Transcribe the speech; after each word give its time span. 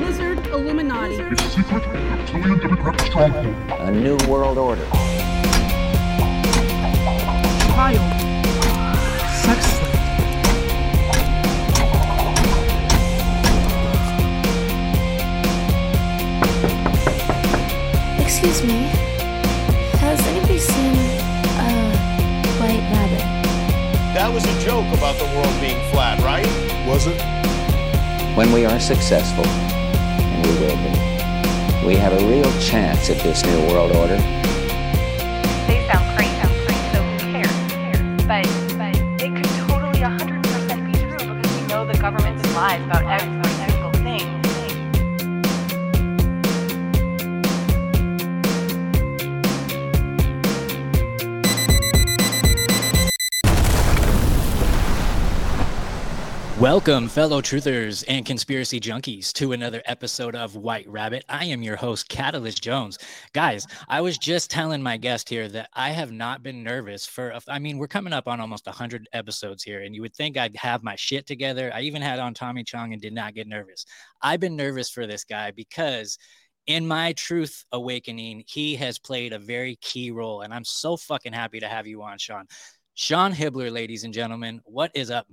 Lizard 0.00 0.46
Illuminati. 0.48 1.20
A 1.20 1.36
secret 1.50 1.82
reptilian 1.86 2.58
democratic 2.58 3.00
stronghold. 3.06 3.56
A 3.80 3.90
new 3.90 4.16
world 4.28 4.58
order. 4.58 4.84
Child. 7.72 8.00
Sex 9.42 9.64
slave. 9.64 9.96
Excuse 18.20 18.62
me. 18.64 18.90
Has 20.00 20.20
anybody 20.26 20.58
seen 20.58 20.94
a 21.58 21.70
white 22.60 22.84
rabbit? 22.92 23.24
That 24.12 24.30
was 24.32 24.44
a 24.44 24.60
joke 24.60 24.86
about 24.94 25.16
the 25.18 25.24
world 25.36 25.60
being 25.60 25.80
flat, 25.90 26.20
right? 26.20 26.46
Was 26.86 27.06
it? 27.06 27.18
When 28.36 28.52
we 28.52 28.66
are 28.66 28.78
successful, 28.78 29.46
and 29.46 29.65
we 30.46 31.86
we 31.86 31.94
have 31.96 32.12
a 32.12 32.26
real 32.26 32.50
chance 32.60 33.10
at 33.10 33.18
this 33.18 33.44
new 33.44 33.66
world 33.68 33.94
order. 33.96 34.35
Welcome, 56.76 57.08
fellow 57.08 57.40
truthers 57.40 58.04
and 58.06 58.26
conspiracy 58.26 58.78
junkies, 58.78 59.32
to 59.32 59.52
another 59.52 59.80
episode 59.86 60.36
of 60.36 60.56
White 60.56 60.86
Rabbit. 60.86 61.24
I 61.26 61.46
am 61.46 61.62
your 61.62 61.74
host, 61.74 62.10
Catalyst 62.10 62.62
Jones. 62.62 62.98
Guys, 63.32 63.66
I 63.88 64.02
was 64.02 64.18
just 64.18 64.50
telling 64.50 64.82
my 64.82 64.98
guest 64.98 65.26
here 65.26 65.48
that 65.48 65.70
I 65.72 65.88
have 65.92 66.12
not 66.12 66.42
been 66.42 66.62
nervous 66.62 67.06
for, 67.06 67.30
a- 67.30 67.40
I 67.48 67.60
mean, 67.60 67.78
we're 67.78 67.88
coming 67.88 68.12
up 68.12 68.28
on 68.28 68.40
almost 68.42 68.66
100 68.66 69.08
episodes 69.14 69.62
here, 69.62 69.84
and 69.84 69.94
you 69.94 70.02
would 70.02 70.14
think 70.14 70.36
I'd 70.36 70.54
have 70.56 70.82
my 70.82 70.96
shit 70.96 71.26
together. 71.26 71.72
I 71.74 71.80
even 71.80 72.02
had 72.02 72.18
on 72.18 72.34
Tommy 72.34 72.62
Chong 72.62 72.92
and 72.92 73.00
did 73.00 73.14
not 73.14 73.32
get 73.32 73.48
nervous. 73.48 73.86
I've 74.20 74.40
been 74.40 74.54
nervous 74.54 74.90
for 74.90 75.06
this 75.06 75.24
guy 75.24 75.52
because 75.52 76.18
in 76.66 76.86
my 76.86 77.14
truth 77.14 77.64
awakening, 77.72 78.44
he 78.46 78.76
has 78.76 78.98
played 78.98 79.32
a 79.32 79.38
very 79.38 79.76
key 79.76 80.10
role, 80.10 80.42
and 80.42 80.52
I'm 80.52 80.64
so 80.64 80.98
fucking 80.98 81.32
happy 81.32 81.58
to 81.58 81.68
have 81.68 81.86
you 81.86 82.02
on, 82.02 82.18
Sean. 82.18 82.44
Sean 82.92 83.32
Hibbeler, 83.32 83.72
ladies 83.72 84.04
and 84.04 84.12
gentlemen, 84.12 84.60
what 84.64 84.90
is 84.94 85.10
up? 85.10 85.26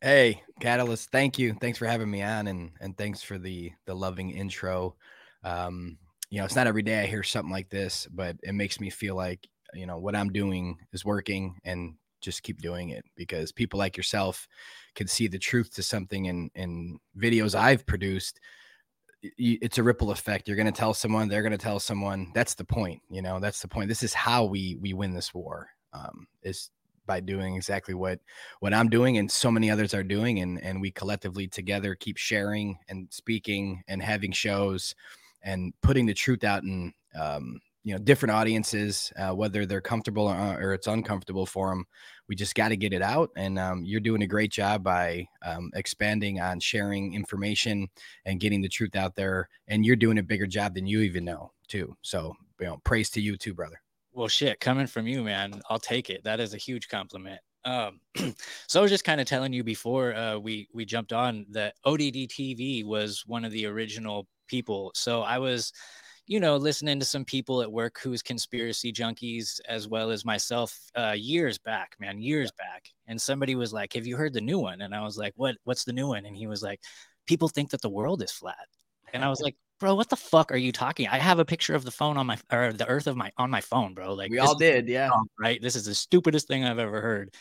Hey, 0.00 0.42
Catalyst, 0.60 1.10
thank 1.10 1.38
you. 1.38 1.54
Thanks 1.60 1.78
for 1.78 1.86
having 1.86 2.10
me 2.10 2.22
on 2.22 2.46
and 2.46 2.70
and 2.80 2.96
thanks 2.96 3.20
for 3.22 3.36
the 3.36 3.72
the 3.86 3.94
loving 3.94 4.30
intro. 4.30 4.94
Um, 5.42 5.98
you 6.30 6.38
know, 6.38 6.44
it's 6.44 6.54
not 6.54 6.68
every 6.68 6.82
day 6.82 7.00
I 7.02 7.06
hear 7.06 7.22
something 7.24 7.50
like 7.50 7.68
this, 7.70 8.06
but 8.12 8.36
it 8.42 8.52
makes 8.54 8.80
me 8.80 8.90
feel 8.90 9.16
like, 9.16 9.48
you 9.74 9.86
know, 9.86 9.98
what 9.98 10.14
I'm 10.14 10.32
doing 10.32 10.78
is 10.92 11.04
working 11.04 11.56
and 11.64 11.94
just 12.20 12.42
keep 12.42 12.60
doing 12.60 12.90
it 12.90 13.04
because 13.16 13.50
people 13.50 13.78
like 13.78 13.96
yourself 13.96 14.46
can 14.94 15.08
see 15.08 15.26
the 15.26 15.38
truth 15.38 15.74
to 15.74 15.82
something 15.82 16.26
in 16.26 16.50
in 16.54 17.00
videos 17.16 17.56
I've 17.56 17.84
produced. 17.86 18.38
It's 19.22 19.78
a 19.78 19.82
ripple 19.82 20.12
effect. 20.12 20.46
You're 20.46 20.56
going 20.56 20.72
to 20.72 20.78
tell 20.78 20.94
someone, 20.94 21.26
they're 21.28 21.42
going 21.42 21.50
to 21.50 21.58
tell 21.58 21.80
someone. 21.80 22.30
That's 22.34 22.54
the 22.54 22.64
point, 22.64 23.02
you 23.10 23.20
know. 23.20 23.40
That's 23.40 23.60
the 23.60 23.68
point. 23.68 23.88
This 23.88 24.04
is 24.04 24.14
how 24.14 24.44
we 24.44 24.76
we 24.80 24.92
win 24.92 25.12
this 25.12 25.34
war. 25.34 25.70
Um, 25.92 26.28
is 26.42 26.70
by 27.08 27.18
doing 27.18 27.56
exactly 27.56 27.94
what 27.94 28.20
what 28.60 28.72
I'm 28.72 28.88
doing 28.88 29.18
and 29.18 29.28
so 29.28 29.50
many 29.50 29.68
others 29.70 29.94
are 29.94 30.04
doing 30.04 30.38
and 30.38 30.62
and 30.62 30.80
we 30.80 30.92
collectively 30.92 31.48
together 31.48 31.96
keep 31.96 32.18
sharing 32.18 32.78
and 32.88 33.08
speaking 33.10 33.82
and 33.88 34.00
having 34.00 34.30
shows 34.30 34.94
and 35.42 35.72
putting 35.82 36.06
the 36.06 36.14
truth 36.14 36.44
out 36.44 36.62
in 36.62 36.92
um, 37.18 37.58
you 37.82 37.92
know 37.92 37.98
different 37.98 38.32
audiences 38.32 39.12
uh, 39.16 39.34
whether 39.34 39.64
they're 39.64 39.80
comfortable 39.80 40.28
or, 40.28 40.60
or 40.60 40.74
it's 40.74 40.86
uncomfortable 40.86 41.46
for 41.46 41.70
them 41.70 41.84
we 42.28 42.36
just 42.36 42.54
got 42.54 42.68
to 42.68 42.76
get 42.76 42.92
it 42.92 43.02
out 43.02 43.30
and 43.36 43.58
um, 43.58 43.82
you're 43.84 43.98
doing 43.98 44.22
a 44.22 44.26
great 44.26 44.52
job 44.52 44.84
by 44.84 45.26
um, 45.44 45.70
expanding 45.74 46.40
on 46.40 46.60
sharing 46.60 47.14
information 47.14 47.88
and 48.26 48.40
getting 48.40 48.60
the 48.60 48.68
truth 48.68 48.94
out 48.94 49.16
there 49.16 49.48
and 49.68 49.86
you're 49.86 49.96
doing 49.96 50.18
a 50.18 50.22
bigger 50.22 50.46
job 50.46 50.74
than 50.74 50.86
you 50.86 51.00
even 51.00 51.24
know 51.24 51.50
too. 51.66 51.96
So 52.02 52.34
you 52.60 52.66
know 52.66 52.78
praise 52.84 53.10
to 53.10 53.20
you 53.20 53.36
too 53.36 53.54
brother 53.54 53.80
Well, 54.18 54.26
shit, 54.26 54.58
coming 54.58 54.88
from 54.88 55.06
you, 55.06 55.22
man, 55.22 55.60
I'll 55.70 55.78
take 55.78 56.10
it. 56.10 56.24
That 56.24 56.40
is 56.40 56.52
a 56.52 56.56
huge 56.56 56.88
compliment. 56.88 57.38
Um, 57.64 58.00
so 58.66 58.80
I 58.80 58.82
was 58.82 58.90
just 58.90 59.04
kind 59.04 59.20
of 59.20 59.28
telling 59.28 59.52
you 59.52 59.62
before 59.62 60.12
uh, 60.12 60.38
we 60.38 60.66
we 60.74 60.84
jumped 60.84 61.12
on 61.12 61.46
that 61.50 61.76
ODD 61.84 62.26
TV 62.26 62.84
was 62.84 63.22
one 63.28 63.44
of 63.44 63.52
the 63.52 63.66
original 63.66 64.26
people. 64.48 64.90
So 64.96 65.22
I 65.22 65.38
was, 65.38 65.72
you 66.26 66.40
know, 66.40 66.56
listening 66.56 66.98
to 66.98 67.04
some 67.04 67.24
people 67.24 67.62
at 67.62 67.70
work 67.70 68.00
who's 68.02 68.20
conspiracy 68.20 68.92
junkies 68.92 69.60
as 69.68 69.86
well 69.86 70.10
as 70.10 70.24
myself 70.24 70.76
uh, 70.96 71.14
years 71.16 71.56
back, 71.56 71.94
man, 72.00 72.20
years 72.20 72.50
back. 72.50 72.88
And 73.06 73.22
somebody 73.22 73.54
was 73.54 73.72
like, 73.72 73.92
"Have 73.92 74.04
you 74.04 74.16
heard 74.16 74.32
the 74.32 74.40
new 74.40 74.58
one?" 74.58 74.80
And 74.80 74.96
I 74.96 75.02
was 75.02 75.16
like, 75.16 75.34
"What? 75.36 75.54
What's 75.62 75.84
the 75.84 75.92
new 75.92 76.08
one?" 76.08 76.26
And 76.26 76.36
he 76.36 76.48
was 76.48 76.60
like, 76.60 76.80
"People 77.26 77.48
think 77.48 77.70
that 77.70 77.82
the 77.82 77.88
world 77.88 78.20
is 78.20 78.32
flat." 78.32 78.66
And 79.12 79.24
I 79.24 79.28
was 79.28 79.40
like, 79.44 79.54
bro, 79.78 79.94
what 79.94 80.08
the 80.08 80.16
fuck 80.16 80.52
are 80.52 80.56
you 80.56 80.72
talking? 80.72 81.08
I 81.08 81.18
have 81.18 81.38
a 81.38 81.44
picture 81.44 81.74
of 81.74 81.84
the 81.84 81.90
phone 81.90 82.16
on 82.16 82.26
my 82.26 82.38
or 82.52 82.72
the 82.72 82.86
earth 82.86 83.06
of 83.06 83.16
my 83.16 83.32
on 83.36 83.50
my 83.50 83.60
phone, 83.60 83.94
bro. 83.94 84.14
Like 84.14 84.30
we 84.30 84.38
all 84.38 84.56
did 84.56 84.88
yeah 84.88 85.10
right? 85.38 85.60
This 85.60 85.76
is 85.76 85.86
the 85.86 85.94
stupidest 85.94 86.48
thing 86.48 86.64
I've 86.64 86.78
ever 86.78 87.00
heard. 87.00 87.34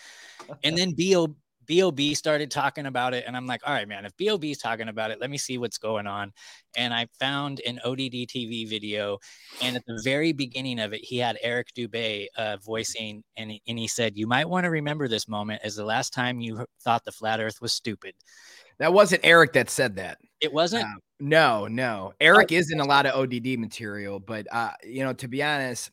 And 0.63 0.77
then 0.77 0.93
Bo 0.97 1.35
Bob 1.67 1.99
started 2.15 2.49
talking 2.49 2.85
about 2.85 3.13
it, 3.13 3.25
and 3.27 3.35
I'm 3.35 3.45
like, 3.45 3.61
all 3.65 3.73
right, 3.73 3.87
man, 3.87 4.05
if 4.05 4.13
Bob's 4.17 4.57
talking 4.57 4.87
about 4.87 5.11
it, 5.11 5.19
let 5.19 5.29
me 5.29 5.37
see 5.37 5.57
what's 5.57 5.77
going 5.77 6.07
on. 6.07 6.31
And 6.77 6.93
I 6.93 7.07
found 7.19 7.61
an 7.67 7.79
ODD 7.83 8.27
TV 8.27 8.67
video, 8.67 9.17
and 9.61 9.75
at 9.75 9.85
the 9.85 9.99
very 10.03 10.31
beginning 10.31 10.79
of 10.79 10.93
it, 10.93 11.03
he 11.03 11.17
had 11.17 11.37
Eric 11.41 11.73
Dubay 11.73 12.27
uh, 12.37 12.57
voicing, 12.57 13.23
and 13.35 13.51
and 13.67 13.79
he 13.79 13.87
said, 13.87 14.17
"You 14.17 14.27
might 14.27 14.49
want 14.49 14.63
to 14.63 14.69
remember 14.69 15.07
this 15.07 15.27
moment 15.27 15.61
as 15.63 15.75
the 15.75 15.85
last 15.85 16.13
time 16.13 16.39
you 16.39 16.65
thought 16.81 17.03
the 17.03 17.11
flat 17.11 17.39
Earth 17.39 17.61
was 17.61 17.73
stupid." 17.73 18.13
That 18.79 18.93
wasn't 18.93 19.21
eric 19.23 19.53
that 19.53 19.69
said 19.69 19.95
that 19.95 20.17
It 20.39 20.53
wasn't. 20.53 20.85
Uh, 20.85 20.99
no, 21.19 21.67
no. 21.67 22.13
Eric 22.21 22.51
is 22.51 22.71
in 22.71 22.79
a 22.79 22.85
lot 22.85 23.05
of 23.07 23.15
ODD 23.15 23.57
material, 23.57 24.19
but 24.19 24.45
uh, 24.51 24.71
you 24.83 25.03
know, 25.03 25.13
to 25.13 25.27
be 25.27 25.41
honest, 25.41 25.91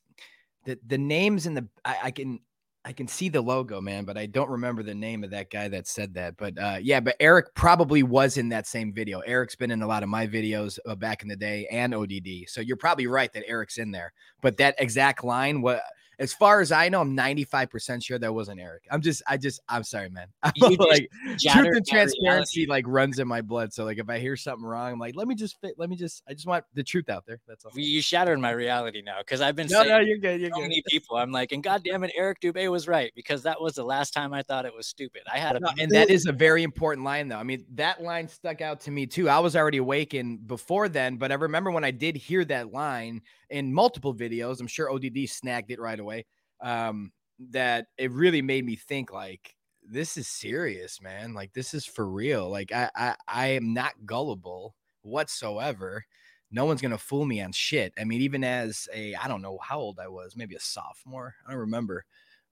the 0.65 0.79
the 0.87 0.99
names 0.99 1.47
in 1.47 1.55
the 1.55 1.67
I, 1.85 1.97
I 2.05 2.11
can 2.11 2.41
I 2.85 2.93
can 2.93 3.09
see 3.09 3.31
the 3.31 3.41
logo, 3.41 3.81
man, 3.81 4.05
but 4.05 4.19
I 4.19 4.27
don't 4.27 4.51
remember 4.51 4.83
the 4.83 4.95
name 4.95 5.25
of 5.25 5.31
that 5.31 5.51
guy 5.51 5.69
that 5.69 5.87
said 5.87 6.13
that. 6.15 6.37
But 6.37 6.59
uh, 6.59 6.79
yeah, 6.83 7.01
but 7.01 7.17
Eric 7.21 7.55
probably 7.55 8.03
was 8.03 8.37
in 8.37 8.51
that 8.51 8.67
same 8.67 8.93
video. 8.93 9.21
Eric's 9.21 9.57
been 9.57 9.71
in 9.71 9.81
a 9.81 9.87
lot 9.87 10.03
of 10.03 10.11
my 10.11 10.27
videos 10.27 10.79
uh, 10.87 10.95
back 10.95 11.23
in 11.23 11.29
the 11.29 11.37
day 11.37 11.67
and 11.71 11.95
ODD, 11.95 12.47
so 12.47 12.61
you're 12.61 12.77
probably 12.77 13.07
right 13.07 13.33
that 13.33 13.49
Eric's 13.49 13.79
in 13.79 13.91
there. 13.91 14.13
But 14.43 14.59
that 14.59 14.75
exact 14.79 15.25
line, 15.25 15.63
what? 15.63 15.83
As 16.19 16.33
far 16.33 16.61
as 16.61 16.73
I 16.73 16.89
know, 16.89 17.01
I'm 17.01 17.17
95% 17.17 18.05
sure 18.05 18.19
that 18.19 18.33
wasn't 18.33 18.61
Eric. 18.61 18.85
I'm 18.91 19.01
just, 19.01 19.23
I 19.27 19.37
just, 19.37 19.61
I'm 19.69 19.85
sorry, 19.85 20.11
man. 20.11 20.29
Like, 20.85 21.11
truth 21.39 21.77
and 21.77 21.87
transparency 21.87 22.67
like 22.67 22.85
runs 22.87 23.19
in 23.19 23.27
my 23.29 23.41
blood. 23.41 23.73
So 23.73 23.85
like 23.85 23.99
if 23.99 24.09
I 24.09 24.19
hear 24.19 24.37
something 24.37 24.65
wrong, 24.65 24.93
I'm 24.93 24.99
like, 24.99 25.17
let 25.17 25.27
me 25.29 25.35
just 25.35 25.61
fit, 25.61 25.75
let 25.79 25.89
me 25.89 25.97
just 25.97 26.23
I 26.29 26.35
just 26.35 26.47
want 26.47 26.65
the 26.75 26.83
truth 26.83 27.09
out 27.09 27.25
there. 27.27 27.41
That's 27.47 27.65
all. 27.65 27.73
You 27.75 28.01
shattered 28.03 28.39
my 28.39 28.51
reality 28.51 29.03
now 29.03 29.19
because 29.19 29.41
I've 29.41 29.57
been 29.57 29.69
No, 29.69 29.81
saying 29.81 29.89
no, 29.89 29.99
you're 30.01 30.19
good. 30.19 30.41
You're 30.41 30.51
so 30.51 30.57
good. 30.57 30.63
many 30.63 30.83
people. 30.89 31.17
I'm 31.17 31.33
like, 31.33 31.53
and 31.53 31.63
goddamn 31.63 32.05
it, 32.05 32.13
Eric 32.17 32.41
Dubay 32.41 32.71
was 32.71 32.87
right 32.87 33.13
because 33.15 33.43
that 33.45 33.61
was 33.61 33.75
the 33.75 33.85
last 33.85 34.13
time 34.13 34.33
I 34.33 34.43
thought 34.43 34.65
it 34.65 34.75
was 34.75 34.87
stupid. 34.87 35.23
I 35.33 35.39
had 35.39 35.57
a 35.57 35.61
No, 35.61 35.71
and 35.79 35.91
that 35.93 36.11
is 36.11 36.27
a 36.27 36.33
very 36.33 36.63
important 36.63 37.05
line 37.05 37.29
though. 37.29 37.39
I 37.39 37.43
mean, 37.43 37.65
that 37.75 38.03
line 38.03 38.29
stuck 38.29 38.61
out 38.61 38.81
to 38.83 38.91
me 38.91 39.07
too. 39.07 39.29
I 39.29 39.39
was 39.39 39.57
already 39.57 39.79
awakened 39.79 40.47
before 40.47 40.89
then, 40.89 41.17
but 41.17 41.33
I 41.33 41.35
remember 41.37 41.71
when 41.71 41.85
I 41.85 41.91
did 41.91 42.17
hear 42.17 42.45
that 42.47 42.73
line 42.73 43.23
in 43.51 43.73
multiple 43.73 44.15
videos, 44.15 44.61
I'm 44.61 44.67
sure 44.67 44.91
ODD 44.91 45.29
snagged 45.29 45.71
it 45.71 45.81
right 45.81 45.99
away. 45.99 46.04
Way 46.05 46.27
um, 46.61 47.13
that 47.51 47.87
it 47.99 48.11
really 48.13 48.43
made 48.43 48.65
me 48.65 48.77
think 48.77 49.13
like 49.13 49.55
this 49.87 50.17
is 50.17 50.29
serious, 50.29 51.01
man. 51.01 51.35
Like 51.35 51.53
this 51.53 51.75
is 51.75 51.85
for 51.85 52.09
real. 52.09 52.49
Like 52.49 52.73
I 52.73 52.91
I, 52.97 53.15
I 53.29 53.47
am 53.49 53.75
not 53.75 53.93
gullible 54.07 54.75
whatsoever. 55.03 56.05
No 56.51 56.65
one's 56.67 56.81
gonna 56.81 56.99
fool 56.99 57.25
me 57.25 57.41
on 57.41 57.53
shit. 57.53 57.93
I 57.99 58.05
mean, 58.05 58.21
even 58.21 58.45
as 58.45 58.89
a 58.95 59.15
I 59.17 59.29
don't 59.29 59.43
know 59.43 59.59
how 59.63 59.79
old 59.79 59.99
I 59.99 60.09
was, 60.09 60.37
maybe 60.37 60.55
a 60.55 60.61
sophomore. 60.61 61.35
I 61.47 61.51
don't 61.51 61.61
remember 61.61 62.05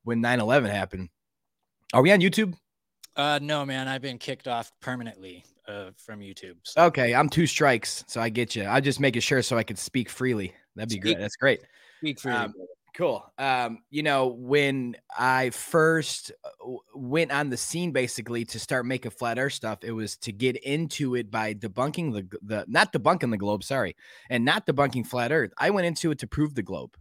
when 0.04 0.20
9-11 0.20 0.70
happened. 0.70 1.08
Are 1.92 2.02
we 2.02 2.10
on 2.10 2.18
YouTube? 2.20 2.54
Uh, 3.14 3.38
no, 3.42 3.64
man, 3.64 3.86
I've 3.88 4.00
been 4.02 4.18
kicked 4.18 4.48
off 4.48 4.72
permanently 4.80 5.44
uh, 5.68 5.90
from 5.96 6.20
YouTube. 6.20 6.56
So 6.64 6.84
Okay, 6.86 7.14
I'm 7.14 7.28
two 7.28 7.46
strikes, 7.46 8.04
so 8.08 8.20
I 8.20 8.30
get 8.30 8.56
you. 8.56 8.64
I'm 8.64 8.82
just 8.82 8.98
making 9.00 9.20
sure 9.20 9.42
so 9.42 9.56
I 9.58 9.62
could 9.62 9.78
speak 9.78 10.08
freely. 10.08 10.52
That'd 10.74 10.88
be 10.88 10.94
Speak- 10.94 11.02
great. 11.02 11.18
That's 11.18 11.36
great. 11.36 11.60
speak 11.98 12.18
freely. 12.18 12.38
Um. 12.38 12.54
Cool. 12.94 13.24
Um, 13.38 13.78
you 13.88 14.02
know, 14.02 14.26
when 14.26 14.96
I 15.18 15.48
first 15.48 16.30
uh, 16.44 16.72
went 16.94 17.32
on 17.32 17.48
the 17.48 17.56
scene 17.56 17.90
basically 17.90 18.44
to 18.46 18.58
start 18.58 18.84
making 18.84 19.12
flat 19.12 19.38
earth 19.38 19.54
stuff, 19.54 19.78
it 19.82 19.92
was 19.92 20.18
to 20.18 20.32
get 20.32 20.56
into 20.58 21.14
it 21.14 21.30
by 21.30 21.54
debunking 21.54 22.12
the 22.12 22.38
the 22.42 22.66
not 22.68 22.92
debunking 22.92 23.30
the 23.30 23.38
globe, 23.38 23.64
sorry, 23.64 23.96
and 24.28 24.44
not 24.44 24.66
debunking 24.66 25.06
flat 25.06 25.32
earth. 25.32 25.52
I 25.56 25.70
went 25.70 25.86
into 25.86 26.10
it 26.10 26.18
to 26.18 26.26
prove 26.26 26.54
the 26.54 26.62
globe. 26.62 26.96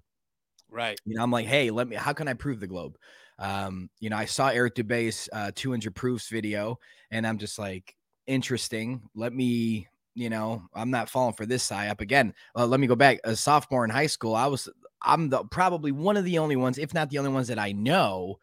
right. 0.70 1.00
You 1.06 1.16
know, 1.16 1.24
I'm 1.24 1.32
like, 1.32 1.48
hey, 1.48 1.72
let 1.72 1.88
me. 1.88 1.96
How 1.96 2.14
can 2.14 2.28
I 2.28 2.34
prove 2.34 2.60
the 2.60 2.68
globe? 2.68 2.98
Um, 3.40 3.90
you 4.00 4.10
know, 4.10 4.18
I 4.18 4.26
saw 4.26 4.50
Eric 4.50 4.76
Dubay's 4.76 5.28
uh, 5.34 5.52
200 5.56 5.96
proofs 5.96 6.30
video, 6.30 6.80
and 7.10 7.26
I'm 7.26 7.38
just 7.38 7.58
like, 7.60 7.96
interesting. 8.28 9.02
Let 9.16 9.34
me 9.34 9.88
you 10.14 10.30
know, 10.30 10.62
I'm 10.74 10.92
not 10.92 11.10
falling 11.10 11.36
for 11.36 11.46
this 11.46 11.70
psyop 11.70 12.02
again. 12.02 12.34
Uh, 12.54 12.66
let 12.66 12.82
me 12.82 12.88
go 12.88 12.96
back. 12.98 13.20
A 13.24 13.34
sophomore 13.34 13.86
in 13.86 13.90
high 13.90 14.08
school, 14.08 14.36
I 14.36 14.48
was, 14.48 14.68
I'm 15.04 15.30
the 15.30 15.44
probably 15.44 15.92
one 15.92 16.18
of 16.18 16.26
the 16.26 16.38
only 16.38 16.56
ones, 16.56 16.78
if 16.78 16.94
not 16.94 17.10
the 17.10 17.18
only 17.18 17.32
ones 17.32 17.48
that 17.48 17.60
I 17.60 17.72
know. 17.72 18.40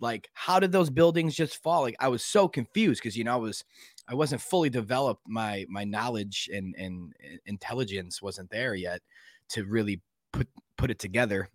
Like, 0.00 0.30
how 0.32 0.60
did 0.60 0.72
those 0.72 0.88
buildings 0.88 1.34
just 1.34 1.62
fall? 1.62 1.82
Like, 1.82 1.96
I 2.00 2.08
was 2.08 2.24
so 2.24 2.48
confused 2.48 3.02
because 3.02 3.16
you 3.16 3.24
know 3.24 3.34
I 3.34 3.36
was, 3.36 3.64
I 4.08 4.14
wasn't 4.14 4.40
fully 4.40 4.70
developed. 4.70 5.22
My 5.26 5.66
my 5.68 5.84
knowledge 5.84 6.48
and 6.52 6.74
and 6.78 7.12
intelligence 7.46 8.22
wasn't 8.22 8.50
there 8.50 8.74
yet 8.74 9.02
to 9.50 9.64
really 9.64 10.00
put 10.32 10.48
put 10.76 10.90
it 10.90 10.98
together. 10.98 11.48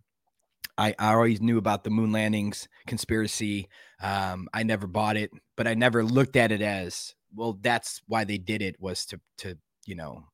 I, 0.78 0.94
I 1.00 1.14
always 1.14 1.42
knew 1.42 1.58
about 1.58 1.84
the 1.84 1.90
moon 1.90 2.12
landings 2.12 2.68
conspiracy. 2.86 3.70
Um, 4.02 4.50
I 4.54 4.64
never 4.64 4.88
bought 4.88 5.16
it, 5.16 5.32
but 5.56 5.68
I 5.68 5.74
never 5.74 6.04
looked 6.04 6.36
at 6.36 6.52
it 6.52 6.62
as 6.62 7.16
well. 7.34 7.58
That's 7.62 8.02
why 8.08 8.26
they 8.26 8.38
did 8.38 8.62
it 8.62 8.76
was 8.80 9.06
to 9.08 9.20
to 9.38 9.58
you 9.86 9.96
know 9.96 10.26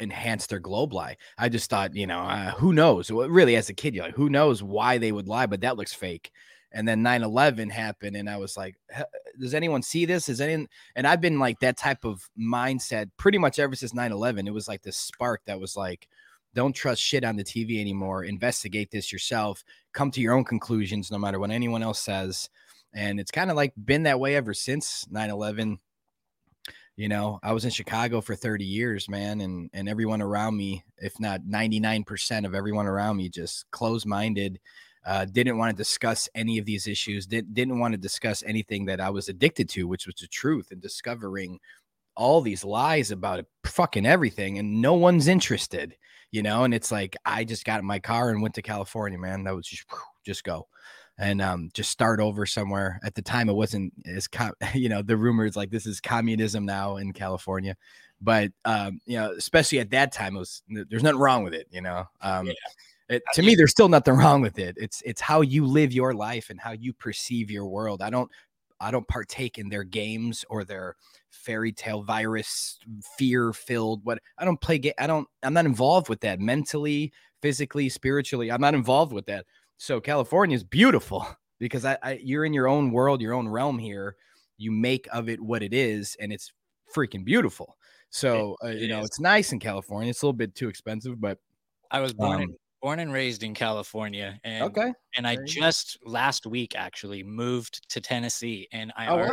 enhance 0.00 0.46
their 0.46 0.58
globe 0.58 0.92
lie. 0.92 1.16
I 1.38 1.48
just 1.48 1.70
thought 1.70 1.94
you 1.94 2.06
know 2.06 2.20
uh, 2.20 2.52
who 2.52 2.72
knows. 2.72 3.10
Really, 3.10 3.56
as 3.56 3.68
a 3.68 3.74
kid, 3.74 3.94
you're 3.94 4.04
like 4.04 4.14
who 4.14 4.30
knows 4.30 4.62
why 4.62 4.98
they 4.98 5.12
would 5.12 5.28
lie, 5.28 5.46
but 5.46 5.60
that 5.62 5.76
looks 5.76 5.94
fake. 5.94 6.30
And 6.74 6.88
then 6.88 7.02
9/11 7.02 7.70
happened, 7.70 8.16
and 8.16 8.30
I 8.30 8.38
was 8.38 8.56
like, 8.56 8.76
does 9.38 9.54
anyone 9.54 9.82
see 9.82 10.06
this? 10.06 10.28
Is 10.28 10.40
any? 10.40 10.66
And 10.96 11.06
I've 11.06 11.20
been 11.20 11.38
like 11.38 11.60
that 11.60 11.76
type 11.76 12.04
of 12.04 12.28
mindset 12.38 13.10
pretty 13.18 13.38
much 13.38 13.58
ever 13.58 13.74
since 13.74 13.92
9/11. 13.92 14.46
It 14.46 14.54
was 14.54 14.68
like 14.68 14.82
this 14.82 14.96
spark 14.96 15.42
that 15.46 15.60
was 15.60 15.76
like 15.76 16.08
don't 16.54 16.74
trust 16.74 17.00
shit 17.00 17.24
on 17.24 17.36
the 17.36 17.44
TV 17.44 17.80
anymore. 17.80 18.24
Investigate 18.24 18.90
this 18.90 19.12
yourself. 19.12 19.64
Come 19.92 20.10
to 20.10 20.20
your 20.20 20.34
own 20.34 20.44
conclusions, 20.44 21.10
no 21.10 21.18
matter 21.18 21.38
what 21.38 21.50
anyone 21.50 21.82
else 21.82 22.00
says. 22.00 22.50
And 22.94 23.18
it's 23.18 23.30
kind 23.30 23.50
of 23.50 23.56
like 23.56 23.72
been 23.82 24.02
that 24.02 24.20
way 24.20 24.36
ever 24.36 24.52
since 24.52 25.06
9 25.10 25.30
11. 25.30 25.78
You 26.96 27.08
know, 27.08 27.38
I 27.42 27.52
was 27.52 27.64
in 27.64 27.70
Chicago 27.70 28.20
for 28.20 28.34
30 28.34 28.64
years, 28.64 29.08
man, 29.08 29.40
and 29.40 29.70
and 29.72 29.88
everyone 29.88 30.20
around 30.20 30.56
me, 30.56 30.84
if 30.98 31.18
not 31.18 31.42
99% 31.42 32.44
of 32.44 32.54
everyone 32.54 32.86
around 32.86 33.16
me, 33.16 33.28
just 33.28 33.70
closed 33.70 34.06
minded, 34.06 34.60
uh, 35.06 35.24
didn't 35.24 35.56
want 35.58 35.70
to 35.70 35.76
discuss 35.76 36.28
any 36.34 36.58
of 36.58 36.66
these 36.66 36.86
issues, 36.86 37.26
didn't 37.26 37.54
didn't 37.54 37.78
want 37.78 37.92
to 37.92 37.98
discuss 37.98 38.42
anything 38.42 38.84
that 38.86 39.00
I 39.00 39.10
was 39.10 39.28
addicted 39.28 39.68
to, 39.70 39.88
which 39.88 40.06
was 40.06 40.16
the 40.16 40.28
truth 40.28 40.70
and 40.70 40.82
discovering 40.82 41.58
all 42.14 42.42
these 42.42 42.64
lies 42.64 43.10
about 43.10 43.46
fucking 43.64 44.06
everything, 44.06 44.58
and 44.58 44.82
no 44.82 44.94
one's 44.94 45.28
interested 45.28 45.96
you 46.32 46.42
know, 46.42 46.64
and 46.64 46.72
it's 46.72 46.90
like 46.90 47.14
I 47.26 47.44
just 47.44 47.64
got 47.64 47.80
in 47.80 47.86
my 47.86 47.98
car 47.98 48.30
and 48.30 48.40
went 48.42 48.54
to 48.54 48.62
California, 48.62 49.18
man. 49.18 49.44
That 49.44 49.54
was 49.54 49.66
just 49.66 49.84
just 50.24 50.42
go 50.44 50.66
and 51.22 51.40
um, 51.40 51.70
just 51.72 51.90
start 51.90 52.18
over 52.18 52.44
somewhere. 52.44 52.98
At 53.04 53.14
the 53.14 53.22
time, 53.22 53.48
it 53.48 53.54
wasn't 53.54 53.92
as 54.04 54.26
com- 54.26 54.54
you 54.74 54.88
know 54.88 55.02
the 55.02 55.16
rumors 55.16 55.56
like 55.56 55.70
this 55.70 55.86
is 55.86 56.00
communism 56.00 56.66
now 56.66 56.96
in 56.96 57.12
California, 57.12 57.76
but 58.20 58.50
um, 58.64 59.00
you 59.06 59.16
know, 59.16 59.32
especially 59.32 59.78
at 59.78 59.90
that 59.90 60.12
time, 60.12 60.36
it 60.36 60.40
was 60.40 60.62
there's 60.68 61.02
nothing 61.02 61.20
wrong 61.20 61.44
with 61.44 61.54
it. 61.54 61.68
You 61.70 61.80
know, 61.80 62.04
um, 62.20 62.48
yeah. 62.48 62.52
it, 63.08 63.22
to 63.34 63.42
me, 63.42 63.54
there's 63.54 63.70
still 63.70 63.88
nothing 63.88 64.14
wrong 64.14 64.42
with 64.42 64.58
it. 64.58 64.76
It's 64.78 65.00
it's 65.06 65.20
how 65.20 65.42
you 65.42 65.64
live 65.64 65.92
your 65.92 66.12
life 66.12 66.50
and 66.50 66.60
how 66.60 66.72
you 66.72 66.92
perceive 66.92 67.50
your 67.50 67.66
world. 67.66 68.02
I 68.02 68.10
don't 68.10 68.30
I 68.80 68.90
don't 68.90 69.06
partake 69.06 69.58
in 69.58 69.68
their 69.68 69.84
games 69.84 70.44
or 70.50 70.64
their 70.64 70.96
fairy 71.30 71.72
tale 71.72 72.02
virus 72.02 72.78
fear 73.16 73.52
filled 73.52 74.04
what 74.04 74.18
I 74.38 74.44
don't 74.44 74.60
play 74.60 74.78
game 74.78 74.92
I 74.98 75.06
don't 75.06 75.26
I'm 75.42 75.54
not 75.54 75.66
involved 75.66 76.08
with 76.08 76.20
that 76.22 76.40
mentally, 76.40 77.12
physically, 77.40 77.88
spiritually. 77.88 78.50
I'm 78.50 78.60
not 78.60 78.74
involved 78.74 79.12
with 79.12 79.26
that. 79.26 79.46
So 79.82 80.00
California 80.00 80.54
is 80.54 80.62
beautiful 80.62 81.26
because 81.58 81.84
I, 81.84 81.98
I 82.04 82.20
you're 82.22 82.44
in 82.44 82.54
your 82.54 82.68
own 82.68 82.92
world, 82.92 83.20
your 83.20 83.34
own 83.34 83.48
realm 83.48 83.80
here. 83.80 84.14
You 84.56 84.70
make 84.70 85.08
of 85.12 85.28
it 85.28 85.40
what 85.40 85.60
it 85.60 85.74
is 85.74 86.16
and 86.20 86.32
it's 86.32 86.52
freaking 86.94 87.24
beautiful. 87.24 87.76
So, 88.10 88.56
uh, 88.62 88.68
you 88.68 88.86
know, 88.86 89.00
it's 89.00 89.18
nice 89.18 89.52
in 89.52 89.58
California. 89.58 90.10
It's 90.10 90.22
a 90.22 90.26
little 90.26 90.34
bit 90.34 90.54
too 90.54 90.68
expensive, 90.68 91.20
but 91.20 91.38
I 91.90 91.98
was 91.98 92.14
born 92.14 92.36
um, 92.36 92.42
in 92.42 92.56
born 92.80 93.00
and 93.00 93.12
raised 93.12 93.42
in 93.42 93.54
California, 93.54 94.38
and 94.44 94.64
okay, 94.64 94.92
and 95.16 95.26
I 95.26 95.34
Very 95.34 95.46
good. 95.46 95.52
just 95.52 95.98
last 96.04 96.46
week 96.46 96.74
actually 96.76 97.24
moved 97.24 97.88
to 97.90 98.00
Tennessee, 98.00 98.68
and 98.70 98.92
I 98.96 99.08
Oh, 99.08 99.16
wow. 99.16 99.30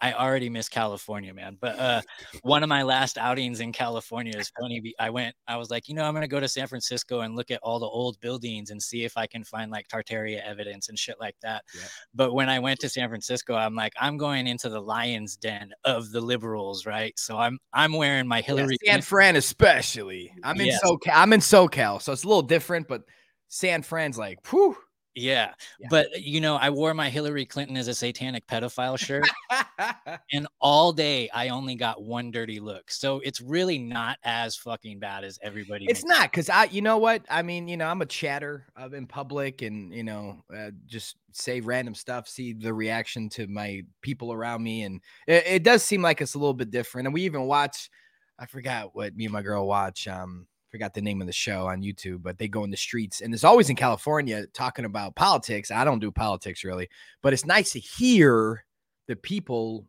I 0.00 0.12
already 0.12 0.48
miss 0.48 0.68
California, 0.68 1.34
man. 1.34 1.56
But 1.60 1.78
uh, 1.78 2.02
one 2.42 2.62
of 2.62 2.68
my 2.68 2.82
last 2.84 3.18
outings 3.18 3.60
in 3.60 3.72
California 3.72 4.36
is 4.36 4.50
funny. 4.60 4.94
I 5.00 5.10
went, 5.10 5.34
I 5.48 5.56
was 5.56 5.70
like, 5.70 5.88
you 5.88 5.94
know, 5.94 6.04
I'm 6.04 6.14
gonna 6.14 6.28
go 6.28 6.38
to 6.38 6.46
San 6.48 6.66
Francisco 6.68 7.20
and 7.20 7.34
look 7.34 7.50
at 7.50 7.58
all 7.62 7.78
the 7.80 7.86
old 7.86 8.20
buildings 8.20 8.70
and 8.70 8.80
see 8.80 9.04
if 9.04 9.16
I 9.16 9.26
can 9.26 9.42
find 9.42 9.70
like 9.72 9.88
Tartaria 9.88 10.40
evidence 10.46 10.88
and 10.88 10.98
shit 10.98 11.16
like 11.18 11.34
that. 11.42 11.64
Yeah. 11.74 11.82
But 12.14 12.32
when 12.32 12.48
I 12.48 12.58
went 12.60 12.78
to 12.80 12.88
San 12.88 13.08
Francisco, 13.08 13.54
I'm 13.54 13.74
like, 13.74 13.92
I'm 14.00 14.16
going 14.16 14.46
into 14.46 14.68
the 14.68 14.80
lion's 14.80 15.36
den 15.36 15.72
of 15.84 16.10
the 16.12 16.20
liberals, 16.20 16.86
right? 16.86 17.18
So 17.18 17.36
I'm 17.36 17.58
I'm 17.72 17.92
wearing 17.92 18.28
my 18.28 18.38
Yeah, 18.38 18.44
Hillary. 18.44 18.76
San 18.84 18.92
Clinton- 18.94 19.02
Fran, 19.02 19.36
especially. 19.36 20.32
I'm 20.44 20.60
in 20.60 20.66
Yes. 20.68 20.80
SoCal. 20.84 21.12
I'm 21.12 21.32
in 21.32 21.40
SoCal, 21.40 22.00
so 22.00 22.12
it's 22.12 22.24
a 22.24 22.28
little 22.28 22.42
different, 22.42 22.86
but 22.86 23.02
San 23.48 23.82
Fran's 23.82 24.16
like, 24.18 24.38
whew. 24.52 24.76
Yeah. 25.18 25.52
Yeah. 25.78 25.86
But 25.90 26.22
you 26.22 26.40
know, 26.40 26.56
I 26.56 26.70
wore 26.70 26.94
my 26.94 27.08
Hillary 27.10 27.44
Clinton 27.44 27.76
as 27.76 27.88
a 27.88 27.94
satanic 27.94 28.46
pedophile 28.46 28.98
shirt. 28.98 29.28
and 30.32 30.46
all 30.60 30.92
day 30.92 31.28
I 31.32 31.48
only 31.48 31.74
got 31.74 32.02
one 32.02 32.30
dirty 32.30 32.60
look. 32.60 32.90
So 32.90 33.20
it's 33.20 33.40
really 33.40 33.78
not 33.78 34.18
as 34.24 34.56
fucking 34.56 34.98
bad 34.98 35.24
as 35.24 35.38
everybody. 35.42 35.86
it's 35.86 36.04
makes 36.04 36.18
not 36.18 36.30
because 36.30 36.48
I, 36.48 36.64
you 36.64 36.82
know 36.82 36.98
what? 36.98 37.22
I 37.30 37.42
mean, 37.42 37.68
you 37.68 37.76
know, 37.76 37.86
I'm 37.86 38.02
a 38.02 38.06
chatter 38.06 38.66
uh, 38.76 38.88
in 38.90 39.06
public 39.06 39.62
and, 39.62 39.92
you 39.92 40.04
know, 40.04 40.44
uh, 40.54 40.70
just 40.86 41.16
say 41.32 41.60
random 41.60 41.94
stuff, 41.94 42.28
see 42.28 42.52
the 42.52 42.72
reaction 42.72 43.28
to 43.30 43.46
my 43.46 43.82
people 44.02 44.32
around 44.32 44.62
me. 44.62 44.82
And 44.82 45.00
it, 45.26 45.44
it 45.46 45.62
does 45.62 45.82
seem 45.82 46.02
like 46.02 46.20
it's 46.20 46.34
a 46.34 46.38
little 46.38 46.54
bit 46.54 46.70
different. 46.70 47.06
And 47.06 47.14
we 47.14 47.22
even 47.22 47.42
watch, 47.42 47.90
I 48.38 48.46
forgot 48.46 48.94
what 48.94 49.16
me 49.16 49.24
and 49.24 49.32
my 49.32 49.42
girl 49.42 49.66
watch. 49.66 50.06
Um, 50.06 50.46
forgot 50.70 50.94
the 50.94 51.02
name 51.02 51.20
of 51.20 51.26
the 51.26 51.32
show 51.32 51.66
on 51.66 51.82
YouTube, 51.82 52.22
but 52.22 52.38
they 52.38 52.48
go 52.48 52.64
in 52.64 52.70
the 52.70 52.76
streets 52.76 53.20
and 53.20 53.32
it's 53.32 53.44
always 53.44 53.70
in 53.70 53.76
California 53.76 54.46
talking 54.52 54.84
about 54.84 55.16
politics. 55.16 55.70
I 55.70 55.84
don't 55.84 55.98
do 55.98 56.10
politics 56.10 56.64
really, 56.64 56.88
but 57.22 57.32
it's 57.32 57.46
nice 57.46 57.72
to 57.72 57.78
hear 57.78 58.64
the 59.06 59.16
people 59.16 59.86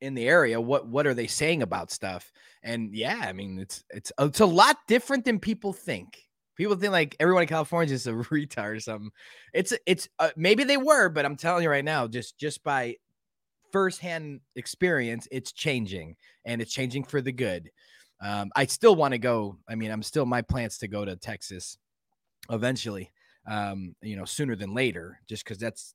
in 0.00 0.14
the 0.14 0.28
area 0.28 0.60
what 0.60 0.86
what 0.86 1.06
are 1.06 1.14
they 1.14 1.26
saying 1.26 1.62
about 1.62 1.90
stuff? 1.90 2.30
And 2.62 2.94
yeah 2.94 3.22
i 3.24 3.32
mean 3.32 3.58
it's 3.58 3.84
it's 3.90 4.12
it's 4.18 4.40
a 4.40 4.46
lot 4.46 4.76
different 4.86 5.24
than 5.24 5.38
people 5.38 5.72
think. 5.72 6.24
People 6.56 6.76
think 6.76 6.92
like 6.92 7.16
everyone 7.20 7.42
in 7.42 7.48
california 7.48 7.94
is 7.94 8.06
a 8.06 8.12
retard 8.12 8.76
or 8.76 8.80
something. 8.80 9.10
It's 9.54 9.72
it's 9.86 10.08
uh, 10.18 10.30
maybe 10.36 10.64
they 10.64 10.76
were 10.76 11.08
but 11.08 11.24
i'm 11.24 11.36
telling 11.36 11.62
you 11.62 11.70
right 11.70 11.84
now 11.84 12.06
just 12.06 12.38
just 12.38 12.62
by 12.62 12.96
firsthand 13.72 14.40
experience 14.56 15.28
it's 15.30 15.52
changing 15.52 16.16
and 16.44 16.62
it's 16.62 16.72
changing 16.72 17.04
for 17.04 17.20
the 17.20 17.32
good 17.32 17.70
um 18.20 18.50
i 18.56 18.66
still 18.66 18.94
want 18.96 19.12
to 19.12 19.18
go 19.18 19.58
i 19.68 19.74
mean 19.74 19.90
i'm 19.90 20.02
still 20.02 20.26
my 20.26 20.42
plans 20.42 20.78
to 20.78 20.88
go 20.88 21.04
to 21.04 21.16
texas 21.16 21.78
eventually 22.50 23.12
um 23.46 23.94
you 24.02 24.16
know 24.16 24.24
sooner 24.24 24.56
than 24.56 24.74
later 24.74 25.20
just 25.28 25.44
because 25.44 25.58
that's 25.58 25.94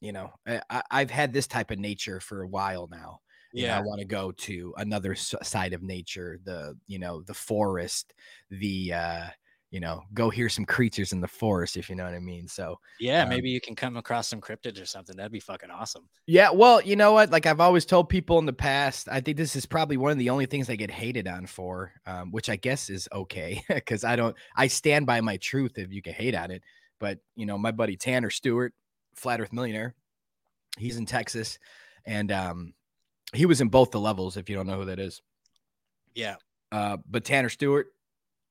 you 0.00 0.12
know 0.12 0.32
I, 0.46 0.82
i've 0.90 1.10
had 1.10 1.32
this 1.32 1.46
type 1.46 1.70
of 1.70 1.78
nature 1.78 2.20
for 2.20 2.42
a 2.42 2.48
while 2.48 2.88
now 2.90 3.20
Yeah. 3.52 3.76
I 3.78 3.80
want 3.82 4.00
to 4.00 4.04
go 4.04 4.32
to 4.32 4.74
another 4.76 5.14
side 5.14 5.74
of 5.74 5.82
nature, 5.82 6.40
the 6.42 6.76
you 6.88 6.98
know 6.98 7.22
the 7.22 7.34
forest, 7.34 8.12
the 8.50 8.92
uh, 8.92 9.26
you 9.74 9.80
know 9.80 10.02
go 10.14 10.30
hear 10.30 10.48
some 10.48 10.64
creatures 10.64 11.12
in 11.12 11.20
the 11.20 11.28
forest, 11.28 11.76
if 11.76 11.90
you 11.90 11.96
know 11.96 12.04
what 12.04 12.14
I 12.14 12.20
mean. 12.20 12.46
So 12.48 12.78
Yeah, 13.00 13.24
um, 13.24 13.28
maybe 13.28 13.50
you 13.50 13.60
can 13.60 13.74
come 13.74 13.96
across 13.96 14.28
some 14.28 14.40
cryptids 14.40 14.80
or 14.80 14.86
something. 14.86 15.16
That'd 15.16 15.32
be 15.32 15.40
fucking 15.40 15.70
awesome. 15.70 16.08
yeah, 16.26 16.50
well, 16.50 16.80
you 16.80 16.96
know 16.96 17.12
what? 17.12 17.30
Like 17.30 17.46
I've 17.46 17.60
always 17.60 17.84
told 17.84 18.08
people 18.08 18.38
in 18.38 18.46
the 18.46 18.52
past, 18.52 19.08
I 19.10 19.20
think 19.20 19.36
this 19.36 19.56
is 19.56 19.66
probably 19.66 19.96
one 19.96 20.12
of 20.12 20.18
the 20.18 20.30
only 20.30 20.46
things 20.46 20.70
I 20.70 20.76
get 20.76 20.90
hated 20.90 21.26
on 21.28 21.46
for, 21.46 21.92
um, 22.06 22.30
which 22.30 22.48
I 22.48 22.56
guess 22.56 22.88
is 22.88 23.08
okay 23.12 23.62
because 23.68 24.04
I 24.04 24.16
don't, 24.16 24.36
I 24.56 24.68
stand 24.68 25.06
by 25.06 25.20
my 25.20 25.36
truth 25.38 25.76
if 25.76 25.92
you 25.92 26.02
can 26.02 26.14
hate 26.14 26.34
on 26.34 26.50
it. 26.50 26.62
But 27.00 27.18
you 27.36 27.44
know, 27.46 27.58
my 27.58 27.72
buddy 27.72 27.96
Tanner 27.96 28.30
Stewart, 28.30 28.72
Flat 29.16 29.40
Earth 29.40 29.52
Millionaire, 29.52 29.94
he's 30.78 30.96
in 30.96 31.06
Texas, 31.06 31.58
and 32.06 32.30
um, 32.32 32.74
he 33.34 33.46
was 33.46 33.60
in 33.60 33.68
both 33.68 33.90
the 33.90 34.00
levels. 34.00 34.36
If 34.36 34.48
you 34.48 34.56
don't 34.56 34.66
know 34.66 34.78
who 34.78 34.84
that 34.86 35.00
is, 35.00 35.20
Yeah. 36.14 36.36
uh, 36.72 36.98
but 37.08 37.24
Tanner 37.24 37.48
Stewart, 37.48 37.88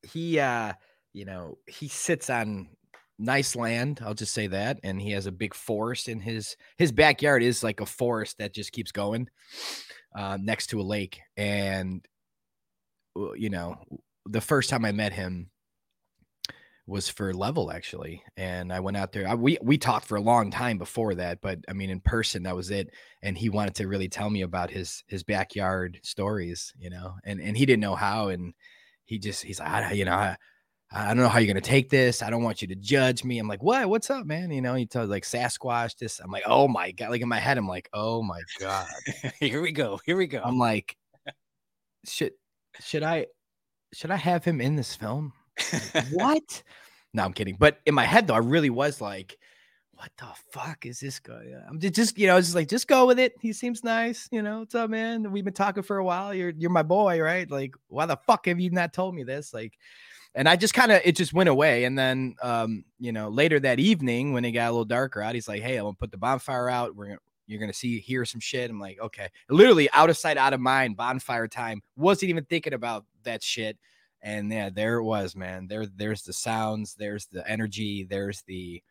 he, 0.03 0.39
uh, 0.39 0.73
you 1.13 1.25
know, 1.25 1.57
he 1.67 1.87
sits 1.87 2.29
on 2.29 2.69
nice 3.19 3.55
land. 3.55 4.01
I'll 4.03 4.13
just 4.13 4.33
say 4.33 4.47
that, 4.47 4.79
and 4.83 5.01
he 5.01 5.11
has 5.11 5.27
a 5.27 5.31
big 5.31 5.53
forest 5.53 6.09
in 6.09 6.19
his 6.19 6.55
his 6.77 6.91
backyard 6.91 7.43
is 7.43 7.63
like 7.63 7.79
a 7.79 7.85
forest 7.85 8.37
that 8.39 8.53
just 8.53 8.71
keeps 8.71 8.91
going 8.91 9.29
uh, 10.15 10.37
next 10.41 10.67
to 10.67 10.81
a 10.81 10.83
lake. 10.83 11.21
And 11.37 12.05
you 13.15 13.49
know, 13.49 13.77
the 14.25 14.41
first 14.41 14.69
time 14.69 14.85
I 14.85 14.91
met 14.91 15.13
him 15.13 15.49
was 16.85 17.07
for 17.07 17.33
level 17.33 17.71
actually 17.71 18.21
and 18.35 18.73
i 18.73 18.79
went 18.81 18.97
out 18.97 19.13
there 19.13 19.25
I, 19.25 19.35
we 19.35 19.57
we 19.61 19.77
talked 19.77 20.05
for 20.05 20.17
a 20.17 20.21
long 20.21 20.51
time 20.51 20.77
before 20.77 21.15
that 21.15 21.39
but 21.41 21.59
i 21.69 21.73
mean 21.73 21.89
in 21.89 22.01
person 22.01 22.43
that 22.43 22.57
was 22.57 22.71
it 22.71 22.89
and 23.21 23.37
he 23.37 23.47
wanted 23.47 23.75
to 23.75 23.87
really 23.87 24.09
tell 24.09 24.29
me 24.29 24.41
about 24.41 24.69
his 24.69 25.01
his 25.07 25.23
backyard 25.23 25.99
stories 26.03 26.73
you 26.77 26.89
know 26.89 27.13
and 27.23 27.39
and 27.39 27.55
he 27.55 27.65
didn't 27.65 27.79
know 27.79 27.95
how 27.95 28.27
and 28.27 28.53
he 29.05 29.17
just 29.17 29.43
he's 29.43 29.61
like 29.61 29.95
you 29.95 30.03
know 30.03 30.11
I, 30.11 30.35
I 30.95 31.07
don't 31.07 31.17
know 31.17 31.27
how 31.27 31.39
you're 31.39 31.47
gonna 31.47 31.59
take 31.61 31.89
this. 31.89 32.21
I 32.21 32.29
don't 32.29 32.43
want 32.43 32.61
you 32.61 32.67
to 32.67 32.75
judge 32.75 33.23
me. 33.23 33.39
I'm 33.39 33.47
like, 33.47 33.63
what? 33.63 33.89
What's 33.89 34.11
up, 34.11 34.27
man? 34.27 34.51
You 34.51 34.61
know, 34.61 34.75
you 34.75 34.85
tell 34.85 35.07
like 35.07 35.23
Sasquatch 35.23 35.97
this. 35.97 36.19
I'm 36.19 36.29
like, 36.29 36.43
oh 36.45 36.67
my 36.67 36.91
god. 36.91 37.09
Like 37.09 37.21
in 37.21 37.27
my 37.27 37.39
head, 37.39 37.57
I'm 37.57 37.67
like, 37.67 37.89
oh 37.93 38.21
my 38.21 38.39
god. 38.59 38.85
Here 39.39 39.61
we 39.61 39.71
go. 39.71 39.99
Here 40.05 40.15
we 40.15 40.27
go. 40.27 40.39
I'm 40.43 40.59
like, 40.59 40.95
should 42.05 42.33
should 42.79 43.01
I 43.01 43.25
should 43.91 44.11
I 44.11 44.17
have 44.17 44.45
him 44.45 44.61
in 44.61 44.75
this 44.75 44.95
film? 44.95 45.33
what? 46.11 46.63
No, 47.15 47.23
I'm 47.23 47.33
kidding. 47.33 47.57
But 47.59 47.79
in 47.87 47.95
my 47.95 48.05
head 48.05 48.27
though, 48.27 48.35
I 48.35 48.39
really 48.39 48.69
was 48.69 49.01
like, 49.01 49.35
what 49.95 50.11
the 50.17 50.27
fuck 50.51 50.85
is 50.85 50.99
this 50.99 51.19
guy? 51.19 51.53
Uh, 51.55 51.65
I'm 51.67 51.79
just, 51.79 51.93
just 51.95 52.17
you 52.19 52.27
know, 52.27 52.35
I'm 52.35 52.41
just 52.41 52.55
like, 52.55 52.67
just 52.67 52.87
go 52.87 53.07
with 53.07 53.17
it. 53.17 53.33
He 53.41 53.51
seems 53.51 53.83
nice. 53.83 54.27
You 54.31 54.43
know, 54.43 54.59
what's 54.59 54.75
up, 54.75 54.91
man? 54.91 55.31
We've 55.31 55.45
been 55.45 55.53
talking 55.53 55.81
for 55.81 55.97
a 55.97 56.03
while. 56.03 56.35
You're 56.35 56.51
you're 56.51 56.69
my 56.69 56.83
boy, 56.83 57.19
right? 57.19 57.49
Like, 57.49 57.73
why 57.87 58.05
the 58.05 58.17
fuck 58.27 58.45
have 58.45 58.59
you 58.59 58.69
not 58.69 58.93
told 58.93 59.15
me 59.15 59.23
this? 59.23 59.55
Like, 59.55 59.73
and 60.35 60.49
I 60.49 60.55
just 60.55 60.73
kind 60.73 60.91
of 60.91 61.01
it 61.03 61.15
just 61.15 61.33
went 61.33 61.49
away. 61.49 61.83
And 61.83 61.97
then 61.97 62.35
um, 62.41 62.85
you 62.99 63.11
know, 63.11 63.29
later 63.29 63.59
that 63.59 63.79
evening 63.79 64.33
when 64.33 64.45
it 64.45 64.51
got 64.51 64.69
a 64.69 64.71
little 64.71 64.85
darker 64.85 65.21
out, 65.21 65.35
he's 65.35 65.47
like, 65.47 65.61
Hey, 65.61 65.77
I'm 65.77 65.83
gonna 65.83 65.95
put 65.95 66.11
the 66.11 66.17
bonfire 66.17 66.69
out. 66.69 66.95
We're 66.95 67.07
gonna 67.07 67.19
you're 67.47 67.59
gonna 67.59 67.73
see 67.73 67.99
hear 67.99 68.25
some 68.25 68.39
shit. 68.39 68.69
I'm 68.69 68.79
like, 68.79 68.99
okay. 68.99 69.29
Literally 69.49 69.89
out 69.91 70.09
of 70.09 70.17
sight, 70.17 70.37
out 70.37 70.53
of 70.53 70.59
mind, 70.59 70.97
bonfire 70.97 71.47
time. 71.47 71.81
Wasn't 71.95 72.29
even 72.29 72.45
thinking 72.45 72.73
about 72.73 73.05
that 73.23 73.43
shit. 73.43 73.77
And 74.21 74.51
yeah, 74.51 74.69
there 74.69 74.95
it 74.95 75.03
was, 75.03 75.35
man. 75.35 75.67
There, 75.67 75.85
there's 75.85 76.23
the 76.23 76.31
sounds, 76.31 76.95
there's 76.95 77.25
the 77.25 77.47
energy, 77.49 78.05
there's 78.05 78.41
the 78.43 78.81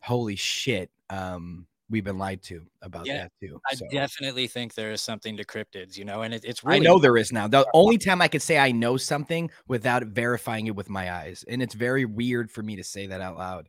holy 0.00 0.34
shit. 0.34 0.90
Um, 1.08 1.66
we've 1.90 2.04
been 2.04 2.18
lied 2.18 2.42
to 2.44 2.62
about 2.82 3.06
Yeah, 3.06 3.24
that 3.24 3.32
too. 3.40 3.60
I 3.70 3.74
definitely 3.90 4.46
think 4.46 4.74
there 4.74 4.92
is 4.92 5.02
something 5.02 5.36
to 5.36 5.44
cryptids, 5.44 5.98
you 5.98 6.04
know, 6.04 6.22
and 6.22 6.32
it, 6.32 6.44
it's 6.44 6.64
really 6.64 6.76
I 6.76 6.78
know 6.78 6.98
there 6.98 7.16
is 7.16 7.32
now. 7.32 7.48
The 7.48 7.66
only 7.74 7.98
time 7.98 8.22
I 8.22 8.28
could 8.28 8.42
say 8.42 8.58
I 8.58 8.72
know 8.72 8.96
something 8.96 9.50
without 9.68 10.04
verifying 10.06 10.68
it 10.68 10.76
with 10.76 10.88
my 10.88 11.12
eyes. 11.12 11.44
And 11.48 11.60
it's 11.60 11.74
very 11.74 12.04
weird 12.04 12.50
for 12.50 12.62
me 12.62 12.76
to 12.76 12.84
say 12.84 13.08
that 13.08 13.20
out 13.20 13.36
loud. 13.36 13.68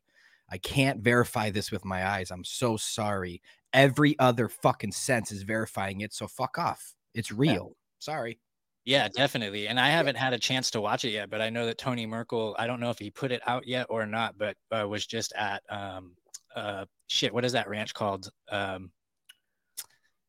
I 0.50 0.58
can't 0.58 1.02
verify 1.02 1.50
this 1.50 1.72
with 1.72 1.84
my 1.84 2.08
eyes. 2.08 2.30
I'm 2.30 2.44
so 2.44 2.78
sorry. 2.78 3.42
Every 3.74 4.18
other 4.20 4.48
fucking 4.50 4.92
sense 4.92 5.32
is 5.32 5.44
verifying 5.44 6.02
it. 6.02 6.14
So 6.14 6.28
fuck 6.28 6.58
off. 6.58 6.94
It's 7.14 7.32
real. 7.32 7.76
Sorry. 8.00 8.40
Yeah, 8.84 9.08
definitely. 9.10 9.68
And 9.68 9.80
I 9.80 9.90
haven't 9.90 10.18
had 10.18 10.34
a 10.34 10.40
chance 10.40 10.72
to 10.72 10.82
watch 10.82 11.06
it 11.06 11.12
yet, 11.12 11.30
but 11.30 11.42
I 11.42 11.50
know 11.50 11.68
that 11.68 11.78
Tony 11.78 12.06
Merkel, 12.06 12.56
I 12.58 12.68
don't 12.68 12.80
know 12.80 12.90
if 12.90 13.00
he 13.00 13.12
put 13.12 13.32
it 13.32 13.42
out 13.48 13.68
yet 13.68 13.88
or 13.90 14.06
not, 14.06 14.38
but 14.38 14.58
uh, 14.72 14.88
was 14.88 15.06
just 15.06 15.34
at 15.34 15.64
um 15.70 16.16
uh 16.56 16.86
shit, 17.08 17.34
what 17.34 17.46
is 17.46 17.54
that 17.54 17.70
ranch 17.70 17.94
called? 17.94 18.30
Um 18.52 18.92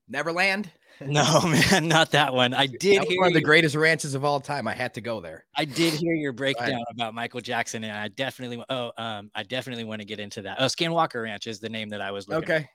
Neverland. 0.09 0.71
no, 1.01 1.41
man, 1.43 1.89
not 1.89 2.11
that 2.13 2.35
one. 2.35 2.53
I 2.55 2.67
did 2.67 3.01
That 3.01 3.09
hear 3.09 3.19
one 3.19 3.29
of 3.29 3.33
the 3.33 3.41
you- 3.41 3.45
greatest 3.47 3.75
ranches 3.75 4.15
of 4.15 4.25
all 4.25 4.41
time. 4.41 4.69
I 4.69 4.75
had 4.75 4.95
to 4.95 5.01
go 5.01 5.21
there. 5.21 5.47
I 5.57 5.65
did 5.65 5.95
hear 5.95 6.15
your 6.15 6.33
breakdown 6.33 6.85
about 6.93 7.15
Michael 7.15 7.41
Jackson, 7.41 7.83
and 7.83 7.93
I 7.97 8.09
definitely 8.09 8.63
oh 8.69 8.93
um 8.99 9.31
I 9.35 9.43
definitely 9.43 9.85
want 9.85 10.01
to 10.01 10.05
get 10.07 10.21
into 10.21 10.43
that. 10.43 10.59
Oh, 10.61 10.67
Skinwalker 10.67 11.23
Ranch 11.23 11.47
is 11.47 11.61
the 11.61 11.69
name 11.71 11.89
that 11.91 12.01
I 12.03 12.11
was 12.11 12.29
looking. 12.29 12.51
at. 12.51 12.57
Okay. 12.61 12.69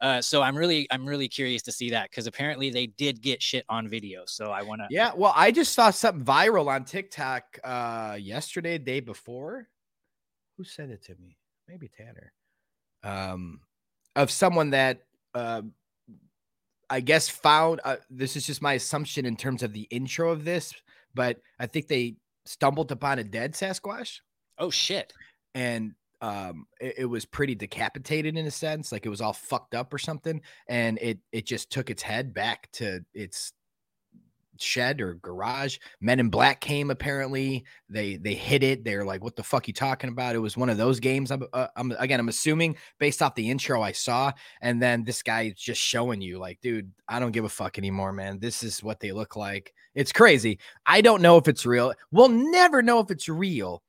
Uh, 0.00 0.22
so 0.22 0.40
I'm 0.40 0.56
really 0.56 0.88
I'm 0.90 1.06
really 1.06 1.28
curious 1.28 1.62
to 1.64 1.72
see 1.72 1.90
that 1.90 2.10
because 2.10 2.26
apparently 2.26 2.70
they 2.70 2.86
did 2.86 3.20
get 3.20 3.42
shit 3.42 3.64
on 3.68 3.86
video. 3.86 4.22
So 4.26 4.50
I 4.50 4.62
want 4.62 4.80
to. 4.80 4.86
Yeah. 4.90 5.12
Well, 5.14 5.34
I 5.36 5.50
just 5.52 5.74
saw 5.74 5.90
something 5.90 6.24
viral 6.24 6.68
on 6.68 6.84
TikTok 6.84 7.58
uh 7.62 8.16
yesterday, 8.18 8.78
day 8.78 9.00
before. 9.00 9.68
Who 10.56 10.64
sent 10.64 10.90
it 10.90 11.04
to 11.04 11.14
me? 11.16 11.36
Maybe 11.68 11.88
Tanner. 11.88 12.32
Um, 13.02 13.60
of 14.16 14.30
someone 14.30 14.70
that 14.70 15.04
uh 15.34 15.62
I 16.90 17.00
guess 17.00 17.28
found 17.28 17.80
uh, 17.84 17.96
this 18.10 18.34
is 18.34 18.46
just 18.46 18.62
my 18.62 18.72
assumption 18.72 19.26
in 19.26 19.36
terms 19.36 19.62
of 19.62 19.72
the 19.72 19.86
intro 19.90 20.30
of 20.30 20.44
this, 20.44 20.72
but 21.14 21.36
I 21.58 21.66
think 21.66 21.86
they 21.86 22.16
stumbled 22.46 22.90
upon 22.92 23.18
a 23.18 23.24
dead 23.24 23.52
Sasquatch 23.52 24.20
Oh 24.58 24.70
shit. 24.70 25.12
and 25.54 25.94
um 26.20 26.66
it, 26.80 26.94
it 26.98 27.04
was 27.04 27.24
pretty 27.24 27.54
decapitated 27.54 28.36
in 28.36 28.46
a 28.46 28.50
sense 28.50 28.90
like 28.90 29.06
it 29.06 29.08
was 29.10 29.20
all 29.20 29.32
fucked 29.34 29.74
up 29.76 29.94
or 29.94 29.98
something 29.98 30.40
and 30.68 30.98
it 30.98 31.18
it 31.30 31.46
just 31.46 31.70
took 31.70 31.90
its 31.90 32.02
head 32.02 32.34
back 32.34 32.68
to 32.72 33.04
its 33.14 33.52
shed 34.60 35.00
or 35.00 35.14
garage. 35.14 35.78
Men 36.00 36.20
in 36.20 36.28
black 36.28 36.60
came 36.60 36.90
apparently. 36.90 37.64
They 37.88 38.16
they 38.16 38.34
hit 38.34 38.62
it. 38.62 38.84
They're 38.84 39.04
like 39.04 39.22
what 39.22 39.36
the 39.36 39.42
fuck 39.42 39.68
you 39.68 39.74
talking 39.74 40.10
about? 40.10 40.34
It 40.34 40.40
was 40.40 40.56
one 40.56 40.70
of 40.70 40.76
those 40.76 41.00
games 41.00 41.30
i'm, 41.30 41.44
uh, 41.52 41.68
I'm 41.76 41.92
again 41.98 42.20
i'm 42.20 42.28
assuming 42.28 42.76
based 42.98 43.22
off 43.22 43.34
the 43.34 43.50
intro 43.50 43.82
i 43.82 43.92
saw 43.92 44.32
and 44.60 44.80
then 44.80 45.04
this 45.04 45.22
guy 45.22 45.42
is 45.42 45.54
just 45.54 45.80
showing 45.80 46.20
you 46.20 46.38
like 46.38 46.60
dude 46.60 46.90
i 47.08 47.18
don't 47.18 47.32
give 47.32 47.44
a 47.44 47.48
fuck 47.48 47.78
anymore 47.78 48.12
man. 48.12 48.38
This 48.38 48.62
is 48.62 48.82
what 48.82 49.00
they 49.00 49.12
look 49.12 49.36
like. 49.36 49.72
It's 49.94 50.12
crazy. 50.12 50.58
I 50.86 51.00
don't 51.00 51.22
know 51.22 51.36
if 51.38 51.48
it's 51.48 51.66
real. 51.66 51.92
We'll 52.10 52.28
never 52.28 52.82
know 52.82 53.00
if 53.00 53.10
it's 53.10 53.28
real 53.28 53.82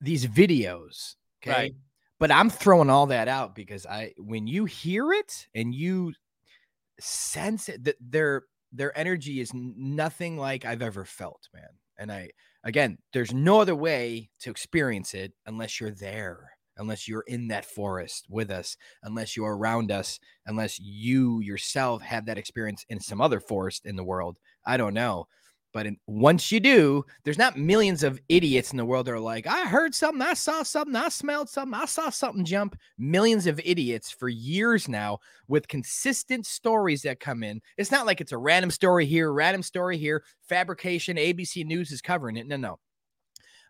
these 0.00 0.26
videos 0.26 1.14
okay? 1.42 1.50
Right. 1.50 1.74
but 2.18 2.30
i'm 2.30 2.50
throwing 2.50 2.90
all 2.90 3.06
that 3.06 3.28
out 3.28 3.54
because 3.54 3.86
i 3.86 4.12
when 4.18 4.46
you 4.46 4.64
hear 4.64 5.12
it 5.12 5.46
and 5.54 5.74
you 5.74 6.12
sense 7.00 7.68
it 7.68 7.84
that 7.84 7.96
their 8.00 8.44
their 8.76 8.96
energy 8.96 9.40
is 9.40 9.50
nothing 9.54 10.36
like 10.36 10.64
i've 10.64 10.82
ever 10.82 11.04
felt 11.04 11.48
man. 11.54 11.64
And 11.98 12.12
i 12.12 12.30
again 12.64 12.98
there's 13.12 13.32
no 13.32 13.60
other 13.60 13.74
way 13.74 14.30
to 14.40 14.50
experience 14.50 15.14
it 15.14 15.32
unless 15.46 15.80
you're 15.80 15.90
there 15.90 16.50
unless 16.78 17.08
you're 17.08 17.24
in 17.26 17.48
that 17.48 17.64
forest 17.64 18.26
with 18.28 18.50
us 18.50 18.76
unless 19.02 19.36
you're 19.36 19.56
around 19.56 19.90
us 19.90 20.18
unless 20.46 20.78
you 20.78 21.40
yourself 21.40 22.02
have 22.02 22.26
that 22.26 22.38
experience 22.38 22.84
in 22.88 23.00
some 23.00 23.20
other 23.20 23.40
forest 23.40 23.86
in 23.86 23.96
the 23.96 24.04
world. 24.04 24.36
I 24.66 24.76
don't 24.76 24.94
know 24.94 25.26
but 25.72 25.86
in, 25.86 25.96
once 26.06 26.50
you 26.50 26.60
do, 26.60 27.04
there's 27.24 27.38
not 27.38 27.58
millions 27.58 28.02
of 28.02 28.20
idiots 28.28 28.70
in 28.70 28.76
the 28.76 28.84
world 28.84 29.06
that 29.06 29.12
are 29.12 29.20
like, 29.20 29.46
I 29.46 29.66
heard 29.66 29.94
something, 29.94 30.22
I 30.22 30.34
saw 30.34 30.62
something, 30.62 30.96
I 30.96 31.08
smelled 31.08 31.48
something, 31.48 31.78
I 31.78 31.84
saw 31.84 32.10
something 32.10 32.44
jump. 32.44 32.78
Millions 32.98 33.46
of 33.46 33.60
idiots 33.64 34.10
for 34.10 34.28
years 34.28 34.88
now 34.88 35.18
with 35.48 35.68
consistent 35.68 36.46
stories 36.46 37.02
that 37.02 37.20
come 37.20 37.42
in. 37.42 37.60
It's 37.76 37.90
not 37.90 38.06
like 38.06 38.20
it's 38.20 38.32
a 38.32 38.38
random 38.38 38.70
story 38.70 39.06
here, 39.06 39.32
random 39.32 39.62
story 39.62 39.98
here, 39.98 40.24
fabrication, 40.48 41.16
ABC 41.16 41.64
News 41.66 41.90
is 41.90 42.00
covering 42.00 42.36
it. 42.36 42.46
No, 42.46 42.56
no. 42.56 42.78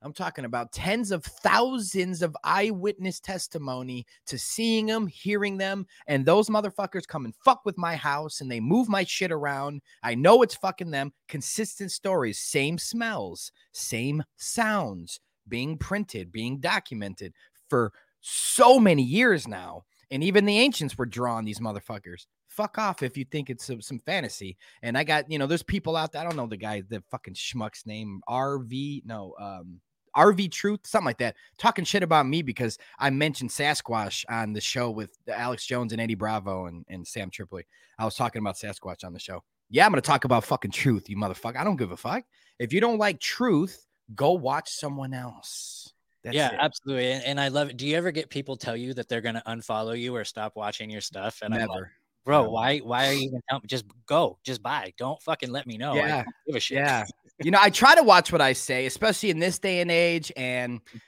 I'm 0.02 0.12
talking 0.12 0.44
about 0.44 0.72
tens 0.72 1.10
of 1.10 1.24
thousands 1.24 2.22
of 2.22 2.36
eyewitness 2.44 3.20
testimony 3.20 4.06
to 4.26 4.38
seeing 4.38 4.86
them, 4.86 5.06
hearing 5.06 5.56
them, 5.56 5.86
and 6.06 6.24
those 6.24 6.48
motherfuckers 6.48 7.06
come 7.06 7.24
and 7.24 7.34
fuck 7.44 7.62
with 7.64 7.78
my 7.78 7.96
house 7.96 8.40
and 8.40 8.50
they 8.50 8.60
move 8.60 8.88
my 8.88 9.04
shit 9.04 9.32
around. 9.32 9.82
I 10.02 10.14
know 10.14 10.42
it's 10.42 10.54
fucking 10.54 10.90
them. 10.90 11.12
Consistent 11.28 11.92
stories, 11.92 12.38
same 12.38 12.78
smells, 12.78 13.52
same 13.72 14.22
sounds 14.36 15.20
being 15.48 15.78
printed, 15.78 16.32
being 16.32 16.60
documented 16.60 17.32
for 17.68 17.92
so 18.20 18.78
many 18.78 19.02
years 19.02 19.46
now. 19.46 19.84
And 20.10 20.22
even 20.22 20.44
the 20.44 20.58
ancients 20.58 20.96
were 20.96 21.06
drawing 21.06 21.44
these 21.44 21.60
motherfuckers. 21.60 22.26
Fuck 22.56 22.78
off 22.78 23.02
if 23.02 23.16
you 23.16 23.24
think 23.24 23.50
it's 23.50 23.66
some, 23.66 23.80
some 23.80 23.98
fantasy. 24.00 24.56
And 24.82 24.96
I 24.96 25.04
got, 25.04 25.30
you 25.30 25.38
know, 25.38 25.46
there's 25.46 25.62
people 25.62 25.96
out 25.96 26.12
there. 26.12 26.22
I 26.22 26.24
don't 26.24 26.36
know 26.36 26.46
the 26.46 26.56
guy, 26.56 26.82
the 26.88 27.02
fucking 27.10 27.34
schmuck's 27.34 27.86
name, 27.86 28.22
RV, 28.28 29.04
no, 29.04 29.34
um, 29.38 29.80
RV 30.16 30.50
Truth, 30.50 30.80
something 30.86 31.04
like 31.04 31.18
that, 31.18 31.36
talking 31.58 31.84
shit 31.84 32.02
about 32.02 32.26
me 32.26 32.40
because 32.40 32.78
I 32.98 33.10
mentioned 33.10 33.50
Sasquatch 33.50 34.24
on 34.30 34.54
the 34.54 34.60
show 34.60 34.90
with 34.90 35.16
Alex 35.28 35.66
Jones 35.66 35.92
and 35.92 36.00
Eddie 36.00 36.14
Bravo 36.14 36.66
and, 36.66 36.84
and 36.88 37.06
Sam 37.06 37.30
Tripoli. 37.30 37.66
I 37.98 38.04
was 38.04 38.16
talking 38.16 38.40
about 38.40 38.56
Sasquatch 38.56 39.04
on 39.04 39.12
the 39.12 39.20
show. 39.20 39.42
Yeah, 39.68 39.84
I'm 39.84 39.92
gonna 39.92 40.00
talk 40.00 40.24
about 40.24 40.44
fucking 40.44 40.70
truth, 40.70 41.10
you 41.10 41.16
motherfucker. 41.16 41.56
I 41.56 41.64
don't 41.64 41.76
give 41.76 41.92
a 41.92 41.96
fuck. 41.96 42.24
If 42.58 42.72
you 42.72 42.80
don't 42.80 42.98
like 42.98 43.20
truth, 43.20 43.84
go 44.14 44.32
watch 44.32 44.70
someone 44.70 45.12
else. 45.12 45.92
That's 46.26 46.34
yeah, 46.34 46.52
it. 46.52 46.58
absolutely. 46.60 47.12
And, 47.12 47.24
and 47.24 47.40
I 47.40 47.48
love 47.48 47.70
it. 47.70 47.76
Do 47.76 47.86
you 47.86 47.96
ever 47.96 48.10
get 48.10 48.30
people 48.30 48.56
tell 48.56 48.76
you 48.76 48.94
that 48.94 49.08
they're 49.08 49.20
going 49.20 49.36
to 49.36 49.42
unfollow 49.46 49.96
you 49.96 50.16
or 50.16 50.24
stop 50.24 50.56
watching 50.56 50.90
your 50.90 51.00
stuff? 51.00 51.38
And 51.40 51.54
I'm 51.54 51.60
like, 51.60 51.68
Never. 51.68 51.92
Bro, 52.26 52.42
No. 52.42 52.50
why 52.50 52.78
why 52.78 53.06
are 53.06 53.12
you 53.12 53.28
even 53.28 53.40
telling 53.48 53.62
me? 53.62 53.68
Just 53.68 53.86
go, 54.04 54.38
just 54.44 54.62
buy. 54.62 54.92
Don't 54.98 55.20
fucking 55.22 55.50
let 55.50 55.66
me 55.66 55.78
know. 55.78 55.94
Yeah, 55.94 56.24
give 56.46 56.56
a 56.56 56.60
shit. 56.60 56.78
Yeah. 56.78 57.06
you 57.42 57.50
know, 57.50 57.58
I 57.62 57.70
try 57.70 57.94
to 57.94 58.02
watch 58.02 58.32
what 58.32 58.42
I 58.42 58.52
say, 58.52 58.84
especially 58.84 59.30
in 59.30 59.38
this 59.38 59.58
day 59.58 59.80
and 59.80 59.90
age. 59.90 60.30
And, 60.36 60.84
mm. 60.84 61.00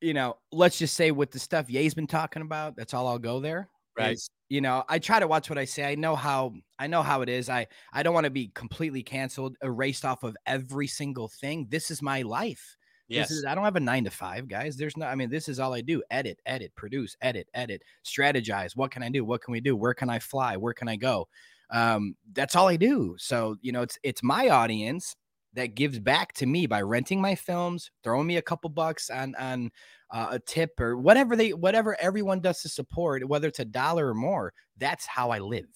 you 0.00 0.12
know, 0.12 0.36
let's 0.52 0.78
just 0.78 0.94
say 0.94 1.12
with 1.12 1.30
the 1.30 1.38
stuff 1.38 1.70
Ye's 1.70 1.94
been 1.94 2.06
talking 2.06 2.42
about, 2.42 2.76
that's 2.76 2.92
all 2.92 3.06
I'll 3.06 3.18
go 3.18 3.40
there. 3.40 3.68
Right. 3.96 4.12
is, 4.12 4.30
you 4.48 4.60
know, 4.60 4.84
I 4.88 4.98
try 4.98 5.20
to 5.20 5.26
watch 5.26 5.48
what 5.48 5.58
I 5.58 5.64
say. 5.64 5.84
I 5.84 5.94
know 5.94 6.16
how 6.16 6.54
I 6.78 6.88
know 6.88 7.02
how 7.02 7.22
it 7.22 7.28
is. 7.28 7.48
I 7.48 7.66
I 7.92 8.02
don't 8.02 8.14
want 8.14 8.24
to 8.24 8.30
be 8.30 8.50
completely 8.54 9.02
canceled, 9.02 9.56
erased 9.62 10.04
off 10.04 10.24
of 10.24 10.36
every 10.46 10.88
single 10.88 11.28
thing. 11.28 11.66
This 11.70 11.90
is 11.90 12.02
my 12.02 12.22
life. 12.22 12.76
Yes. 13.10 13.28
This 13.28 13.38
is 13.38 13.44
I 13.44 13.56
don't 13.56 13.64
have 13.64 13.76
a 13.76 13.80
nine 13.80 14.04
to 14.04 14.10
five, 14.10 14.46
guys. 14.46 14.76
There's 14.76 14.96
no, 14.96 15.06
I 15.06 15.16
mean, 15.16 15.30
this 15.30 15.48
is 15.48 15.58
all 15.58 15.74
I 15.74 15.80
do. 15.80 16.00
Edit, 16.12 16.38
edit, 16.46 16.72
produce, 16.76 17.16
edit, 17.20 17.48
edit, 17.54 17.82
strategize. 18.04 18.76
What 18.76 18.92
can 18.92 19.02
I 19.02 19.08
do? 19.08 19.24
What 19.24 19.42
can 19.42 19.50
we 19.50 19.60
do? 19.60 19.74
Where 19.74 19.94
can 19.94 20.08
I 20.08 20.20
fly? 20.20 20.56
Where 20.56 20.72
can 20.72 20.88
I 20.88 20.94
go? 20.94 21.26
Um, 21.70 22.14
that's 22.32 22.54
all 22.54 22.68
I 22.68 22.76
do. 22.76 23.16
So, 23.18 23.56
you 23.62 23.72
know, 23.72 23.82
it's 23.82 23.98
it's 24.04 24.22
my 24.22 24.48
audience 24.48 25.16
that 25.54 25.74
gives 25.74 25.98
back 25.98 26.32
to 26.34 26.46
me 26.46 26.66
by 26.66 26.82
renting 26.82 27.20
my 27.20 27.34
films, 27.34 27.90
throwing 28.04 28.28
me 28.28 28.36
a 28.36 28.42
couple 28.42 28.70
bucks 28.70 29.10
on 29.10 29.34
on 29.34 29.72
uh, 30.12 30.28
a 30.30 30.38
tip 30.38 30.78
or 30.78 30.96
whatever 30.96 31.34
they 31.34 31.52
whatever 31.52 32.00
everyone 32.00 32.40
does 32.40 32.62
to 32.62 32.68
support, 32.68 33.26
whether 33.28 33.48
it's 33.48 33.58
a 33.58 33.64
dollar 33.64 34.08
or 34.08 34.14
more. 34.14 34.52
That's 34.78 35.06
how 35.06 35.30
I 35.30 35.40
live. 35.40 35.66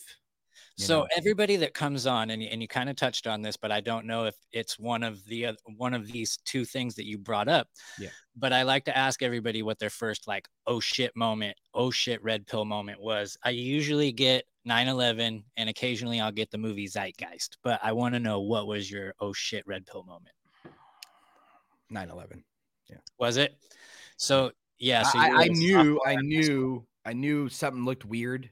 So 0.77 1.01
know? 1.01 1.09
everybody 1.17 1.57
that 1.57 1.73
comes 1.73 2.07
on, 2.07 2.31
and 2.31 2.43
you, 2.43 2.49
and 2.51 2.61
you 2.61 2.67
kind 2.67 2.91
of 2.91 2.97
touched 2.97 3.27
on 3.29 3.43
this, 3.43 3.57
but 3.57 3.71
I 3.71 3.81
don't 3.81 4.07
know 4.07 4.25
if 4.25 4.35
it's 4.51 4.79
one 4.79 5.05
of 5.05 5.25
the 5.27 5.47
oth- 5.47 5.63
one 5.77 5.95
of 5.95 6.11
these 6.11 6.37
two 6.45 6.65
things 6.65 6.97
that 6.97 7.07
you 7.07 7.17
brought 7.17 7.49
up. 7.49 7.69
Yeah. 7.99 8.09
But 8.37 8.53
I 8.53 8.63
like 8.63 8.85
to 8.87 8.97
ask 8.97 9.23
everybody 9.23 9.63
what 9.63 9.79
their 9.79 9.91
first 9.91 10.27
like 10.27 10.49
oh 10.67 10.81
shit 10.81 11.15
moment, 11.15 11.57
oh 11.75 11.93
shit 11.93 12.23
red 12.25 12.47
pill 12.47 12.65
moment 12.65 13.01
was. 13.01 13.37
I 13.45 13.51
usually 13.51 14.11
get 14.11 14.47
9/11, 14.69 15.45
and 15.57 15.69
occasionally 15.69 16.21
I'll 16.21 16.33
get 16.33 16.51
the 16.51 16.59
movie 16.59 16.89
Zeitgeist. 16.89 17.59
But 17.63 17.79
I 17.83 17.93
want 17.93 18.15
to 18.15 18.21
know 18.21 18.41
what 18.41 18.67
was 18.67 18.91
your 18.91 19.15
oh 19.21 19.33
shit 19.33 19.65
red 19.67 19.87
pill 19.87 20.03
moment. 20.05 20.35
9/11. 21.93 22.43
yeah 22.91 22.97
Was 23.19 23.37
it? 23.37 23.57
So 24.17 24.51
yeah. 24.79 25.05
So 25.05 25.21
I, 25.21 25.45
I 25.45 25.49
knew, 25.49 26.01
I 26.05 26.17
knew. 26.17 26.85
I 27.07 27.13
knew 27.13 27.49
something 27.49 27.85
looked 27.85 28.05
weird. 28.05 28.51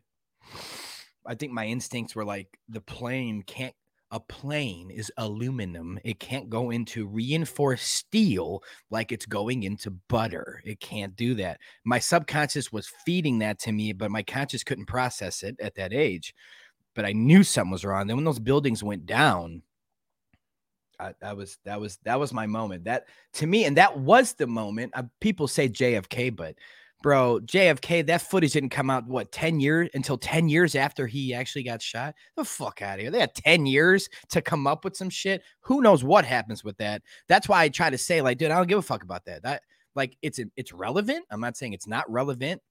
I 1.26 1.34
think 1.34 1.52
my 1.52 1.66
instincts 1.66 2.14
were 2.14 2.24
like 2.24 2.58
the 2.68 2.80
plane 2.80 3.42
can't. 3.42 3.74
A 4.14 4.20
plane 4.20 4.90
is 4.90 5.10
aluminum. 5.16 5.98
It 6.04 6.20
can't 6.20 6.50
go 6.50 6.68
into 6.68 7.06
reinforced 7.06 7.90
steel 7.90 8.62
like 8.90 9.10
it's 9.10 9.24
going 9.24 9.62
into 9.62 9.90
butter. 9.90 10.60
It 10.66 10.80
can't 10.80 11.16
do 11.16 11.34
that. 11.36 11.60
My 11.84 11.98
subconscious 11.98 12.70
was 12.70 12.92
feeding 13.06 13.38
that 13.38 13.58
to 13.60 13.72
me, 13.72 13.94
but 13.94 14.10
my 14.10 14.22
conscious 14.22 14.64
couldn't 14.64 14.84
process 14.84 15.42
it 15.42 15.58
at 15.60 15.76
that 15.76 15.94
age. 15.94 16.34
But 16.94 17.06
I 17.06 17.12
knew 17.12 17.42
something 17.42 17.70
was 17.70 17.86
wrong. 17.86 18.06
Then 18.06 18.16
when 18.16 18.26
those 18.26 18.38
buildings 18.38 18.82
went 18.82 19.06
down, 19.06 19.62
I, 21.00 21.14
that 21.20 21.36
was 21.36 21.58
that 21.64 21.80
was 21.80 21.98
that 22.04 22.20
was 22.20 22.32
my 22.32 22.46
moment. 22.46 22.84
That 22.84 23.06
to 23.34 23.46
me, 23.46 23.64
and 23.64 23.76
that 23.76 23.98
was 23.98 24.34
the 24.34 24.46
moment. 24.46 24.92
Uh, 24.94 25.04
people 25.20 25.48
say 25.48 25.68
JFK, 25.68 26.36
but 26.36 26.54
bro, 27.02 27.40
JFK, 27.40 28.06
that 28.06 28.22
footage 28.22 28.52
didn't 28.52 28.70
come 28.70 28.90
out 28.90 29.06
what 29.06 29.32
10 29.32 29.60
years 29.60 29.90
until 29.94 30.16
10 30.16 30.48
years 30.48 30.74
after 30.74 31.06
he 31.06 31.34
actually 31.34 31.64
got 31.64 31.82
shot. 31.82 32.14
The 32.36 32.44
fuck 32.44 32.82
out 32.82 32.94
of 32.94 33.00
here. 33.00 33.10
They 33.10 33.20
had 33.20 33.34
10 33.34 33.66
years 33.66 34.08
to 34.30 34.40
come 34.40 34.66
up 34.66 34.84
with 34.84 34.96
some 34.96 35.10
shit. 35.10 35.42
Who 35.60 35.82
knows 35.82 36.04
what 36.04 36.24
happens 36.24 36.64
with 36.64 36.76
that? 36.78 37.02
That's 37.28 37.48
why 37.48 37.62
I 37.62 37.68
try 37.68 37.90
to 37.90 37.98
say, 37.98 38.22
like, 38.22 38.38
dude, 38.38 38.50
I 38.50 38.56
don't 38.56 38.68
give 38.68 38.78
a 38.78 38.82
fuck 38.82 39.02
about 39.02 39.24
that. 39.26 39.42
That 39.42 39.62
like 39.94 40.16
it's 40.22 40.40
it's 40.56 40.72
relevant. 40.72 41.26
I'm 41.30 41.40
not 41.40 41.56
saying 41.56 41.72
it's 41.72 41.86
not 41.86 42.10
relevant, 42.10 42.62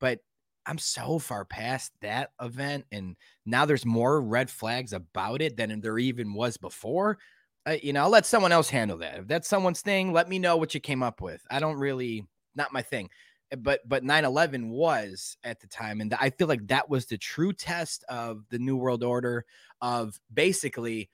but 0.00 0.18
I'm 0.66 0.78
so 0.78 1.18
far 1.18 1.44
past 1.44 1.92
that 2.00 2.30
event, 2.40 2.84
and 2.92 3.16
now 3.46 3.64
there's 3.64 3.86
more 3.86 4.20
red 4.20 4.50
flags 4.50 4.92
about 4.92 5.42
it 5.42 5.56
than 5.56 5.80
there 5.80 5.98
even 5.98 6.34
was 6.34 6.56
before. 6.56 7.18
Uh, 7.66 7.76
you 7.82 7.92
know, 7.92 8.02
I'll 8.02 8.10
let 8.10 8.26
someone 8.26 8.52
else 8.52 8.70
handle 8.70 8.98
that. 8.98 9.18
If 9.18 9.28
that's 9.28 9.48
someone's 9.48 9.82
thing, 9.82 10.12
let 10.12 10.28
me 10.28 10.38
know 10.38 10.56
what 10.56 10.74
you 10.74 10.80
came 10.80 11.02
up 11.02 11.20
with. 11.20 11.42
I 11.50 11.60
don't 11.60 11.76
really, 11.76 12.26
not 12.54 12.72
my 12.72 12.82
thing. 12.82 13.10
Uh, 13.52 13.56
But 13.56 13.80
but 13.88 14.04
9/11 14.04 14.68
was 14.70 15.36
at 15.44 15.60
the 15.60 15.66
time, 15.66 16.00
and 16.00 16.14
I 16.14 16.30
feel 16.30 16.48
like 16.48 16.66
that 16.68 16.88
was 16.88 17.06
the 17.06 17.18
true 17.18 17.52
test 17.52 18.04
of 18.08 18.44
the 18.50 18.58
New 18.58 18.76
World 18.76 19.04
Order. 19.04 19.44
Of 19.80 20.18
basically, 20.32 21.10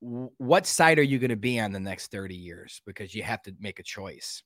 what 0.00 0.66
side 0.66 0.98
are 0.98 1.02
you 1.02 1.18
going 1.18 1.30
to 1.30 1.36
be 1.36 1.58
on 1.58 1.72
the 1.72 1.80
next 1.80 2.10
30 2.10 2.36
years? 2.36 2.80
Because 2.86 3.14
you 3.14 3.22
have 3.22 3.42
to 3.42 3.54
make 3.58 3.78
a 3.78 3.82
choice. 3.82 4.42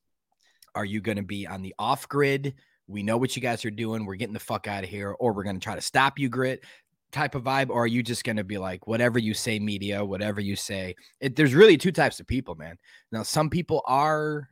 Are 0.74 0.84
you 0.84 1.00
going 1.00 1.18
to 1.18 1.22
be 1.22 1.46
on 1.46 1.62
the 1.62 1.74
off 1.78 2.08
grid? 2.08 2.54
We 2.86 3.02
know 3.02 3.18
what 3.18 3.36
you 3.36 3.42
guys 3.42 3.64
are 3.64 3.70
doing. 3.70 4.04
We're 4.04 4.16
getting 4.16 4.32
the 4.34 4.40
fuck 4.40 4.66
out 4.66 4.84
of 4.84 4.90
here, 4.90 5.12
or 5.12 5.32
we're 5.32 5.44
going 5.44 5.60
to 5.60 5.64
try 5.64 5.74
to 5.74 5.80
stop 5.80 6.18
you, 6.18 6.28
grit 6.28 6.64
type 7.12 7.34
of 7.34 7.44
vibe, 7.44 7.68
or 7.68 7.84
are 7.84 7.86
you 7.86 8.02
just 8.02 8.24
going 8.24 8.38
to 8.38 8.44
be 8.44 8.58
like, 8.58 8.86
whatever 8.86 9.18
you 9.18 9.34
say, 9.34 9.58
media, 9.58 10.04
whatever 10.04 10.40
you 10.40 10.56
say? 10.56 10.94
It, 11.20 11.36
there's 11.36 11.54
really 11.54 11.76
two 11.76 11.92
types 11.92 12.18
of 12.18 12.26
people, 12.26 12.54
man. 12.54 12.76
Now, 13.12 13.22
some 13.22 13.50
people 13.50 13.82
are 13.86 14.48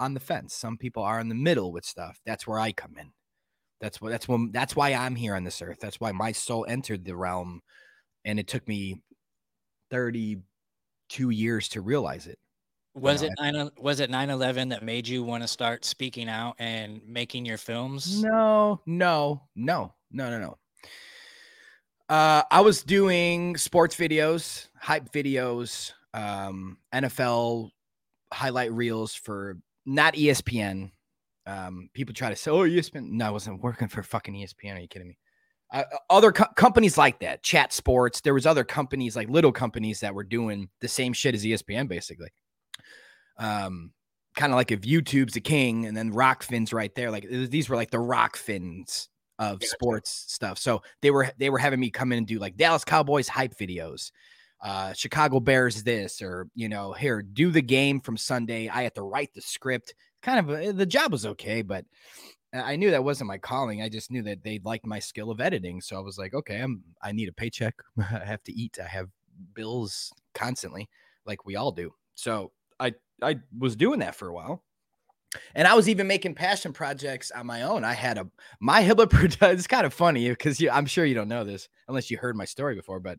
on 0.00 0.14
the 0.14 0.20
fence, 0.20 0.54
some 0.54 0.76
people 0.76 1.02
are 1.02 1.20
in 1.20 1.28
the 1.28 1.34
middle 1.34 1.72
with 1.72 1.84
stuff. 1.84 2.20
That's 2.26 2.46
where 2.46 2.58
I 2.58 2.72
come 2.72 2.96
in. 2.98 3.12
That's 3.80 4.00
what 4.00 4.10
that's 4.10 4.28
when 4.28 4.50
that's 4.52 4.74
why 4.76 4.92
I'm 4.94 5.14
here 5.14 5.34
on 5.34 5.44
this 5.44 5.60
earth. 5.60 5.78
That's 5.80 6.00
why 6.00 6.12
my 6.12 6.32
soul 6.32 6.64
entered 6.68 7.04
the 7.04 7.16
realm, 7.16 7.60
and 8.24 8.38
it 8.38 8.48
took 8.48 8.66
me 8.66 9.02
32 9.90 11.30
years 11.30 11.68
to 11.70 11.80
realize 11.80 12.26
it. 12.26 12.38
Was 12.94 13.22
know, 13.22 13.28
it 13.28 13.32
nine? 13.40 13.70
Was 13.78 14.00
it 14.00 14.10
9/11 14.10 14.70
that 14.70 14.82
made 14.82 15.08
you 15.08 15.22
want 15.22 15.42
to 15.42 15.48
start 15.48 15.84
speaking 15.84 16.28
out 16.28 16.54
and 16.58 17.00
making 17.06 17.44
your 17.44 17.58
films? 17.58 18.22
No, 18.22 18.80
no, 18.86 19.42
no, 19.56 19.92
no, 20.12 20.30
no, 20.30 20.38
no. 20.38 20.58
Uh, 22.08 22.42
I 22.50 22.60
was 22.60 22.82
doing 22.82 23.56
sports 23.56 23.96
videos, 23.96 24.68
hype 24.78 25.10
videos, 25.10 25.92
um, 26.12 26.78
NFL 26.92 27.70
highlight 28.32 28.72
reels 28.72 29.14
for 29.14 29.58
not 29.86 30.14
ESPN. 30.14 30.90
Um, 31.46 31.90
people 31.92 32.14
try 32.14 32.30
to 32.30 32.36
say, 32.36 32.50
"Oh, 32.50 32.66
ESPN." 32.66 33.10
No, 33.10 33.26
I 33.26 33.30
wasn't 33.30 33.62
working 33.62 33.88
for 33.88 34.02
fucking 34.02 34.34
ESPN. 34.34 34.76
Are 34.76 34.80
you 34.80 34.88
kidding 34.88 35.08
me? 35.08 35.18
Uh, 35.72 35.84
other 36.08 36.32
co- 36.32 36.52
companies 36.56 36.96
like 36.96 37.20
that, 37.20 37.42
Chat 37.42 37.72
Sports. 37.72 38.20
There 38.20 38.34
was 38.34 38.46
other 38.46 38.64
companies 38.64 39.16
like 39.16 39.28
little 39.28 39.52
companies 39.52 40.00
that 40.00 40.14
were 40.14 40.24
doing 40.24 40.68
the 40.80 40.88
same 40.88 41.12
shit 41.12 41.34
as 41.34 41.44
ESPN, 41.44 41.88
basically. 41.88 42.28
Um, 43.38 43.92
kind 44.36 44.52
of 44.52 44.56
like 44.56 44.70
if 44.70 44.82
YouTube's 44.82 45.34
the 45.34 45.40
king, 45.40 45.86
and 45.86 45.96
then 45.96 46.12
Rokfin's 46.12 46.72
right 46.72 46.94
there. 46.94 47.10
Like 47.10 47.28
th- 47.28 47.50
these 47.50 47.68
were 47.68 47.76
like 47.76 47.90
the 47.90 47.98
Rokfins 47.98 49.08
of 49.38 49.62
sports 49.64 50.24
stuff. 50.28 50.58
So 50.58 50.82
they 51.02 51.10
were 51.10 51.30
they 51.38 51.50
were 51.50 51.58
having 51.58 51.80
me 51.80 51.90
come 51.90 52.12
in 52.12 52.18
and 52.18 52.26
do 52.26 52.38
like 52.38 52.56
Dallas 52.56 52.84
Cowboys 52.84 53.28
hype 53.28 53.54
videos, 53.56 54.10
uh, 54.64 54.94
Chicago 54.94 55.40
Bears 55.40 55.82
this, 55.82 56.22
or 56.22 56.48
you 56.54 56.70
know, 56.70 56.94
here 56.94 57.20
do 57.20 57.50
the 57.50 57.62
game 57.62 58.00
from 58.00 58.16
Sunday. 58.16 58.68
I 58.68 58.82
had 58.82 58.94
to 58.94 59.02
write 59.02 59.34
the 59.34 59.42
script. 59.42 59.94
Kind 60.22 60.40
of 60.40 60.50
uh, 60.50 60.72
the 60.72 60.86
job 60.86 61.12
was 61.12 61.26
okay, 61.26 61.60
but 61.60 61.84
I 62.54 62.76
knew 62.76 62.90
that 62.90 63.04
wasn't 63.04 63.28
my 63.28 63.36
calling. 63.36 63.82
I 63.82 63.90
just 63.90 64.10
knew 64.10 64.22
that 64.22 64.42
they 64.42 64.60
liked 64.64 64.86
my 64.86 65.00
skill 65.00 65.30
of 65.30 65.40
editing. 65.40 65.82
So 65.82 65.96
I 65.96 66.00
was 66.00 66.16
like, 66.16 66.32
okay, 66.32 66.60
I'm 66.60 66.82
I 67.02 67.12
need 67.12 67.28
a 67.28 67.32
paycheck. 67.32 67.74
I 67.98 68.24
have 68.24 68.42
to 68.44 68.52
eat. 68.52 68.78
I 68.82 68.88
have 68.88 69.10
bills 69.52 70.10
constantly, 70.32 70.88
like 71.26 71.44
we 71.44 71.56
all 71.56 71.70
do. 71.70 71.92
So 72.14 72.52
I 72.80 72.94
I 73.20 73.40
was 73.58 73.76
doing 73.76 74.00
that 74.00 74.14
for 74.14 74.28
a 74.28 74.34
while. 74.34 74.64
And 75.56 75.68
I 75.68 75.74
was 75.74 75.88
even 75.88 76.06
making 76.06 76.36
passion 76.36 76.72
projects 76.72 77.32
on 77.32 77.44
my 77.44 77.62
own. 77.62 77.84
I 77.84 77.92
had 77.92 78.16
a 78.16 78.28
my 78.60 78.82
Hibbeler 78.82 79.10
production. 79.10 79.58
It's 79.58 79.66
kind 79.66 79.84
of 79.84 79.92
funny 79.92 80.30
because 80.30 80.64
I'm 80.72 80.86
sure 80.86 81.04
you 81.04 81.14
don't 81.14 81.28
know 81.28 81.44
this 81.44 81.68
unless 81.86 82.10
you 82.10 82.16
heard 82.16 82.34
my 82.34 82.46
story 82.46 82.76
before. 82.76 83.00
But 83.00 83.18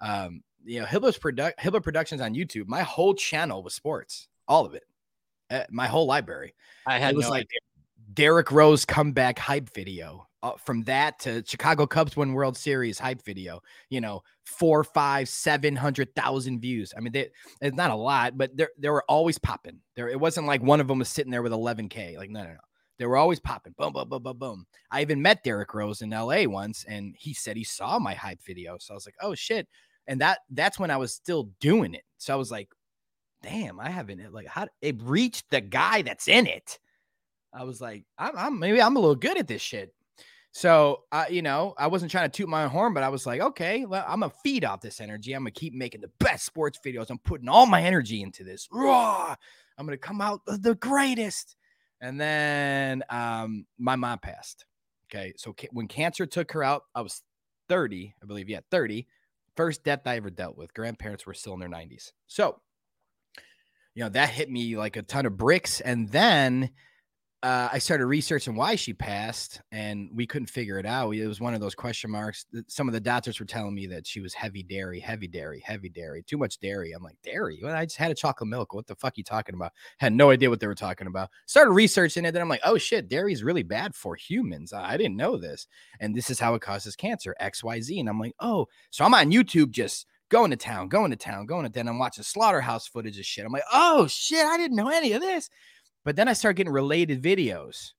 um, 0.00 0.42
you 0.64 0.80
know, 0.80 0.86
Hibbeler's 0.86 1.18
product 1.18 1.60
Hibbeler 1.60 1.82
Productions 1.82 2.20
on 2.20 2.34
YouTube. 2.34 2.66
My 2.66 2.82
whole 2.82 3.14
channel 3.14 3.62
was 3.62 3.74
sports, 3.74 4.28
all 4.48 4.64
of 4.64 4.74
it, 4.74 4.84
uh, 5.50 5.64
my 5.70 5.86
whole 5.86 6.06
library. 6.06 6.54
I 6.86 6.98
had 6.98 7.14
it 7.14 7.16
was 7.16 7.26
no 7.26 7.30
like 7.30 7.42
idea. 7.42 7.60
Derrick 8.12 8.50
Rose 8.50 8.84
comeback 8.84 9.38
hype 9.38 9.74
video. 9.74 10.26
Uh, 10.42 10.52
from 10.62 10.82
that 10.82 11.18
to 11.18 11.42
Chicago 11.46 11.86
Cubs 11.86 12.18
win 12.18 12.34
World 12.34 12.54
Series 12.54 12.98
hype 12.98 13.24
video, 13.24 13.62
you 13.88 14.02
know, 14.02 14.22
four, 14.44 14.84
five, 14.84 15.26
seven 15.26 15.74
hundred 15.74 16.14
thousand 16.14 16.60
views. 16.60 16.92
I 16.94 17.00
mean, 17.00 17.12
they, 17.12 17.30
it's 17.62 17.74
not 17.74 17.90
a 17.90 17.94
lot, 17.94 18.36
but 18.36 18.54
they 18.54 18.66
they 18.78 18.90
were 18.90 19.04
always 19.08 19.38
popping. 19.38 19.80
There, 19.96 20.06
it 20.10 20.20
wasn't 20.20 20.46
like 20.46 20.62
one 20.62 20.80
of 20.80 20.86
them 20.86 20.98
was 20.98 21.08
sitting 21.08 21.30
there 21.30 21.40
with 21.40 21.52
11k. 21.52 22.18
Like, 22.18 22.28
no, 22.28 22.42
no, 22.42 22.50
no. 22.50 22.58
They 22.98 23.06
were 23.06 23.16
always 23.16 23.40
popping. 23.40 23.74
Boom, 23.78 23.94
boom, 23.94 24.08
boom, 24.08 24.22
boom, 24.22 24.38
boom. 24.38 24.66
I 24.90 25.00
even 25.00 25.22
met 25.22 25.42
Derrick 25.42 25.72
Rose 25.72 26.02
in 26.02 26.10
LA 26.10 26.44
once, 26.44 26.84
and 26.86 27.14
he 27.18 27.32
said 27.32 27.56
he 27.56 27.64
saw 27.64 27.98
my 27.98 28.12
hype 28.12 28.42
video. 28.44 28.76
So 28.78 28.92
I 28.92 28.96
was 28.96 29.06
like, 29.06 29.16
oh 29.22 29.34
shit. 29.34 29.66
And 30.06 30.20
that 30.20 30.40
that's 30.50 30.78
when 30.78 30.90
I 30.90 30.96
was 30.96 31.14
still 31.14 31.50
doing 31.60 31.94
it. 31.94 32.04
So 32.18 32.32
I 32.32 32.36
was 32.36 32.50
like, 32.50 32.68
damn, 33.42 33.80
I 33.80 33.90
haven't 33.90 34.32
like 34.32 34.46
how 34.46 34.68
it 34.80 35.02
reached 35.02 35.50
the 35.50 35.60
guy 35.60 36.02
that's 36.02 36.28
in 36.28 36.46
it. 36.46 36.78
I 37.52 37.64
was 37.64 37.80
like, 37.80 38.04
I'm, 38.18 38.36
I'm 38.36 38.58
maybe 38.58 38.82
I'm 38.82 38.96
a 38.96 39.00
little 39.00 39.14
good 39.14 39.38
at 39.38 39.48
this 39.48 39.62
shit. 39.62 39.94
So, 40.52 41.02
uh, 41.10 41.24
you 41.28 41.42
know, 41.42 41.74
I 41.76 41.88
wasn't 41.88 42.12
trying 42.12 42.30
to 42.30 42.36
toot 42.36 42.48
my 42.48 42.68
horn, 42.68 42.94
but 42.94 43.02
I 43.02 43.08
was 43.08 43.26
like, 43.26 43.40
okay, 43.40 43.84
well, 43.86 44.04
I'm 44.06 44.20
gonna 44.20 44.32
feed 44.44 44.64
off 44.64 44.80
this 44.80 45.00
energy. 45.00 45.32
I'm 45.32 45.42
gonna 45.42 45.50
keep 45.50 45.74
making 45.74 46.00
the 46.00 46.10
best 46.20 46.46
sports 46.46 46.78
videos. 46.84 47.10
I'm 47.10 47.18
putting 47.18 47.48
all 47.48 47.66
my 47.66 47.82
energy 47.82 48.22
into 48.22 48.44
this. 48.44 48.68
Raw. 48.70 49.34
I'm 49.76 49.86
gonna 49.86 49.96
come 49.96 50.20
out 50.20 50.42
the 50.46 50.76
greatest. 50.76 51.56
And 52.00 52.20
then 52.20 53.02
um, 53.10 53.66
my 53.78 53.96
mom 53.96 54.20
passed. 54.20 54.64
Okay, 55.10 55.32
so 55.36 55.52
ca- 55.52 55.68
when 55.72 55.88
cancer 55.88 56.24
took 56.24 56.52
her 56.52 56.62
out, 56.62 56.82
I 56.94 57.00
was 57.00 57.22
30, 57.68 58.14
I 58.22 58.26
believe. 58.26 58.48
Yeah, 58.48 58.60
30. 58.70 59.06
First 59.56 59.84
death 59.84 60.02
I 60.06 60.16
ever 60.16 60.30
dealt 60.30 60.56
with. 60.56 60.74
Grandparents 60.74 61.26
were 61.26 61.34
still 61.34 61.54
in 61.54 61.60
their 61.60 61.68
90s. 61.68 62.12
So, 62.26 62.60
you 63.94 64.02
know, 64.02 64.08
that 64.10 64.30
hit 64.30 64.50
me 64.50 64.76
like 64.76 64.96
a 64.96 65.02
ton 65.02 65.26
of 65.26 65.36
bricks. 65.36 65.80
And 65.80 66.08
then 66.10 66.70
uh, 67.44 67.68
I 67.70 67.78
started 67.78 68.06
researching 68.06 68.54
why 68.54 68.74
she 68.74 68.94
passed, 68.94 69.60
and 69.70 70.08
we 70.14 70.26
couldn't 70.26 70.46
figure 70.46 70.78
it 70.78 70.86
out. 70.86 71.10
It 71.10 71.26
was 71.26 71.42
one 71.42 71.52
of 71.52 71.60
those 71.60 71.74
question 71.74 72.10
marks. 72.10 72.46
Some 72.68 72.88
of 72.88 72.94
the 72.94 73.00
doctors 73.00 73.38
were 73.38 73.44
telling 73.44 73.74
me 73.74 73.86
that 73.88 74.06
she 74.06 74.20
was 74.20 74.32
heavy 74.32 74.62
dairy, 74.62 74.98
heavy 74.98 75.28
dairy, 75.28 75.60
heavy 75.60 75.90
dairy, 75.90 76.22
too 76.22 76.38
much 76.38 76.58
dairy. 76.58 76.92
I'm 76.92 77.02
like, 77.02 77.18
dairy? 77.22 77.60
Well, 77.62 77.76
I 77.76 77.84
just 77.84 77.98
had 77.98 78.10
a 78.10 78.14
chocolate 78.14 78.48
milk. 78.48 78.72
What 78.72 78.86
the 78.86 78.94
fuck 78.94 79.12
are 79.12 79.18
you 79.18 79.24
talking 79.24 79.54
about? 79.54 79.72
Had 79.98 80.14
no 80.14 80.30
idea 80.30 80.48
what 80.48 80.58
they 80.58 80.66
were 80.66 80.74
talking 80.74 81.06
about. 81.06 81.28
Started 81.44 81.72
researching 81.72 82.24
it, 82.24 82.32
then 82.32 82.40
I'm 82.40 82.48
like, 82.48 82.62
oh 82.64 82.78
shit, 82.78 83.10
dairy 83.10 83.34
is 83.34 83.44
really 83.44 83.62
bad 83.62 83.94
for 83.94 84.16
humans. 84.16 84.72
I 84.72 84.94
I 84.94 84.96
didn't 84.96 85.16
know 85.16 85.36
this, 85.36 85.66
and 86.00 86.16
this 86.16 86.30
is 86.30 86.40
how 86.40 86.54
it 86.54 86.62
causes 86.62 86.96
cancer, 86.96 87.36
X, 87.40 87.62
Y, 87.62 87.78
Z. 87.82 88.00
And 88.00 88.08
I'm 88.08 88.18
like, 88.18 88.34
oh, 88.40 88.68
so 88.88 89.04
I'm 89.04 89.12
on 89.12 89.30
YouTube 89.30 89.70
just 89.70 90.06
going 90.30 90.50
to 90.50 90.56
town, 90.56 90.88
going 90.88 91.10
to 91.10 91.16
town, 91.16 91.46
going 91.46 91.64
to 91.64 91.70
town. 91.70 91.88
I'm 91.88 91.98
watching 91.98 92.24
slaughterhouse 92.24 92.88
footage 92.88 93.18
of 93.18 93.26
shit. 93.26 93.44
I'm 93.44 93.52
like, 93.52 93.62
oh 93.72 94.06
shit, 94.06 94.44
I 94.44 94.56
didn't 94.56 94.76
know 94.76 94.88
any 94.88 95.12
of 95.12 95.20
this. 95.20 95.50
But 96.04 96.16
then 96.16 96.28
I 96.28 96.32
started 96.32 96.56
getting 96.56 96.72
related 96.72 97.22
videos. 97.22 97.92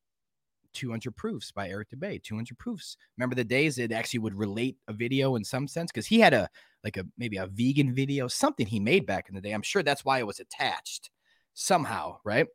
200 0.73 1.15
proofs 1.15 1.51
by 1.51 1.69
Eric 1.69 1.89
Dubay. 1.89 2.21
200 2.21 2.57
proofs. 2.57 2.97
Remember 3.17 3.35
the 3.35 3.43
days 3.43 3.77
it 3.77 3.91
actually 3.91 4.19
would 4.19 4.35
relate 4.35 4.77
a 4.87 4.93
video 4.93 5.35
in 5.35 5.43
some 5.43 5.67
sense 5.67 5.91
because 5.91 6.05
he 6.05 6.19
had 6.19 6.33
a 6.33 6.49
like 6.83 6.97
a 6.97 7.05
maybe 7.17 7.37
a 7.37 7.47
vegan 7.47 7.95
video, 7.95 8.27
something 8.27 8.67
he 8.67 8.79
made 8.79 9.05
back 9.05 9.27
in 9.29 9.35
the 9.35 9.41
day. 9.41 9.51
I'm 9.51 9.61
sure 9.61 9.81
that's 9.81 10.05
why 10.05 10.19
it 10.19 10.27
was 10.27 10.39
attached 10.39 11.09
somehow, 11.55 12.17
right? 12.23 12.47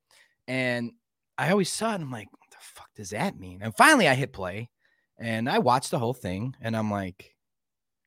And 0.47 0.93
I 1.37 1.51
always 1.51 1.73
saw 1.73 1.93
it. 1.93 1.95
And 1.97 2.05
I'm 2.05 2.13
like, 2.13 2.31
what 2.31 2.51
the 2.51 2.57
fuck 2.61 2.89
does 2.95 3.11
that 3.11 3.39
mean? 3.39 3.61
And 3.63 3.77
finally, 3.77 4.07
I 4.07 4.15
hit 4.15 4.33
play, 4.33 4.71
and 5.19 5.49
I 5.49 5.59
watched 5.59 5.91
the 5.91 5.99
whole 5.99 6.15
thing, 6.15 6.55
and 6.61 6.77
I'm 6.77 6.91
like, 6.91 7.35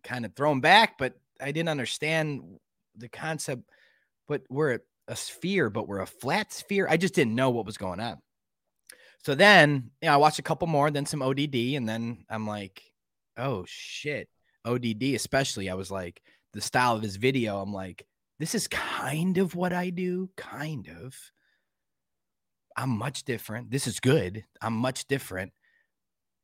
kind 0.03 0.25
of 0.25 0.35
thrown 0.35 0.61
back, 0.61 0.97
but 0.97 1.13
I 1.41 1.51
didn't 1.51 1.69
understand 1.69 2.59
the 2.95 3.09
concept. 3.09 3.63
But 4.27 4.43
where 4.47 4.71
it 4.71 4.81
a 5.07 5.15
sphere, 5.15 5.69
but 5.69 5.87
we're 5.87 6.01
a 6.01 6.07
flat 6.07 6.53
sphere. 6.53 6.87
I 6.89 6.97
just 6.97 7.13
didn't 7.13 7.35
know 7.35 7.49
what 7.49 7.65
was 7.65 7.77
going 7.77 7.99
on. 7.99 8.19
So 9.25 9.35
then, 9.35 9.91
you 10.01 10.07
know, 10.07 10.13
I 10.13 10.17
watched 10.17 10.39
a 10.39 10.43
couple 10.43 10.67
more, 10.67 10.91
then 10.91 11.05
some 11.05 11.21
ODD, 11.21 11.55
and 11.75 11.87
then 11.87 12.25
I'm 12.29 12.45
like, 12.45 12.81
oh 13.37 13.63
shit, 13.67 14.27
ODD, 14.65 15.03
especially. 15.15 15.69
I 15.69 15.75
was 15.75 15.89
like, 15.89 16.21
the 16.51 16.61
style 16.61 16.95
of 16.95 17.01
his 17.01 17.15
video, 17.15 17.61
I'm 17.61 17.73
like, 17.73 18.05
this 18.39 18.53
is 18.53 18.67
kind 18.67 19.37
of 19.37 19.55
what 19.55 19.71
I 19.73 19.89
do, 19.89 20.29
kind 20.35 20.89
of. 21.01 21.15
I'm 22.75 22.89
much 22.89 23.23
different. 23.23 23.71
This 23.71 23.87
is 23.87 23.99
good. 23.99 24.43
I'm 24.61 24.73
much 24.73 25.07
different, 25.07 25.53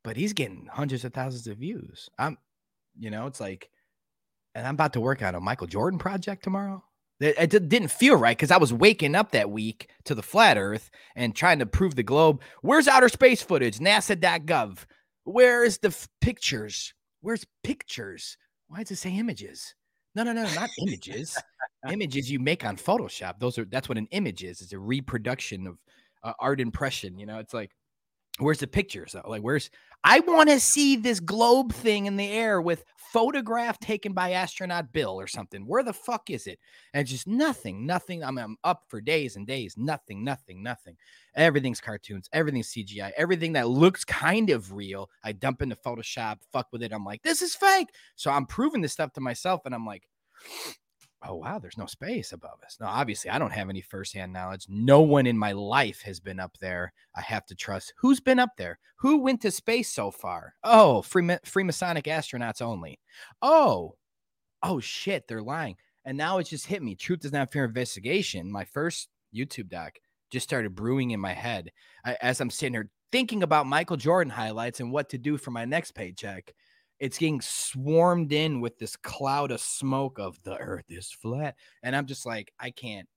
but 0.04 0.16
he's 0.16 0.34
getting 0.34 0.68
hundreds 0.72 1.04
of 1.04 1.14
thousands 1.14 1.48
of 1.48 1.58
views. 1.58 2.10
I'm, 2.18 2.38
you 2.98 3.10
know, 3.10 3.28
it's 3.28 3.40
like, 3.40 3.70
and 4.56 4.66
I'm 4.66 4.76
about 4.76 4.94
to 4.94 5.02
work 5.02 5.22
on 5.22 5.36
a 5.36 5.40
Michael 5.40 5.68
Jordan 5.68 6.00
project 6.00 6.44
tomorrow. 6.44 6.84
It, 7.20 7.54
it 7.54 7.70
didn't 7.70 7.92
feel 7.92 8.16
right 8.16 8.38
because 8.38 8.52
I 8.52 8.58
was 8.58 8.74
waking 8.74 9.16
up 9.16 9.32
that 9.32 9.52
week 9.52 9.90
to 10.06 10.16
the 10.16 10.24
flat 10.24 10.58
earth 10.58 10.90
and 11.16 11.36
trying 11.36 11.60
to 11.60 11.66
prove 11.66 11.96
the 11.96 12.04
globe. 12.04 12.42
Where's 12.62 12.88
outer 12.88 13.10
space 13.10 13.42
footage? 13.42 13.80
NASA.gov. 13.80 14.86
Where's 15.26 15.80
the 15.80 15.90
f- 15.90 16.08
pictures? 16.22 16.94
Where's 17.22 17.46
pictures? 17.64 18.38
Why 18.68 18.80
does 18.80 18.92
it 18.92 18.96
say 18.98 19.16
images? 19.18 19.76
No, 20.16 20.24
no, 20.24 20.34
no, 20.34 20.44
not 20.54 20.70
images. 20.82 21.38
images 21.92 22.32
you 22.32 22.40
make 22.40 22.66
on 22.66 22.78
Photoshop. 22.78 23.40
Those 23.40 23.58
are 23.58 23.66
that's 23.66 23.90
what 23.90 23.98
an 23.98 24.08
image 24.12 24.44
is. 24.44 24.62
It's 24.62 24.74
a 24.74 24.80
reproduction 24.80 25.68
of 25.68 25.78
uh, 26.24 26.34
art 26.40 26.60
impression. 26.60 27.20
You 27.20 27.26
know, 27.26 27.40
it's 27.40 27.54
like 27.54 27.72
where's 28.40 28.60
the 28.60 28.68
pictures? 28.68 29.16
Like 29.26 29.42
where's 29.42 29.70
I 30.04 30.22
want 30.22 30.50
to 30.50 30.60
see 30.60 30.96
this 30.96 31.20
globe 31.20 31.74
thing 31.74 32.06
in 32.06 32.16
the 32.16 32.32
air 32.32 32.62
with 32.62 32.86
photograph 33.12 33.80
taken 33.80 34.14
by 34.14 34.32
astronaut 34.32 34.92
Bill 34.92 35.20
or 35.20 35.28
something. 35.28 35.66
Where 35.66 35.84
the 35.84 35.94
fuck 35.94 36.30
is 36.30 36.48
it? 36.48 36.60
And 36.94 37.08
just 37.08 37.28
nothing, 37.28 37.86
nothing. 37.86 38.24
I'm, 38.24 38.38
I'm 38.38 38.58
up 38.64 38.84
for 38.88 39.02
days 39.02 39.36
and 39.36 39.48
days. 39.48 39.76
Nothing, 39.78 40.24
nothing, 40.24 40.62
nothing. 40.62 40.96
Everything's 41.36 41.82
cartoons. 41.82 42.30
Everything's 42.34 42.72
CGI. 42.72 43.12
Everything 43.18 43.54
that 43.54 43.68
looks 43.68 44.06
kind 44.06 44.50
of 44.52 44.74
real, 44.74 45.10
I 45.24 45.32
dump 45.32 45.62
into 45.62 45.76
Photoshop, 45.76 46.38
fuck 46.52 46.68
with 46.72 46.84
it. 46.84 46.94
I'm 46.94 47.06
like, 47.06 47.24
this 47.24 47.42
is 47.42 47.56
fake. 47.56 47.90
So 48.16 48.32
I'm 48.32 48.46
proving 48.46 48.82
this 48.82 48.94
stuff 48.94 49.14
to 49.14 49.22
myself, 49.22 49.62
and 49.66 49.74
I'm 49.74 49.86
like, 49.86 50.04
oh 51.24 51.36
wow, 51.36 51.60
there's 51.60 51.78
no 51.78 51.86
space 51.86 52.32
above 52.32 52.60
us. 52.66 52.78
No, 52.80 52.88
obviously, 52.88 53.30
I 53.30 53.40
don't 53.40 53.54
have 53.54 53.70
any 53.70 53.82
firsthand 53.82 54.34
knowledge. 54.34 54.66
No 54.70 55.02
one 55.02 55.28
in 55.28 55.38
my 55.38 55.52
life 55.52 56.02
has 56.02 56.20
been 56.20 56.40
up 56.40 56.58
there. 56.60 56.94
I 57.16 57.22
have 57.22 57.46
to 57.48 57.56
trust. 57.56 57.94
Who's 57.98 58.20
been 58.20 58.40
up 58.40 58.52
there? 58.58 58.80
Who 58.98 59.20
went 59.20 59.42
to 59.42 59.52
space 59.52 59.90
so 59.90 60.12
far? 60.12 60.56
Oh, 60.64 61.02
free 61.02 61.24
Freemasonic 61.24 62.04
astronauts 62.04 62.62
only. 62.62 63.00
Oh, 63.42 63.96
oh 64.64 64.80
shit, 64.80 65.28
they're 65.28 65.42
lying. 65.42 65.76
And 66.06 66.18
now 66.18 66.38
it's 66.38 66.50
just 66.50 66.66
hit 66.66 66.82
me. 66.82 66.96
Truth 66.96 67.22
does 67.22 67.34
not 67.34 67.52
fear 67.52 67.66
investigation. 67.66 68.52
My 68.52 68.66
first 68.66 69.10
YouTube 69.36 69.70
doc 69.70 69.94
just 70.32 70.48
started 70.48 70.76
brewing 70.76 71.12
in 71.12 71.20
my 71.20 71.34
head 71.34 71.72
I, 72.06 72.18
as 72.22 72.40
I'm 72.40 72.50
sitting 72.50 72.74
here 72.74 72.90
thinking 73.12 73.44
about 73.44 73.66
Michael 73.66 73.98
Jordan 73.98 74.32
highlights 74.32 74.80
and 74.80 74.92
what 74.92 75.10
to 75.10 75.18
do 75.18 75.38
for 75.38 75.52
my 75.52 75.66
next 75.66 75.92
paycheck 75.94 76.54
it's 77.00 77.18
getting 77.18 77.42
swarmed 77.42 78.32
in 78.34 78.62
with 78.62 78.78
this 78.78 78.96
cloud 78.96 79.52
of 79.52 79.62
smoke 79.62 80.20
of 80.20 80.42
the 80.44 80.58
earth 80.58 80.86
is 80.90 81.12
flat 81.12 81.56
and 81.84 81.96
i'm 81.96 82.06
just 82.06 82.26
like 82.26 82.52
i 82.60 82.70
can't 82.70 83.08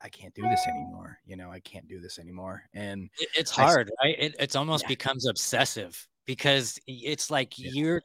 i 0.00 0.08
can't 0.08 0.34
do 0.34 0.42
this 0.48 0.66
anymore 0.66 1.18
you 1.26 1.36
know 1.36 1.50
i 1.50 1.60
can't 1.60 1.86
do 1.88 2.00
this 2.00 2.18
anymore 2.18 2.62
and 2.74 3.10
It- 3.18 3.28
it's 3.36 3.56
I 3.58 3.62
hard, 3.64 3.90
right? 4.02 4.16
It, 4.18 4.34
it's 4.38 4.56
almost 4.56 4.84
Yeah. 4.84 4.88
becomes 4.88 5.26
obsessive 5.26 6.06
because 6.26 6.78
it's 6.86 7.30
like 7.30 7.58
you're 7.58 8.02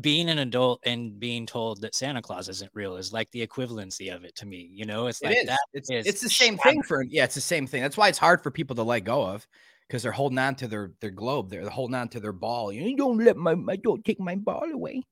being 0.00 0.28
an 0.30 0.38
adult 0.38 0.80
and 0.86 1.18
being 1.20 1.46
told 1.46 1.80
that 1.82 1.94
Santa 1.96 2.22
Claus 2.22 2.48
isn't 2.48 2.70
real 2.74 2.96
is 2.96 3.12
like 3.12 3.30
the 3.32 3.44
equivalency 3.46 4.14
of 4.14 4.24
it 4.24 4.34
to 4.36 4.46
me. 4.46 4.70
You 4.72 4.86
know, 4.86 5.08
it's 5.08 5.20
like 5.20 5.36
it 5.36 5.40
is 5.40 5.46
that 5.48 5.58
it's, 5.72 5.90
is 5.90 6.06
it's 6.06 6.20
the 6.20 6.28
same 6.30 6.56
shattered. 6.56 6.72
thing 6.72 6.82
for 6.84 7.02
yeah 7.02 7.24
it's 7.24 7.34
the 7.34 7.40
same 7.40 7.66
thing 7.66 7.82
that's 7.82 7.96
why 7.96 8.08
it's 8.08 8.16
hard 8.18 8.40
for 8.42 8.50
people 8.50 8.76
to 8.76 8.82
let 8.84 9.00
go 9.00 9.26
of 9.26 9.46
because 9.90 10.04
they're 10.04 10.12
holding 10.12 10.38
on 10.38 10.54
to 10.54 10.68
their 10.68 10.92
their 11.00 11.10
globe 11.10 11.50
they're, 11.50 11.68
holding 11.68 11.96
on 11.96 12.08
to 12.08 12.20
their 12.20 12.32
ball 12.32 12.72
you, 12.72 12.80
know, 12.92 12.96
don't 12.96 13.18
let 13.18 13.36
my, 13.36 13.56
my 13.56 13.74
don't 13.74 14.04
take 14.04 14.20
my 14.20 14.36
ball 14.36 14.70
away 14.72 15.02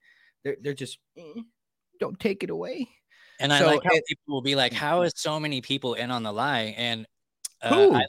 they're, 0.44 0.56
they're 0.62 0.74
just 0.74 0.98
"Eh, 1.16 1.40
don't 1.98 2.20
take 2.20 2.44
it 2.44 2.50
away 2.50 2.86
And 3.40 3.52
I 3.52 3.58
So 3.58 3.66
like 3.66 3.82
how 3.82 3.90
it- 3.92 4.04
people 4.06 4.34
will 4.34 4.42
be 4.42 4.54
like, 4.54 4.72
"How 4.72 5.02
is 5.02 5.12
so 5.16 5.38
many 5.40 5.60
people 5.60 5.94
in 5.94 6.10
on 6.10 6.22
the 6.22 6.32
lie?" 6.32 6.74
And 6.76 7.06
uh, 7.62 8.00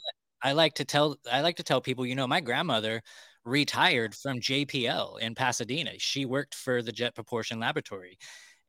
I, 0.42 0.50
I 0.50 0.52
like 0.52 0.74
to 0.74 0.84
tell 0.84 1.16
I 1.30 1.40
like 1.42 1.56
to 1.56 1.62
tell 1.62 1.80
people, 1.80 2.06
you 2.06 2.14
know, 2.14 2.26
my 2.26 2.40
grandmother 2.40 3.02
retired 3.44 4.14
from 4.14 4.40
JPL 4.40 5.18
in 5.20 5.34
Pasadena. 5.34 5.92
She 5.98 6.24
worked 6.24 6.54
for 6.54 6.82
the 6.82 6.92
Jet 6.92 7.14
Propulsion 7.14 7.60
Laboratory, 7.60 8.18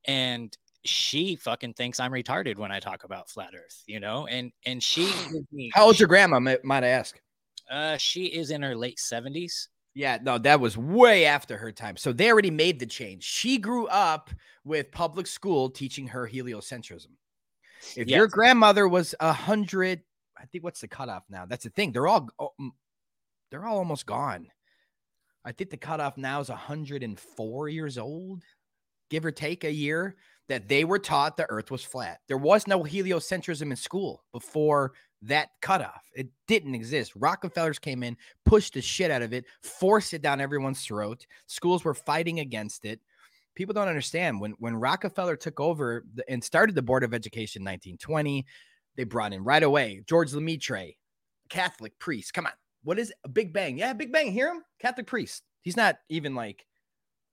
and 0.05 0.55
she 0.85 1.35
fucking 1.35 1.73
thinks 1.73 1.99
I'm 1.99 2.11
retarded 2.11 2.57
when 2.57 2.71
I 2.71 2.79
talk 2.79 3.03
about 3.03 3.29
flat 3.29 3.53
Earth. 3.55 3.83
You 3.87 3.99
know, 3.99 4.27
and 4.27 4.51
and 4.65 4.81
she 4.83 5.07
how 5.73 5.85
old's 5.85 5.99
your 5.99 6.09
grandma 6.09 6.39
might, 6.39 6.63
might 6.63 6.83
i 6.83 6.87
ask 6.89 7.19
Uh, 7.71 7.97
she 7.97 8.25
is 8.25 8.51
in 8.51 8.61
her 8.61 8.75
late 8.75 8.99
seventies. 8.99 9.69
Yeah, 9.93 10.19
no, 10.21 10.37
that 10.37 10.59
was 10.59 10.77
way 10.77 11.25
after 11.25 11.57
her 11.57 11.71
time. 11.71 11.97
So 11.97 12.13
they 12.13 12.31
already 12.31 12.51
made 12.51 12.79
the 12.79 12.85
change. 12.85 13.23
She 13.23 13.57
grew 13.57 13.87
up 13.87 14.29
with 14.63 14.91
public 14.91 15.27
school 15.27 15.69
teaching 15.69 16.07
her 16.07 16.27
heliocentrism. 16.27 17.11
If 17.95 18.07
your 18.07 18.27
grandmother 18.27 18.87
was 18.87 19.15
a 19.19 19.33
hundred, 19.33 20.01
I 20.37 20.45
think 20.45 20.63
what's 20.63 20.81
the 20.81 20.87
cutoff 20.87 21.23
now? 21.29 21.45
That's 21.45 21.63
the 21.63 21.71
thing. 21.71 21.91
They're 21.91 22.07
all 22.07 22.29
oh, 22.39 22.51
mm, 22.59 22.69
they're 23.49 23.65
all 23.65 23.77
almost 23.77 24.05
gone. 24.05 24.47
I 25.43 25.51
think 25.51 25.71
the 25.71 25.77
cutoff 25.77 26.17
now 26.17 26.39
is 26.39 26.49
104 26.49 27.69
years 27.69 27.97
old, 27.97 28.43
give 29.09 29.25
or 29.25 29.31
take 29.31 29.63
a 29.63 29.71
year, 29.71 30.15
that 30.49 30.67
they 30.67 30.83
were 30.83 30.99
taught 30.99 31.37
the 31.37 31.49
earth 31.49 31.71
was 31.71 31.83
flat. 31.83 32.19
There 32.27 32.37
was 32.37 32.67
no 32.67 32.83
heliocentrism 32.83 33.69
in 33.69 33.75
school 33.75 34.23
before 34.33 34.93
that 35.23 35.49
cutoff. 35.61 36.09
It 36.15 36.27
didn't 36.47 36.75
exist. 36.75 37.13
Rockefellers 37.15 37.79
came 37.79 38.03
in, 38.03 38.17
pushed 38.45 38.73
the 38.73 38.81
shit 38.81 39.11
out 39.11 39.21
of 39.21 39.33
it, 39.33 39.45
forced 39.61 40.13
it 40.13 40.21
down 40.21 40.41
everyone's 40.41 40.81
throat. 40.81 41.25
Schools 41.47 41.83
were 41.83 41.93
fighting 41.93 42.39
against 42.39 42.85
it. 42.85 42.99
People 43.55 43.73
don't 43.73 43.87
understand 43.87 44.39
when 44.39 44.53
when 44.59 44.75
Rockefeller 44.75 45.35
took 45.35 45.59
over 45.59 46.05
the, 46.15 46.29
and 46.29 46.43
started 46.43 46.73
the 46.73 46.81
Board 46.81 47.03
of 47.03 47.13
Education 47.13 47.61
in 47.61 47.65
1920, 47.65 48.45
they 48.95 49.03
brought 49.03 49.33
in 49.33 49.43
right 49.43 49.61
away 49.61 50.01
George 50.07 50.33
Lemaitre, 50.33 50.95
Catholic 51.49 51.97
priest. 51.99 52.33
Come 52.33 52.45
on, 52.45 52.53
what 52.83 52.97
is 52.97 53.09
it? 53.09 53.17
a 53.25 53.29
Big 53.29 53.53
Bang? 53.53 53.77
Yeah, 53.77 53.93
Big 53.93 54.11
Bang. 54.11 54.31
Hear 54.31 54.47
him? 54.47 54.63
Catholic 54.79 55.05
priest. 55.05 55.43
He's 55.61 55.77
not 55.77 55.97
even 56.09 56.33
like 56.33 56.65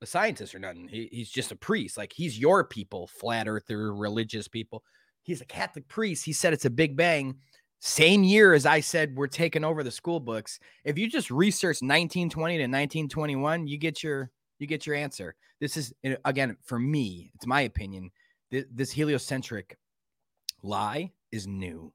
a 0.01 0.05
scientist 0.05 0.55
or 0.55 0.59
nothing. 0.59 0.87
He, 0.87 1.09
he's 1.11 1.29
just 1.29 1.51
a 1.51 1.55
priest. 1.55 1.97
Like 1.97 2.13
he's 2.13 2.39
your 2.39 2.63
people, 2.63 3.07
flat 3.07 3.47
earther, 3.47 3.93
religious 3.93 4.47
people. 4.47 4.83
He's 5.23 5.41
a 5.41 5.45
Catholic 5.45 5.87
priest. 5.87 6.25
He 6.25 6.33
said 6.33 6.53
it's 6.53 6.65
a 6.65 6.69
Big 6.69 6.95
Bang. 6.95 7.35
Same 7.81 8.23
year 8.23 8.53
as 8.53 8.65
I 8.65 8.81
said, 8.81 9.15
we're 9.15 9.27
taking 9.27 9.63
over 9.63 9.83
the 9.83 9.91
school 9.91 10.19
books. 10.19 10.59
If 10.83 10.97
you 10.97 11.09
just 11.09 11.31
research 11.31 11.81
1920 11.81 12.57
to 12.57 12.63
1921, 12.63 13.67
you 13.67 13.77
get 13.77 14.03
your 14.03 14.31
you 14.59 14.67
get 14.67 14.85
your 14.85 14.95
answer. 14.95 15.35
This 15.61 15.77
is 15.77 15.93
again 16.25 16.57
for 16.63 16.79
me, 16.79 17.31
it's 17.35 17.47
my 17.47 17.61
opinion. 17.61 18.11
This, 18.51 18.65
this 18.73 18.91
heliocentric 18.91 19.77
lie 20.63 21.11
is 21.31 21.47
new. 21.47 21.93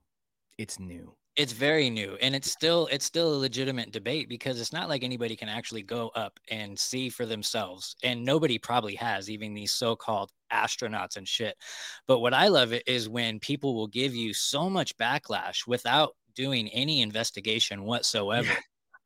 It's 0.57 0.79
new. 0.79 1.15
It's 1.37 1.53
very 1.53 1.91
new 1.91 2.17
and 2.21 2.35
it's 2.35 2.51
still 2.51 2.89
it's 2.93 3.05
still 3.05 3.35
a 3.35 3.37
legitimate 3.37 3.91
debate 3.91 4.29
because 4.29 4.61
it's 4.61 4.73
not 4.73 4.89
like 4.89 5.03
anybody 5.03 5.35
can 5.35 5.49
actually 5.49 5.83
go 5.83 6.09
up 6.15 6.39
and 6.51 6.79
see 6.79 7.09
for 7.09 7.27
themselves 7.27 7.97
and 8.05 8.25
nobody 8.25 8.57
probably 8.59 8.95
has 8.95 9.29
even 9.29 9.53
these 9.53 9.73
so-called 9.73 10.31
astronauts 10.53 11.17
and 11.17 11.27
shit. 11.27 11.57
But 12.07 12.21
what 12.21 12.35
i 12.35 12.49
love 12.49 12.73
it 12.73 12.85
is 12.87 13.09
when 13.09 13.41
people 13.41 13.75
will 13.75 13.89
give 13.89 14.15
you 14.15 14.33
so 14.33 14.71
much 14.71 14.97
backlash 14.97 15.67
without 15.67 16.15
doing 16.35 16.69
any 16.71 17.03
investigation 17.03 17.85
whatsoever. 17.85 18.53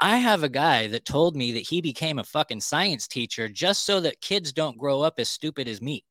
I 0.00 0.18
have 0.18 0.44
a 0.44 0.48
guy 0.48 0.86
that 0.88 1.04
told 1.04 1.34
me 1.34 1.52
that 1.52 1.68
he 1.68 1.80
became 1.80 2.18
a 2.18 2.24
fucking 2.24 2.60
science 2.60 3.08
teacher 3.08 3.48
just 3.48 3.84
so 3.84 4.00
that 4.00 4.20
kids 4.20 4.52
don't 4.52 4.78
grow 4.78 5.02
up 5.02 5.14
as 5.18 5.28
stupid 5.28 5.66
as 5.66 5.82
me. 5.82 6.04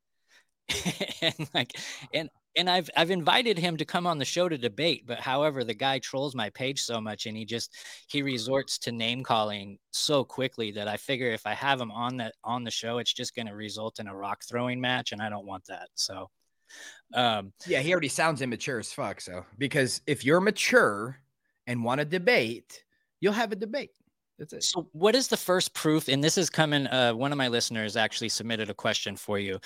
and 1.21 1.49
like 1.53 1.77
and 2.13 2.30
and 2.58 2.70
I've 2.70 2.89
I've 2.98 3.12
invited 3.12 3.58
him 3.58 3.78
to 3.78 3.86
come 3.86 4.08
on 4.08 4.17
the 4.17 4.26
show 4.26 4.50
to 4.50 4.58
debate, 4.58 5.06
but 5.06 5.20
however, 5.20 5.63
the 5.63 5.74
guy 5.74 6.00
trolls 6.00 6.36
my 6.36 6.50
page 6.50 6.82
so 6.82 7.00
much 7.00 7.26
and 7.26 7.38
he 7.38 7.46
just 7.46 7.76
he 8.08 8.22
resorts 8.22 8.78
to 8.80 8.91
name 8.91 9.24
calling 9.24 9.78
so 9.91 10.24
quickly 10.24 10.72
that 10.72 10.88
I 10.88 10.98
figure 10.98 11.32
if 11.32 11.46
I 11.46 11.54
have 11.54 11.80
him 11.80 11.91
on 11.91 12.17
that 12.17 12.34
on 12.43 12.63
the 12.63 12.72
show, 12.72 12.98
it's 12.98 13.13
just 13.13 13.36
gonna 13.36 13.56
result 13.56 14.00
in 14.00 14.08
a 14.08 14.15
rock 14.15 14.43
throwing 14.43 14.82
match, 14.82 15.12
and 15.12 15.22
I 15.22 15.30
don't 15.30 15.46
want 15.46 15.65
that. 15.67 15.89
So 15.96 16.30
um 17.13 17.54
Yeah, 17.65 17.80
he 17.80 17.91
already 17.91 18.10
sounds 18.10 18.41
immature 18.41 18.80
as 18.80 18.91
fuck. 18.91 19.22
So 19.22 19.46
because 19.58 20.02
if 20.08 20.26
you're 20.26 20.41
mature 20.41 21.20
and 21.67 21.84
want 21.84 22.00
to 22.00 22.06
debate, 22.06 22.84
you'll 23.20 23.34
have 23.34 23.52
a 23.52 23.56
debate. 23.56 23.91
That's 24.39 24.54
it. 24.54 24.63
So, 24.63 24.88
what 24.91 25.15
is 25.15 25.28
the 25.28 25.38
first 25.38 25.74
proof? 25.74 26.08
And 26.08 26.24
this 26.24 26.38
is 26.38 26.50
coming. 26.50 26.86
Uh, 26.88 27.13
one 27.13 27.32
of 27.32 27.38
my 27.38 27.48
listeners 27.48 27.96
actually 27.98 28.30
submitted 28.30 28.70
a 28.70 28.74
question 28.74 29.15
for 29.15 29.39
you, 29.39 29.60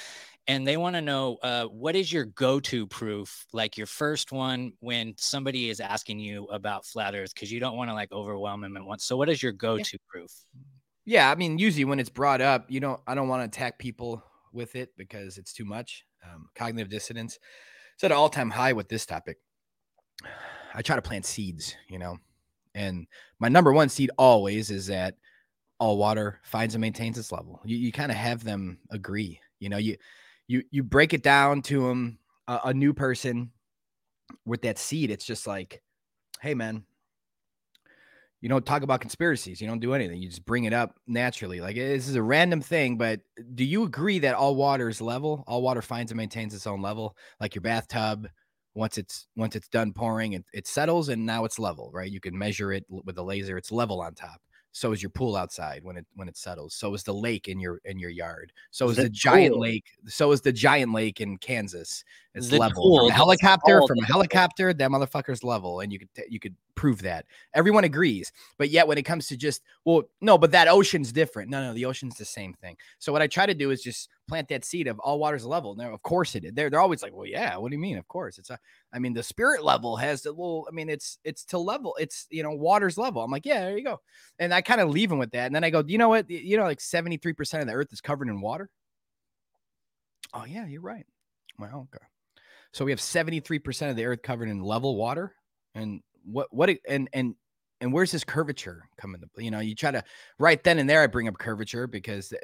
and 0.48 0.68
they 0.68 0.78
want 0.78 0.96
to 0.96 1.02
know 1.02 1.38
uh, 1.44 1.66
what 1.66 1.96
is 1.96 2.12
your 2.12 2.26
go-to 2.26 2.88
proof, 2.88 3.46
like 3.54 3.78
your 3.78 3.88
first 3.88 4.32
one 4.32 4.74
when 4.80 5.14
somebody 5.18 5.70
is 5.70 5.80
asking 5.80 6.20
you 6.20 6.46
about 6.46 6.86
flat 6.86 7.16
Earth, 7.16 7.34
because 7.34 7.52
you 7.52 7.60
don't 7.60 7.78
want 7.78 7.90
to 7.90 7.94
like 7.94 8.12
overwhelm 8.12 8.62
them 8.62 8.76
at 8.78 8.84
once. 8.84 9.06
So, 9.06 9.16
what 9.16 9.30
is 9.30 9.42
your 9.42 9.52
go-to 9.52 9.98
proof? 10.08 10.32
Yeah, 11.06 11.32
I 11.32 11.36
mean, 11.36 11.58
usually 11.58 11.86
when 11.86 12.00
it's 12.00 12.10
brought 12.10 12.42
up, 12.42 12.66
you 12.70 12.80
don't. 12.80 13.00
I 13.08 13.16
don't 13.16 13.28
want 13.28 13.42
to 13.42 13.46
attack 13.46 13.80
people 13.80 14.24
with 14.54 14.76
it 14.76 14.90
because 14.98 15.38
it's 15.38 15.54
too 15.54 15.66
much. 15.66 16.06
Um, 16.24 16.50
cognitive 16.56 16.90
dissonance. 16.90 17.40
It's 17.96 18.04
at 18.04 18.12
an 18.12 18.18
all-time 18.18 18.50
high 18.50 18.74
with 18.74 18.90
this 18.90 19.06
topic. 19.06 19.38
I 20.74 20.82
try 20.82 20.96
to 20.96 21.02
plant 21.02 21.26
seeds, 21.26 21.76
you 21.90 22.00
know. 22.00 22.18
And 22.74 23.08
my 23.40 23.50
number 23.50 23.74
one 23.74 23.90
seed 23.90 24.12
always 24.18 24.72
is 24.72 24.88
that 24.88 25.16
all 25.80 25.98
water 25.98 26.40
finds 26.44 26.76
and 26.76 26.82
maintains 26.82 27.18
its 27.18 27.32
level. 27.32 27.60
You, 27.66 27.78
you 27.78 27.92
kind 27.92 28.12
of 28.12 28.18
have 28.18 28.44
them 28.44 28.80
agree, 28.92 29.40
you 29.60 29.70
know. 29.70 29.78
You 29.78 29.98
you 30.52 30.64
you 30.70 30.84
break 30.84 31.14
it 31.14 31.24
down 31.24 31.62
to 31.64 31.88
them, 31.88 32.20
a, 32.48 32.60
a 32.66 32.74
new 32.74 32.94
person 32.94 33.52
with 34.46 34.62
that 34.64 34.78
seed. 34.78 35.10
It's 35.10 35.26
just 35.26 35.48
like, 35.48 35.82
hey 36.42 36.54
man, 36.54 36.84
you 38.42 38.50
don't 38.50 38.66
talk 38.66 38.84
about 38.84 39.00
conspiracies. 39.00 39.62
You 39.62 39.68
don't 39.68 39.80
do 39.80 39.94
anything. 39.94 40.22
You 40.22 40.28
just 40.28 40.46
bring 40.46 40.66
it 40.66 40.74
up 40.74 40.96
naturally. 41.08 41.62
Like 41.62 41.78
eh, 41.78 41.94
this 41.96 42.10
is 42.10 42.16
a 42.16 42.22
random 42.22 42.60
thing, 42.60 42.98
but 42.98 43.22
do 43.56 43.64
you 43.64 43.84
agree 43.84 44.20
that 44.20 44.36
all 44.36 44.56
water 44.56 44.90
is 44.90 45.00
level? 45.00 45.46
All 45.48 45.62
water 45.62 45.82
finds 45.82 46.12
and 46.12 46.18
maintains 46.18 46.54
its 46.54 46.68
own 46.68 46.82
level, 46.82 47.16
like 47.40 47.56
your 47.56 47.62
bathtub. 47.62 48.28
Once 48.74 48.98
it's 48.98 49.28
once 49.36 49.56
it's 49.56 49.68
done 49.70 49.94
pouring, 49.94 50.34
it, 50.34 50.46
it 50.54 50.68
settles 50.68 51.10
and 51.10 51.26
now 51.26 51.46
it's 51.46 51.60
level, 51.60 51.92
right? 51.94 52.12
You 52.12 52.22
can 52.22 52.38
measure 52.38 52.74
it 52.74 52.86
with 52.90 53.18
a 53.18 53.24
laser. 53.24 53.58
It's 53.58 53.72
level 53.72 54.02
on 54.02 54.16
top. 54.16 54.42
So 54.74 54.94
is 54.94 55.04
your 55.04 55.10
pool 55.10 55.36
outside 55.36 55.84
when 55.84 55.98
it 55.98 56.06
when 56.16 56.28
it 56.30 56.38
settles. 56.38 56.74
So 56.74 56.94
is 56.94 57.04
the 57.04 57.14
lake 57.14 57.48
in 57.48 57.60
your 57.60 57.82
in 57.86 58.00
your 58.00 58.10
yard. 58.10 58.54
So 58.72 58.90
is 58.90 58.98
The 58.98 59.04
the 59.04 59.10
giant 59.10 59.54
pool. 59.54 59.62
lake. 59.62 59.86
So 60.08 60.32
is 60.32 60.42
the 60.42 60.54
giant 60.54 60.94
lake 60.94 61.20
in 61.20 61.38
Kansas. 61.38 62.04
It's 62.34 62.48
The 62.48 62.58
level 62.58 62.82
pool 62.84 63.00
from 63.00 63.10
a 63.10 63.14
helicopter. 63.14 63.82
From 63.86 64.00
a 64.00 64.06
helicopter, 64.06 64.74
that 64.74 64.90
motherfucker's 64.90 65.44
level, 65.44 65.82
and 65.82 65.92
you 65.92 66.00
could 66.00 66.10
you 66.30 66.40
could 66.40 66.56
prove 66.76 67.02
that. 67.02 67.26
Everyone 67.54 67.84
agrees. 67.84 68.32
But 68.58 68.70
yet, 68.70 68.88
when 68.88 68.98
it 68.98 69.04
comes 69.04 69.28
to 69.28 69.38
just 69.38 69.62
well, 69.84 70.04
no, 70.22 70.38
but 70.38 70.52
that 70.52 70.70
ocean's 70.70 71.12
different. 71.12 71.50
No, 71.50 71.62
no, 71.62 71.74
the 71.74 71.86
ocean's 71.86 72.16
the 72.16 72.26
same 72.26 72.54
thing. 72.54 72.78
So 73.00 73.12
what 73.12 73.22
I 73.22 73.28
try 73.28 73.46
to 73.46 73.54
do 73.54 73.72
is 73.72 73.82
just 73.82 74.10
plant 74.32 74.48
that 74.48 74.64
seed 74.64 74.88
of 74.88 74.98
all 75.00 75.20
waters 75.20 75.46
level. 75.46 75.76
Now, 75.76 75.94
of 75.94 76.02
course 76.04 76.36
it 76.36 76.46
is. 76.46 76.54
They're 76.54 76.70
they're 76.70 76.80
always 76.80 77.04
like, 77.04 77.14
well, 77.14 77.28
yeah. 77.28 77.58
What 77.58 77.70
do 77.70 77.76
you 77.76 77.82
mean? 77.82 77.98
Of 77.98 78.08
course, 78.08 78.38
it's 78.38 78.50
a. 78.50 78.58
I 78.94 78.98
mean, 78.98 79.14
the 79.14 79.24
spirit 79.24 79.62
level 79.62 79.98
has 79.98 80.22
the 80.22 80.30
little. 80.30 80.66
I 80.70 80.74
mean, 80.74 80.88
it's 80.88 81.20
it's 81.26 81.44
to 81.46 81.58
level. 81.58 81.98
It's 82.00 82.28
you 82.30 82.42
know 82.42 82.52
water's 82.52 82.98
level. 82.98 83.22
I'm 83.22 83.30
like, 83.30 83.46
yeah, 83.46 83.60
there 83.60 83.78
you 83.78 83.84
go. 83.84 84.00
And 84.40 84.54
I 84.54 84.62
kind 84.62 84.80
of 84.80 84.90
leave 84.90 85.10
them 85.10 85.20
with 85.20 85.32
that. 85.32 85.48
And 85.48 85.56
then 85.56 85.66
I 85.66 85.70
go, 85.70 85.84
you 85.86 85.98
know 85.98 86.08
what? 86.08 86.30
You 86.30 86.56
know, 86.56 86.64
like 86.64 86.80
73 86.80 87.34
percent 87.34 87.62
of 87.62 87.68
the 87.68 87.74
earth 87.74 87.92
is 87.92 88.00
covered 88.00 88.30
in 88.30 88.40
water. 88.40 88.70
Oh 90.34 90.46
yeah, 90.46 90.66
you're 90.66 90.80
right. 90.80 91.06
Well, 91.60 91.90
okay. 91.94 92.06
So 92.72 92.86
we 92.86 92.92
have 92.92 93.02
73% 93.02 93.90
of 93.90 93.98
the 93.98 94.06
earth 94.06 94.22
covered 94.22 94.48
in 94.48 94.62
level 94.62 94.96
water. 94.96 95.36
And 95.76 96.00
what 96.24 96.48
what 96.52 96.70
and 96.88 97.10
and 97.12 97.36
and 97.82 97.92
where's 97.92 98.12
this 98.12 98.24
curvature 98.24 98.88
coming 98.98 99.22
you 99.38 99.52
know, 99.52 99.60
you 99.60 99.76
try 99.76 99.92
to 99.92 100.04
right 100.40 100.64
then 100.64 100.80
and 100.80 100.90
there 100.90 101.02
I 101.02 101.08
bring 101.08 101.28
up 101.28 101.38
curvature 101.38 101.88
because 101.88 102.30
th- 102.30 102.42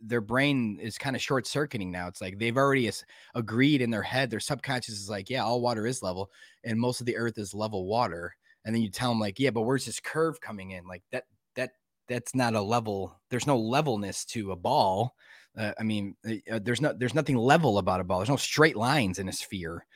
their 0.00 0.20
brain 0.20 0.78
is 0.80 0.98
kind 0.98 1.16
of 1.16 1.22
short 1.22 1.46
circuiting 1.46 1.90
now. 1.90 2.06
It's 2.06 2.20
like 2.20 2.38
they've 2.38 2.56
already 2.56 2.90
agreed 3.34 3.82
in 3.82 3.90
their 3.90 4.02
head, 4.02 4.30
their 4.30 4.40
subconscious 4.40 4.94
is 4.94 5.10
like, 5.10 5.28
yeah, 5.28 5.44
all 5.44 5.60
water 5.60 5.86
is 5.86 6.02
level 6.02 6.30
and 6.64 6.78
most 6.78 7.00
of 7.00 7.06
the 7.06 7.16
earth 7.16 7.38
is 7.38 7.54
level 7.54 7.86
water. 7.86 8.34
And 8.64 8.74
then 8.74 8.82
you 8.82 8.90
tell 8.90 9.10
them 9.10 9.20
like, 9.20 9.38
yeah, 9.38 9.50
but 9.50 9.62
where's 9.62 9.86
this 9.86 10.00
curve 10.00 10.40
coming 10.40 10.72
in? 10.72 10.86
Like 10.86 11.02
that 11.12 11.24
that 11.56 11.70
that's 12.08 12.34
not 12.34 12.54
a 12.54 12.60
level. 12.60 13.18
There's 13.30 13.46
no 13.46 13.58
levelness 13.58 14.24
to 14.26 14.52
a 14.52 14.56
ball. 14.56 15.14
Uh, 15.56 15.72
I 15.78 15.82
mean, 15.82 16.14
uh, 16.50 16.60
there's 16.62 16.80
no 16.80 16.92
there's 16.92 17.14
nothing 17.14 17.36
level 17.36 17.78
about 17.78 18.00
a 18.00 18.04
ball. 18.04 18.18
There's 18.18 18.28
no 18.28 18.36
straight 18.36 18.76
lines 18.76 19.18
in 19.18 19.28
a 19.28 19.32
sphere. 19.32 19.86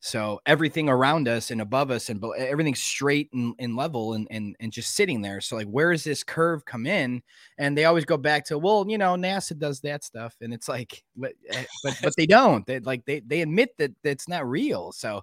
So 0.00 0.40
everything 0.44 0.88
around 0.88 1.28
us 1.28 1.50
and 1.50 1.60
above 1.60 1.90
us 1.90 2.10
and 2.10 2.22
everything's 2.36 2.82
straight 2.82 3.32
and, 3.32 3.54
and 3.58 3.74
level 3.74 4.12
and, 4.12 4.28
and 4.30 4.54
and 4.60 4.70
just 4.70 4.94
sitting 4.94 5.22
there. 5.22 5.40
So 5.40 5.56
like, 5.56 5.66
where 5.66 5.92
does 5.92 6.04
this 6.04 6.22
curve 6.22 6.64
come 6.64 6.86
in? 6.86 7.22
And 7.58 7.76
they 7.76 7.86
always 7.86 8.04
go 8.04 8.16
back 8.16 8.44
to, 8.46 8.58
well, 8.58 8.84
you 8.88 8.98
know, 8.98 9.14
NASA 9.14 9.58
does 9.58 9.80
that 9.80 10.04
stuff, 10.04 10.36
and 10.40 10.52
it's 10.52 10.68
like, 10.68 11.02
but 11.16 11.32
eh, 11.48 11.64
but, 11.82 11.98
but 12.02 12.12
they 12.16 12.26
don't. 12.26 12.66
They 12.66 12.80
like 12.80 13.04
they 13.06 13.20
they 13.20 13.40
admit 13.40 13.76
that 13.78 13.92
that's 14.02 14.28
not 14.28 14.46
real. 14.48 14.92
So 14.92 15.22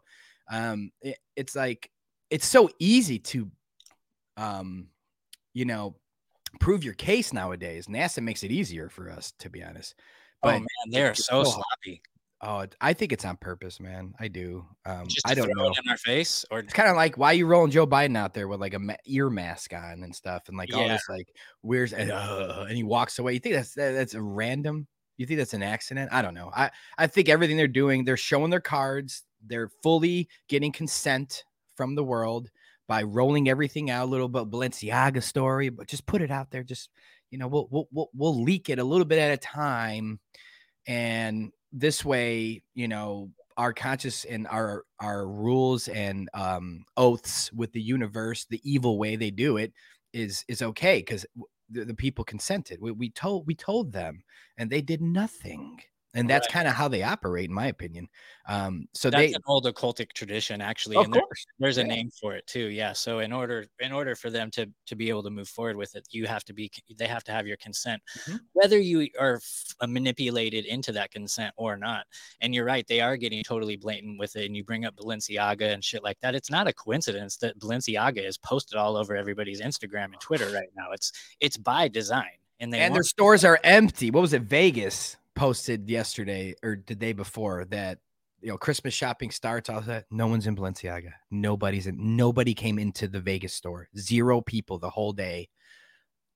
um, 0.49 0.91
it, 1.01 1.17
it's 1.35 1.55
like 1.55 1.91
it's 2.29 2.47
so 2.47 2.69
easy 2.79 3.19
to, 3.19 3.51
um, 4.37 4.87
you 5.53 5.65
know, 5.65 5.95
prove 6.59 6.83
your 6.83 6.93
case 6.93 7.33
nowadays. 7.33 7.87
NASA 7.87 8.21
makes 8.21 8.43
it 8.43 8.51
easier 8.51 8.89
for 8.89 9.09
us, 9.09 9.33
to 9.39 9.49
be 9.49 9.63
honest. 9.63 9.95
Oh 10.43 10.49
But 10.49 10.59
man, 10.59 10.67
they 10.91 11.03
are 11.03 11.13
so 11.13 11.43
so 11.43 11.51
sloppy. 11.51 12.01
Oh, 12.43 12.65
I 12.81 12.93
think 12.93 13.11
it's 13.13 13.23
on 13.23 13.37
purpose, 13.37 13.79
man. 13.79 14.13
I 14.19 14.27
do. 14.27 14.65
Um, 14.85 15.05
Just 15.07 15.27
I 15.27 15.35
don't 15.35 15.55
know. 15.55 15.67
in 15.67 15.89
our 15.89 15.97
face, 15.97 16.43
or 16.49 16.59
It's 16.59 16.73
kind 16.73 16.89
of 16.89 16.95
like 16.95 17.15
why 17.15 17.33
you 17.33 17.45
rolling 17.45 17.69
Joe 17.69 17.85
Biden 17.85 18.17
out 18.17 18.33
there 18.33 18.47
with 18.47 18.59
like 18.59 18.73
a 18.73 18.79
ma- 18.79 18.95
ear 19.05 19.29
mask 19.29 19.73
on 19.75 20.01
and 20.01 20.15
stuff, 20.15 20.47
and 20.47 20.57
like 20.57 20.73
all 20.73 20.81
Yeah. 20.81 20.93
this 20.93 21.03
like 21.07 21.27
where's 21.61 21.93
and, 21.93 22.09
uh, 22.11 22.65
and 22.67 22.75
he 22.75 22.81
walks 22.83 23.19
away. 23.19 23.33
You 23.33 23.39
think 23.39 23.53
that's 23.55 23.75
that, 23.75 23.91
that's 23.91 24.15
a 24.15 24.21
random? 24.21 24.87
You 25.17 25.27
think 25.27 25.37
that's 25.37 25.53
an 25.53 25.61
accident? 25.61 26.11
I 26.11 26.23
don't 26.23 26.33
know. 26.33 26.49
I 26.55 26.71
I 26.97 27.05
think 27.05 27.29
everything 27.29 27.57
they're 27.57 27.67
doing, 27.67 28.05
they're 28.05 28.17
showing 28.17 28.49
their 28.49 28.59
cards. 28.59 29.21
They're 29.45 29.69
fully 29.83 30.27
getting 30.47 30.71
consent 30.71 31.43
from 31.75 31.93
the 31.93 32.03
world 32.03 32.49
by 32.87 33.03
rolling 33.03 33.49
everything 33.49 33.91
out. 33.91 34.05
A 34.05 34.09
little 34.09 34.27
bit 34.29 34.49
Balenciaga 34.49 35.21
story, 35.21 35.69
but 35.69 35.87
just 35.87 36.07
put 36.07 36.23
it 36.23 36.31
out 36.31 36.49
there. 36.49 36.63
Just 36.63 36.89
you 37.29 37.37
know, 37.37 37.47
we'll 37.47 37.67
we'll 37.69 37.87
we'll, 37.91 38.09
we'll 38.15 38.41
leak 38.43 38.67
it 38.71 38.79
a 38.79 38.83
little 38.83 39.05
bit 39.05 39.19
at 39.19 39.31
a 39.31 39.37
time, 39.37 40.19
and 40.87 41.51
this 41.71 42.03
way, 42.05 42.61
you 42.73 42.87
know, 42.87 43.29
our 43.57 43.73
conscious 43.73 44.25
and 44.25 44.47
our 44.47 44.83
our 44.99 45.27
rules 45.27 45.87
and 45.89 46.29
um 46.33 46.85
oaths 46.97 47.51
with 47.53 47.71
the 47.73 47.81
universe, 47.81 48.45
the 48.49 48.61
evil 48.63 48.97
way 48.97 49.15
they 49.15 49.31
do 49.31 49.57
it 49.57 49.73
is 50.13 50.43
is 50.47 50.61
okay 50.61 50.99
because 50.99 51.25
the, 51.69 51.85
the 51.85 51.93
people 51.93 52.23
consented. 52.23 52.79
We, 52.81 52.91
we 52.91 53.09
told 53.09 53.47
we 53.47 53.55
told 53.55 53.91
them, 53.91 54.23
and 54.57 54.69
they 54.69 54.81
did 54.81 55.01
nothing. 55.01 55.81
And 56.13 56.29
that's 56.29 56.47
Right. 56.47 56.53
kind 56.53 56.67
of 56.67 56.73
how 56.73 56.89
they 56.89 57.03
operate, 57.03 57.45
in 57.49 57.53
my 57.55 57.67
opinion. 57.67 58.09
Um, 58.45 58.87
so 58.93 59.09
that's 59.09 59.31
they, 59.31 59.33
an 59.33 59.41
old 59.47 59.65
occultic 59.65 60.11
tradition, 60.13 60.59
actually. 60.59 60.97
of 60.97 61.05
and 61.05 61.13
there- 61.13 61.21
there's 61.59 61.77
a 61.77 61.81
yeah. 61.81 61.87
name 61.87 62.09
for 62.19 62.35
it 62.35 62.45
too 62.47 62.65
yeah 62.67 62.91
so 62.91 63.19
in 63.19 63.31
order 63.31 63.65
in 63.79 63.91
order 63.91 64.15
for 64.15 64.29
them 64.29 64.49
to 64.51 64.65
to 64.87 64.95
be 64.95 65.07
able 65.09 65.23
to 65.23 65.29
move 65.29 65.47
forward 65.47 65.75
with 65.77 65.95
it 65.95 66.05
you 66.11 66.25
have 66.27 66.43
to 66.43 66.53
be 66.53 66.69
they 66.97 67.07
have 67.07 67.23
to 67.23 67.31
have 67.31 67.45
your 67.47 67.55
consent 67.57 68.01
Mhm. 68.25 68.39
whether 68.53 68.77
you 68.79 69.07
are 69.19 69.35
f- 69.35 69.75
uh, 69.79 69.87
manipulated 69.87 70.65
into 70.65 70.91
that 70.91 71.11
consent 71.11 71.53
or 71.55 71.77
not 71.77 72.05
and 72.41 72.53
you're 72.55 72.65
right 72.65 72.87
they 72.87 72.99
are 72.99 73.15
getting 73.15 73.43
totally 73.43 73.77
blatant 73.77 74.19
with 74.19 74.35
it 74.35 74.45
and 74.47 74.55
you 74.57 74.63
bring 74.63 74.83
up 74.85 74.95
balenciaga 74.95 75.71
and 75.73 75.83
shit 75.85 76.03
like 76.03 76.19
that 76.21 76.33
it's 76.35 76.49
not 76.49 76.67
a 76.67 76.73
coincidence 76.73 77.37
that 77.37 77.57
balenciaga 77.59 78.25
is 78.25 78.37
posted 78.39 78.77
all 78.77 78.97
over 78.97 79.15
everybody's 79.15 79.61
instagram 79.61 80.05
and 80.05 80.19
twitter 80.19 80.49
right 80.51 80.69
now 80.75 80.91
it's 80.91 81.11
it's 81.39 81.57
by 81.57 81.87
design 81.87 82.31
and 82.59 82.73
they 82.73 82.79
and 82.79 82.93
their 82.95 83.03
stores 83.03 83.43
are 83.45 83.59
empty. 83.63 84.11
What 84.11 84.21
was 84.21 84.33
it? 84.33 84.43
Vegas 84.43 85.15
posted 85.41 85.89
yesterday 85.89 86.53
or 86.61 86.83
the 86.85 86.93
day 86.93 87.13
before 87.13 87.65
that 87.65 87.97
you 88.41 88.49
know 88.49 88.57
Christmas 88.57 88.93
shopping 88.93 89.31
starts. 89.31 89.71
All 89.71 89.81
that 89.81 90.05
no 90.11 90.27
one's 90.27 90.45
in 90.45 90.55
Balenciaga. 90.55 91.13
Nobody's 91.31 91.87
in. 91.87 92.15
Nobody 92.15 92.53
came 92.53 92.77
into 92.77 93.07
the 93.07 93.19
Vegas 93.19 93.51
store. 93.51 93.89
Zero 93.97 94.41
people 94.41 94.77
the 94.77 94.91
whole 94.91 95.13
day. 95.13 95.49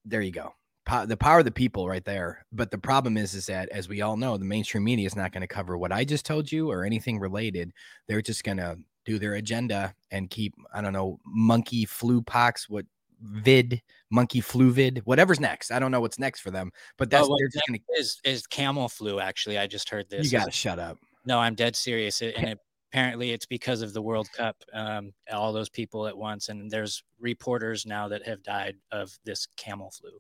There 0.06 0.22
you 0.22 0.32
go. 0.32 0.56
Po- 0.88 1.06
the 1.06 1.18
power 1.18 1.38
of 1.38 1.46
the 1.46 1.52
people 1.52 1.88
right 1.88 2.04
there. 2.04 2.48
But 2.52 2.72
the 2.72 2.80
problem 2.80 3.16
is, 3.16 3.36
is 3.36 3.46
that 3.46 3.70
as 3.70 3.88
we 3.88 4.02
all 4.02 4.18
know, 4.18 4.38
the 4.38 4.46
mainstream 4.46 4.84
media 4.84 5.06
is 5.06 5.16
not 5.16 5.32
going 5.32 5.42
to 5.42 5.48
cover 5.48 5.78
what 5.78 5.92
I 5.92 6.04
just 6.04 6.26
told 6.26 6.52
you 6.52 6.72
or 6.72 6.84
anything 6.84 7.20
related. 7.20 7.72
They're 8.08 8.24
just 8.24 8.44
going 8.44 8.58
to 8.58 8.76
do 9.06 9.20
their 9.20 9.36
agenda 9.36 9.94
and 10.10 10.32
keep 10.32 10.56
I 10.74 10.82
don't 10.82 10.94
know 10.94 11.20
monkey 11.28 11.86
flu 11.86 12.24
pox 12.24 12.68
what 12.68 12.88
vid 13.22 13.82
monkey 14.12 14.42
flu 14.42 14.72
vid 14.72 15.02
whatever's 15.06 15.40
next. 15.40 15.72
I 15.72 15.80
don't 15.80 15.92
know 15.92 16.02
what's 16.02 16.20
next 16.20 16.42
for 16.42 16.52
them, 16.52 16.72
but 16.98 17.10
that's 17.10 17.26
Oh, 17.26 17.30
well, 17.30 17.38
they're 17.40 17.50
just 17.50 17.68
gonna. 17.68 17.80
is 17.98 18.20
is 18.24 18.48
camel 18.48 18.90
flu 18.90 19.20
actually 19.20 19.58
i 19.58 19.68
just 19.68 19.90
heard 19.90 20.10
this 20.10 20.26
You 20.26 20.38
gotta 20.38 20.52
shut 20.52 20.80
up. 20.80 20.98
No, 21.26 21.40
I'm 21.40 21.56
dead 21.56 21.76
serious. 21.76 22.22
It, 22.22 22.36
and 22.38 22.50
it, 22.50 22.60
apparently 22.96 23.32
it's 23.32 23.46
because 23.46 23.82
of 23.82 23.94
the 23.94 24.02
World 24.02 24.30
Cup, 24.32 24.56
um, 24.74 25.12
all 25.32 25.52
those 25.52 25.70
people 25.70 26.08
at 26.08 26.18
once. 26.18 26.48
And 26.48 26.72
there's 26.72 27.04
reporters 27.20 27.86
now 27.86 28.08
that 28.08 28.26
have 28.26 28.42
died 28.42 28.76
of 28.92 29.12
this 29.26 29.48
camel 29.58 29.92
flu. 29.92 30.12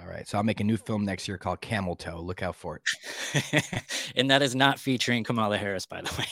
All 0.00 0.08
right, 0.08 0.26
so 0.26 0.36
I'll 0.36 0.44
make 0.44 0.58
a 0.58 0.64
new 0.64 0.76
film 0.76 1.04
next 1.04 1.28
year 1.28 1.38
called 1.38 1.60
Camel 1.60 1.94
Toe. 1.94 2.20
Look 2.20 2.42
out 2.42 2.56
for 2.56 2.80
it. 2.80 3.82
and 4.16 4.28
that 4.28 4.42
is 4.42 4.56
not 4.56 4.80
featuring 4.80 5.22
Kamala 5.22 5.56
Harris, 5.56 5.86
by 5.86 6.02
the 6.02 6.24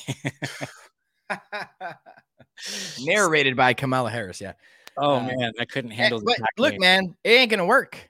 way. 1.30 1.38
Narrated 3.00 3.54
by 3.54 3.72
Kamala 3.72 4.10
Harris. 4.10 4.40
Yeah. 4.40 4.54
Oh, 4.98 5.16
Uh, 5.16 5.26
man, 5.26 5.52
I 5.58 5.64
couldn't 5.64 5.92
Eh, 5.92 5.96
handle 5.96 6.20
the 6.20 6.24
but 6.26 6.38
look, 6.58 6.78
man, 6.80 7.14
it 7.24 7.30
ain't 7.30 7.50
gonna 7.50 7.66
work. 7.66 8.08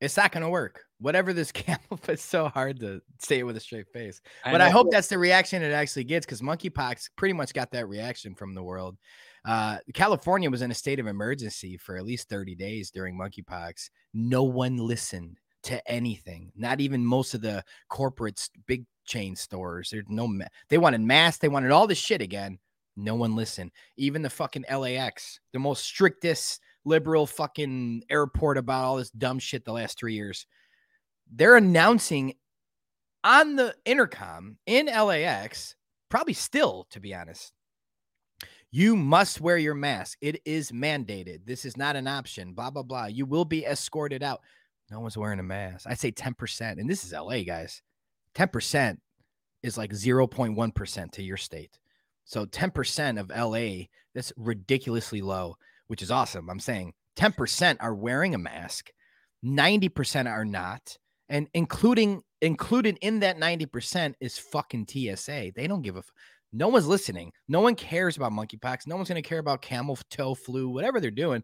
It's 0.00 0.16
not 0.16 0.32
gonna 0.32 0.50
work. 0.50 0.84
Whatever 0.98 1.32
this 1.32 1.52
camel, 1.52 2.00
it's 2.08 2.22
so 2.24 2.48
hard 2.48 2.80
to 2.80 3.00
say 3.18 3.40
it 3.40 3.42
with 3.44 3.56
a 3.56 3.60
straight 3.60 3.88
face. 3.92 4.20
But 4.44 4.60
I 4.60 4.66
know. 4.66 4.72
hope 4.72 4.90
that's 4.90 5.08
the 5.08 5.18
reaction 5.18 5.62
it 5.62 5.72
actually 5.72 6.04
gets 6.04 6.26
because 6.26 6.40
monkeypox 6.40 7.10
pretty 7.16 7.32
much 7.34 7.52
got 7.54 7.70
that 7.72 7.88
reaction 7.88 8.34
from 8.34 8.54
the 8.54 8.62
world. 8.62 8.96
Uh, 9.44 9.78
California 9.94 10.48
was 10.48 10.62
in 10.62 10.70
a 10.70 10.74
state 10.74 11.00
of 11.00 11.08
emergency 11.08 11.76
for 11.76 11.96
at 11.96 12.04
least 12.04 12.28
30 12.28 12.54
days 12.54 12.90
during 12.92 13.18
monkeypox. 13.18 13.90
No 14.14 14.44
one 14.44 14.76
listened 14.76 15.38
to 15.64 15.90
anything, 15.90 16.52
not 16.56 16.80
even 16.80 17.04
most 17.04 17.34
of 17.34 17.40
the 17.40 17.64
corporates, 17.90 18.50
big 18.66 18.84
chain 19.04 19.34
stores. 19.34 19.90
There's 19.90 20.04
no, 20.08 20.28
ma- 20.28 20.44
they 20.68 20.78
wanted 20.78 21.00
masks, 21.00 21.38
they 21.38 21.48
wanted 21.48 21.72
all 21.72 21.86
this 21.88 21.98
shit 21.98 22.20
again. 22.20 22.58
No 22.96 23.14
one 23.14 23.36
listened. 23.36 23.70
Even 23.96 24.22
the 24.22 24.30
fucking 24.30 24.64
LAX, 24.70 25.40
the 25.52 25.58
most 25.58 25.84
strictest 25.84 26.60
liberal 26.84 27.26
fucking 27.26 28.02
airport 28.10 28.58
about 28.58 28.84
all 28.84 28.96
this 28.96 29.10
dumb 29.10 29.38
shit 29.38 29.64
the 29.64 29.72
last 29.72 29.98
three 29.98 30.14
years. 30.14 30.46
They're 31.32 31.56
announcing 31.56 32.34
on 33.24 33.56
the 33.56 33.74
intercom 33.84 34.58
in 34.66 34.86
LAX, 34.86 35.74
probably 36.10 36.34
still, 36.34 36.86
to 36.90 37.00
be 37.00 37.14
honest, 37.14 37.52
You 38.70 38.96
must 38.96 39.40
wear 39.40 39.58
your 39.58 39.74
mask. 39.74 40.18
It 40.20 40.40
is 40.44 40.72
mandated. 40.72 41.44
This 41.46 41.64
is 41.64 41.76
not 41.76 41.94
an 41.96 42.06
option. 42.08 42.54
Blah 42.54 42.70
blah 42.70 42.82
blah. 42.82 43.06
You 43.06 43.26
will 43.26 43.44
be 43.44 43.64
escorted 43.66 44.22
out. 44.22 44.40
No 44.90 45.00
one's 45.00 45.16
wearing 45.16 45.38
a 45.38 45.42
mask. 45.42 45.86
I'd 45.88 45.98
say 46.00 46.12
10%. 46.12 46.78
And 46.80 46.88
this 46.88 47.04
is 47.04 47.12
LA, 47.12 47.42
guys. 47.42 47.82
10% 48.34 48.98
is 49.62 49.78
like 49.78 49.90
0.1% 49.92 51.12
to 51.12 51.22
your 51.22 51.36
state. 51.36 51.78
So 52.24 52.46
10% 52.46 53.20
of 53.20 53.30
LA, 53.30 53.86
that's 54.14 54.32
ridiculously 54.36 55.22
low, 55.22 55.56
which 55.88 56.02
is 56.02 56.10
awesome. 56.10 56.48
I'm 56.48 56.60
saying 56.60 56.94
10% 57.16 57.76
are 57.80 57.94
wearing 57.94 58.34
a 58.34 58.38
mask, 58.38 58.90
90% 59.44 60.30
are 60.30 60.44
not. 60.44 60.96
And 61.28 61.48
including 61.54 62.22
included 62.42 62.98
in 63.00 63.20
that 63.20 63.38
90% 63.38 64.14
is 64.20 64.36
fucking 64.36 64.86
TSA. 64.88 65.52
They 65.54 65.66
don't 65.66 65.82
give 65.82 65.96
a 65.96 66.00
f- 66.00 66.12
no 66.52 66.68
one's 66.68 66.86
listening. 66.86 67.32
No 67.48 67.60
one 67.60 67.74
cares 67.74 68.16
about 68.16 68.32
monkeypox. 68.32 68.86
No 68.86 68.96
one's 68.96 69.08
going 69.08 69.22
to 69.22 69.26
care 69.26 69.38
about 69.38 69.62
camel 69.62 69.98
toe 70.10 70.34
flu, 70.34 70.68
whatever 70.68 71.00
they're 71.00 71.10
doing. 71.10 71.42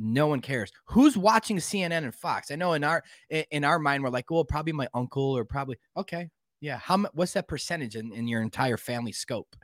No 0.00 0.26
one 0.26 0.40
cares. 0.40 0.72
Who's 0.86 1.16
watching 1.16 1.58
CNN 1.58 2.04
and 2.04 2.14
Fox? 2.14 2.50
I 2.50 2.56
know 2.56 2.72
in 2.72 2.82
our 2.82 3.04
in 3.28 3.64
our 3.64 3.78
mind 3.78 4.02
we're 4.02 4.10
like, 4.10 4.30
well, 4.30 4.44
probably 4.44 4.72
my 4.72 4.88
uncle 4.94 5.36
or 5.36 5.44
probably 5.44 5.76
okay, 5.96 6.30
yeah. 6.60 6.78
How 6.78 6.96
what's 7.12 7.34
that 7.34 7.48
percentage 7.48 7.96
in, 7.96 8.12
in 8.12 8.26
your 8.26 8.40
entire 8.40 8.78
family 8.78 9.12
scope? 9.12 9.54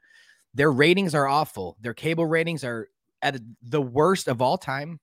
Their 0.56 0.72
ratings 0.72 1.14
are 1.14 1.26
awful. 1.26 1.76
Their 1.80 1.94
cable 1.94 2.26
ratings 2.26 2.64
are 2.64 2.88
at 3.22 3.38
the 3.62 3.82
worst 3.82 4.26
of 4.28 4.42
all 4.42 4.58
time. 4.58 4.98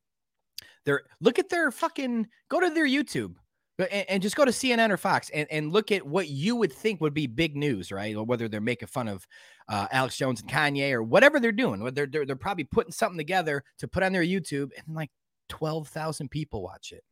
They're 0.86 1.04
look 1.22 1.40
at 1.40 1.50
their 1.50 1.72
fucking 1.72 2.28
go 2.50 2.60
to 2.60 2.70
their 2.70 2.88
YouTube 2.88 3.36
and, 3.80 4.06
and 4.10 4.22
just 4.22 4.36
go 4.36 4.44
to 4.44 4.52
CNN 4.52 4.90
or 4.90 4.98
Fox 4.98 5.30
and, 5.30 5.48
and 5.50 5.72
look 5.72 5.92
at 5.92 6.06
what 6.06 6.28
you 6.28 6.56
would 6.56 6.74
think 6.74 7.00
would 7.00 7.14
be 7.14 7.28
big 7.28 7.56
news, 7.56 7.92
right? 7.92 8.16
Or 8.16 8.26
whether 8.26 8.50
they're 8.50 8.60
making 8.60 8.88
fun 8.88 9.08
of 9.08 9.26
uh, 9.70 9.88
Alex 9.92 10.18
Jones 10.18 10.42
and 10.42 10.50
Kanye 10.50 10.92
or 10.92 11.04
whatever 11.04 11.40
they're 11.40 11.52
doing. 11.52 11.82
Whether 11.82 11.96
they're, 11.96 12.08
they're, 12.08 12.26
they're 12.26 12.36
probably 12.36 12.66
putting 12.66 12.92
something 12.92 13.18
together 13.18 13.64
to 13.78 13.88
put 13.88 14.04
on 14.04 14.12
their 14.12 14.24
YouTube 14.24 14.72
and 14.76 14.96
like 14.96 15.12
12,000 15.50 16.30
people 16.30 16.62
watch 16.62 16.92
it 16.92 17.04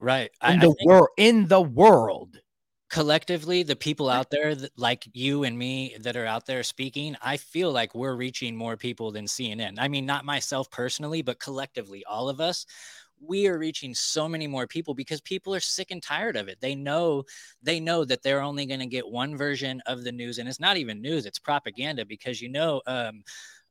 Right. 0.00 0.30
In 0.42 0.48
I 0.48 0.54
the 0.56 0.72
think 0.74 0.84
world. 0.84 1.08
In 1.16 1.46
the 1.48 1.60
world. 1.60 2.38
Collectively, 2.88 3.62
the 3.62 3.76
people 3.76 4.08
out 4.08 4.30
there 4.30 4.54
that, 4.54 4.70
like 4.78 5.08
you 5.12 5.44
and 5.44 5.58
me 5.58 5.96
that 6.00 6.16
are 6.16 6.26
out 6.26 6.46
there 6.46 6.62
speaking, 6.62 7.16
I 7.22 7.36
feel 7.36 7.72
like 7.72 7.94
we're 7.94 8.16
reaching 8.16 8.56
more 8.56 8.76
people 8.76 9.10
than 9.12 9.26
CNN. 9.26 9.76
I 9.78 9.88
mean, 9.88 10.06
not 10.06 10.24
myself 10.24 10.70
personally, 10.70 11.22
but 11.22 11.40
collectively, 11.40 12.04
all 12.04 12.28
of 12.28 12.40
us, 12.40 12.66
we 13.20 13.48
are 13.48 13.58
reaching 13.58 13.94
so 13.94 14.28
many 14.28 14.46
more 14.46 14.66
people 14.66 14.94
because 14.94 15.20
people 15.20 15.54
are 15.54 15.60
sick 15.60 15.90
and 15.90 16.02
tired 16.02 16.36
of 16.36 16.48
it. 16.48 16.60
They 16.60 16.74
know 16.74 17.24
they 17.62 17.80
know 17.80 18.04
that 18.04 18.22
they're 18.22 18.42
only 18.42 18.64
going 18.64 18.80
to 18.80 18.86
get 18.86 19.08
one 19.08 19.36
version 19.36 19.82
of 19.86 20.04
the 20.04 20.12
news, 20.12 20.38
and 20.38 20.48
it's 20.48 20.60
not 20.60 20.76
even 20.76 21.02
news; 21.02 21.26
it's 21.26 21.38
propaganda. 21.38 22.04
Because 22.06 22.40
you 22.40 22.48
know, 22.48 22.80
um, 22.86 23.22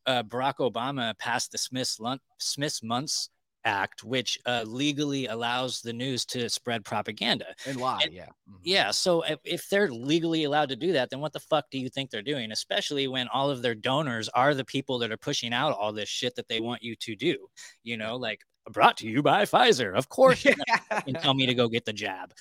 uh, 0.06 0.23
Barack 0.23 0.56
Obama 0.60 1.17
passed 1.17 1.51
the 1.51 1.58
Smiths 1.58 1.99
Lun- 1.99 2.19
Smiths 2.39 2.84
Months 2.84 3.30
Act, 3.67 4.03
which 4.03 4.39
uh, 4.45 4.63
legally 4.65 5.27
allows 5.27 5.82
the 5.82 5.91
news 5.93 6.25
to 6.27 6.49
spread 6.49 6.86
propaganda. 6.86 7.47
And 7.65 7.77
lie, 7.80 7.99
And- 8.03 8.13
yeah. 8.13 8.27
Mhm. 8.49 8.60
Yeah. 8.63 8.91
So 8.91 9.21
if, 9.23 9.39
if 9.43 9.69
they're 9.69 9.91
legally 9.91 10.45
allowed 10.45 10.69
to 10.69 10.75
do 10.77 10.93
that, 10.93 11.10
then 11.10 11.19
what 11.19 11.34
the 11.34 11.39
fuck 11.41 11.65
do 11.69 11.77
you 11.77 11.89
think 11.89 12.10
they're 12.10 12.21
doing? 12.21 12.51
Especially 12.51 13.08
when 13.08 13.27
all 13.27 13.49
of 13.49 13.62
their 13.62 13.75
donors 13.75 14.30
are 14.30 14.56
the 14.56 14.65
people 14.65 14.99
that 14.99 15.12
are 15.12 15.17
pushing 15.17 15.53
out 15.53 15.73
all 15.77 15.91
this 15.91 16.10
shit 16.10 16.36
that 16.36 16.47
they 16.47 16.62
want 16.62 16.82
you 16.82 16.95
to 16.95 17.15
do. 17.15 17.47
You 17.84 17.97
know, 17.97 18.15
like 18.15 18.41
brought 18.71 18.97
to 18.97 19.08
you 19.08 19.21
by 19.21 19.43
Pfizer. 19.43 19.95
Of 19.95 20.08
course, 20.10 20.43
gonna 20.89 21.19
tell 21.19 21.34
me 21.34 21.45
to 21.45 21.53
go 21.62 21.67
get 21.67 21.86
the 21.86 21.93
jab. 21.93 22.34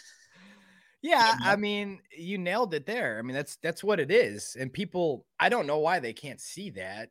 Yeah, 1.02 1.34
you? 1.34 1.44
I 1.44 1.56
mean, 1.56 2.00
you 2.16 2.38
nailed 2.38 2.74
it 2.74 2.86
there. 2.86 3.18
I 3.18 3.22
mean, 3.22 3.34
that's 3.34 3.56
that's 3.56 3.84
what 3.84 4.00
it 4.00 4.10
is. 4.10 4.56
And 4.58 4.72
people, 4.72 5.24
I 5.38 5.48
don't 5.48 5.66
know 5.66 5.78
why 5.78 6.00
they 6.00 6.12
can't 6.12 6.40
see 6.40 6.70
that 6.70 7.10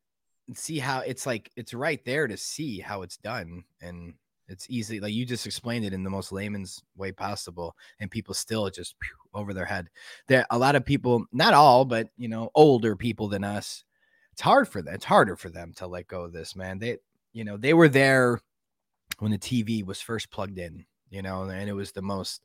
see 0.53 0.79
how 0.79 0.99
it's 0.99 1.25
like 1.25 1.51
it's 1.55 1.73
right 1.73 2.03
there 2.05 2.27
to 2.27 2.37
see 2.37 2.79
how 2.79 3.01
it's 3.01 3.17
done. 3.17 3.63
And 3.81 4.13
it's 4.47 4.67
easy, 4.69 4.99
like 4.99 5.13
you 5.13 5.25
just 5.25 5.45
explained 5.45 5.85
it 5.85 5.93
in 5.93 6.03
the 6.03 6.09
most 6.09 6.31
layman's 6.31 6.83
way 6.95 7.11
possible, 7.11 7.75
and 7.99 8.11
people 8.11 8.33
still 8.33 8.69
just 8.69 8.95
over 9.33 9.53
their 9.53 9.65
head. 9.65 9.89
There 10.27 10.45
a 10.51 10.57
lot 10.57 10.75
of 10.75 10.85
people, 10.85 11.25
not 11.31 11.53
all, 11.53 11.85
but 11.85 12.09
you 12.17 12.27
know, 12.27 12.51
older 12.55 12.95
people 12.95 13.27
than 13.27 13.43
us. 13.43 13.83
It's 14.33 14.41
hard 14.41 14.67
for 14.67 14.81
them. 14.81 14.93
It's 14.93 15.05
harder 15.05 15.35
for 15.35 15.49
them 15.49 15.73
to 15.77 15.87
let 15.87 16.07
go 16.07 16.23
of 16.23 16.33
this, 16.33 16.55
man. 16.55 16.77
They, 16.77 16.97
you 17.31 17.45
know, 17.45 17.57
they 17.57 17.73
were 17.73 17.87
there 17.87 18.41
when 19.19 19.31
the 19.31 19.37
TV 19.37 19.85
was 19.85 20.01
first 20.01 20.29
plugged 20.29 20.59
in, 20.59 20.85
you 21.09 21.21
know, 21.21 21.43
and 21.43 21.69
it 21.69 21.73
was 21.73 21.91
the 21.91 22.01
most 22.01 22.41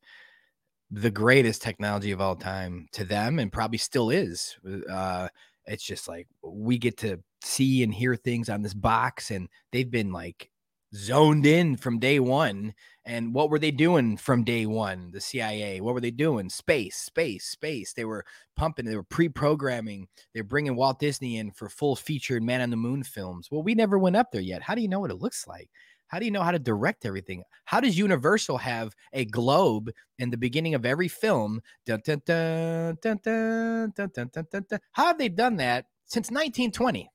the 0.93 1.11
greatest 1.11 1.63
technology 1.63 2.11
of 2.11 2.21
all 2.21 2.35
time 2.35 2.89
to 2.93 3.05
them 3.05 3.39
and 3.39 3.53
probably 3.53 3.79
still 3.79 4.11
is 4.11 4.57
uh 4.91 5.29
it's 5.71 5.85
just 5.85 6.09
like 6.09 6.27
we 6.43 6.79
get 6.79 6.99
to 6.99 7.21
see 7.43 7.83
and 7.83 7.95
hear 7.95 8.17
things 8.17 8.49
on 8.49 8.63
this 8.63 8.75
box 8.75 9.31
and 9.31 9.49
they've 9.73 9.91
been 9.91 10.13
like 10.13 10.51
zoned 10.95 11.47
in 11.47 11.77
from 11.77 12.01
day 12.01 12.19
one. 12.19 12.75
And 13.05 13.33
what 13.33 13.51
were 13.51 13.59
they 13.59 13.71
doing 13.71 14.17
from 14.17 14.45
day 14.45 14.67
one? 14.67 15.11
The 15.13 15.21
cia 15.21 15.81
what 15.81 15.95
were 15.95 16.01
they 16.01 16.11
doing? 16.11 16.51
Space 16.51 16.97
space 16.97 17.45
space. 17.45 17.93
They 17.93 18.05
were 18.05 18.25
pumping 18.57 18.85
they 18.85 18.97
were 18.97 19.05
pre-programming. 19.05 20.09
They're 20.35 20.45
bringing 20.45 20.77
walt 20.77 20.99
disney 20.99 21.39
in 21.39 21.53
for 21.53 21.69
full 21.69 21.97
featured 21.97 22.43
man 22.43 22.61
on 22.61 22.71
the 22.71 22.77
moon 22.77 23.05
films. 23.05 23.49
Well 23.51 23.63
we 23.63 23.75
never 23.75 23.99
went 23.99 24.17
up 24.17 24.33
there 24.33 24.43
yet. 24.43 24.63
How 24.63 24.75
do 24.75 24.83
you 24.83 24.89
know 24.89 25.01
what 25.01 25.13
it 25.13 25.23
looks 25.23 25.47
like 25.47 25.71
how 26.11 26.19
do 26.19 26.27
you 26.27 26.31
know 26.31 26.43
how 26.43 26.53
to 26.53 26.59
direct 26.59 27.07
everything 27.07 27.43
how 27.65 27.81
does 27.81 27.97
universal 27.97 28.59
have 28.59 28.93
a 29.13 29.25
globe 29.25 29.91
in 30.21 30.31
the 30.31 30.37
beginning 30.37 30.75
of 30.75 30.85
every 30.85 31.09
film. 31.09 31.61
Dun, 31.87 32.01
dun, 32.05 32.21
dun, 32.27 32.99
dun, 33.01 33.19
dun, 33.23 33.93
dun, 33.95 34.11
dun, 34.13 34.31
dun, 34.33 34.67
dun. 34.69 34.81
How 34.93 35.07
have 35.07 35.19
they 35.19 35.29
done 35.29 35.57
that 35.57 35.87
since 36.07 36.31
1920? 36.31 37.11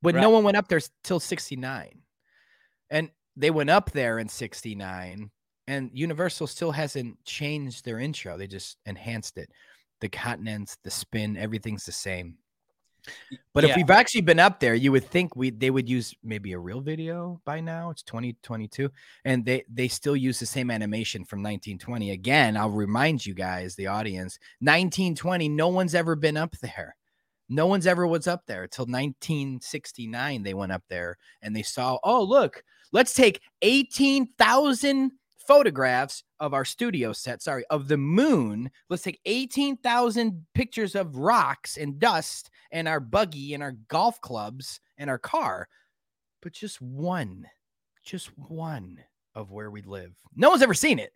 When 0.00 0.16
no 0.16 0.30
one 0.30 0.44
went 0.44 0.56
up 0.56 0.68
there 0.68 0.80
till 1.02 1.20
69. 1.20 2.02
And 2.90 3.10
they 3.36 3.50
went 3.50 3.70
up 3.70 3.90
there 3.90 4.18
in 4.18 4.28
69, 4.28 5.30
and 5.66 5.90
Universal 5.92 6.46
still 6.46 6.70
hasn't 6.70 7.24
changed 7.24 7.84
their 7.84 7.98
intro. 7.98 8.36
They 8.36 8.46
just 8.46 8.76
enhanced 8.86 9.38
it. 9.38 9.50
The 10.00 10.10
continents, 10.10 10.76
the 10.84 10.90
spin, 10.90 11.36
everything's 11.36 11.86
the 11.86 11.92
same. 11.92 12.36
But 13.52 13.64
if 13.64 13.76
we've 13.76 13.90
actually 13.90 14.22
been 14.22 14.40
up 14.40 14.60
there, 14.60 14.74
you 14.74 14.90
would 14.92 15.04
think 15.04 15.36
we 15.36 15.50
they 15.50 15.70
would 15.70 15.88
use 15.88 16.14
maybe 16.22 16.52
a 16.52 16.58
real 16.58 16.80
video 16.80 17.40
by 17.44 17.60
now. 17.60 17.90
It's 17.90 18.02
2022 18.02 18.90
and 19.24 19.44
they 19.44 19.64
they 19.68 19.88
still 19.88 20.16
use 20.16 20.40
the 20.40 20.46
same 20.46 20.70
animation 20.70 21.24
from 21.24 21.40
1920. 21.40 22.10
Again, 22.10 22.56
I'll 22.56 22.70
remind 22.70 23.24
you 23.24 23.34
guys, 23.34 23.74
the 23.76 23.86
audience, 23.86 24.38
1920 24.60 25.48
no 25.48 25.68
one's 25.68 25.94
ever 25.94 26.16
been 26.16 26.36
up 26.36 26.56
there. 26.58 26.96
No 27.48 27.66
one's 27.66 27.86
ever 27.86 28.06
was 28.06 28.26
up 28.26 28.42
there 28.46 28.64
until 28.64 28.86
1969 28.86 30.42
they 30.42 30.54
went 30.54 30.72
up 30.72 30.82
there 30.88 31.18
and 31.42 31.54
they 31.54 31.62
saw, 31.62 31.98
"Oh, 32.02 32.22
look, 32.22 32.62
let's 32.92 33.14
take 33.14 33.40
18,000 33.62 35.12
photographs 35.46 36.24
of 36.40 36.54
our 36.54 36.64
studio 36.64 37.12
set, 37.12 37.42
sorry, 37.42 37.64
of 37.70 37.88
the 37.88 37.96
moon. 37.96 38.70
Let's 38.88 39.02
take 39.02 39.20
18,000 39.26 40.46
pictures 40.54 40.94
of 40.94 41.16
rocks 41.16 41.76
and 41.76 41.98
dust 41.98 42.50
and 42.74 42.88
our 42.88 43.00
buggy 43.00 43.54
and 43.54 43.62
our 43.62 43.72
golf 43.88 44.20
clubs 44.20 44.80
and 44.98 45.08
our 45.08 45.18
car, 45.18 45.68
but 46.42 46.52
just 46.52 46.82
one, 46.82 47.46
just 48.04 48.36
one 48.36 48.98
of 49.34 49.52
where 49.52 49.70
we 49.70 49.80
live. 49.80 50.12
No 50.36 50.50
one's 50.50 50.60
ever 50.60 50.74
seen 50.74 50.98
it. 50.98 51.14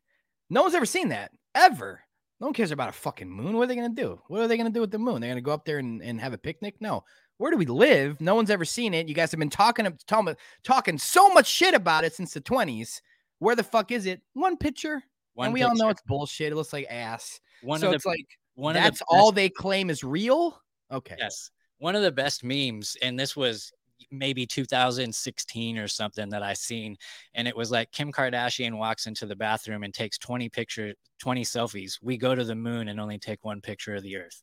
No 0.48 0.62
one's 0.62 0.74
ever 0.74 0.86
seen 0.86 1.08
that 1.08 1.32
ever. 1.54 2.00
No 2.40 2.46
one 2.46 2.54
cares 2.54 2.70
about 2.70 2.88
a 2.88 2.92
fucking 2.92 3.28
moon. 3.28 3.56
What 3.56 3.64
are 3.64 3.66
they 3.66 3.74
going 3.74 3.94
to 3.94 4.02
do? 4.02 4.20
What 4.28 4.40
are 4.40 4.48
they 4.48 4.56
going 4.56 4.68
to 4.68 4.72
do 4.72 4.80
with 4.80 4.92
the 4.92 4.98
moon? 4.98 5.20
They're 5.20 5.30
going 5.30 5.42
to 5.42 5.44
go 5.44 5.52
up 5.52 5.64
there 5.64 5.78
and, 5.78 6.00
and 6.00 6.20
have 6.20 6.32
a 6.32 6.38
picnic? 6.38 6.76
No. 6.80 7.04
Where 7.38 7.50
do 7.50 7.56
we 7.56 7.66
live? 7.66 8.20
No 8.20 8.36
one's 8.36 8.50
ever 8.50 8.64
seen 8.64 8.94
it. 8.94 9.08
You 9.08 9.14
guys 9.14 9.32
have 9.32 9.40
been 9.40 9.50
talking, 9.50 9.86
talking, 10.06 10.36
talking 10.62 10.98
so 10.98 11.28
much 11.30 11.48
shit 11.48 11.74
about 11.74 12.04
it 12.04 12.14
since 12.14 12.32
the 12.32 12.40
20s. 12.40 13.00
Where 13.40 13.56
the 13.56 13.64
fuck 13.64 13.90
is 13.90 14.06
it? 14.06 14.22
One 14.34 14.56
picture. 14.56 15.02
One 15.34 15.46
and 15.46 15.54
we 15.54 15.62
all 15.62 15.74
know 15.74 15.88
it's 15.88 16.02
bullshit. 16.02 16.52
It 16.52 16.56
looks 16.56 16.72
like 16.72 16.86
ass. 16.88 17.40
one 17.62 17.80
so 17.80 17.86
of 17.86 17.90
the 17.90 17.96
it's 17.96 18.06
like 18.06 18.26
one 18.54 18.74
that's 18.74 19.00
the 19.00 19.06
all 19.08 19.32
they 19.32 19.48
claim 19.48 19.90
is 19.90 20.02
real. 20.02 20.60
Okay. 20.92 21.16
Yes. 21.18 21.50
One 21.78 21.94
of 21.94 22.02
the 22.02 22.12
best 22.12 22.42
memes, 22.42 22.96
and 23.02 23.18
this 23.18 23.36
was 23.36 23.72
maybe 24.10 24.46
2016 24.46 25.78
or 25.78 25.88
something 25.88 26.28
that 26.30 26.42
I 26.42 26.54
seen, 26.54 26.96
and 27.34 27.46
it 27.46 27.56
was 27.56 27.70
like 27.70 27.92
Kim 27.92 28.12
Kardashian 28.12 28.76
walks 28.78 29.06
into 29.06 29.26
the 29.26 29.36
bathroom 29.36 29.82
and 29.82 29.92
takes 29.92 30.18
20 30.18 30.48
picture, 30.48 30.94
20 31.20 31.42
selfies. 31.44 31.98
We 32.02 32.16
go 32.16 32.34
to 32.34 32.44
the 32.44 32.54
moon 32.54 32.88
and 32.88 33.00
only 33.00 33.18
take 33.18 33.44
one 33.44 33.60
picture 33.60 33.94
of 33.94 34.02
the 34.02 34.16
Earth. 34.16 34.42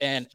And. 0.00 0.26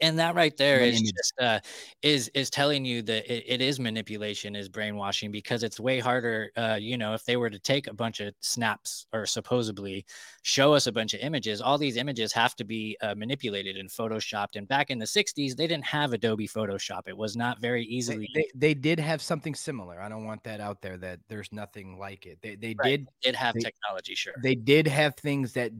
And 0.00 0.18
that 0.18 0.34
right 0.34 0.56
there 0.56 0.80
is 0.80 1.00
just 1.02 1.32
uh, 1.40 1.60
is 2.02 2.28
is 2.34 2.50
telling 2.50 2.84
you 2.84 3.02
that 3.02 3.30
it, 3.32 3.44
it 3.46 3.60
is 3.60 3.80
manipulation, 3.80 4.54
is 4.56 4.68
brainwashing 4.68 5.30
because 5.32 5.62
it's 5.62 5.80
way 5.80 5.98
harder. 5.98 6.50
Uh, 6.56 6.78
you 6.80 6.96
know, 6.96 7.14
if 7.14 7.24
they 7.24 7.36
were 7.36 7.50
to 7.50 7.58
take 7.58 7.86
a 7.86 7.92
bunch 7.94 8.20
of 8.20 8.34
snaps 8.40 9.06
or 9.12 9.26
supposedly 9.26 10.04
show 10.42 10.72
us 10.74 10.86
a 10.86 10.92
bunch 10.92 11.14
of 11.14 11.20
images, 11.20 11.60
all 11.60 11.78
these 11.78 11.96
images 11.96 12.32
have 12.32 12.54
to 12.56 12.64
be 12.64 12.96
uh, 13.02 13.14
manipulated 13.14 13.76
and 13.76 13.88
photoshopped. 13.90 14.56
And 14.56 14.68
back 14.68 14.90
in 14.90 14.98
the 14.98 15.06
'60s, 15.06 15.56
they 15.56 15.66
didn't 15.66 15.86
have 15.86 16.12
Adobe 16.12 16.48
Photoshop; 16.48 17.08
it 17.08 17.16
was 17.16 17.36
not 17.36 17.60
very 17.60 17.82
They, 17.82 17.88
easily. 17.90 18.28
they, 18.34 18.46
they 18.54 18.74
did 18.74 19.00
have 19.00 19.20
something 19.22 19.54
similar. 19.54 20.00
I 20.00 20.08
don't 20.08 20.24
want 20.24 20.44
that 20.44 20.60
out 20.60 20.80
there 20.82 20.96
that 20.98 21.20
there's 21.28 21.52
nothing 21.52 21.98
like 21.98 22.26
it. 22.26 22.38
They 22.42 22.54
they 22.56 22.74
Right. 22.78 22.98
did 22.98 23.08
did 23.22 23.34
have 23.36 23.54
they- 23.54 23.60
technology, 23.60 24.14
sure. 24.14 24.34
they 24.42 24.54
did 24.54 24.86
have 24.86 25.16
things 25.16 25.52
that 25.54 25.72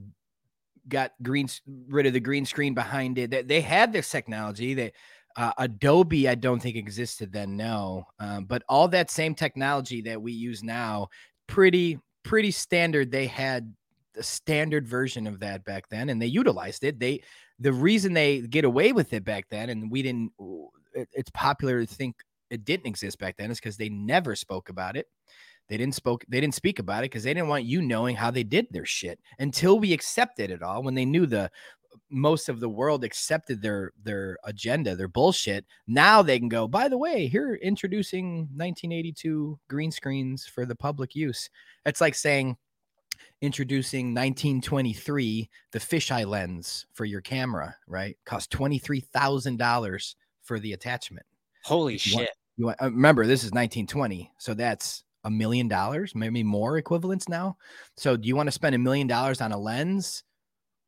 got 0.89 1.13
green 1.23 1.49
rid 1.89 2.07
of 2.07 2.13
the 2.13 2.21
green 2.21 2.47
screen 2.47 2.75
behind 2.75 3.19
it. 3.19 3.31
They, 3.31 3.43
they 3.43 3.61
had 3.61 3.93
this 3.93 4.11
technology 4.11 4.75
that 4.75 4.93
Uh, 5.37 5.53
Adobe, 5.59 6.29
I 6.29 6.35
don't 6.35 6.61
think 6.61 6.75
existed 6.75 7.31
then, 7.31 7.57
no. 7.57 8.05
Um, 8.19 8.47
but 8.47 8.63
all 8.69 8.89
that 8.89 9.11
same 9.11 9.35
technology 9.35 10.03
that 10.03 10.21
we 10.21 10.33
use 10.33 10.65
now, 10.65 11.09
pretty 11.47 12.01
pretty 12.25 12.51
standard. 12.51 13.13
They 13.13 13.29
had 13.29 13.73
the 14.15 14.23
standard 14.23 14.89
version 14.89 15.29
of 15.29 15.39
that 15.39 15.65
back 15.65 15.89
then, 15.91 16.09
and 16.09 16.21
they 16.21 16.27
utilized 16.27 16.83
it. 16.83 16.99
They 16.99 17.23
the 17.61 17.73
reason 17.73 18.15
they 18.15 18.41
get 18.41 18.65
away 18.65 18.93
with 18.93 19.13
it 19.13 19.25
back 19.25 19.45
then, 19.49 19.71
and 19.71 19.93
we 19.93 20.03
didn't. 20.03 20.33
It, 20.93 21.09
it's 21.13 21.31
popular 21.31 21.87
to 21.87 21.95
think 21.95 22.17
it 22.51 22.65
didn't 22.65 22.89
exist 22.89 23.19
back 23.21 23.37
then, 23.37 23.51
is 23.51 23.61
because 23.61 23.77
they 23.77 23.91
never 23.91 24.35
spoke 24.35 24.71
about 24.71 24.97
it. 24.97 25.07
They 25.69 25.77
didn't 25.77 25.95
spoke. 25.95 26.25
They 26.29 26.41
didn't 26.41 26.55
speak 26.55 26.79
about 26.79 27.01
it 27.05 27.11
because 27.11 27.25
they 27.25 27.35
didn't 27.35 27.49
want 27.49 27.65
you 27.65 27.83
knowing 27.83 28.17
how 28.17 28.31
they 28.31 28.43
did 28.43 28.67
their 28.71 28.87
shit 28.87 29.21
until 29.39 29.79
we 29.79 29.93
accepted 29.93 30.51
it 30.51 30.63
all. 30.63 30.83
When 30.83 30.95
they 30.95 31.05
knew 31.05 31.27
the 31.27 31.51
most 32.11 32.49
of 32.49 32.61
the 32.61 32.69
world 32.69 33.05
accepted 33.05 33.61
their 33.61 33.93
their 34.03 34.39
agenda, 34.45 34.97
their 34.97 35.09
bullshit. 35.09 35.65
Now 35.87 36.23
they 36.23 36.39
can 36.39 36.49
go. 36.49 36.67
By 36.67 36.89
the 36.89 36.97
way, 36.99 37.27
here 37.27 37.55
introducing 37.63 38.49
1982 38.57 39.59
green 39.69 39.91
screens 39.91 40.47
for 40.47 40.65
the 40.65 40.75
public 40.75 41.15
use. 41.15 41.51
It's 41.85 42.01
like 42.01 42.15
saying 42.15 42.57
introducing 43.41 44.15
1923 44.15 45.51
the 45.73 45.79
fisheye 45.79 46.27
lens 46.27 46.87
for 46.95 47.05
your 47.05 47.21
camera. 47.21 47.77
Right, 47.87 48.17
cost 48.25 48.51
twenty 48.51 48.79
three 48.79 49.01
thousand 49.01 49.59
dollars 49.59 50.17
for 50.43 50.59
the 50.59 50.73
attachment. 50.73 51.27
Holy 51.65 51.99
You 52.03 52.15
want- 52.17 52.27
shit. 52.29 52.35
You 52.57 52.67
want, 52.67 52.83
uh, 52.83 52.87
remember 52.87 53.25
this 53.25 53.45
is 53.45 53.53
1920, 53.53 54.33
so 54.39 54.53
that's 54.53 55.05
a 55.29 55.31
million 55.31 55.69
dollars, 55.69 56.15
maybe 56.15 56.43
more 56.43 56.79
equivalents 56.79 57.29
now. 57.29 57.57
So 57.97 58.17
do 58.17 58.27
you 58.27 58.35
want 58.35 58.49
to 58.49 58.53
spend 58.53 58.75
a 58.75 58.79
million 58.79 59.07
dollars 59.07 59.41
on 59.41 59.53
a 59.53 59.59
lens? 59.59 60.25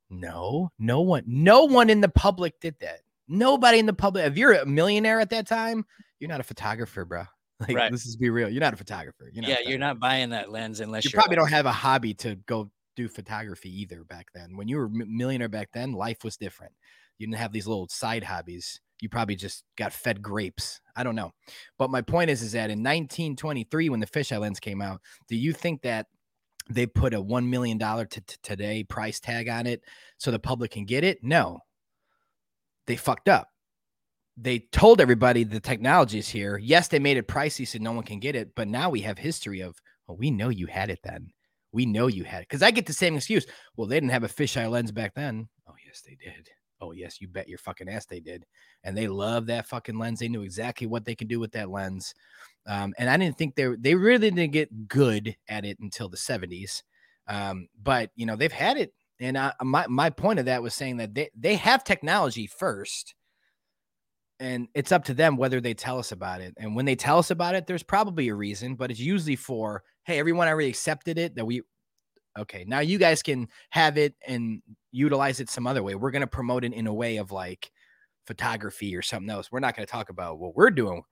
No, 0.09 0.71
no 0.79 1.03
one, 1.03 1.23
no 1.27 1.65
one 1.67 1.89
in 1.91 2.01
the 2.01 2.09
public 2.09 2.59
did 2.59 2.75
that. 2.81 3.01
Nobody 3.29 3.79
in 3.79 3.87
the 3.87 3.93
public. 3.93 4.25
If 4.27 4.37
you're 4.37 4.55
a 4.55 4.67
millionaire 4.67 5.21
at 5.21 5.31
that 5.31 5.47
time, 5.47 5.85
you're 6.19 6.29
not 6.29 6.41
a 6.41 6.45
photographer, 6.45 7.05
bro. 7.05 7.25
Like, 7.61 7.77
Right. 7.77 7.93
let's 7.93 8.05
just 8.05 8.19
be 8.19 8.31
real. 8.31 8.49
You're 8.49 8.63
not 8.63 8.73
a 8.73 8.79
photographer. 8.79 9.31
You're 9.31 9.45
yeah, 9.45 9.59
you're 9.67 9.79
not 9.79 10.01
buying 10.01 10.31
that 10.31 10.51
lens 10.51 10.81
unless 10.81 11.05
You 11.05 11.11
probably 11.11 11.37
don't 11.37 11.51
have 11.51 11.67
a 11.67 11.73
hobby 11.73 12.15
to 12.15 12.37
go 12.47 12.71
do 12.97 13.07
photography 13.07 13.69
either 13.83 14.03
back 14.03 14.29
then. 14.35 14.57
When 14.57 14.67
you 14.67 14.79
were 14.79 14.87
a 14.87 14.91
millionaire 14.91 15.51
back 15.51 15.69
then, 15.75 15.93
life 15.93 16.25
was 16.25 16.39
different. 16.39 16.73
You 17.19 17.27
didn't 17.27 17.39
have 17.39 17.53
these 17.53 17.67
little 17.67 17.87
side 17.89 18.25
hobbies. 18.25 18.81
You 19.03 19.09
probably 19.09 19.37
just 19.37 19.65
got 19.77 19.93
fed 19.93 20.23
grapes. 20.23 20.81
I 20.97 21.03
don't 21.03 21.17
know. 21.17 21.33
But 21.79 21.91
my 21.91 22.03
point 22.03 22.31
is, 22.31 22.43
is 22.43 22.53
that 22.53 22.71
in 22.71 22.81
1923, 22.81 23.89
when 23.89 24.01
the 24.01 24.07
fisheye 24.07 24.41
lens 24.41 24.61
came 24.61 24.83
out, 24.83 25.01
do 25.29 25.37
you 25.37 25.53
think 25.53 25.83
that 25.83 26.07
they 26.69 26.87
put 26.87 27.15
a 27.15 27.23
$1 27.23 27.49
million 27.49 27.79
to 27.79 28.07
to 28.07 28.39
today 28.43 28.85
price 28.85 29.19
tag 29.21 29.49
on 29.49 29.67
it 29.67 29.83
so 30.19 30.31
the 30.31 30.39
public 30.39 30.73
can 30.73 30.85
get 30.85 31.05
it? 31.05 31.19
No. 31.23 31.61
They 32.87 32.97
fucked 32.97 33.29
up. 33.29 33.49
They 34.37 34.61
told 34.73 35.01
everybody 35.01 35.45
the 35.45 35.61
technology 35.61 36.19
is 36.19 36.29
here. 36.29 36.59
Yes, 36.59 36.89
they 36.89 36.99
made 36.99 37.17
it 37.17 37.29
pricey 37.29 37.67
so 37.67 37.79
no 37.79 37.93
one 37.93 38.05
can 38.05 38.21
get 38.21 38.35
it. 38.35 38.55
But 38.55 38.69
now 38.69 38.89
we 38.91 39.01
have 39.03 39.19
history 39.19 39.61
of, 39.61 39.77
well, 40.07 40.17
we 40.17 40.31
know 40.31 40.49
you 40.49 40.67
had 40.67 40.91
it 40.91 41.01
then. 41.05 41.31
We 41.73 41.87
know 41.87 42.07
you 42.07 42.25
had 42.25 42.43
it. 42.43 42.49
Because 42.49 42.63
I 42.63 42.71
get 42.71 42.87
the 42.87 42.93
same 42.93 43.17
excuse. 43.17 43.47
Well, 43.77 43.87
they 43.87 43.97
didn't 43.97 44.11
have 44.11 44.25
a 44.25 44.29
fisheye 44.29 44.71
lens 44.71 44.93
back 44.93 45.15
then. 45.15 45.49
Oh, 45.69 45.75
yes, 45.87 46.03
they 46.07 46.17
did. 46.17 46.49
Oh, 46.81 46.93
yes, 46.93 47.21
you 47.21 47.29
bet 47.29 47.49
your 47.49 47.59
fucking 47.59 47.89
ass 47.89 48.07
they 48.07 48.21
did. 48.21 48.45
And 48.85 48.97
they 48.97 49.09
love 49.09 49.47
that 49.47 49.67
fucking 49.67 49.99
lens. 49.99 50.21
They 50.21 50.29
knew 50.29 50.43
exactly 50.43 50.87
what 50.87 51.05
they 51.05 51.15
could 51.15 51.29
do 51.29 51.39
with 51.39 51.53
that 51.53 51.71
lens. 51.71 52.15
Um, 52.67 52.95
and 52.99 53.09
I 53.11 53.17
didn't 53.17 53.39
think 53.39 53.55
they 53.55 53.75
they 53.79 53.95
really 53.95 54.31
didn't 54.31 54.53
get 54.53 54.89
good 54.89 55.37
at 55.49 55.65
it 55.65 55.79
until 55.81 56.09
the 56.09 56.17
70s. 56.17 56.83
Um, 57.27 57.69
but 57.83 58.11
you 58.17 58.27
know, 58.27 58.37
they've 58.37 58.53
had 58.53 58.77
it. 58.77 58.93
And 59.21 59.37
I, 59.37 59.53
my 59.63 59.87
my 59.89 60.11
point 60.11 60.39
of 60.39 60.47
that 60.47 60.63
was 60.63 60.75
saying 60.75 60.97
that 60.99 61.15
they, 61.15 61.31
they 61.39 61.57
have 61.57 61.85
technology 61.85 62.47
first. 62.47 63.15
And 64.39 64.69
it's 64.75 64.91
up 64.91 65.05
to 65.05 65.15
them 65.15 65.37
whether 65.37 65.61
they 65.61 65.75
tell 65.75 65.99
us 65.99 66.13
about 66.13 66.41
it. 66.41 66.55
And 66.57 66.75
when 66.75 66.87
they 66.87 66.97
tell 66.97 67.19
us 67.19 67.31
about 67.31 67.55
it, 67.55 67.67
there's 67.67 67.83
probably 67.83 68.29
a 68.29 68.35
reason, 68.35 68.75
but 68.75 68.91
it's 68.91 68.99
usually 68.99 69.37
for, 69.37 69.83
hey, 70.05 70.19
everyone 70.19 70.49
already 70.49 70.71
accepted 70.71 71.19
it 71.19 71.35
that 71.35 71.45
we 71.45 71.61
okay, 72.39 72.65
now 72.67 72.81
you 72.81 72.99
guys 72.99 73.23
can 73.23 73.49
have 73.71 73.99
it 73.99 74.15
and 74.27 74.63
utilize 74.93 75.41
it 75.41 75.51
some 75.51 75.67
other 75.67 75.83
way. 75.83 75.95
We're 75.95 76.11
going 76.11 76.21
to 76.21 76.27
promote 76.27 76.65
it 76.65 76.73
in 76.73 76.87
a 76.87 76.95
way 76.95 77.17
of 77.17 77.33
like 77.33 77.71
photography 78.27 78.97
or 78.97 79.03
something 79.03 79.31
else. 79.31 79.51
We're 79.51 79.61
not 79.61 79.77
going 79.77 79.87
to 79.87 79.91
talk 79.91 80.11
about 80.11 80.39
what 80.39 80.55
we're 80.55 80.71
doing 80.71 81.03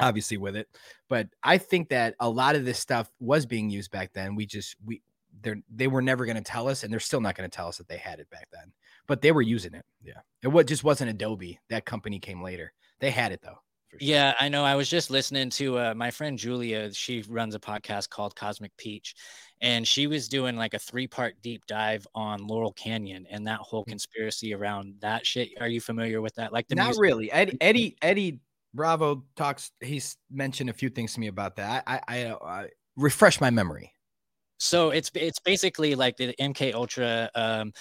obviously 0.00 0.36
with 0.36 0.56
it, 0.56 0.68
but 1.08 1.28
I 1.42 1.58
think 1.58 1.88
that 1.88 2.14
a 2.20 2.28
lot 2.28 2.54
of 2.54 2.64
this 2.64 2.78
stuff 2.78 3.10
was 3.20 3.46
being 3.46 3.70
used 3.70 3.90
back 3.90 4.12
then. 4.12 4.34
We 4.34 4.46
just 4.46 4.76
we 4.84 5.02
they're 5.42 5.60
they 5.74 5.86
were 5.86 6.02
never 6.02 6.24
going 6.24 6.36
to 6.36 6.42
tell 6.42 6.68
us 6.68 6.82
and 6.82 6.92
they're 6.92 7.00
still 7.00 7.20
not 7.20 7.34
going 7.34 7.48
to 7.48 7.54
tell 7.54 7.68
us 7.68 7.78
that 7.78 7.88
they 7.88 7.96
had 7.96 8.20
it 8.20 8.30
back 8.30 8.48
then. 8.52 8.72
But 9.06 9.22
they 9.22 9.32
were 9.32 9.42
using 9.42 9.74
it. 9.74 9.84
Yeah. 10.02 10.20
It 10.42 10.48
what 10.48 10.66
just 10.66 10.84
wasn't 10.84 11.10
Adobe. 11.10 11.58
That 11.70 11.86
company 11.86 12.18
came 12.18 12.42
later. 12.42 12.72
They 13.00 13.10
had 13.10 13.32
it 13.32 13.40
though. 13.42 13.58
Sure. 13.90 13.98
Yeah, 14.00 14.34
I 14.40 14.48
know. 14.48 14.64
I 14.64 14.74
was 14.74 14.88
just 14.88 15.10
listening 15.10 15.50
to 15.50 15.78
uh, 15.78 15.94
my 15.94 16.10
friend 16.10 16.38
Julia. 16.38 16.92
She 16.92 17.22
runs 17.28 17.54
a 17.54 17.58
podcast 17.58 18.10
called 18.10 18.34
Cosmic 18.36 18.76
Peach, 18.76 19.14
and 19.60 19.86
she 19.86 20.06
was 20.06 20.28
doing 20.28 20.56
like 20.56 20.74
a 20.74 20.78
three-part 20.78 21.40
deep 21.42 21.66
dive 21.66 22.06
on 22.14 22.46
Laurel 22.46 22.72
Canyon 22.72 23.26
and 23.30 23.46
that 23.46 23.60
whole 23.60 23.84
conspiracy 23.84 24.54
around 24.54 24.94
that 25.00 25.26
shit. 25.26 25.50
Are 25.60 25.68
you 25.68 25.80
familiar 25.80 26.20
with 26.20 26.34
that? 26.34 26.52
Like 26.52 26.68
the 26.68 26.74
not 26.74 26.86
music- 26.86 27.02
really. 27.02 27.32
Eddie, 27.32 27.56
Eddie 27.60 27.96
Eddie 28.02 28.40
Bravo 28.74 29.24
talks. 29.36 29.70
He's 29.80 30.16
mentioned 30.30 30.70
a 30.70 30.74
few 30.74 30.88
things 30.88 31.14
to 31.14 31.20
me 31.20 31.28
about 31.28 31.56
that. 31.56 31.84
I 31.86 32.00
I, 32.08 32.24
I, 32.24 32.62
I 32.62 32.68
refresh 32.96 33.40
my 33.40 33.50
memory. 33.50 33.92
So 34.58 34.90
it's 34.90 35.10
it's 35.14 35.38
basically 35.38 35.94
like 35.94 36.16
the 36.16 36.34
MK 36.40 36.74
Ultra 36.74 37.30
um, 37.34 37.72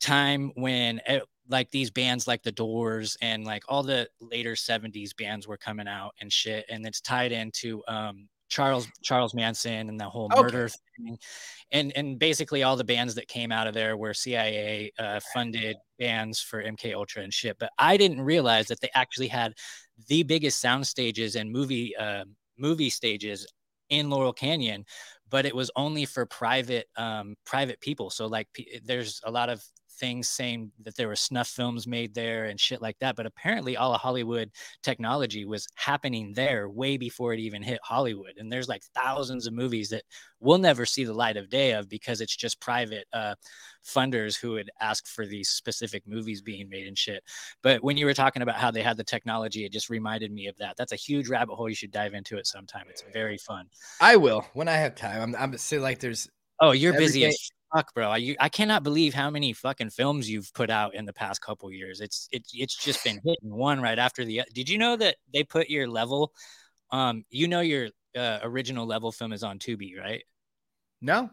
time 0.00 0.52
when 0.54 1.00
eh, 1.06 1.20
like 1.50 1.70
these 1.70 1.90
bands 1.90 2.26
like 2.28 2.42
the 2.42 2.52
Doors 2.52 3.16
and 3.20 3.44
like 3.44 3.64
all 3.68 3.82
the 3.82 4.08
later 4.20 4.56
'70s 4.56 5.12
bands 5.14 5.46
were 5.48 5.58
coming 5.58 5.88
out 5.88 6.14
and 6.20 6.32
shit, 6.32 6.66
and 6.68 6.86
it's 6.86 7.00
tied 7.00 7.32
into 7.32 7.82
um, 7.88 8.28
Charles 8.48 8.88
Charles 9.02 9.34
Manson 9.34 9.88
and 9.88 10.00
the 10.00 10.08
whole 10.08 10.30
Okay. 10.38 10.60
murder 10.60 10.68
thing, 10.68 11.18
and 11.72 11.92
and 11.96 12.18
basically 12.18 12.62
all 12.62 12.76
the 12.76 12.84
bands 12.84 13.14
that 13.16 13.28
came 13.28 13.52
out 13.52 13.66
of 13.66 13.74
there 13.74 13.96
were 13.96 14.14
CIA 14.14 14.92
uh, 14.98 15.20
funded 15.20 15.76
bands 15.98 16.40
for 16.40 16.60
MK 16.60 16.94
Ultra 16.94 17.22
and 17.22 17.32
shit. 17.34 17.58
But 17.58 17.72
I 17.78 17.96
didn't 17.96 18.20
realize 18.22 18.68
that 18.68 18.80
they 18.80 18.90
actually 18.94 19.28
had 19.28 19.54
the 20.08 20.22
biggest 20.22 20.60
sound 20.60 20.86
stages 20.86 21.36
and 21.36 21.50
movie 21.50 21.96
uh, 21.96 22.24
movie 22.58 22.90
stages 22.90 23.46
in 23.88 24.08
Laurel 24.08 24.32
Canyon 24.32 24.84
but 25.28 25.46
it 25.46 25.54
was 25.54 25.70
only 25.76 26.04
for 26.04 26.24
private 26.26 26.88
um 26.96 27.34
private 27.44 27.80
people 27.80 28.08
so 28.10 28.26
like 28.26 28.46
p- 28.52 28.80
there's 28.84 29.20
a 29.24 29.30
lot 29.30 29.48
of 29.48 29.64
things 30.00 30.28
saying 30.28 30.72
that 30.82 30.96
there 30.96 31.08
were 31.08 31.14
snuff 31.16 31.48
films 31.48 31.86
made 31.86 32.14
there 32.14 32.46
and 32.46 32.58
shit 32.58 32.82
like 32.82 32.98
that 32.98 33.14
but 33.14 33.26
apparently 33.26 33.76
all 33.76 33.94
of 33.94 34.00
hollywood 34.00 34.50
technology 34.82 35.44
was 35.44 35.68
happening 35.76 36.32
there 36.34 36.68
way 36.68 36.96
before 36.96 37.32
it 37.34 37.38
even 37.40 37.62
hit 37.62 37.78
hollywood 37.84 38.32
and 38.38 38.50
there's 38.50 38.68
like 38.68 38.82
thousands 38.94 39.46
of 39.46 39.52
movies 39.52 39.90
that 39.90 40.02
we'll 40.40 40.58
never 40.58 40.86
see 40.86 41.04
the 41.04 41.12
light 41.12 41.36
of 41.36 41.50
day 41.50 41.72
of 41.72 41.88
because 41.88 42.20
it's 42.20 42.34
just 42.34 42.58
private 42.60 43.06
uh 43.12 43.34
funders 43.84 44.38
who 44.38 44.52
would 44.52 44.70
ask 44.80 45.06
for 45.06 45.26
these 45.26 45.48
specific 45.48 46.02
movies 46.06 46.42
being 46.42 46.68
made 46.68 46.86
and 46.86 46.98
shit. 46.98 47.22
But 47.62 47.82
when 47.82 47.96
you 47.96 48.06
were 48.06 48.14
talking 48.14 48.42
about 48.42 48.56
how 48.56 48.70
they 48.70 48.82
had 48.82 48.96
the 48.96 49.04
technology 49.04 49.64
it 49.64 49.72
just 49.72 49.90
reminded 49.90 50.32
me 50.32 50.46
of 50.48 50.56
that. 50.58 50.76
That's 50.76 50.92
a 50.92 50.96
huge 50.96 51.28
rabbit 51.28 51.54
hole 51.54 51.68
you 51.68 51.74
should 51.74 51.90
dive 51.90 52.14
into 52.14 52.36
it 52.36 52.46
sometime 52.46 52.84
it's 52.88 53.04
very 53.12 53.38
fun. 53.38 53.66
I 54.00 54.16
will 54.16 54.46
when 54.54 54.68
I 54.68 54.76
have 54.76 54.94
time. 54.94 55.22
I'm 55.22 55.36
I'm 55.36 55.58
still 55.58 55.82
like 55.82 55.98
there's 55.98 56.28
Oh, 56.60 56.72
you're 56.72 56.92
busy 56.92 57.20
day- 57.20 57.28
as 57.28 57.50
fuck, 57.74 57.94
bro. 57.94 58.10
I, 58.10 58.16
you, 58.18 58.36
I 58.40 58.48
cannot 58.48 58.82
believe 58.82 59.14
how 59.14 59.30
many 59.30 59.52
fucking 59.52 59.90
films 59.90 60.28
you've 60.28 60.52
put 60.54 60.70
out 60.70 60.94
in 60.94 61.04
the 61.04 61.12
past 61.12 61.40
couple 61.40 61.70
years. 61.72 62.00
It's 62.00 62.28
it's 62.32 62.52
it's 62.54 62.76
just 62.76 63.04
been 63.04 63.20
hitting 63.24 63.54
one 63.54 63.80
right 63.80 63.98
after 63.98 64.24
the. 64.24 64.42
Did 64.52 64.68
you 64.68 64.78
know 64.78 64.96
that 64.96 65.16
they 65.32 65.44
put 65.44 65.70
your 65.70 65.88
level? 65.88 66.32
Um, 66.90 67.24
you 67.30 67.48
know 67.48 67.60
your 67.60 67.88
uh, 68.16 68.40
original 68.42 68.86
level 68.86 69.12
film 69.12 69.32
is 69.32 69.42
on 69.42 69.58
Tubi, 69.58 69.98
right? 69.98 70.22
no. 71.00 71.30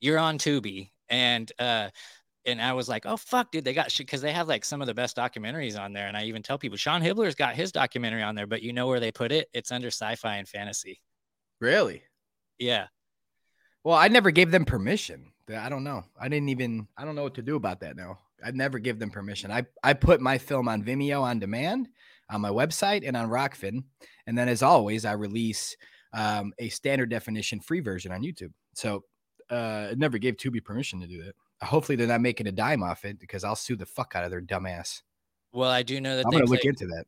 You're 0.00 0.18
on 0.18 0.36
Tubi, 0.36 0.90
and 1.08 1.50
uh, 1.60 1.90
and 2.44 2.60
I 2.60 2.72
was 2.72 2.88
like, 2.88 3.06
oh 3.06 3.16
fuck, 3.16 3.52
dude, 3.52 3.64
they 3.64 3.72
got 3.72 3.90
shit 3.90 4.06
because 4.06 4.20
they 4.20 4.32
have 4.32 4.48
like 4.48 4.64
some 4.64 4.80
of 4.80 4.88
the 4.88 4.94
best 4.94 5.16
documentaries 5.16 5.78
on 5.78 5.92
there. 5.92 6.08
And 6.08 6.16
I 6.16 6.24
even 6.24 6.42
tell 6.42 6.58
people, 6.58 6.76
Sean 6.76 7.00
Hibbeler's 7.00 7.36
got 7.36 7.54
his 7.54 7.70
documentary 7.70 8.22
on 8.22 8.34
there, 8.34 8.48
but 8.48 8.62
you 8.62 8.72
know 8.72 8.88
where 8.88 8.98
they 8.98 9.12
put 9.12 9.30
it? 9.30 9.48
It's 9.52 9.70
under 9.70 9.88
sci-fi 9.88 10.36
and 10.36 10.48
fantasy. 10.48 11.00
Really? 11.60 12.02
Yeah. 12.58 12.86
Well, 13.84 13.96
I 13.96 14.08
never 14.08 14.30
gave 14.30 14.50
them 14.50 14.64
permission. 14.64 15.31
I 15.48 15.68
don't 15.68 15.84
know. 15.84 16.04
I 16.20 16.28
didn't 16.28 16.48
even. 16.48 16.86
I 16.96 17.04
don't 17.04 17.14
know 17.14 17.22
what 17.22 17.34
to 17.34 17.42
do 17.42 17.56
about 17.56 17.80
that 17.80 17.96
now. 17.96 18.18
I'd 18.44 18.56
never 18.56 18.78
give 18.78 18.98
them 18.98 19.10
permission. 19.10 19.50
I 19.50 19.64
I 19.82 19.92
put 19.94 20.20
my 20.20 20.38
film 20.38 20.68
on 20.68 20.82
Vimeo 20.82 21.22
on 21.22 21.38
demand 21.38 21.88
on 22.30 22.40
my 22.40 22.50
website 22.50 23.06
and 23.06 23.16
on 23.16 23.28
Rokfin, 23.28 23.84
and 24.26 24.38
then 24.38 24.48
as 24.48 24.62
always, 24.62 25.04
I 25.04 25.12
release 25.12 25.76
um, 26.12 26.52
a 26.58 26.68
standard 26.68 27.10
definition 27.10 27.60
free 27.60 27.80
version 27.80 28.12
on 28.12 28.22
YouTube. 28.22 28.52
So 28.74 29.04
uh, 29.50 29.88
I 29.90 29.94
never 29.96 30.18
gave 30.18 30.36
Tubi 30.36 30.64
permission 30.64 31.00
to 31.00 31.06
do 31.06 31.22
that. 31.24 31.34
Hopefully, 31.62 31.96
they're 31.96 32.06
not 32.06 32.20
making 32.20 32.46
a 32.46 32.52
dime 32.52 32.82
off 32.82 33.04
it 33.04 33.18
because 33.18 33.44
I'll 33.44 33.56
sue 33.56 33.76
the 33.76 33.86
fuck 33.86 34.14
out 34.14 34.24
of 34.24 34.30
their 34.30 34.40
dumbass. 34.40 35.02
Well, 35.52 35.70
I 35.70 35.82
do 35.82 36.00
know 36.00 36.16
that 36.16 36.26
I'm 36.26 36.32
gonna 36.32 36.44
look 36.44 36.64
into 36.64 36.86
that. 36.86 37.04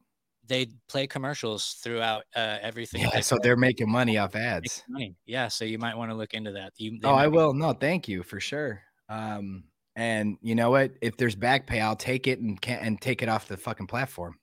They 0.47 0.67
play 0.89 1.07
commercials 1.07 1.79
throughout 1.83 2.25
uh, 2.37 2.59
everything. 2.61 3.01
Yeah, 3.03 3.11
they 3.15 3.21
so 3.23 3.37
play. 3.37 3.43
they're 3.49 3.57
making 3.57 3.91
money 3.91 4.19
off 4.19 4.35
ads. 4.35 4.83
money. 4.89 5.15
Yeah, 5.27 5.49
so 5.49 5.65
you 5.65 5.79
might 5.79 5.97
want 5.97 6.11
to 6.11 6.15
look 6.17 6.35
into 6.35 6.53
that. 6.53 6.73
You, 6.77 6.99
Oh, 7.05 7.15
I 7.15 7.27
be- 7.29 7.37
will. 7.37 7.55
No, 7.55 7.73
thank 7.73 8.09
you 8.09 8.23
for 8.23 8.41
sure. 8.41 8.83
Um, 9.09 9.65
and 9.97 10.37
you 10.43 10.55
know 10.55 10.71
what? 10.71 10.93
If 11.01 11.17
there's 11.17 11.35
back 11.35 11.67
pay, 11.67 11.81
I'll 11.81 11.97
take 11.97 12.27
it 12.27 12.41
and 12.41 12.61
can 12.61 12.79
and 12.81 13.01
take 13.01 13.23
it 13.23 13.29
off 13.29 13.49
the 13.49 13.57
fucking 13.57 13.87
platform. 13.87 14.39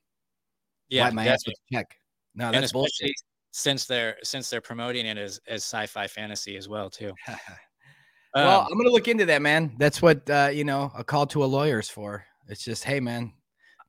Yeah, 0.89 1.05
wipe 1.05 1.13
my 1.13 1.27
ass 1.27 1.45
with 1.45 1.55
check. 1.71 1.95
No, 2.35 2.51
that's 2.51 2.71
bullshit. 2.71 3.11
since 3.51 3.85
they're 3.85 4.15
since 4.23 4.49
they're 4.49 4.61
promoting 4.61 5.05
it 5.05 5.17
as 5.17 5.39
as 5.47 5.63
sci-fi 5.63 6.07
fantasy 6.07 6.55
as 6.57 6.67
well 6.69 6.89
too. 6.89 7.11
well, 8.35 8.61
Um, 8.61 8.67
I'm 8.71 8.77
gonna 8.77 8.89
look 8.91 9.07
into 9.07 9.25
that, 9.25 9.41
man. 9.41 9.75
That's 9.77 10.01
what 10.01 10.29
uh, 10.29 10.49
you 10.53 10.63
know 10.63 10.91
a 10.95 11.03
call 11.03 11.25
to 11.27 11.43
a 11.43 11.45
lawyer 11.47 11.79
is 11.79 11.89
for. 11.89 12.25
It's 12.47 12.63
just, 12.63 12.83
hey, 12.83 12.99
man, 12.99 13.33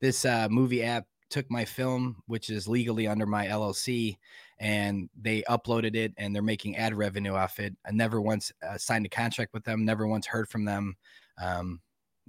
this 0.00 0.24
uh, 0.24 0.48
movie 0.50 0.82
app 0.82 1.04
took 1.32 1.50
my 1.50 1.64
film, 1.64 2.22
which 2.26 2.50
is 2.50 2.68
legally 2.68 3.08
under 3.08 3.26
my 3.26 3.46
LLC, 3.46 4.16
and 4.60 5.08
they 5.20 5.42
uploaded 5.48 5.96
it, 5.96 6.12
and 6.18 6.34
they're 6.34 6.42
making 6.42 6.76
ad 6.76 6.94
revenue 6.94 7.34
off 7.34 7.58
it. 7.58 7.74
I 7.86 7.90
never 7.90 8.20
once 8.20 8.52
uh, 8.66 8.78
signed 8.78 9.06
a 9.06 9.08
contract 9.08 9.52
with 9.54 9.64
them. 9.64 9.84
Never 9.84 10.06
once 10.06 10.26
heard 10.26 10.48
from 10.48 10.64
them. 10.64 10.96
Um, 11.42 11.80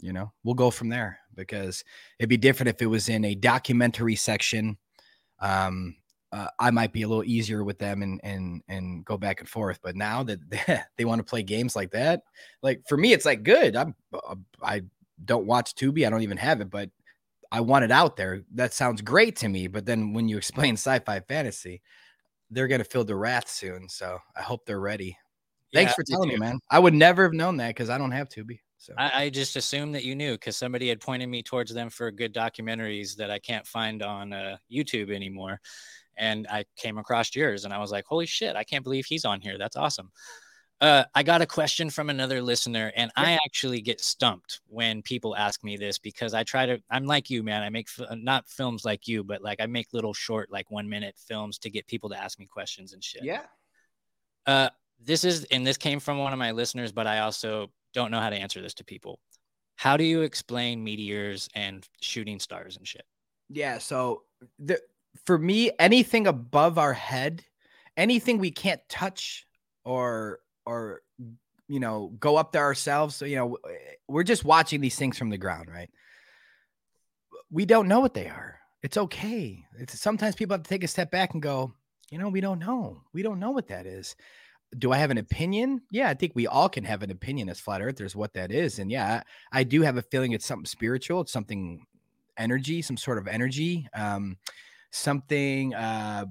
you 0.01 0.13
know, 0.13 0.31
we'll 0.43 0.55
go 0.55 0.71
from 0.71 0.89
there 0.89 1.19
because 1.35 1.83
it'd 2.17 2.29
be 2.29 2.37
different 2.37 2.69
if 2.69 2.81
it 2.81 2.87
was 2.87 3.09
in 3.09 3.25
a 3.25 3.35
documentary 3.35 4.15
section. 4.15 4.77
Um, 5.39 5.97
uh, 6.31 6.47
I 6.57 6.71
might 6.71 6.93
be 6.93 7.03
a 7.03 7.07
little 7.07 7.23
easier 7.23 7.63
with 7.63 7.77
them 7.77 8.01
and 8.01 8.19
and 8.23 8.63
and 8.67 9.05
go 9.05 9.17
back 9.17 9.39
and 9.39 9.47
forth. 9.47 9.79
But 9.83 9.95
now 9.95 10.23
that 10.23 10.87
they, 10.97 11.05
want 11.05 11.19
to 11.19 11.29
play 11.29 11.43
games 11.43 11.75
like 11.75 11.91
that, 11.91 12.23
like 12.63 12.81
for 12.87 12.97
me, 12.97 13.13
it's 13.13 13.25
like 13.25 13.43
good. 13.43 13.75
I'm 13.75 13.93
uh, 14.13 14.35
I 14.61 14.81
don't 15.23 15.45
watch 15.45 15.75
Tubi. 15.75 16.07
I 16.07 16.09
don't 16.09 16.23
even 16.23 16.37
have 16.37 16.59
it, 16.59 16.71
but 16.71 16.89
I 17.53 17.61
want 17.61 17.85
it 17.85 17.91
out 17.91 18.17
there. 18.17 18.41
That 18.55 18.73
sounds 18.73 19.01
great 19.01 19.35
to 19.37 19.47
me. 19.47 19.67
But 19.67 19.85
then 19.85 20.11
when 20.11 20.27
you 20.27 20.37
explain 20.43 20.73
sci-fi 20.73 21.19
fantasy, 21.21 21.81
they're 22.49 22.67
gonna 22.67 22.83
feel 22.83 23.03
the 23.03 23.15
wrath 23.15 23.47
soon. 23.47 23.87
So 23.87 24.17
I 24.35 24.41
hope 24.41 24.65
they're 24.65 24.79
ready. 24.79 25.17
Thanks 25.73 25.91
yeah, 25.91 25.95
for 25.95 26.03
telling 26.03 26.29
me, 26.29 26.37
man. 26.37 26.59
I 26.69 26.79
would 26.79 26.93
never 26.93 27.23
have 27.23 27.33
known 27.33 27.57
that 27.57 27.69
because 27.69 27.89
I 27.89 27.97
don't 27.97 28.11
have 28.11 28.29
Tubi. 28.29 28.59
So 28.77 28.93
I, 28.97 29.23
I 29.23 29.29
just 29.29 29.55
assumed 29.55 29.95
that 29.95 30.03
you 30.03 30.13
knew 30.13 30.33
because 30.33 30.57
somebody 30.57 30.89
had 30.89 30.99
pointed 30.99 31.29
me 31.29 31.41
towards 31.41 31.73
them 31.73 31.89
for 31.89 32.11
good 32.11 32.33
documentaries 32.33 33.15
that 33.15 33.31
I 33.31 33.39
can't 33.39 33.65
find 33.65 34.03
on 34.03 34.33
uh, 34.33 34.57
YouTube 34.71 35.11
anymore. 35.11 35.61
And 36.17 36.45
I 36.47 36.65
came 36.75 36.97
across 36.97 37.35
yours 37.35 37.65
and 37.65 37.73
I 37.73 37.79
was 37.79 37.91
like, 37.91 38.05
holy 38.05 38.25
shit, 38.25 38.55
I 38.55 38.63
can't 38.63 38.83
believe 38.83 39.05
he's 39.05 39.25
on 39.25 39.41
here. 39.41 39.57
That's 39.57 39.77
awesome. 39.77 40.11
Uh, 40.82 41.05
I 41.15 41.24
got 41.24 41.41
a 41.41 41.45
question 41.45 41.89
from 41.89 42.09
another 42.09 42.41
listener, 42.41 42.91
and 42.95 43.09
I 43.15 43.39
actually 43.45 43.80
get 43.80 44.01
stumped 44.01 44.59
when 44.67 45.01
people 45.01 45.36
ask 45.36 45.63
me 45.63 45.78
this 45.78 45.97
because 45.97 46.34
I 46.34 46.43
try 46.43 46.65
to. 46.65 46.82
I'm 46.89 47.05
like 47.05 47.30
you, 47.30 47.41
man. 47.41 47.63
I 47.63 47.69
make 47.69 47.88
fi- 47.88 48.13
not 48.15 48.47
films 48.49 48.84
like 48.84 49.07
you, 49.07 49.24
but 49.24 49.41
like 49.41 49.61
I 49.61 49.65
make 49.65 49.93
little 49.93 50.13
short, 50.13 50.51
like 50.51 50.69
one 50.71 50.89
minute 50.89 51.15
films 51.17 51.57
to 51.59 51.69
get 51.69 51.88
people 51.88 52.09
to 52.09 52.17
ask 52.17 52.38
me 52.38 52.47
questions 52.47 52.93
and 52.93 53.03
shit. 53.03 53.24
yeah. 53.24 53.43
Uh, 54.45 54.69
this 54.99 55.24
is, 55.24 55.45
and 55.45 55.65
this 55.65 55.78
came 55.78 55.99
from 55.99 56.17
one 56.17 56.34
of 56.34 56.39
my 56.39 56.51
listeners, 56.51 56.91
but 56.91 57.07
I 57.07 57.19
also 57.19 57.71
don't 57.93 58.11
know 58.11 58.19
how 58.19 58.30
to 58.30 58.36
answer 58.36 58.61
this 58.61 58.74
to 58.76 58.84
people. 58.84 59.19
How 59.76 59.97
do 59.97 60.03
you 60.03 60.21
explain 60.21 60.84
meteors 60.84 61.49
and 61.55 61.88
shooting 62.01 62.39
stars 62.39 62.78
and 62.78 62.88
shit? 62.88 63.05
Yeah. 63.49 63.78
So 63.78 64.24
the 64.59 64.80
for 65.26 65.38
me, 65.38 65.71
anything 65.80 66.28
above 66.28 66.78
our 66.78 66.93
head, 66.93 67.43
anything 67.97 68.38
we 68.38 68.51
can't 68.51 68.82
touch 68.89 69.45
or 69.84 70.39
or 70.66 71.01
you 71.68 71.80
know 71.80 72.14
go 72.20 72.38
up 72.38 72.51
there 72.51 72.64
ourselves. 72.64 73.16
So 73.16 73.26
you 73.26 73.36
know 73.36 73.57
we're 74.07 74.24
just 74.24 74.45
watching 74.45 74.82
these 74.82 74.95
things 74.95 75.18
from 75.18 75.30
the 75.30 75.38
ground, 75.38 75.70
right? 75.70 75.89
We 77.51 77.66
don't 77.66 77.88
know 77.88 77.99
what 77.99 78.14
they 78.14 78.28
are. 78.28 78.59
It's 78.82 78.97
okay. 78.97 79.66
It's 79.80 79.99
sometimes 79.99 80.36
people 80.36 80.55
have 80.55 80.64
to 80.64 80.70
take 80.70 80.84
a 80.84 80.88
step 80.88 81.09
back 81.09 81.34
and 81.34 81.41
go, 81.41 81.74
you 82.09 82.18
know, 82.18 82.30
we 82.30 82.41
don't 82.41 82.59
know. 82.59 83.01
We 83.14 83.24
don't 83.24 83.39
know 83.39 83.51
what 83.51 83.68
that 83.70 83.86
is. 83.86 84.16
Do 84.78 84.91
I 84.91 84.97
have 84.97 85.11
an 85.11 85.18
opinion? 85.18 85.82
Yeah, 85.89 86.09
I 86.09 86.16
think 86.16 86.34
we 86.36 86.47
all 86.47 86.68
can 86.68 86.84
have 86.84 87.03
an 87.03 87.11
opinion 87.11 87.47
as 87.47 87.59
flat 87.59 87.82
earthers 87.82 88.16
what 88.16 88.34
that 88.34 88.51
is. 88.51 88.80
And 88.80 88.91
yeah, 88.91 89.22
I, 89.51 89.64
do 89.64 89.84
have 89.84 89.97
a 89.97 90.01
feeling 90.01 90.32
it's 90.32 90.45
something 90.45 90.66
spiritual. 90.66 91.22
It's 91.22 91.32
something 91.32 91.86
energy, 92.38 92.82
some 92.82 92.97
sort 92.97 93.20
of 93.20 93.28
energy, 93.28 93.88
um, 93.93 94.38
something. 94.91 95.74
Uh, 95.74 96.26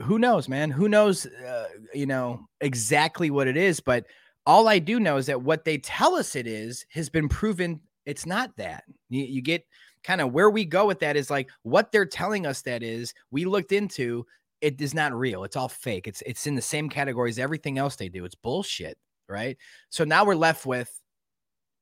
who 0.00 0.18
knows, 0.18 0.48
man? 0.48 0.70
Who 0.70 0.88
knows? 0.88 1.26
Uh, 1.26 1.68
you 1.94 2.06
know 2.06 2.46
exactly 2.60 3.30
what 3.30 3.48
it 3.48 3.56
is, 3.56 3.80
but 3.80 4.06
all 4.46 4.68
I 4.68 4.78
do 4.78 4.98
know 4.98 5.16
is 5.16 5.26
that 5.26 5.42
what 5.42 5.64
they 5.64 5.78
tell 5.78 6.14
us 6.14 6.34
it 6.34 6.46
is 6.46 6.84
has 6.90 7.08
been 7.08 7.28
proven. 7.28 7.80
It's 8.06 8.26
not 8.26 8.56
that. 8.56 8.84
You, 9.08 9.24
you 9.24 9.42
get 9.42 9.64
kind 10.02 10.20
of 10.20 10.32
where 10.32 10.50
we 10.50 10.64
go 10.64 10.86
with 10.86 10.98
that 11.00 11.16
is 11.16 11.30
like 11.30 11.48
what 11.62 11.92
they're 11.92 12.06
telling 12.06 12.46
us 12.46 12.62
that 12.62 12.82
is. 12.82 13.14
We 13.30 13.44
looked 13.44 13.72
into 13.72 14.26
it 14.60 14.80
is 14.80 14.94
not 14.94 15.12
real. 15.12 15.44
It's 15.44 15.56
all 15.56 15.68
fake. 15.68 16.06
It's 16.06 16.22
it's 16.26 16.46
in 16.46 16.54
the 16.54 16.62
same 16.62 16.88
category 16.88 17.30
as 17.30 17.38
everything 17.38 17.78
else 17.78 17.96
they 17.96 18.08
do. 18.08 18.24
It's 18.24 18.34
bullshit, 18.34 18.96
right? 19.28 19.56
So 19.90 20.04
now 20.04 20.24
we're 20.24 20.34
left 20.34 20.66
with 20.66 20.90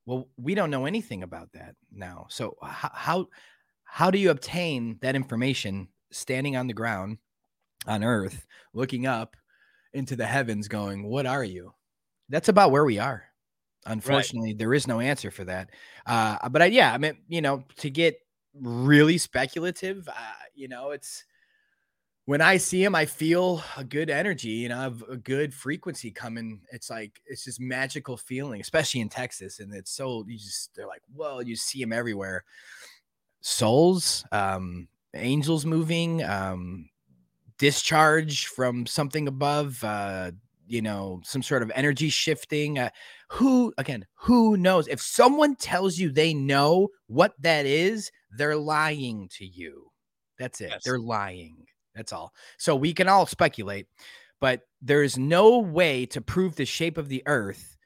well, 0.06 0.28
we 0.36 0.54
don't 0.54 0.70
know 0.70 0.86
anything 0.86 1.22
about 1.22 1.52
that 1.52 1.76
now. 1.92 2.26
So 2.30 2.56
how, 2.62 3.28
how 3.84 4.11
do 4.11 4.18
you 4.18 4.30
obtain 4.30 4.98
that 5.02 5.14
information 5.14 5.88
standing 6.11 6.56
on 6.56 6.66
the 6.66 6.74
ground 6.74 7.18
on 7.86 8.04
earth, 8.04 8.46
looking 8.74 9.06
up 9.06 9.36
into 9.92 10.16
the 10.16 10.26
heavens, 10.26 10.68
going, 10.68 11.04
What 11.04 11.26
are 11.26 11.44
you? 11.44 11.72
That's 12.28 12.48
about 12.48 12.70
where 12.70 12.84
we 12.84 12.98
are. 12.98 13.24
Unfortunately, 13.86 14.52
there 14.52 14.74
is 14.74 14.86
no 14.86 15.00
answer 15.00 15.30
for 15.30 15.44
that. 15.44 15.70
Uh, 16.06 16.48
but 16.50 16.62
I, 16.62 16.66
yeah, 16.66 16.92
I 16.92 16.98
mean, 16.98 17.16
you 17.28 17.40
know, 17.40 17.64
to 17.78 17.90
get 17.90 18.18
really 18.54 19.16
speculative, 19.18 20.06
uh, 20.08 20.12
you 20.54 20.68
know, 20.68 20.90
it's 20.90 21.24
when 22.26 22.40
I 22.40 22.58
see 22.58 22.84
him, 22.84 22.94
I 22.94 23.06
feel 23.06 23.62
a 23.76 23.82
good 23.82 24.10
energy, 24.10 24.50
you 24.50 24.68
know, 24.68 24.78
I've 24.78 25.02
a 25.08 25.16
good 25.16 25.52
frequency 25.52 26.10
coming. 26.10 26.60
It's 26.70 26.90
like 26.90 27.20
it's 27.26 27.44
just 27.44 27.60
magical 27.60 28.16
feeling, 28.16 28.60
especially 28.60 29.00
in 29.00 29.08
Texas. 29.08 29.58
And 29.58 29.74
it's 29.74 29.90
so 29.90 30.24
you 30.28 30.38
just 30.38 30.74
they're 30.76 30.86
like, 30.86 31.02
whoa, 31.12 31.40
you 31.40 31.56
see 31.56 31.82
him 31.82 31.92
everywhere. 31.92 32.44
Souls, 33.40 34.24
um, 34.30 34.86
angels 35.14 35.64
moving, 35.64 36.22
um, 36.22 36.88
discharge 37.61 38.46
from 38.46 38.86
something 38.86 39.28
above, 39.28 39.84
uh, 39.84 40.32
you 40.66 40.80
know, 40.80 41.20
some 41.24 41.42
sort 41.42 41.62
of 41.62 41.70
energy 41.74 42.08
shifting. 42.08 42.78
Uh, 42.78 42.88
who 43.28 43.72
again, 43.76 44.06
who 44.14 44.56
knows? 44.56 44.88
If 44.88 45.00
someone 45.00 45.54
tells 45.54 45.98
you 45.98 46.11
they 46.11 46.32
know 46.34 46.88
what 47.06 47.34
that 47.40 47.66
is, 47.66 48.11
they're 48.36 48.56
lying 48.56 49.28
to 49.36 49.44
you. 49.46 49.90
That's 50.38 50.61
it. 50.62 50.70
Yes. 50.70 50.82
They're 50.84 50.98
lying. 50.98 51.66
That's 51.94 52.12
all. 52.12 52.32
So 52.56 52.74
we 52.74 52.94
can 52.94 53.08
all 53.08 53.26
speculate, 53.26 53.86
but 54.40 54.62
there's 54.80 55.18
no 55.18 55.58
way 55.58 56.06
to 56.06 56.22
prove 56.22 56.56
the 56.56 56.64
shape 56.64 56.96
of 56.96 57.08
the 57.08 57.22
earth 57.26 57.76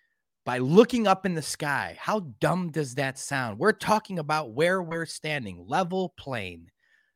by 0.44 0.58
looking 0.58 1.08
up 1.08 1.26
in 1.26 1.34
the 1.34 1.42
sky. 1.42 1.96
How 1.98 2.20
dumb 2.38 2.70
does 2.70 2.94
that 2.94 3.18
sound? 3.18 3.58
We're 3.58 3.72
talking 3.72 4.20
about 4.20 4.52
where 4.52 4.82
we're 4.82 5.06
standing, 5.06 5.64
level 5.66 6.14
plane. 6.16 6.70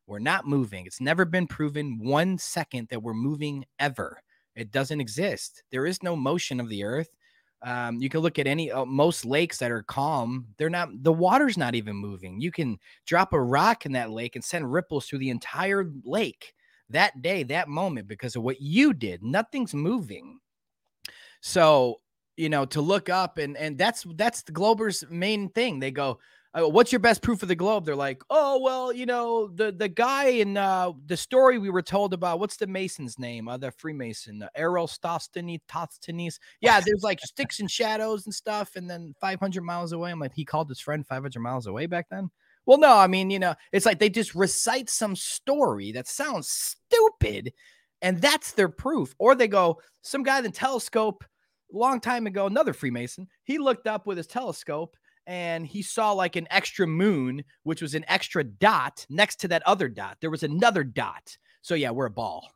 We're 0.09 0.19
not 0.19 0.47
moving. 0.47 0.87
It's 0.87 1.03
never 1.03 1.27
been 1.27 1.47
proven 1.47 1.99
one 1.99 2.39
second 2.39 2.89
that 2.89 3.03
we're 3.03 3.13
moving 3.13 3.67
ever. 3.79 4.23
It 4.57 4.73
doesn't 4.73 5.03
exist. 5.03 5.63
There 5.71 5.85
is 5.85 6.03
no 6.03 6.17
motion 6.17 6.61
of 6.61 6.71
the 6.71 6.83
earth. 6.83 7.11
Um, 7.63 8.01
you 8.01 8.09
can 8.09 8.21
look 8.21 8.39
at 8.39 8.47
any 8.47 8.73
uh, 8.73 8.87
most 8.87 9.27
lakes 9.27 9.59
that 9.59 9.71
are 9.71 9.83
calm. 9.83 10.47
They're 10.57 10.71
not. 10.71 10.89
The 11.03 11.13
water's 11.13 11.59
not 11.59 11.75
even 11.75 11.95
moving. 11.95 12.41
You 12.41 12.51
can 12.51 12.79
drop 13.05 13.35
a 13.35 13.41
rock 13.41 13.85
in 13.85 13.93
that 13.93 14.11
lake 14.11 14.35
and 14.35 14.45
send 14.45 14.73
ripples 14.73 15.07
through 15.07 15.19
the 15.19 15.31
entire 15.31 15.91
lake 16.05 16.55
that 16.89 17.21
day, 17.21 17.43
that 17.43 17.69
moment, 17.69 18.09
because 18.09 18.35
of 18.35 18.43
what 18.43 18.63
you 18.63 18.95
did. 18.95 19.23
Nothing's 19.23 19.75
moving. 19.75 20.39
So 21.43 22.01
you 22.39 22.49
know 22.49 22.65
to 22.65 22.81
look 22.81 23.11
up 23.11 23.37
and 23.37 23.57
and 23.57 23.77
that's 23.77 24.07
that's 24.15 24.43
the 24.43 24.53
Glober's 24.53 25.05
main 25.11 25.51
thing. 25.51 25.81
They 25.81 25.91
go, 25.91 26.19
uh, 26.55 26.69
"What's 26.69 26.93
your 26.93 26.99
best 27.01 27.23
proof 27.23 27.43
of 27.43 27.49
the 27.49 27.55
globe?" 27.55 27.85
They're 27.85 27.97
like, 27.97 28.23
"Oh 28.31 28.61
well, 28.63 28.93
you 28.93 29.07
know 29.07 29.49
the 29.49 29.73
the 29.73 29.89
guy 29.89 30.27
in 30.27 30.57
uh, 30.57 30.93
the 31.07 31.17
story 31.17 31.59
we 31.59 31.71
were 31.71 31.83
told 31.83 32.15
about. 32.15 32.41
What's 32.41 32.57
the 32.57 32.67
Mason's 32.67 33.19
name? 33.19 33.49
Uh, 33.49 33.57
the 33.57 33.71
Freemason, 33.71 34.43
uh, 34.43 34.49
Aristosthenes, 34.57 35.61
Tosthenes. 35.69 36.39
Yeah, 36.61 36.81
there's 36.81 37.03
like 37.03 37.21
sticks 37.21 37.61
and 37.61 37.71
shadows 37.71 38.27
and 38.27 38.35
stuff. 38.35 38.77
And 38.77 38.89
then 38.89 39.15
500 39.21 39.63
miles 39.63 39.93
away, 39.93 40.11
I'm 40.11 40.21
like, 40.21 40.35
he 40.35 40.45
called 40.45 40.69
his 40.69 40.81
friend 40.81 41.07
500 41.07 41.41
miles 41.41 41.67
away 41.67 41.87
back 41.87 42.07
then. 42.11 42.31
Well, 42.67 42.79
no, 42.79 42.97
I 42.97 43.07
mean, 43.07 43.31
you 43.31 43.39
know, 43.39 43.55
it's 43.73 43.87
like 43.87 43.99
they 43.99 44.11
just 44.11 44.35
recite 44.35 44.91
some 44.91 45.17
story 45.17 45.93
that 45.93 46.07
sounds 46.07 46.49
stupid, 46.49 47.53
and 48.03 48.21
that's 48.21 48.53
their 48.53 48.69
proof. 48.69 49.15
Or 49.19 49.35
they 49.35 49.49
go, 49.49 49.81
some 50.03 50.23
guy 50.23 50.39
in 50.39 50.45
the 50.45 50.51
telescope 50.51 51.25
long 51.73 52.01
time 52.01 52.27
ago, 52.27 52.47
another 52.47 52.73
Freemason, 52.73 53.29
he 53.45 53.59
looked 53.59 53.87
up 53.87 54.07
with 54.07 54.17
his 54.17 54.27
telescope 54.27 54.97
and 55.29 55.67
he 55.67 55.83
saw 55.83 56.13
like 56.13 56.37
an 56.37 56.49
extra 56.51 56.87
moon, 56.87 57.45
which 57.63 57.83
was 57.83 57.95
an 57.95 58.05
extra 58.09 58.43
dot 58.43 59.05
next 59.11 59.41
to 59.41 59.49
that 59.49 59.63
other 59.67 59.87
dot. 59.87 60.17
There 60.23 60.31
was 60.31 60.43
another 60.43 60.83
dot. 60.83 61.37
So 61.61 61.75
yeah, 61.75 61.91
we're 61.91 62.07
a 62.07 62.11
ball. 62.11 62.51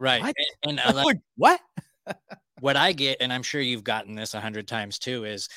Right. 0.00 0.20
What? 0.20 0.34
And, 0.64 0.80
and 0.80 0.80
I 0.80 0.90
like- 0.90 1.20
what? 1.36 1.60
what 2.60 2.76
I 2.76 2.92
get, 2.92 3.18
and 3.20 3.32
I'm 3.32 3.44
sure 3.44 3.60
you've 3.60 3.84
gotten 3.84 4.16
this 4.16 4.34
a 4.34 4.40
hundred 4.40 4.66
times 4.66 4.98
too, 4.98 5.24
is 5.24 5.48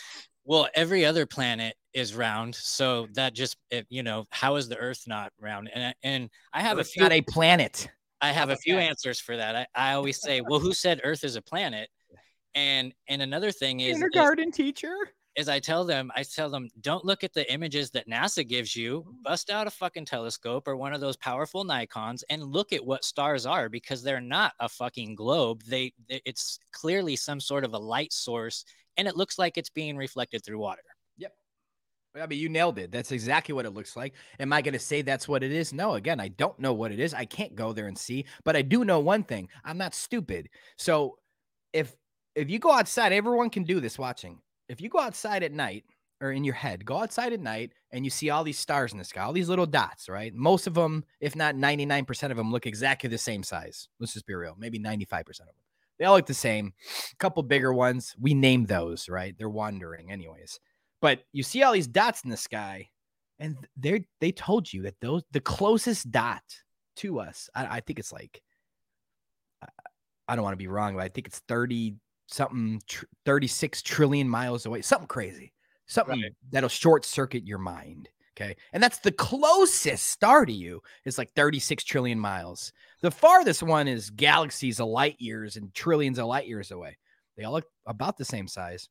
well, 0.46 0.68
every 0.76 1.06
other 1.06 1.26
planet 1.26 1.76
is 1.94 2.14
round, 2.14 2.54
so 2.54 3.08
that 3.14 3.34
just 3.34 3.58
it, 3.72 3.88
you 3.90 4.04
know, 4.04 4.26
how 4.30 4.58
is 4.58 4.70
the 4.70 4.78
Earth 4.78 5.04
not 5.08 5.32
round? 5.42 5.72
And 5.74 5.86
I- 5.86 5.94
and 6.04 6.30
I 6.54 6.62
have 6.62 6.78
a 6.78 6.84
few 6.84 7.02
not 7.02 7.12
a 7.12 7.22
planet. 7.22 7.90
I 8.22 8.32
have 8.32 8.50
a 8.52 8.56
few 8.56 8.78
answers 8.78 9.20
for 9.20 9.36
that. 9.36 9.56
I, 9.56 9.68
I 9.74 9.94
always 9.96 10.22
say, 10.22 10.40
well, 10.40 10.60
who 10.60 10.74
said 10.74 11.02
Earth 11.04 11.24
is 11.24 11.36
a 11.36 11.42
planet? 11.42 11.90
And 12.56 12.94
and 13.08 13.24
another 13.24 13.52
thing 13.52 13.80
is, 13.80 13.96
is 13.98 14.04
Kindergarten 14.04 14.52
teacher. 14.52 14.94
Is 15.36 15.50
I 15.50 15.60
tell 15.60 15.84
them, 15.84 16.12
I 16.16 16.24
tell 16.24 16.50
them, 16.50 16.70
don't 16.82 17.06
look 17.06 17.24
at 17.24 17.34
the 17.34 17.52
images 17.52 17.90
that 17.92 18.08
NASA 18.08 18.48
gives 18.48 18.76
you. 18.76 19.06
Bust 19.24 19.50
out 19.50 19.68
a 19.68 19.72
fucking 19.72 20.06
telescope 20.06 20.68
or 20.68 20.76
one 20.76 20.94
of 20.94 21.02
those 21.02 21.18
powerful 21.18 21.66
Nikons 21.66 22.24
and 22.30 22.44
look 22.44 22.72
at 22.72 22.86
what 22.86 23.04
stars 23.04 23.46
are 23.46 23.70
because 23.70 24.04
they're 24.04 24.22
not 24.22 24.54
a 24.60 24.70
fucking 24.70 25.16
globe. 25.16 25.64
They, 25.64 25.94
it's 26.08 26.60
clearly 26.72 27.16
some 27.16 27.40
sort 27.40 27.64
of 27.64 27.74
a 27.74 27.80
light 27.80 28.14
source, 28.14 28.66
and 28.98 29.08
it 29.08 29.18
looks 29.18 29.40
like 29.40 29.58
it's 29.58 29.72
being 29.72 29.98
reflected 29.98 30.46
through 30.46 30.60
water. 30.60 30.84
Yep. 31.18 31.34
I 32.16 32.28
mean, 32.28 32.40
you 32.40 32.50
nailed 32.50 32.78
it. 32.78 32.92
That's 32.92 33.12
exactly 33.12 33.54
what 33.54 33.66
it 33.66 33.74
looks 33.74 33.98
like. 33.98 34.14
Am 34.40 34.54
I 34.54 34.62
going 34.62 34.74
to 34.74 34.80
say 34.80 35.02
that's 35.02 35.28
what 35.28 35.42
it 35.42 35.52
is? 35.52 35.74
No, 35.74 35.96
again, 35.96 36.20
I 36.20 36.28
don't 36.28 36.60
know 36.60 36.74
what 36.74 36.92
it 36.92 37.00
is. 37.00 37.14
I 37.14 37.26
can't 37.26 37.56
go 37.56 37.74
there 37.74 37.88
and 37.88 37.98
see, 37.98 38.26
but 38.44 38.56
I 38.56 38.62
do 38.62 38.86
know 38.86 39.00
one 39.00 39.24
thing. 39.24 39.50
I'm 39.66 39.80
not 39.80 39.96
stupid. 39.96 40.50
So 40.78 41.18
if 41.74 41.96
if 42.36 42.50
you 42.50 42.60
go 42.60 42.72
outside, 42.72 43.14
everyone 43.14 43.50
can 43.50 43.64
do 43.64 43.80
this 43.80 43.98
watching. 43.98 44.40
If 44.70 44.82
you 44.82 44.90
go 44.90 45.00
outside 45.00 45.44
at 45.44 45.52
night 45.52 45.84
or 46.22 46.32
in 46.32 46.44
your 46.44 46.54
head, 46.54 46.86
go 46.86 46.98
outside 46.98 47.34
at 47.34 47.40
night 47.40 47.74
and 47.92 48.06
you 48.06 48.10
see 48.10 48.30
all 48.30 48.44
these 48.44 48.58
stars 48.58 48.92
in 48.92 48.98
the 48.98 49.04
sky, 49.04 49.22
all 49.22 49.34
these 49.34 49.50
little 49.50 49.66
dots, 49.66 50.08
right? 50.08 50.34
Most 50.34 50.68
of 50.68 50.74
them, 50.74 51.04
if 51.20 51.36
not 51.36 51.56
99% 51.56 52.32
of 52.32 52.38
them, 52.38 52.52
look 52.52 52.66
exactly 52.66 53.10
the 53.10 53.18
same 53.18 53.44
size. 53.44 53.88
Let's 54.00 54.14
just 54.14 54.26
be 54.26 54.36
real. 54.36 54.56
Maybe 54.58 54.80
95% 54.80 55.22
of 55.22 55.38
them. 55.38 55.48
They 56.00 56.06
all 56.06 56.16
look 56.16 56.26
the 56.26 56.34
same. 56.34 56.74
A 57.12 57.16
couple 57.18 57.44
bigger 57.44 57.74
ones. 57.74 58.16
We 58.20 58.34
name 58.34 58.66
those, 58.66 59.08
right? 59.10 59.36
They're 59.38 59.50
wandering, 59.50 60.12
anyways. 60.12 60.60
But 61.02 61.20
you 61.34 61.44
see 61.44 61.64
all 61.64 61.74
these 61.74 61.88
dots 61.88 62.24
in 62.24 62.30
the 62.30 62.38
sky, 62.38 62.90
and 63.40 63.58
they 63.76 64.06
they 64.22 64.32
told 64.32 64.72
you 64.72 64.84
that 64.84 64.96
those 65.02 65.24
the 65.32 65.42
closest 65.42 66.10
dot 66.12 66.44
to 66.98 67.20
us. 67.20 67.50
I, 67.54 67.78
I 67.78 67.80
think 67.82 68.00
it's 68.00 68.12
like 68.14 68.42
I, 70.28 70.36
don't 70.36 70.44
want 70.44 70.54
to 70.54 70.64
be 70.64 70.68
wrong, 70.68 70.96
but 70.96 71.04
I 71.04 71.10
think 71.10 71.28
it's 71.28 71.40
thirty 71.48 71.96
something, 72.28 72.82
tr- 72.88 73.06
thirty 73.26 73.48
six 73.48 73.82
trillion 73.82 74.28
miles 74.28 74.66
away. 74.66 74.82
Something 74.82 75.08
crazy, 75.08 75.54
something 75.88 76.22
Right. 76.22 76.32
that'll 76.52 76.70
short 76.70 77.06
circuit 77.06 77.46
your 77.46 77.60
mind. 77.60 78.10
Okay, 78.36 78.56
and 78.74 78.82
that's 78.82 78.98
the 79.00 79.12
closest 79.12 80.08
star 80.08 80.46
to 80.46 80.52
you 80.52 80.82
is 81.06 81.18
like 81.20 81.32
thirty 81.34 81.60
six 81.60 81.84
trillion 81.84 82.20
miles. 82.20 82.74
The 83.02 83.12
farthest 83.12 83.62
one 83.62 83.88
is 83.88 84.10
galaxies 84.10 84.80
of 84.80 84.88
light 84.88 85.18
years 85.20 85.56
and 85.56 85.74
trillions 85.74 86.18
of 86.18 86.26
light 86.26 86.48
years 86.48 86.72
away. 86.72 86.98
They 87.38 87.44
all 87.44 87.54
look 87.54 87.68
about 87.86 88.18
the 88.18 88.26
same 88.26 88.48
size. 88.48 88.90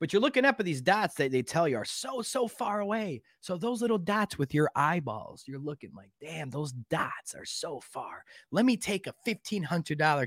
But 0.00 0.12
you're 0.12 0.22
looking 0.22 0.46
up 0.46 0.58
at 0.58 0.64
these 0.64 0.80
dots 0.80 1.14
that 1.16 1.30
they 1.30 1.42
tell 1.42 1.68
you 1.68 1.76
are 1.76 1.84
so, 1.84 2.22
so 2.22 2.48
far 2.48 2.80
away. 2.80 3.20
So 3.40 3.58
those 3.58 3.82
little 3.82 3.98
dots 3.98 4.38
with 4.38 4.54
your 4.54 4.70
eyeballs, 4.74 5.44
you're 5.46 5.60
looking 5.60 5.90
like, 5.94 6.10
damn, 6.20 6.48
those 6.48 6.72
dots 6.72 7.34
are 7.34 7.44
so 7.44 7.80
far. 7.80 8.24
Let 8.50 8.64
me 8.64 8.78
take 8.78 9.06
a 9.06 9.14
$1,500 9.26 9.66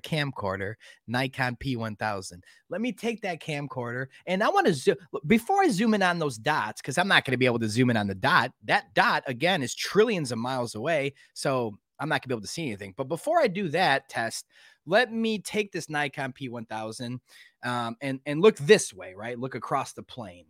camcorder, 0.02 0.76
Nikon 1.08 1.56
P1000. 1.56 2.42
Let 2.70 2.82
me 2.82 2.92
take 2.92 3.22
that 3.22 3.42
camcorder 3.42 4.06
and 4.28 4.44
I 4.44 4.50
want 4.50 4.68
to 4.68 4.74
zoom 4.74 4.96
before 5.26 5.64
I 5.64 5.70
zoom 5.70 5.96
in 5.96 6.04
on 6.04 6.20
those 6.20 6.38
dots, 6.38 6.82
because 6.82 7.00
I'm 7.00 7.08
not 7.08 7.26
going 7.26 7.32
to 7.32 7.38
be 7.38 7.48
able 7.48 7.60
to 7.60 7.70
zoom 7.70 7.90
in 7.90 7.98
on 7.98 8.08
the 8.08 8.16
dot. 8.16 8.52
That 8.66 8.94
dot, 8.94 9.24
again, 9.26 9.64
is 9.64 9.74
trillions 9.74 10.32
of 10.32 10.38
miles 10.38 10.76
away. 10.76 11.14
So 11.34 11.78
I'm 12.00 12.10
not 12.10 12.16
going 12.16 12.24
to 12.24 12.28
be 12.30 12.34
able 12.34 12.42
to 12.42 12.48
see 12.48 12.68
anything. 12.68 12.94
But 12.96 13.08
before 13.08 13.40
I 13.40 13.48
do 13.48 13.70
that 13.70 14.10
test, 14.10 14.46
let 14.86 15.12
me 15.12 15.40
take 15.40 15.72
this 15.72 15.90
Nikon 15.90 16.34
P1000 16.34 17.20
um, 17.64 17.96
and 18.02 18.20
and 18.26 18.42
look 18.42 18.58
this 18.58 18.94
way, 18.94 19.14
right? 19.16 19.40
Look 19.40 19.56
across 19.56 19.94
the 19.94 20.04
plane. 20.04 20.46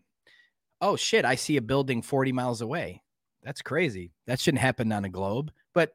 Oh 0.81 0.95
shit! 0.95 1.25
I 1.25 1.35
see 1.35 1.57
a 1.57 1.61
building 1.61 2.01
40 2.01 2.31
miles 2.31 2.61
away. 2.61 3.01
That's 3.43 3.61
crazy. 3.61 4.11
That 4.27 4.39
shouldn't 4.39 4.61
happen 4.61 4.91
on 4.91 5.05
a 5.05 5.09
globe, 5.09 5.51
but 5.73 5.91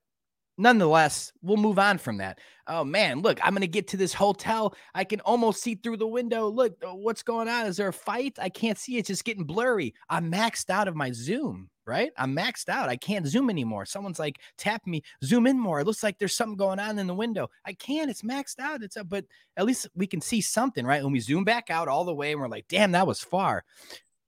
nonetheless, 0.58 1.32
we'll 1.40 1.56
move 1.56 1.78
on 1.78 1.96
from 1.96 2.18
that. 2.18 2.40
Oh 2.66 2.84
man, 2.84 3.22
look, 3.22 3.38
I'm 3.42 3.54
gonna 3.54 3.66
get 3.66 3.88
to 3.88 3.96
this 3.96 4.12
hotel. 4.12 4.74
I 4.94 5.04
can 5.04 5.20
almost 5.20 5.62
see 5.62 5.76
through 5.76 5.96
the 5.96 6.06
window. 6.06 6.48
Look, 6.48 6.76
uh, 6.84 6.94
what's 6.94 7.22
going 7.22 7.48
on? 7.48 7.66
Is 7.66 7.78
there 7.78 7.88
a 7.88 7.92
fight? 7.92 8.36
I 8.38 8.50
can't 8.50 8.76
see. 8.76 8.98
It's 8.98 9.06
just 9.06 9.24
getting 9.24 9.44
blurry. 9.44 9.94
I'm 10.10 10.30
maxed 10.30 10.68
out 10.68 10.88
of 10.88 10.96
my 10.96 11.12
zoom. 11.12 11.70
Right? 11.86 12.12
I'm 12.18 12.36
maxed 12.36 12.68
out. 12.68 12.90
I 12.90 12.96
can't 12.96 13.26
zoom 13.26 13.48
anymore. 13.48 13.86
Someone's 13.86 14.18
like, 14.18 14.40
tap 14.58 14.86
me, 14.86 15.02
zoom 15.24 15.46
in 15.46 15.58
more. 15.58 15.80
It 15.80 15.86
looks 15.86 16.02
like 16.02 16.18
there's 16.18 16.36
something 16.36 16.58
going 16.58 16.78
on 16.78 16.98
in 16.98 17.06
the 17.06 17.14
window. 17.14 17.48
I 17.64 17.72
can't. 17.72 18.10
It's 18.10 18.20
maxed 18.20 18.58
out. 18.58 18.82
It's 18.82 18.98
up, 18.98 19.08
but 19.08 19.24
at 19.56 19.64
least 19.64 19.88
we 19.94 20.06
can 20.06 20.20
see 20.20 20.42
something, 20.42 20.84
right? 20.84 21.02
When 21.02 21.14
we 21.14 21.20
zoom 21.20 21.44
back 21.44 21.70
out 21.70 21.88
all 21.88 22.04
the 22.04 22.14
way 22.14 22.32
and 22.32 22.42
we're 22.42 22.48
like, 22.48 22.68
damn, 22.68 22.92
that 22.92 23.06
was 23.06 23.22
far. 23.22 23.64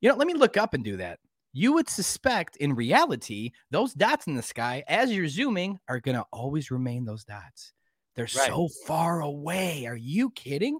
You 0.00 0.08
know, 0.08 0.16
let 0.16 0.26
me 0.26 0.32
look 0.32 0.56
up 0.56 0.72
and 0.72 0.82
do 0.82 0.96
that. 0.96 1.18
You 1.52 1.72
would 1.72 1.88
suspect 1.88 2.56
in 2.56 2.74
reality, 2.74 3.50
those 3.70 3.92
dots 3.92 4.26
in 4.26 4.34
the 4.36 4.42
sky, 4.42 4.84
as 4.86 5.12
you're 5.12 5.28
zooming, 5.28 5.78
are 5.88 6.00
going 6.00 6.16
to 6.16 6.24
always 6.32 6.70
remain 6.70 7.04
those 7.04 7.24
dots. 7.24 7.72
They're 8.14 8.24
Right. 8.24 8.48
so 8.48 8.68
far 8.86 9.20
away. 9.20 9.86
Are 9.86 9.96
you 9.96 10.30
kidding? 10.30 10.78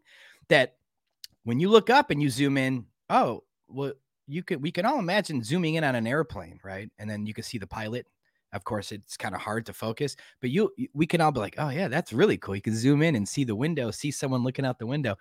That 0.49 0.77
when 1.45 1.59
you 1.61 1.68
look 1.71 1.91
up 1.91 2.11
and 2.11 2.23
you 2.23 2.29
zoom 2.31 2.57
in, 2.57 2.87
oh, 3.09 3.45
well, 3.68 3.93
you 4.27 4.43
could, 4.45 4.62
we 4.62 4.71
can 4.71 4.85
all 4.87 4.99
imagine 4.99 5.43
zooming 5.43 5.75
in 5.75 5.85
on 5.85 5.95
an 5.97 6.07
airplane, 6.07 6.61
right? 6.62 6.91
And 6.99 7.09
then 7.11 7.27
you 7.27 7.35
can 7.35 7.43
see 7.45 7.59
the 7.59 7.66
pilot. 7.66 8.07
Of 8.53 8.64
course, 8.64 8.91
it's 8.93 9.16
kind 9.16 9.35
of 9.35 9.41
hard 9.41 9.64
to 9.66 9.73
focus, 9.73 10.16
but 10.41 10.51
you, 10.51 10.73
you- 10.77 10.89
we 10.93 11.07
can 11.07 11.21
all 11.21 11.31
be 11.33 11.41
like, 11.41 11.55
oh, 11.59 11.68
yeah, 11.71 11.89
that's 11.89 12.12
really 12.12 12.37
cool. 12.37 12.55
You 12.57 12.62
can 12.62 12.75
zoom 12.77 13.01
in 13.03 13.14
and 13.16 13.29
see 13.29 13.45
the 13.45 13.55
window, 13.57 13.91
see 13.91 14.11
someone 14.11 14.43
looking 14.43 14.64
out 14.64 14.79
the 14.79 14.87
window. 14.87 15.16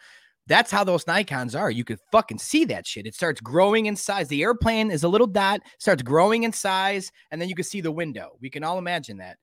That's 0.50 0.72
how 0.72 0.84
those 0.84 1.06
Nikons 1.06 1.58
are. 1.58 1.70
You 1.72 1.86
could 1.86 2.00
fucking 2.12 2.40
see 2.40 2.66
that 2.66 2.88
shit. 2.88 3.06
It 3.06 3.16
starts 3.16 3.40
growing 3.40 3.86
in 3.86 3.96
size. 3.96 4.28
The 4.28 4.42
airplane 4.42 4.90
is 4.92 5.04
a 5.04 5.08
little 5.08 5.28
dot, 5.28 5.62
starts 5.78 6.02
growing 6.02 6.44
in 6.44 6.52
size, 6.52 7.12
and 7.32 7.40
then 7.40 7.48
you 7.48 7.56
can 7.56 7.64
see 7.64 7.82
the 7.82 7.92
window. 7.92 8.32
We 8.42 8.50
can 8.50 8.64
all 8.64 8.80
imagine 8.80 9.18
that. 9.18 9.38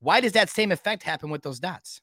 Why 0.00 0.20
does 0.20 0.32
that 0.32 0.50
same 0.50 0.70
effect 0.70 1.02
happen 1.02 1.30
with 1.30 1.42
those 1.42 1.58
dots? 1.58 2.02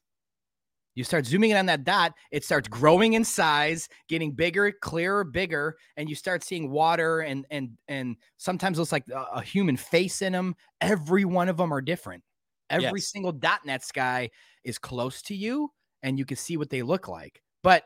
You 0.96 1.04
start 1.04 1.26
zooming 1.26 1.50
in 1.50 1.56
on 1.56 1.66
that 1.66 1.84
dot, 1.84 2.14
it 2.32 2.44
starts 2.44 2.66
growing 2.66 3.12
in 3.12 3.22
size, 3.24 3.88
getting 4.08 4.32
bigger, 4.32 4.72
clearer, 4.72 5.22
bigger, 5.22 5.76
and 5.96 6.08
you 6.08 6.16
start 6.16 6.42
seeing 6.42 6.72
water 6.72 7.20
and 7.20 7.46
and 7.52 7.70
and 7.86 8.16
sometimes 8.36 8.78
looks 8.78 8.90
like 8.90 9.04
a, 9.08 9.24
a 9.34 9.40
human 9.42 9.76
face 9.76 10.22
in 10.22 10.32
them. 10.32 10.56
Every 10.80 11.24
one 11.24 11.48
of 11.48 11.56
them 11.56 11.72
are 11.72 11.80
different. 11.80 12.24
Every 12.68 12.98
Yes. 12.98 13.12
single 13.12 13.30
dot 13.30 13.60
in 13.62 13.68
that 13.68 13.84
sky 13.84 14.30
is 14.64 14.76
close 14.78 15.22
to 15.22 15.36
you, 15.36 15.70
and 16.02 16.18
you 16.18 16.24
can 16.24 16.36
see 16.36 16.56
what 16.56 16.70
they 16.70 16.82
look 16.82 17.06
like. 17.06 17.40
But 17.62 17.84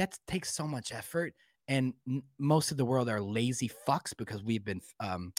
that 0.00 0.18
takes 0.26 0.54
so 0.54 0.66
much 0.66 0.92
effort, 0.92 1.34
and 1.68 1.92
n- 2.08 2.22
most 2.38 2.70
of 2.70 2.78
the 2.78 2.86
world 2.86 3.08
are 3.10 3.20
lazy 3.20 3.70
fucks 3.86 4.16
because 4.16 4.42
we've 4.42 4.64
been 4.64 4.80
um, 4.98 5.34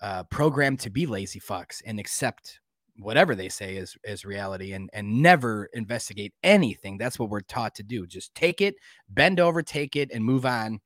uh, 0.00 0.22
programmed 0.30 0.78
to 0.80 0.90
be 0.90 1.06
lazy 1.06 1.40
fucks 1.40 1.82
and 1.84 1.98
accept 1.98 2.60
whatever 2.98 3.34
they 3.34 3.48
say 3.48 3.76
is 3.76 3.94
is 4.04 4.24
reality 4.24 4.72
and 4.72 4.88
and 4.92 5.20
never 5.22 5.68
investigate 5.74 6.32
anything. 6.44 6.96
That's 6.98 7.18
what 7.18 7.30
we're 7.30 7.40
taught 7.40 7.74
to 7.74 7.82
do. 7.82 8.06
Just 8.06 8.34
take 8.34 8.60
it 8.60 8.76
bend 9.08 9.40
over 9.40 9.60
take 9.60 9.96
it 9.96 10.10
and 10.12 10.24
move 10.24 10.46
on. 10.46 10.80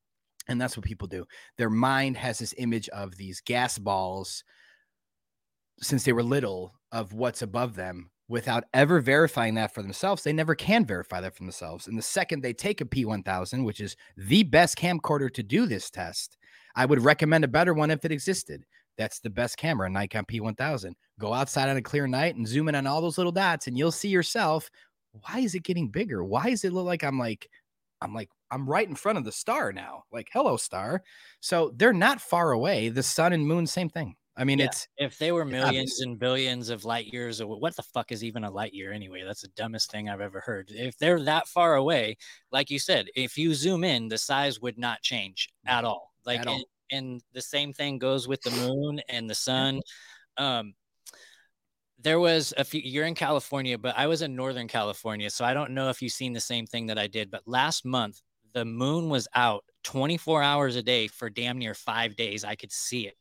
And 0.49 0.61
that's 0.61 0.77
what 0.77 0.87
people 0.87 1.07
do. 1.07 1.27
Their 1.59 1.71
mind 1.71 2.17
has 2.17 2.39
this 2.39 2.55
image 2.57 2.89
of 2.89 3.17
these 3.17 3.41
gas 3.43 3.79
balls 3.79 4.43
since 5.81 6.05
they 6.05 6.13
were 6.13 6.23
little 6.23 6.73
of 6.91 7.13
what's 7.13 7.43
above 7.43 7.77
them 7.77 8.11
without 8.31 8.65
ever 8.73 9.01
verifying 9.01 9.55
that 9.55 9.75
for 9.75 9.83
themselves 9.83 10.23
they 10.23 10.33
never 10.33 10.55
can 10.55 10.87
verify 10.87 11.21
that 11.21 11.35
for 11.35 11.43
themselves 11.43 11.87
and 11.87 11.99
the 11.99 12.03
second 12.03 12.41
they 12.43 12.53
take 12.53 12.81
a 12.81 12.85
p1000 12.85 13.65
which 13.65 13.81
is 13.81 13.97
the 14.17 14.43
best 14.45 14.79
camcorder 14.79 15.33
to 15.33 15.43
do 15.43 15.67
this 15.67 15.91
test 15.91 16.39
i 16.77 16.87
would 16.87 17.03
recommend 17.03 17.45
a 17.45 17.49
better 17.49 17.75
one 17.75 17.91
if 17.91 18.05
it 18.05 18.13
existed 18.13 18.65
that's 19.01 19.21
the 19.21 19.31
best 19.31 19.57
camera, 19.57 19.89
Nikon 19.89 20.27
P1000. 20.27 20.93
Go 21.19 21.33
outside 21.33 21.71
on 21.71 21.77
a 21.79 21.83
clear 21.83 22.07
night 22.07 22.37
and 22.37 22.47
zoom 22.47 22.69
in 22.69 22.75
on 22.75 22.87
all 22.87 23.01
those 23.01 23.17
little 23.17 23.33
dots, 23.33 23.67
and 23.67 23.79
you'll 23.79 23.93
see 23.93 24.11
yourself. 24.11 24.71
Why 25.13 25.41
is 25.41 25.55
it 25.55 25.63
getting 25.63 25.89
bigger? 25.89 26.23
Why 26.23 26.51
does 26.51 26.65
it 26.67 26.75
look 26.75 26.85
like 26.85 27.03
I'm 27.03 27.19
like, 27.19 27.49
I'm 28.03 28.13
like, 28.15 28.29
I'm 28.51 28.69
right 28.69 28.87
in 28.87 28.95
front 28.95 29.17
of 29.17 29.25
the 29.25 29.33
star 29.33 29.73
now? 29.73 30.05
Like, 30.13 30.29
hello, 30.35 30.59
star. 30.59 31.03
So 31.41 31.73
they're 31.77 31.95
not 31.95 32.21
far 32.21 32.53
away. 32.53 32.91
The 32.91 33.03
sun 33.03 33.33
and 33.33 33.47
moon, 33.47 33.67
same 33.67 33.89
thing. 33.89 34.17
I 34.41 34.45
mean, 34.45 34.59
Yeah. 34.59 34.65
it's 34.67 34.89
If 34.97 35.19
they 35.19 35.33
were 35.33 35.45
millions 35.45 36.01
and 36.01 36.19
billions 36.19 36.71
of 36.71 36.87
light 36.87 37.13
years, 37.13 37.43
or 37.43 37.47
what 37.61 37.77
the 37.77 37.83
fuck 37.83 38.11
is 38.11 38.25
even 38.25 38.43
a 38.45 38.51
light 38.51 38.73
year 38.73 38.91
anyway? 38.91 39.23
That's 39.23 39.43
the 39.43 39.49
dumbest 39.49 39.91
thing 39.91 40.09
I've 40.09 40.23
ever 40.23 40.41
heard. 40.41 40.71
If 40.71 40.97
they're 40.97 41.21
that 41.25 41.47
far 41.47 41.75
away, 41.75 42.17
like 42.51 42.71
you 42.71 42.79
said, 42.79 43.09
if 43.15 43.37
you 43.37 43.53
zoom 43.55 43.85
in, 43.85 44.09
the 44.09 44.17
size 44.17 44.59
would 44.61 44.79
not 44.79 45.03
change 45.03 45.51
at 45.67 45.85
all. 45.85 46.15
Like, 46.25 46.41
At 46.41 46.47
all. 46.47 46.55
and, 46.55 46.65
and 46.91 47.23
the 47.35 47.43
same 47.43 47.75
thing 47.75 47.99
goes 47.99 48.27
with 48.27 48.41
the 48.41 48.51
moon 48.53 49.03
and 49.11 49.29
the 49.29 49.35
sun. 49.35 49.83
Um, 50.39 50.75
there 51.99 52.19
was 52.19 52.55
a 52.57 52.65
few 52.65 52.81
you're 52.83 53.05
in 53.05 53.15
California, 53.15 53.77
but 53.77 53.95
I 53.95 54.07
was 54.07 54.23
in 54.23 54.35
Northern 54.35 54.69
California, 54.69 55.29
so 55.29 55.45
I 55.45 55.53
don't 55.53 55.73
know 55.73 55.91
if 55.91 56.01
you've 56.01 56.13
seen 56.15 56.33
the 56.33 56.41
same 56.41 56.65
thing 56.67 56.87
that 56.87 56.99
I 56.99 57.09
did. 57.09 57.31
But 57.31 57.47
last 57.47 57.85
month, 57.85 58.23
the 58.55 58.65
moon 58.65 59.11
was 59.11 59.29
out 59.35 59.65
24 59.85 60.43
hours 60.43 60.77
a 60.77 60.83
day 60.83 61.09
for 61.09 61.29
damn 61.29 61.59
near 61.59 61.75
five 61.75 62.17
days. 62.17 62.43
I 62.43 62.55
could 62.55 62.73
see 62.73 63.07
it 63.07 63.19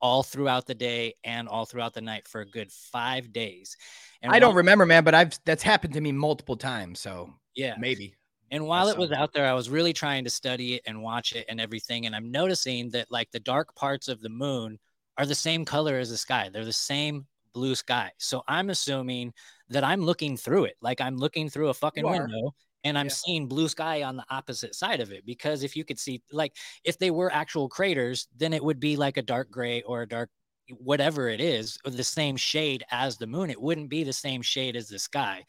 all 0.00 0.22
throughout 0.22 0.66
the 0.66 0.74
day 0.74 1.14
and 1.24 1.48
all 1.48 1.64
throughout 1.64 1.94
the 1.94 2.00
night 2.00 2.26
for 2.26 2.40
a 2.40 2.46
good 2.46 2.72
five 2.72 3.32
days. 3.32 3.76
And 4.22 4.32
I 4.32 4.38
don't 4.38 4.54
remember, 4.54 4.86
man, 4.86 5.04
but 5.04 5.14
I've 5.14 5.38
that's 5.44 5.62
happened 5.62 5.94
to 5.94 6.00
me 6.00 6.12
multiple 6.12 6.56
times. 6.56 7.00
So 7.00 7.32
yeah. 7.54 7.74
maybe. 7.78 8.14
And 8.52 8.66
while 8.66 8.88
it 8.88 8.98
was 8.98 9.12
out 9.12 9.32
there, 9.32 9.46
I 9.46 9.52
was 9.52 9.70
really 9.70 9.92
trying 9.92 10.24
to 10.24 10.30
study 10.30 10.74
it 10.74 10.82
and 10.84 11.00
watch 11.00 11.34
it 11.34 11.46
and 11.48 11.60
everything. 11.60 12.06
And 12.06 12.16
I'm 12.16 12.32
noticing 12.32 12.90
that 12.90 13.10
like 13.10 13.30
the 13.30 13.38
dark 13.38 13.74
parts 13.76 14.08
of 14.08 14.20
the 14.20 14.28
moon 14.28 14.78
are 15.16 15.26
the 15.26 15.36
same 15.36 15.64
color 15.64 15.98
as 15.98 16.10
the 16.10 16.16
sky. 16.16 16.50
They're 16.52 16.64
the 16.64 16.72
same 16.72 17.26
blue 17.52 17.76
sky. 17.76 18.10
So 18.18 18.42
I'm 18.48 18.70
assuming 18.70 19.32
that 19.68 19.84
I'm 19.84 20.00
looking 20.00 20.36
through 20.36 20.64
it. 20.64 20.76
Like 20.80 21.00
I'm 21.00 21.16
looking 21.16 21.48
through 21.48 21.68
a 21.68 21.74
fucking 21.74 22.04
window 22.04 22.54
and 22.84 22.98
I'm 22.98 23.06
Yeah. 23.06 23.12
seeing 23.12 23.46
blue 23.46 23.68
sky 23.68 24.02
on 24.02 24.16
the 24.16 24.24
opposite 24.30 24.74
side 24.74 25.00
of 25.00 25.12
it 25.12 25.26
because 25.26 25.62
if 25.62 25.76
you 25.76 25.84
could 25.84 25.98
see 25.98 26.22
like 26.32 26.56
if 26.84 26.98
they 26.98 27.10
were 27.10 27.32
actual 27.32 27.68
craters, 27.68 28.28
then 28.36 28.52
it 28.52 28.64
would 28.64 28.80
be 28.80 28.96
like 28.96 29.16
a 29.16 29.22
dark 29.22 29.50
gray 29.50 29.82
or 29.82 30.02
a 30.02 30.08
dark 30.08 30.30
whatever 30.78 31.28
it 31.28 31.40
is, 31.40 31.78
the 31.84 32.04
same 32.04 32.36
shade 32.36 32.84
as 32.90 33.16
the 33.16 33.26
moon. 33.26 33.50
It 33.50 33.60
wouldn't 33.60 33.88
be 33.88 34.04
the 34.04 34.12
same 34.12 34.42
shade 34.42 34.76
as 34.76 34.88
the 34.88 34.98
sky. 34.98 35.44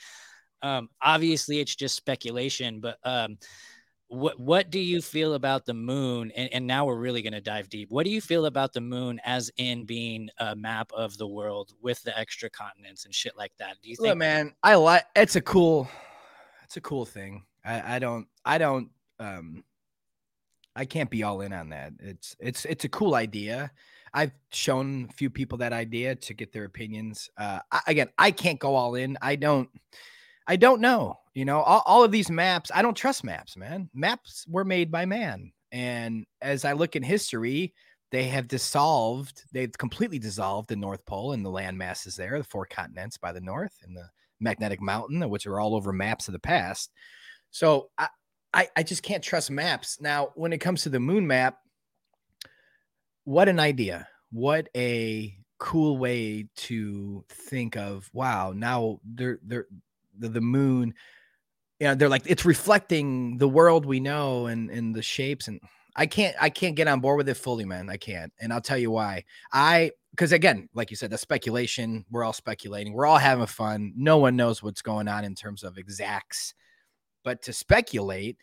Um, 0.62 0.90
obviously, 1.02 1.60
it's 1.60 1.76
just 1.76 1.96
speculation, 1.96 2.80
but 2.80 2.98
um, 3.04 3.38
what 4.08 4.40
what 4.40 4.70
do 4.70 4.80
you 4.80 5.02
feel 5.02 5.36
about 5.36 5.66
the 5.66 5.74
moon? 5.74 6.32
And, 6.36 6.54
and 6.54 6.68
now 6.68 6.86
we're 6.86 7.00
really 7.00 7.22
going 7.22 7.34
to 7.34 7.42
dive 7.42 7.70
deep. 7.70 7.90
What 7.90 8.06
do 8.06 8.12
you 8.12 8.22
feel 8.22 8.46
about 8.46 8.74
the 8.74 8.82
moon 8.82 9.22
as 9.24 9.50
in 9.58 9.86
being 9.86 10.30
a 10.38 10.56
map 10.56 10.92
of 10.94 11.18
the 11.18 11.28
world 11.28 11.74
with 11.82 12.02
the 12.04 12.18
extra 12.18 12.50
continents 12.50 13.06
and 13.06 13.16
shit 13.16 13.38
like 13.38 13.54
that? 13.58 13.78
Do 13.82 13.90
you 13.90 13.96
think? 13.96 14.10
Look, 14.10 14.18
man, 14.18 14.54
I 14.64 14.76
like 14.76 15.06
it's 15.16 15.36
a 15.36 15.42
cool, 15.42 15.90
it's 16.72 16.78
a 16.78 16.82
cool 16.82 17.04
thing. 17.04 17.44
I, 17.66 17.96
I 17.96 18.00
don't, 18.00 18.28
I 18.46 18.58
don't, 18.58 18.92
um, 19.20 19.66
I 20.74 20.86
can't 20.86 21.10
be 21.10 21.22
all 21.22 21.42
in 21.42 21.52
on 21.52 21.68
that. 21.72 21.92
It's, 22.00 22.34
it's, 22.40 22.64
it's 22.64 22.86
a 22.86 22.90
cool 22.90 23.14
idea. 23.14 23.74
I've 24.14 24.32
shown 24.54 25.10
a 25.10 25.14
few 25.14 25.30
people 25.30 25.58
that 25.58 25.74
idea 25.74 26.16
to 26.16 26.34
get 26.34 26.54
their 26.54 26.64
opinions. 26.64 27.30
Uh, 27.38 27.60
I, 27.74 27.82
again, 27.88 28.08
I 28.18 28.32
can't 28.32 28.58
go 28.58 28.76
all 28.76 28.96
in. 28.96 29.18
I 29.22 29.36
don't, 29.36 29.68
I 30.48 30.56
don't 30.56 30.80
know. 30.80 31.20
You 31.34 31.44
know, 31.44 31.60
all, 31.60 31.84
all 31.86 32.06
of 32.06 32.12
these 32.12 32.32
maps, 32.32 32.72
I 32.74 32.82
don't 32.82 32.96
trust 32.96 33.26
maps, 33.26 33.58
man. 33.58 33.90
Maps 33.94 34.46
were 34.48 34.64
made 34.64 34.90
by 34.90 35.06
man. 35.06 35.52
And 35.74 36.26
as 36.42 36.64
I 36.64 36.72
look 36.72 36.96
in 36.96 37.04
history, 37.04 37.74
they 38.12 38.24
have 38.28 38.48
dissolved, 38.48 39.44
they've 39.52 39.78
completely 39.78 40.20
dissolved 40.20 40.70
the 40.70 40.78
North 40.78 41.06
Pole 41.06 41.34
and 41.34 41.44
the 41.44 41.50
land 41.50 41.78
masses 41.78 42.16
there, 42.16 42.38
the 42.38 42.46
four 42.46 42.66
continents 42.66 43.18
by 43.18 43.34
the 43.34 43.42
north 43.42 43.76
and 43.84 43.94
the 43.94 44.08
magnetic 44.42 44.82
mountain, 44.82 45.30
which 45.30 45.46
are 45.46 45.60
all 45.60 45.76
over 45.76 45.94
maps 45.94 46.28
of 46.28 46.34
the 46.34 46.40
past. 46.40 46.92
So 47.52 47.90
I, 47.98 48.10
I, 48.54 48.70
I 48.76 48.84
just 48.84 49.04
can't 49.04 49.24
trust 49.24 49.52
maps. 49.52 50.00
Now, 50.02 50.32
when 50.36 50.54
it 50.54 50.60
comes 50.60 50.84
to 50.84 50.90
the 50.90 51.00
moon 51.00 51.28
map, 51.28 51.58
what 53.24 53.48
an 53.48 53.60
idea. 53.60 54.08
What 54.32 54.70
a 54.76 55.36
cool 55.62 55.98
way 55.98 56.48
to 56.56 57.24
think 57.30 57.78
of 57.78 58.10
wow, 58.14 58.52
now 58.56 59.00
they're 59.06 59.40
they're 59.46 59.68
the, 60.18 60.30
the 60.30 60.42
moon, 60.42 60.96
you 61.80 61.88
know, 61.88 61.96
they're 61.96 62.10
like 62.10 62.24
it's 62.26 62.46
reflecting 62.46 63.38
the 63.38 63.48
world 63.48 63.86
we 63.86 64.00
know 64.00 64.48
and 64.48 64.70
and 64.72 64.96
the 64.96 65.04
shapes 65.04 65.48
and 65.48 65.60
I 65.96 66.06
can't 66.06 66.36
I 66.40 66.50
can't 66.50 66.76
get 66.76 66.88
on 66.88 67.00
board 67.00 67.18
with 67.18 67.30
it 67.30 67.36
fully, 67.36 67.66
man. 67.66 67.90
I 67.90 67.98
can't. 67.98 68.32
And 68.40 68.54
I'll 68.54 68.62
tell 68.62 68.78
you 68.78 68.92
why. 68.92 69.26
I 69.52 69.92
because 70.12 70.32
again, 70.32 70.70
like 70.74 70.90
you 70.90 70.98
said, 70.98 71.10
the 71.10 71.18
speculation, 71.18 72.06
we're 72.10 72.24
all 72.24 72.34
speculating, 72.34 72.94
we're 72.94 73.06
all 73.06 73.18
having 73.18 73.46
fun. 73.46 73.94
No 73.96 74.18
one 74.18 74.36
knows 74.36 74.62
what's 74.62 74.82
going 74.82 75.08
on 75.08 75.24
in 75.24 75.36
terms 75.36 75.64
of 75.64 75.78
exacts. 75.78 76.54
But 77.24 77.44
to 77.44 77.54
speculate, 77.54 78.38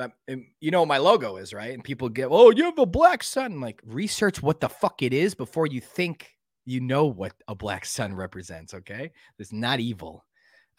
um, 0.00 0.12
you 0.60 0.70
know 0.70 0.80
what 0.80 0.88
my 0.88 0.98
logo 0.98 1.36
is, 1.36 1.52
right? 1.52 1.72
And 1.72 1.84
people 1.84 2.08
get, 2.08 2.28
oh, 2.30 2.50
you 2.50 2.64
have 2.64 2.78
a 2.78 2.86
black 2.86 3.22
sun. 3.22 3.60
Like, 3.60 3.80
research 3.84 4.42
what 4.42 4.60
the 4.60 4.68
fuck 4.68 5.02
it 5.02 5.12
is 5.12 5.34
before 5.34 5.66
you 5.66 5.80
think 5.80 6.30
you 6.64 6.80
know 6.80 7.06
what 7.06 7.32
a 7.48 7.54
black 7.54 7.84
sun 7.84 8.14
represents. 8.14 8.74
Okay. 8.74 9.10
It's 9.38 9.52
not 9.52 9.80
evil. 9.80 10.24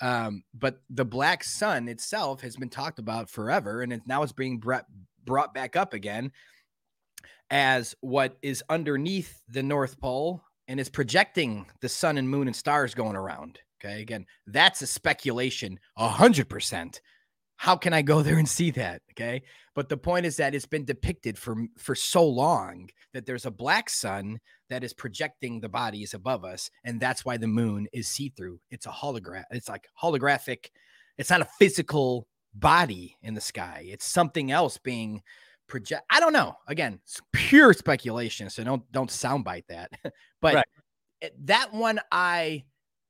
Um, 0.01 0.43
but 0.53 0.81
the 0.89 1.05
black 1.05 1.43
sun 1.43 1.87
itself 1.87 2.41
has 2.41 2.55
been 2.55 2.69
talked 2.69 2.99
about 2.99 3.29
forever, 3.29 3.81
and 3.81 3.93
it, 3.93 4.01
now 4.07 4.23
it's 4.23 4.33
being 4.33 4.57
brought, 4.57 4.85
brought 5.25 5.53
back 5.53 5.75
up 5.75 5.93
again 5.93 6.31
as 7.49 7.95
what 8.01 8.37
is 8.41 8.63
underneath 8.69 9.41
the 9.47 9.63
North 9.63 9.99
Pole 9.99 10.41
and 10.67 10.79
is 10.79 10.89
projecting 10.89 11.65
the 11.81 11.89
sun 11.89 12.17
and 12.17 12.29
moon 12.29 12.47
and 12.47 12.55
stars 12.55 12.95
going 12.95 13.15
around. 13.15 13.59
Okay. 13.83 14.01
Again, 14.01 14.25
that's 14.47 14.81
a 14.81 14.87
speculation, 14.87 15.79
a 15.97 16.07
hundred 16.07 16.49
percent. 16.49 17.01
How 17.57 17.75
can 17.75 17.93
I 17.93 18.01
go 18.01 18.21
there 18.21 18.37
and 18.37 18.47
see 18.47 18.71
that? 18.71 19.01
Okay. 19.11 19.43
But 19.75 19.89
the 19.89 19.97
point 19.97 20.25
is 20.25 20.37
that 20.37 20.55
it's 20.55 20.65
been 20.65 20.85
depicted 20.85 21.37
for 21.37 21.55
for 21.77 21.95
so 21.95 22.27
long 22.27 22.89
that 23.13 23.25
there's 23.25 23.45
a 23.45 23.51
black 23.51 23.89
sun 23.89 24.39
that 24.69 24.83
is 24.83 24.93
projecting 24.93 25.59
the 25.59 25.69
bodies 25.69 26.13
above 26.13 26.45
us, 26.45 26.71
and 26.83 26.99
that's 26.99 27.23
why 27.25 27.37
the 27.37 27.47
moon 27.47 27.87
is 27.93 28.07
see-through. 28.07 28.59
It's 28.71 28.85
a 28.85 28.89
hologram. 28.89 29.43
It's 29.51 29.69
like 29.69 29.87
holographic. 30.01 30.69
It's 31.17 31.29
not 31.29 31.41
a 31.41 31.49
physical 31.59 32.27
body 32.53 33.17
in 33.21 33.33
the 33.33 33.41
sky. 33.41 33.85
It's 33.87 34.05
something 34.05 34.51
else 34.51 34.77
being 34.77 35.21
project. 35.67 36.03
I 36.09 36.19
don't 36.19 36.33
know. 36.33 36.55
Again, 36.67 36.99
it's 37.03 37.19
pure 37.31 37.73
speculation, 37.73 38.49
so 38.49 38.63
don't 38.63 38.91
don't 38.91 39.09
soundbite 39.09 39.67
that. 39.67 39.91
but 40.41 40.55
Right. 40.55 41.31
that 41.45 41.73
one, 41.73 41.99
I 42.11 42.63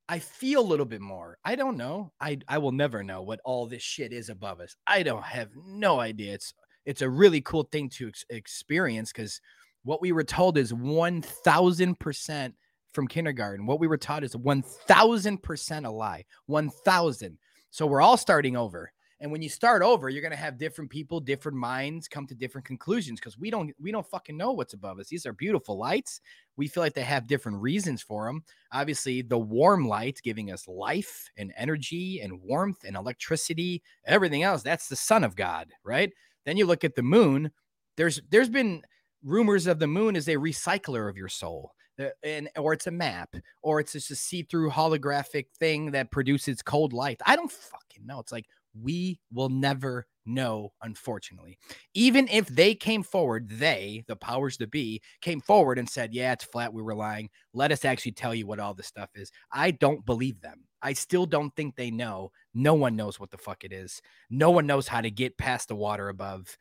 I 0.09 0.19
feel 0.19 0.61
a 0.61 0.61
little 0.61 0.85
bit 0.85 1.01
more. 1.01 1.37
I 1.45 1.55
don't 1.55 1.77
know. 1.77 2.11
I 2.19 2.39
I 2.47 2.57
will 2.57 2.71
never 2.71 3.03
know 3.03 3.21
what 3.21 3.39
all 3.45 3.67
this 3.67 3.81
shit 3.83 4.13
is 4.13 4.29
above 4.29 4.59
us. 4.59 4.75
I 4.87 5.03
don't 5.03 5.23
have 5.23 5.49
no 5.65 5.99
idea. 5.99 6.33
It's 6.33 6.53
it's 6.85 7.01
a 7.01 7.09
really 7.09 7.41
cool 7.41 7.63
thing 7.71 7.89
to 7.89 8.09
ex- 8.09 8.25
experience 8.29 9.11
because 9.11 9.39
what 9.83 10.01
we 10.01 10.11
were 10.11 10.23
told 10.23 10.57
is 10.57 10.73
one 10.73 11.21
thousand 11.21 11.99
percent 11.99 12.55
from 12.91 13.07
kindergarten. 13.07 13.65
What 13.65 13.79
we 13.79 13.87
were 13.87 13.97
taught 13.97 14.23
is 14.23 14.35
one 14.35 14.61
thousand 14.61 15.41
percent 15.43 15.85
a 15.85 15.89
lie. 15.91 16.25
One 16.45 16.69
thousand. 16.69 17.37
So 17.71 17.87
we're 17.87 18.01
all 18.01 18.17
starting 18.17 18.55
over. 18.55 18.91
And 19.23 19.31
when 19.31 19.41
you 19.41 19.47
start 19.47 19.81
over, 19.81 20.09
you're 20.09 20.21
gonna 20.21 20.35
have 20.35 20.57
different 20.57 20.91
people, 20.91 21.21
different 21.21 21.57
minds 21.57 22.09
come 22.09 22.27
to 22.27 22.35
different 22.35 22.67
conclusions 22.67 23.21
because 23.21 23.37
we 23.39 23.49
don't 23.49 23.73
we 23.79 23.89
don't 23.89 24.05
fucking 24.05 24.35
know 24.35 24.51
what's 24.51 24.73
above 24.73 24.99
us. 24.99 25.07
These 25.07 25.25
are 25.25 25.31
beautiful 25.31 25.77
lights. 25.77 26.19
We 26.57 26.67
feel 26.67 26.83
like 26.83 26.93
they 26.93 27.03
have 27.03 27.25
different 27.25 27.61
reasons 27.61 28.01
for 28.01 28.25
them. 28.27 28.43
Obviously, 28.73 29.21
the 29.21 29.39
warm 29.39 29.87
light 29.87 30.19
giving 30.23 30.51
us 30.51 30.67
life 30.67 31.29
and 31.37 31.53
energy 31.57 32.19
and 32.19 32.41
warmth 32.41 32.83
and 32.83 32.97
electricity, 32.97 33.81
everything 34.05 34.43
else. 34.43 34.61
That's 34.61 34.89
the 34.89 34.97
son 34.97 35.23
of 35.23 35.37
God, 35.37 35.71
right? 35.85 36.11
Then 36.45 36.57
you 36.57 36.65
look 36.65 36.83
at 36.83 36.95
the 36.95 37.01
moon. 37.01 37.49
There's 37.95 38.21
there's 38.29 38.49
been 38.49 38.83
rumors 39.23 39.67
of 39.67 39.79
the 39.79 39.87
moon 39.87 40.17
as 40.17 40.27
a 40.27 40.35
recycler 40.35 41.09
of 41.09 41.15
your 41.15 41.29
soul. 41.29 41.71
uh, 41.97 42.09
And 42.23 42.49
or 42.57 42.73
it's 42.73 42.87
a 42.87 42.91
map, 42.91 43.33
or 43.61 43.79
it's 43.79 43.93
just 43.93 44.11
a 44.11 44.17
see-through 44.17 44.69
holographic 44.71 45.45
thing 45.57 45.91
that 45.91 46.11
produces 46.11 46.61
cold 46.61 46.91
light. 46.91 47.21
I 47.25 47.37
don't 47.37 47.49
fucking 47.51 48.05
know. 48.05 48.19
It's 48.19 48.33
like 48.33 48.47
we 48.79 49.19
will 49.31 49.49
never 49.49 50.07
know, 50.25 50.71
unfortunately. 50.81 51.57
Even 51.93 52.27
if 52.29 52.47
they 52.47 52.73
came 52.75 53.03
forward, 53.03 53.49
they, 53.49 54.03
the 54.07 54.15
powers 54.15 54.57
to 54.57 54.67
be, 54.67 55.01
came 55.21 55.41
forward 55.41 55.77
and 55.77 55.89
said, 55.89 56.13
Yeah, 56.13 56.33
it's 56.33 56.43
flat. 56.43 56.73
We 56.73 56.81
were 56.81 56.95
lying. 56.95 57.29
Let 57.53 57.71
us 57.71 57.85
actually 57.85 58.13
tell 58.13 58.33
you 58.33 58.47
what 58.47 58.59
all 58.59 58.73
this 58.73 58.87
stuff 58.87 59.09
is. 59.15 59.31
I 59.51 59.71
don't 59.71 60.05
believe 60.05 60.41
them. 60.41 60.65
I 60.81 60.93
still 60.93 61.25
don't 61.25 61.55
think 61.55 61.75
they 61.75 61.91
know. 61.91 62.31
No 62.53 62.73
one 62.73 62.95
knows 62.95 63.19
what 63.19 63.31
the 63.31 63.37
fuck 63.37 63.63
it 63.63 63.71
is. 63.71 64.01
No 64.29 64.51
one 64.51 64.67
knows 64.67 64.87
how 64.87 65.01
to 65.01 65.11
get 65.11 65.37
past 65.37 65.67
the 65.69 65.75
water 65.75 66.09
above. 66.09 66.57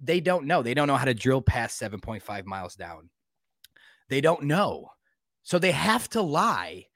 They 0.00 0.20
don't 0.20 0.46
know. 0.46 0.62
They 0.62 0.74
don't 0.74 0.88
know 0.88 0.96
how 0.96 1.04
to 1.04 1.14
drill 1.14 1.42
past 1.42 1.80
7.5 1.80 2.46
miles 2.46 2.74
down. 2.74 3.10
They 4.08 4.20
don't 4.20 4.44
know. 4.44 4.88
So 5.42 5.58
they 5.58 5.72
have 5.72 6.08
to 6.10 6.22
lie 6.22 6.86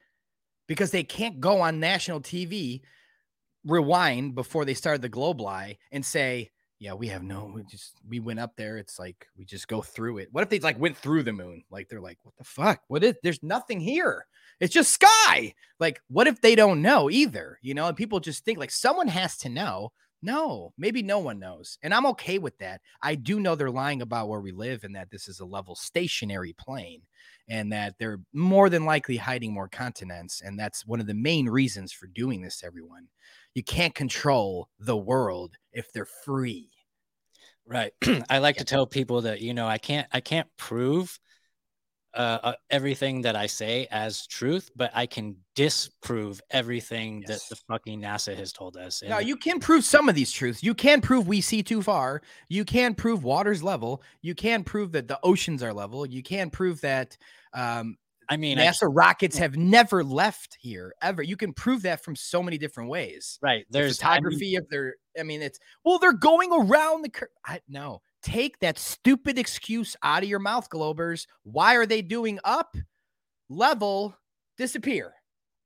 because 0.67 0.91
they 0.91 1.05
can't 1.05 1.41
go 1.41 1.61
on 1.61 1.81
national 1.81 2.21
TV 2.21 2.81
rewind 3.65 4.35
before 4.35 4.65
they 4.65 4.75
started 4.75 5.03
the 5.03 5.09
globe 5.09 5.41
lie 5.41 5.77
and 5.93 6.05
say 6.05 6.51
yeah 6.79 6.93
we 6.93 7.09
have 7.09 7.23
no 7.23 7.51
we 7.55 7.63
just 7.65 7.95
we 8.09 8.21
went 8.21 8.39
up 8.39 8.53
there. 8.57 8.79
It's 8.79 8.99
like 8.99 9.27
we 9.37 9.45
just 9.45 9.69
go 9.69 9.83
through 9.83 10.19
it. 10.19 10.29
What 10.33 10.43
if 10.43 10.49
they 10.49 10.61
like 10.61 10.79
went 10.79 10.97
through 10.97 11.25
the 11.25 11.33
moon? 11.33 11.65
Like 11.71 11.89
they're 11.89 12.01
like 12.01 12.19
what 12.23 12.37
the 12.37 12.45
fuck? 12.45 12.81
What 12.89 13.05
is 13.05 13.15
there's 13.23 13.43
nothing 13.43 13.81
here. 13.81 14.27
It's 14.61 14.75
just 14.75 14.93
sky. 14.93 15.55
Like 15.81 16.01
what 16.09 16.27
if 16.27 16.41
they 16.41 16.55
don't 16.55 16.83
know 16.83 17.11
either 17.11 17.59
you 17.63 17.75
know 17.75 17.87
and 17.87 17.97
people 17.97 18.21
just 18.21 18.45
think 18.45 18.59
like 18.59 18.71
someone 18.71 19.09
has 19.09 19.37
to 19.39 19.49
know. 19.49 19.93
No 20.21 20.73
maybe 20.77 21.01
no 21.01 21.21
one 21.21 21.39
knows 21.39 21.79
and 21.83 21.95
i'm 21.95 22.07
okay 22.07 22.39
with 22.39 22.59
that. 22.59 22.81
I 23.03 23.15
do 23.15 23.39
know 23.39 23.55
they're 23.55 23.71
lying 23.71 24.03
about 24.03 24.29
where 24.29 24.41
we 24.41 24.51
live 24.51 24.83
and 24.83 24.97
that 24.97 25.11
this 25.11 25.29
is 25.29 25.41
a 25.41 25.45
level 25.45 25.77
stationary 25.77 26.55
plane 26.59 27.03
and 27.49 27.73
that 27.73 27.95
they're 27.99 28.21
more 28.33 28.69
than 28.69 28.85
likely 28.85 29.17
hiding 29.17 29.53
more 29.53 29.69
continents 29.69 30.43
and 30.45 30.59
that's 30.59 30.87
one 30.87 31.01
of 31.01 31.07
the 31.07 31.15
main 31.15 31.49
reasons 31.49 31.93
for 31.93 32.09
doing 32.09 32.43
this 32.43 32.63
everyone 32.65 33.07
you 33.59 33.65
can't 33.65 33.93
control 33.93 34.69
the 34.79 34.97
world 34.97 35.57
if 35.73 35.93
they're 35.93 36.07
free. 36.25 36.71
Right. 37.67 37.93
I 38.31 38.39
like 38.39 38.59
to 38.59 38.65
tell 38.65 38.87
people 38.87 39.23
that 39.23 39.41
you 39.41 39.53
know 39.53 39.67
I 39.67 39.79
can't 39.79 40.07
I 40.13 40.21
can't 40.21 40.47
prove 40.57 41.19
uh, 42.15 42.39
uh, 42.43 42.53
everything 42.71 43.23
that 43.23 43.35
I 43.35 43.47
say 43.47 43.89
as 43.91 44.29
truth, 44.29 44.71
but 44.77 44.93
I 44.95 45.07
can 45.07 45.39
disprove 45.57 46.41
everything 46.53 47.25
Yes. 47.29 47.49
that 47.49 47.57
the 47.57 47.61
fucking 47.69 48.01
NASA 48.01 48.37
has 48.37 48.53
told 48.53 48.77
us. 48.77 49.03
Now 49.03 49.19
you 49.19 49.37
can 49.37 49.59
prove 49.59 49.85
some 49.85 50.09
of 50.09 50.15
these 50.15 50.31
truths. 50.31 50.63
You 50.63 50.73
can 50.73 51.01
prove 51.01 51.27
we 51.27 51.41
see 51.41 51.65
too 51.65 51.83
far. 51.83 52.23
You 52.49 52.65
can 52.65 52.95
prove 52.95 53.25
water's 53.25 53.65
level. 53.65 54.05
You 54.23 54.37
can 54.37 54.63
prove 54.63 54.93
that 54.93 55.09
the 55.09 55.19
oceans 55.25 55.65
are 55.65 55.75
level. 55.75 56.07
You 56.07 56.23
can 56.23 56.49
prove 56.51 56.81
that 56.83 57.19
um, 57.55 57.97
I 58.29 58.37
mean, 58.37 58.59
I 58.59 58.67
NASA 58.67 58.89
rockets 58.91 59.39
have 59.39 59.57
never 59.57 60.05
left 60.05 60.57
here 60.61 60.95
ever. 61.01 61.23
You 61.23 61.37
can 61.37 61.53
prove 61.53 61.83
that 61.83 62.05
from 62.05 62.15
so 62.15 62.43
many 62.43 62.59
different 62.59 62.91
ways. 62.91 63.39
right 63.43 63.65
The 63.71 63.79
there's 63.79 64.03
I 64.03 64.07
mean, 64.07 64.15
photography 64.17 64.55
if 64.55 64.65
they're 64.69 64.95
i 65.19 65.23
mean 65.23 65.43
it's 65.43 65.59
well 65.85 65.99
they're 65.99 66.13
going 66.13 66.51
around 66.53 67.03
the 67.03 67.09
cur- 67.09 67.31
I, 67.45 67.61
no 67.69 68.03
take 68.23 68.59
that 68.61 68.79
stupid 68.79 69.39
excuse 69.39 69.97
out 70.03 70.23
of 70.23 70.29
your 70.29 70.39
mouth 70.39 70.69
globers 70.71 71.27
why 71.43 71.75
are 71.77 71.87
they 71.87 72.03
doing 72.03 72.39
up 72.45 72.77
level 73.49 74.15
disappear 74.57 75.15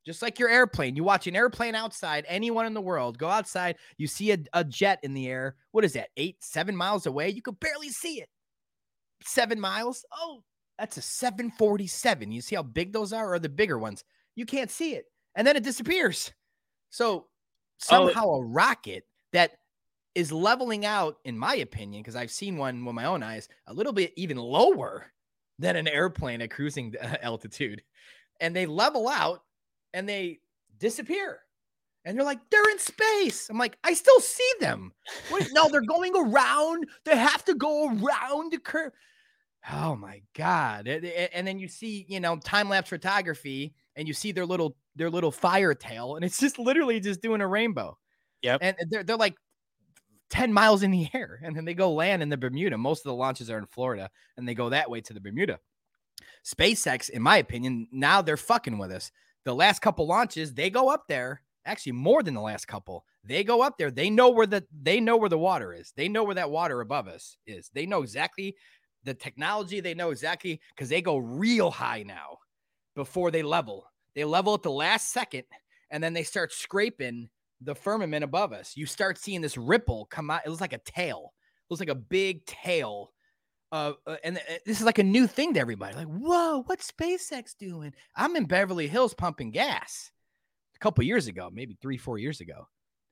Just 0.05 0.23
like 0.23 0.39
your 0.39 0.49
airplane, 0.49 0.97
you 0.97 1.05
watch 1.05 1.27
an 1.27 1.37
airplane 1.37 1.75
outside, 1.75 2.25
anyone 2.29 2.67
in 2.67 2.75
the 2.75 2.81
world, 2.81 3.19
go 3.19 3.29
outside, 3.29 3.77
you 3.99 4.07
see 4.09 4.33
a, 4.33 4.39
a 4.53 4.65
jet 4.65 4.99
in 5.03 5.15
the 5.15 5.29
air. 5.29 5.55
What 5.71 5.85
is 5.85 5.93
that, 5.93 6.09
eight, 6.17 6.37
seven 6.41 6.77
miles 6.77 7.07
away? 7.07 7.31
You 7.31 7.43
could 7.43 7.61
barely 7.61 7.89
see 7.91 8.21
it. 8.21 8.29
Seven 9.25 9.61
miles? 9.61 10.05
Oh, 10.13 10.43
that's 10.83 10.97
a 10.97 11.03
747. 11.03 12.33
You 12.33 12.41
see 12.41 12.57
how 12.57 12.65
big 12.65 12.93
those 12.93 13.13
are, 13.13 13.33
or 13.33 13.39
the 13.39 13.49
bigger 13.49 13.79
ones? 13.79 14.03
You 14.35 14.45
can't 14.45 14.69
see 14.69 14.95
it. 14.95 15.05
And 15.37 15.47
then 15.47 15.55
it 15.55 15.63
disappears. 15.63 16.33
So 16.91 17.27
somehow 17.79 18.31
a 18.31 18.45
rocket 18.45 19.05
that 19.33 19.53
is 20.17 20.33
leveling 20.33 20.85
out, 20.85 21.19
in 21.25 21.39
my 21.39 21.55
opinion, 21.55 22.03
because 22.03 22.17
I've 22.17 22.33
seen 22.33 22.57
one 22.57 22.85
with 22.85 22.97
my 22.97 23.05
own 23.05 23.23
eyes, 23.23 23.49
a 23.69 23.73
little 23.73 23.93
bit 23.93 24.13
even 24.17 24.39
lower 24.39 25.07
than 25.57 25.77
an 25.77 25.87
airplane 25.87 26.43
at 26.43 26.51
cruising 26.51 26.97
altitude. 27.23 27.81
And 28.41 28.55
they 28.55 28.67
level 28.67 29.07
out 29.07 29.45
and 29.95 30.09
they 30.09 30.41
disappear. 30.81 31.43
And 32.05 32.19
they're 32.19 32.25
like, 32.25 32.41
they're 32.51 32.71
in 32.73 32.81
space. 32.81 33.49
I'm 33.49 33.57
like, 33.57 33.79
I 33.85 33.95
still 33.95 34.19
see 34.19 34.53
them. 34.59 34.93
No, 35.53 35.69
they're 35.69 35.81
going 35.81 36.13
around. 36.17 36.87
They 37.05 37.17
have 37.17 37.45
to 37.45 37.55
go 37.55 37.87
around 37.87 38.51
the 38.51 38.59
curve. 38.59 38.91
Oh 39.71 39.95
my 39.95 40.23
god! 40.35 40.89
And- 40.89 41.47
then 41.47 41.59
you 41.59 41.69
see, 41.69 42.05
you 42.09 42.21
know, 42.21 42.37
time 42.39 42.69
lapse 42.69 42.89
photography, 42.89 43.75
and 43.97 44.09
you 44.09 44.15
see 44.15 44.33
their 44.33 44.47
little 44.47 44.77
their 44.97 45.11
little 45.11 45.31
fire 45.31 45.75
tail, 45.75 46.17
and 46.17 46.25
it's 46.25 46.39
just 46.39 46.59
literally 46.59 47.01
just 47.01 47.23
doing 47.23 47.41
a 47.41 47.47
rainbow. 47.47 47.97
Yep. 48.43 48.61
And 48.63 48.77
they're 48.91 49.05
they're 49.05 49.17
like 49.17 49.37
10 50.31 50.53
miles 50.53 50.83
in 50.83 50.91
the 50.91 51.09
air, 51.15 51.41
and 51.45 51.57
then 51.57 51.65
they 51.65 51.75
go 51.75 51.93
land 51.93 52.23
in 52.23 52.29
the 52.29 52.37
Bermuda. 52.37 52.77
Most 52.79 53.01
of 53.01 53.11
the 53.11 53.15
launches 53.15 53.51
are 53.51 53.59
in 53.59 53.67
Florida, 53.67 54.11
and 54.37 54.49
they 54.49 54.55
go 54.55 54.71
that 54.71 54.91
way 54.91 55.01
to 55.03 55.13
the 55.15 55.21
Bermuda. 55.21 55.61
SpaceX, 56.45 57.11
in 57.11 57.23
my 57.23 57.37
opinion, 57.39 57.89
now 57.93 58.23
they're 58.23 58.37
fucking 58.37 58.79
with 58.79 58.91
us. 58.91 59.11
The 59.45 59.55
last 59.55 59.81
couple 59.81 60.07
launches, 60.07 60.55
they 60.55 60.71
go 60.71 60.89
up 60.89 61.05
there. 61.09 61.43
Actually, 61.65 61.93
more 61.93 62.23
than 62.25 62.35
the 62.35 62.41
last 62.41 62.67
couple. 62.67 63.05
They 63.25 63.45
go 63.45 63.63
up 63.63 63.79
there. 63.79 63.91
They 63.93 64.11
know 64.11 64.31
where 64.31 64.49
the 64.49 64.65
they 64.83 64.99
know 64.99 65.17
where 65.17 65.29
the 65.29 65.39
water 65.39 65.73
is. 65.73 65.93
They 65.97 66.09
know 66.09 66.25
where 66.25 66.35
that 66.35 66.51
water 66.51 66.81
above 66.81 67.07
us 67.07 67.37
is. 67.47 67.71
They 67.73 67.87
know 67.87 68.03
exactly 68.03 68.57
the 69.05 69.15
technology. 69.15 69.81
They 69.81 69.95
know 69.95 70.11
exactly 70.11 70.61
because 70.75 70.89
they 70.89 71.03
go 71.03 71.17
real 71.17 71.71
high 71.71 72.03
now 72.03 72.39
before 72.95 73.31
they 73.31 73.43
level. 73.43 73.87
They 74.15 74.25
level 74.25 74.55
at 74.55 74.63
the 74.63 74.71
last 74.71 75.13
second, 75.13 75.45
and 75.91 76.03
then 76.03 76.13
they 76.13 76.23
start 76.23 76.53
scraping 76.53 77.29
the 77.61 77.75
firmament 77.75 78.25
above 78.25 78.53
us. 78.53 78.77
You 78.77 78.87
start 78.87 79.19
seeing 79.19 79.41
this 79.41 79.57
ripple 79.57 80.07
come 80.07 80.31
out. 80.31 80.43
It 80.45 80.51
looks 80.51 80.61
like 80.61 80.73
a 80.73 80.79
tail. 80.79 81.33
It 81.59 81.73
looks 81.73 81.81
like 81.81 81.89
a 81.89 81.95
big 81.95 82.45
tail. 82.45 83.13
Uh, 83.71 83.93
and 84.23 84.37
uh, 84.37 84.55
this 84.67 84.81
is 84.81 84.85
like 84.85 84.99
a 84.99 85.03
new 85.05 85.27
thing 85.27 85.55
to 85.55 85.61
everybody. 85.61 85.95
Like, 85.97 86.09
whoa, 86.09 86.63
what's 86.67 86.91
SpaceX 86.91 87.57
doing? 87.57 87.95
I'm 88.15 88.37
in 88.37 88.45
Beverly 88.45 88.87
Hills 88.87 89.15
pumping 89.15 89.51
gas 89.51 90.11
a 90.77 90.79
couple 90.79 91.05
years 91.05 91.27
ago, 91.27 91.49
maybe 91.51 91.79
three, 91.81 91.97
four 91.97 92.19
years 92.19 92.41
ago, 92.41 92.69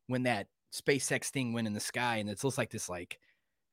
when 0.08 0.24
that 0.24 0.48
SpaceX 0.74 1.26
thing 1.26 1.54
went 1.54 1.66
in 1.66 1.72
the 1.72 1.80
sky, 1.80 2.16
and 2.16 2.28
it 2.28 2.44
looks 2.44 2.58
like 2.58 2.70
this, 2.70 2.90
like 2.90 3.18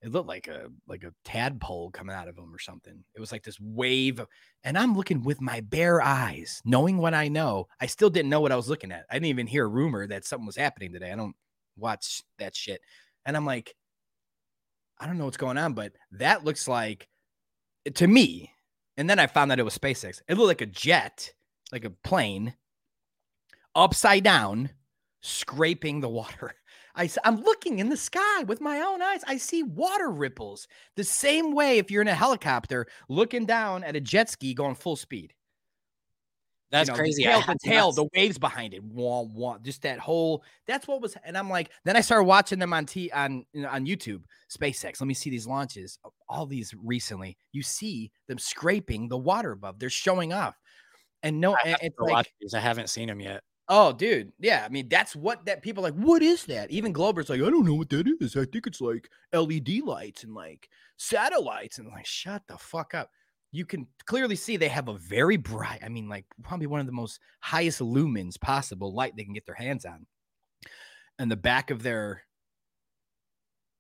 it 0.01 0.11
looked 0.11 0.27
like 0.27 0.47
a 0.47 0.67
like 0.87 1.03
a 1.03 1.13
tadpole 1.25 1.91
coming 1.91 2.15
out 2.15 2.27
of 2.27 2.35
them 2.35 2.53
or 2.53 2.59
something. 2.59 3.03
It 3.15 3.19
was 3.19 3.31
like 3.31 3.43
this 3.43 3.59
wave, 3.59 4.21
and 4.63 4.77
I'm 4.77 4.95
looking 4.95 5.23
with 5.23 5.41
my 5.41 5.61
bare 5.61 6.01
eyes, 6.01 6.61
knowing 6.65 6.97
what 6.97 7.13
I 7.13 7.27
know. 7.27 7.67
I 7.81 7.87
still 7.87 8.09
didn't 8.09 8.29
know 8.29 8.41
what 8.41 8.51
I 8.51 8.55
was 8.55 8.69
looking 8.69 8.91
at. 8.91 9.05
I 9.09 9.15
didn't 9.15 9.27
even 9.27 9.47
hear 9.47 9.65
a 9.65 9.69
rumor 9.69 10.07
that 10.07 10.25
something 10.25 10.45
was 10.45 10.55
happening 10.55 10.93
today. 10.93 11.11
I 11.11 11.15
don't 11.15 11.35
watch 11.77 12.21
that 12.37 12.55
shit, 12.55 12.81
and 13.25 13.35
I'm 13.35 13.45
like, 13.45 13.73
I 14.99 15.07
don't 15.07 15.17
know 15.17 15.25
what's 15.25 15.37
going 15.37 15.57
on, 15.57 15.73
but 15.73 15.93
that 16.11 16.45
looks 16.45 16.67
like 16.67 17.07
to 17.95 18.07
me. 18.07 18.51
And 18.97 19.09
then 19.09 19.19
I 19.19 19.27
found 19.27 19.51
that 19.51 19.59
it 19.59 19.63
was 19.63 19.77
SpaceX. 19.77 20.21
It 20.27 20.37
looked 20.37 20.47
like 20.47 20.61
a 20.61 20.65
jet, 20.65 21.31
like 21.71 21.85
a 21.85 21.91
plane, 21.91 22.55
upside 23.75 24.23
down, 24.23 24.71
scraping 25.21 26.01
the 26.01 26.09
water. 26.09 26.55
I, 26.97 27.09
am 27.23 27.41
looking 27.41 27.79
in 27.79 27.89
the 27.89 27.97
sky 27.97 28.43
with 28.43 28.59
my 28.59 28.81
own 28.81 29.01
eyes. 29.01 29.23
I 29.27 29.37
see 29.37 29.63
water 29.63 30.09
ripples 30.09 30.67
the 30.95 31.03
same 31.03 31.53
way 31.53 31.77
if 31.77 31.91
you're 31.91 32.01
in 32.01 32.07
a 32.07 32.15
helicopter 32.15 32.87
looking 33.07 33.45
down 33.45 33.83
at 33.83 33.95
a 33.95 34.01
jet 34.01 34.29
ski 34.29 34.53
going 34.53 34.75
full 34.75 34.95
speed. 34.95 35.33
You 36.69 36.79
That's 36.79 36.89
know, 36.89 36.95
crazy. 36.95 37.23
The 37.23 37.29
tail, 37.29 37.41
the, 37.41 37.57
tail 37.63 37.91
the 37.93 38.09
waves 38.13 38.37
behind 38.37 38.73
it, 38.73 38.83
wah, 38.83 39.21
wah, 39.21 39.57
just 39.59 39.83
that 39.83 39.99
whole. 39.99 40.43
That's 40.65 40.85
what 40.85 41.01
was. 41.01 41.15
And 41.23 41.37
I'm 41.37 41.49
like, 41.49 41.69
then 41.85 41.95
I 41.95 42.01
started 42.01 42.25
watching 42.25 42.59
them 42.59 42.73
on 42.73 42.85
T 42.85 43.09
on 43.11 43.45
you 43.53 43.61
know, 43.61 43.69
on 43.69 43.85
YouTube. 43.85 44.23
SpaceX. 44.51 44.99
Let 44.99 45.07
me 45.07 45.13
see 45.13 45.29
these 45.29 45.47
launches. 45.47 45.97
All 46.27 46.45
these 46.45 46.73
recently, 46.83 47.37
you 47.53 47.63
see 47.63 48.11
them 48.27 48.37
scraping 48.37 49.07
the 49.07 49.17
water 49.17 49.51
above. 49.51 49.79
They're 49.79 49.89
showing 49.89 50.33
off, 50.33 50.55
and 51.23 51.39
no, 51.39 51.53
I 51.53 51.77
it's 51.81 51.97
like. 51.99 52.27
I 52.53 52.59
haven't 52.59 52.89
seen 52.89 53.07
them 53.07 53.21
yet. 53.21 53.43
Oh, 53.69 53.91
dude. 53.91 54.31
Yeah. 54.39 54.63
I 54.65 54.69
mean, 54.69 54.87
that's 54.89 55.15
what 55.15 55.45
that 55.45 55.61
people 55.61 55.85
are 55.85 55.91
like, 55.91 55.99
what 56.01 56.21
is 56.21 56.45
that? 56.45 56.71
Even 56.71 56.93
Glober's 56.93 57.29
like, 57.29 57.41
I 57.41 57.49
don't 57.49 57.65
know 57.65 57.73
what 57.73 57.89
that 57.89 58.07
is. 58.21 58.37
I 58.37 58.45
think 58.45 58.65
it's 58.65 58.79
like 58.79 59.09
LED 59.33 59.79
lights 59.83 60.23
and 60.23 60.33
like 60.33 60.69
satellites. 60.95 61.77
And 61.77 61.87
like, 61.89 62.05
shut 62.05 62.43
the 62.47 62.57
fuck 62.57 62.93
up. 62.93 63.11
You 63.51 63.65
can 63.65 63.87
clearly 64.05 64.35
see 64.35 64.55
they 64.57 64.67
have 64.69 64.87
a 64.87 64.97
very 64.97 65.37
bright, 65.37 65.79
I 65.83 65.89
mean, 65.89 66.07
like 66.07 66.25
probably 66.43 66.67
one 66.67 66.79
of 66.79 66.85
the 66.85 66.91
most 66.91 67.19
highest 67.39 67.79
lumens 67.79 68.39
possible 68.39 68.93
light 68.93 69.13
they 69.17 69.23
can 69.23 69.33
get 69.33 69.45
their 69.45 69.55
hands 69.55 69.85
on. 69.85 70.05
And 71.19 71.29
the 71.31 71.37
back 71.37 71.69
of 71.71 71.81
their 71.83 72.23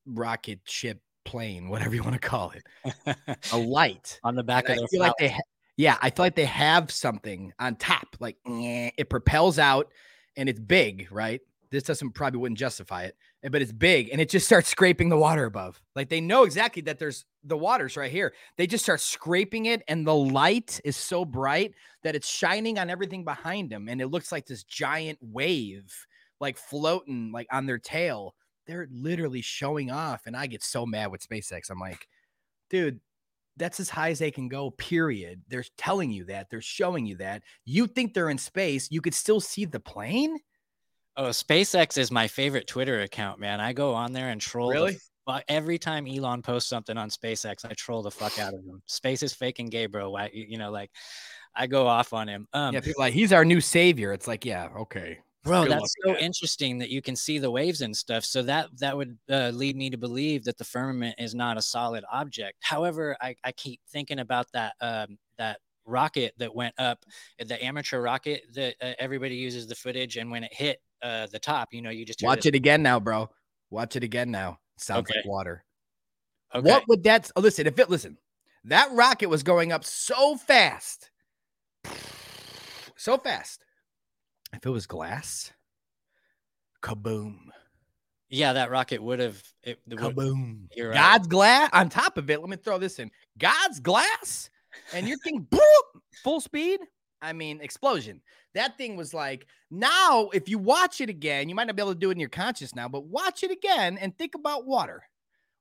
rocket 0.05 0.59
ship 0.65 1.01
plane, 1.25 1.69
whatever 1.69 1.93
you 1.95 2.01
want 2.03 2.13
to 2.13 2.27
call 2.27 2.51
it, 2.51 2.63
a 3.51 3.57
light. 3.57 4.19
on 4.23 4.35
the 4.35 4.43
back 4.43 4.69
And 4.69 4.73
of 4.73 4.77
I 4.77 4.79
their 4.81 4.87
feel 4.87 4.99
like 5.01 5.13
they, 5.19 5.29
ha- 5.29 5.39
yeah, 5.77 5.97
I 6.01 6.09
feel 6.09 6.25
like 6.25 6.35
they 6.35 6.45
have 6.45 6.91
something 6.91 7.53
on 7.59 7.75
top, 7.75 8.17
like 8.19 8.37
eh, 8.47 8.89
it 8.97 9.09
propels 9.09 9.59
out 9.59 9.91
and 10.35 10.49
it's 10.49 10.59
big, 10.59 11.07
right? 11.11 11.39
This 11.69 11.83
doesn't 11.83 12.11
probably 12.11 12.39
wouldn't 12.39 12.57
justify 12.57 13.03
it, 13.03 13.15
eh, 13.43 13.49
but 13.49 13.61
it's 13.61 13.71
big 13.71 14.09
and 14.11 14.19
it 14.19 14.29
just 14.29 14.47
starts 14.47 14.69
scraping 14.69 15.09
the 15.09 15.17
water 15.17 15.45
above. 15.45 15.79
Like 15.95 16.09
they 16.09 16.19
know 16.19 16.43
exactly 16.43 16.81
that 16.83 16.97
there's 16.97 17.25
the 17.43 17.57
water's 17.57 17.95
right 17.95 18.11
here. 18.11 18.33
They 18.57 18.67
just 18.67 18.83
start 18.83 19.01
scraping 19.01 19.67
it, 19.67 19.83
and 19.87 20.05
the 20.05 20.15
light 20.15 20.81
is 20.83 20.97
so 20.97 21.23
bright 21.25 21.73
that 22.03 22.15
it's 22.15 22.27
shining 22.27 22.77
on 22.79 22.89
everything 22.89 23.23
behind 23.23 23.69
them, 23.69 23.87
and 23.87 24.01
it 24.01 24.07
looks 24.07 24.31
like 24.31 24.45
this 24.45 24.63
giant 24.63 25.19
wave, 25.21 25.93
like 26.39 26.57
floating, 26.57 27.31
like 27.31 27.47
on 27.51 27.65
their 27.65 27.79
tail. 27.79 28.35
They're 28.65 28.87
literally 28.91 29.41
showing 29.41 29.91
off, 29.91 30.23
and 30.25 30.35
I 30.35 30.47
get 30.47 30.63
so 30.63 30.85
mad 30.85 31.11
with 31.11 31.27
SpaceX. 31.27 31.69
I'm 31.69 31.79
like, 31.79 32.07
dude, 32.69 32.99
that's 33.57 33.79
as 33.79 33.89
high 33.89 34.09
as 34.11 34.19
they 34.19 34.31
can 34.31 34.47
go, 34.47 34.71
period. 34.71 35.41
They're 35.47 35.65
telling 35.77 36.11
you 36.11 36.25
that, 36.25 36.49
they're 36.49 36.61
showing 36.61 37.05
you 37.05 37.17
that. 37.17 37.43
You 37.65 37.87
think 37.87 38.13
they're 38.13 38.29
in 38.29 38.37
space, 38.37 38.87
you 38.91 39.01
could 39.01 39.13
still 39.13 39.39
see 39.39 39.65
the 39.65 39.79
plane. 39.79 40.37
Oh, 41.15 41.29
SpaceX 41.29 41.97
is 41.97 42.11
my 42.11 42.27
favorite 42.27 42.67
Twitter 42.67 43.01
account, 43.01 43.39
man. 43.39 43.59
I 43.59 43.73
go 43.73 43.93
on 43.93 44.13
there 44.13 44.29
and 44.29 44.39
troll. 44.39 44.69
the 44.69 44.75
Really? 44.75 44.97
fu- 45.27 45.39
every 45.49 45.79
time 45.79 46.07
Elon 46.07 46.41
posts 46.41 46.69
something 46.69 46.97
on 46.97 47.09
SpaceX, 47.09 47.65
I 47.65 47.73
troll 47.73 48.03
the 48.03 48.11
fuck 48.11 48.37
out 48.39 48.53
of 48.53 48.59
him. 48.59 48.81
Space 48.85 49.23
is 49.23 49.33
fake 49.33 49.59
and 49.59 49.71
gay, 49.71 49.87
bro. 49.87 50.11
Why, 50.11 50.29
you 50.31 50.45
you 50.49 50.57
know, 50.57 50.71
like 50.71 50.91
I 51.55 51.65
go 51.65 51.87
off 51.87 52.13
on 52.13 52.27
him. 52.27 52.47
Um, 52.53 52.75
yeah, 52.75 52.81
people 52.81 53.01
like, 53.01 53.13
he's 53.13 53.33
our 53.33 53.43
new 53.43 53.59
savior. 53.61 54.13
It's 54.13 54.27
like, 54.27 54.45
yeah, 54.45 54.69
okay. 54.81 55.17
Bro, 55.47 55.63
good 55.63 55.71
that's 55.71 55.93
so 56.05 56.17
interesting 56.17 56.77
that 56.79 56.89
you 56.89 57.01
can 57.01 57.15
see 57.15 57.39
the 57.39 57.49
waves 57.49 57.81
and 57.81 57.95
stuff. 57.95 58.23
So 58.23 58.43
that 58.43 58.69
that 58.79 58.95
would 58.95 59.17
uh, 59.29 59.51
lead 59.53 59.75
me 59.75 59.89
to 59.89 59.97
believe 59.97 60.43
that 60.45 60.57
the 60.57 60.63
firmament 60.63 61.15
is 61.17 61.33
not 61.33 61.57
a 61.57 61.61
solid 61.61 62.03
object. 62.11 62.57
However, 62.61 63.17
I, 63.21 63.35
I 63.43 63.51
keep 63.53 63.81
thinking 63.89 64.19
about 64.19 64.47
that 64.53 64.73
um, 64.81 65.17
that 65.37 65.59
rocket 65.85 66.33
that 66.37 66.53
went 66.53 66.75
up, 66.77 67.03
the 67.39 67.63
amateur 67.63 68.01
rocket 68.01 68.43
that 68.53 68.75
uh, 68.81 68.93
everybody 68.99 69.35
uses 69.35 69.67
the 69.67 69.75
footage, 69.75 70.17
and 70.17 70.29
when 70.29 70.43
it 70.43 70.53
hit 70.53 70.79
uh, 71.01 71.27
the 71.31 71.39
top, 71.39 71.69
you 71.71 71.81
know, 71.81 71.89
you 71.89 72.05
just 72.05 72.21
Watch 72.21 72.39
this- 72.39 72.47
it 72.47 72.55
again 72.55 72.83
now, 72.83 72.99
bro. 72.99 73.29
Watch 73.69 73.95
it 73.95 74.03
again 74.03 74.31
now. 74.31 74.59
Sounds 74.77 75.09
Okay. 75.09 75.19
like 75.19 75.25
water. 75.25 75.63
Okay. 76.53 76.69
What 76.69 76.87
would 76.87 77.03
that 77.03 77.29
oh, 77.35 77.41
listen? 77.41 77.67
If 77.67 77.77
it 77.79 77.89
listen, 77.89 78.17
that 78.65 78.91
rocket 78.91 79.27
was 79.27 79.43
going 79.43 79.71
up 79.71 79.83
so 79.83 80.37
fast, 80.37 81.09
so 82.95 83.17
fast. 83.17 83.65
If 84.53 84.65
it 84.65 84.69
was 84.69 84.87
glass, 84.87 85.51
kaboom, 86.81 87.37
Yeah, 88.29 88.53
that 88.53 88.69
rocket 88.71 89.01
would 89.01 89.19
have. 89.19 89.41
It, 89.63 89.79
it 89.89 89.97
kaboom. 89.97 90.67
you're 90.75 90.89
right. 90.89 90.95
God's 90.95 91.27
glass. 91.27 91.69
On 91.73 91.89
top 91.89 92.17
of 92.17 92.29
it, 92.29 92.39
let 92.39 92.49
me 92.49 92.57
throw 92.57 92.77
this 92.77 92.99
in. 92.99 93.11
God's 93.37 93.79
glass, 93.79 94.49
and 94.93 95.07
you're 95.07 95.17
thinking 95.23 95.45
boop, 95.51 96.01
full 96.23 96.39
speed. 96.41 96.79
I 97.21 97.33
mean, 97.33 97.61
explosion. 97.61 98.21
That 98.53 98.77
thing 98.77 98.95
was 98.95 99.13
like 99.13 99.47
now. 99.71 100.29
If 100.33 100.47
you 100.49 100.57
watch 100.59 101.01
it 101.01 101.09
again, 101.09 101.49
you 101.49 101.55
might 101.55 101.67
not 101.67 101.75
be 101.75 101.81
able 101.81 101.93
to 101.93 101.99
do 101.99 102.09
it 102.09 102.13
in 102.13 102.19
your 102.19 102.29
conscious 102.29 102.75
now, 102.75 102.87
but 102.87 103.05
watch 103.05 103.43
it 103.43 103.51
again 103.51 103.97
and 103.97 104.17
think 104.17 104.35
about 104.35 104.65
water. 104.65 105.03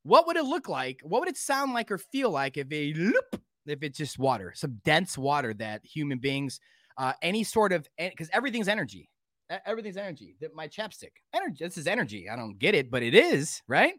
What 0.02 0.26
would 0.28 0.36
it 0.36 0.44
look 0.44 0.68
like? 0.68 1.00
What 1.02 1.20
would 1.20 1.28
it 1.28 1.36
sound 1.36 1.72
like 1.74 1.90
or 1.90 1.98
feel 1.98 2.30
like 2.30 2.56
if 2.56 2.68
a 2.70 2.92
loop, 2.92 3.40
if 3.66 3.82
it's 3.82 3.98
just 3.98 4.18
water, 4.18 4.52
some 4.54 4.80
dense 4.84 5.18
water 5.18 5.52
that 5.54 5.84
human 5.84 6.18
beings, 6.18 6.60
uh, 6.98 7.12
any 7.22 7.44
sort 7.44 7.72
of, 7.72 7.86
because 7.98 8.30
everything's 8.32 8.68
energy. 8.68 9.08
Everything's 9.64 9.96
energy. 9.96 10.36
That 10.40 10.54
my 10.54 10.66
chapstick, 10.66 11.12
energy. 11.34 11.64
This 11.64 11.78
is 11.78 11.86
energy. 11.86 12.28
I 12.28 12.36
don't 12.36 12.58
get 12.58 12.74
it, 12.74 12.90
but 12.90 13.02
it 13.02 13.14
is 13.14 13.62
right. 13.68 13.94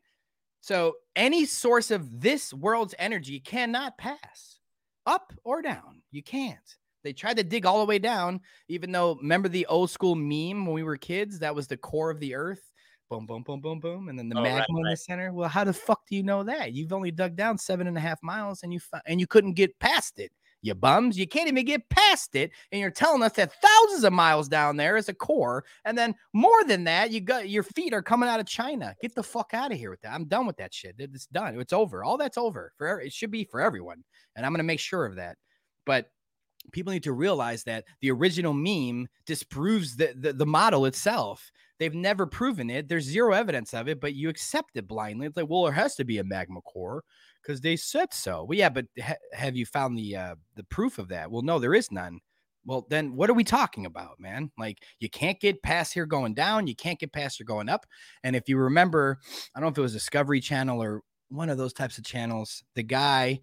So 0.62 0.96
any 1.16 1.46
source 1.46 1.92
of 1.92 2.20
this 2.20 2.54
world's 2.54 2.96
energy 3.00 3.40
cannot 3.40 3.98
pass 3.98 4.60
up 5.06 5.32
or 5.46 5.62
down. 5.62 6.02
You 6.12 6.22
can't. 6.22 6.60
They 7.04 7.14
tried 7.14 7.38
to 7.38 7.44
dig 7.44 7.66
all 7.66 7.80
the 7.80 7.86
way 7.86 8.00
down, 8.00 8.42
even 8.68 8.92
though 8.92 9.16
remember 9.16 9.48
the 9.48 9.66
old 9.68 9.90
school 9.90 10.16
meme 10.16 10.66
when 10.66 10.74
we 10.74 10.84
were 10.84 10.98
kids? 10.98 11.40
That 11.40 11.56
was 11.56 11.68
the 11.68 11.78
core 11.78 12.10
of 12.10 12.20
the 12.20 12.36
earth. 12.36 12.74
Boom, 13.10 13.26
boom, 13.26 13.44
boom, 13.44 13.62
boom, 13.62 13.80
boom, 13.80 14.10
and 14.10 14.20
then 14.20 14.28
the 14.28 14.38
Oh, 14.38 14.44
right, 14.44 14.56
magma 14.56 14.80
in 14.80 14.90
the 14.90 14.98
center. 14.98 15.32
Well, 15.32 15.48
how 15.48 15.64
the 15.64 15.72
fuck 15.72 16.02
do 16.10 16.18
you 16.18 16.24
know 16.24 16.44
that? 16.44 16.74
You've 16.74 16.92
only 16.92 17.12
dug 17.12 17.38
down 17.38 17.58
seven 17.58 17.88
and 17.88 17.96
a 17.96 18.02
half 18.02 18.22
miles, 18.22 18.64
and 18.64 18.74
you 18.74 18.82
fi- 18.82 19.00
and 19.06 19.22
you 19.22 19.28
couldn't 19.28 19.54
get 19.54 19.80
past 19.80 20.20
it. 20.20 20.34
You 20.68 20.76
bums, 20.76 21.18
you 21.18 21.28
can't 21.28 21.48
even 21.48 21.66
get 21.66 21.90
past 21.90 22.36
it, 22.36 22.52
and 22.72 22.80
you're 22.80 22.92
telling 22.92 23.24
us 23.24 23.34
that 23.34 23.54
thousands 23.62 24.04
of 24.04 24.14
miles 24.14 24.48
down 24.48 24.78
there 24.78 24.98
is 24.98 25.10
a 25.10 25.14
core, 25.14 25.64
and 25.86 25.98
then 25.98 26.14
more 26.34 26.64
than 26.66 26.84
that, 26.84 27.12
you 27.12 27.22
got 27.22 27.50
your 27.50 27.64
feet 27.64 27.94
are 27.94 28.02
coming 28.02 28.30
out 28.30 28.40
of 28.40 28.46
China. 28.46 28.96
Get 29.02 29.16
the 29.16 29.24
fuck 29.24 29.52
out 29.54 29.72
of 29.72 29.78
here 29.78 29.90
with 29.90 30.02
that. 30.02 30.14
I'm 30.14 30.26
done 30.26 30.46
with 30.46 30.58
that 30.58 30.74
shit. 30.74 30.96
It's 31.00 31.28
done. 31.28 31.60
It's 31.60 31.74
over. 31.74 32.04
All 32.04 32.18
that's 32.18 32.38
over. 32.38 32.74
For 32.78 33.00
it 33.00 33.14
should 33.14 33.32
be 33.32 33.46
for 33.46 33.62
everyone, 33.62 34.04
and 34.36 34.46
I'm 34.46 34.52
gonna 34.54 34.64
make 34.64 34.80
sure 34.80 35.06
of 35.06 35.16
that. 35.16 35.38
But 35.86 36.08
people 36.72 36.92
need 36.92 37.04
to 37.04 37.14
realize 37.14 37.64
that 37.64 37.86
the 38.02 38.12
original 38.12 38.54
meme 38.54 39.08
disproves 39.26 39.96
the, 39.96 40.14
the 40.18 40.34
the 40.34 40.46
model 40.46 40.86
itself. 40.86 41.52
They've 41.80 41.94
never 41.94 42.26
proven 42.26 42.70
it. 42.70 42.90
There's 42.90 43.06
zero 43.06 43.34
evidence 43.34 43.74
of 43.74 43.88
it, 43.88 44.02
but 44.02 44.16
you 44.16 44.30
accept 44.30 44.72
it 44.76 44.88
blindly. 44.88 45.28
It's 45.28 45.38
like, 45.38 45.48
well, 45.48 45.64
there 45.64 45.74
has 45.74 45.96
to 45.96 46.06
be 46.06 46.18
a 46.18 46.24
magma 46.24 46.62
core 46.62 47.04
because 47.42 47.62
they 47.62 47.76
said 47.76 48.14
so. 48.14 48.44
Well, 48.44 48.58
yeah, 48.58 48.70
but 48.70 48.86
ha- 49.02 49.16
have 49.34 49.56
you 49.56 49.66
found 49.66 49.98
the 49.98 50.16
uh, 50.16 50.36
the 50.56 50.64
proof 50.66 50.98
of 50.98 51.10
that? 51.10 51.32
Well, 51.32 51.42
no, 51.42 51.60
there 51.60 51.76
is 51.76 51.92
none. 51.92 52.20
Well, 52.66 52.86
then 52.90 53.16
what 53.16 53.30
are 53.30 53.34
we 53.34 53.46
talking 53.46 53.86
about, 53.86 54.20
man? 54.20 54.52
Like 54.58 54.80
you 55.00 55.10
can't 55.10 55.40
get 55.40 55.64
past 55.64 55.94
here 55.94 56.06
going 56.06 56.34
down, 56.34 56.68
you 56.68 56.76
can't 56.76 57.00
get 57.00 57.14
past 57.14 57.38
here 57.38 57.46
going 57.46 57.70
up. 57.70 57.86
And 58.24 58.36
if 58.36 58.50
you 58.50 58.58
remember, 58.58 59.20
I 59.56 59.60
don't 59.60 59.68
know 59.68 59.72
if 59.72 59.78
it 59.78 59.82
was 59.82 59.94
Discovery 59.94 60.42
Channel 60.42 60.84
or 60.84 61.02
one 61.30 61.50
of 61.50 61.58
those 61.58 61.74
types 61.74 61.98
of 61.98 62.04
channels, 62.04 62.64
the 62.76 62.84
guy 62.84 63.40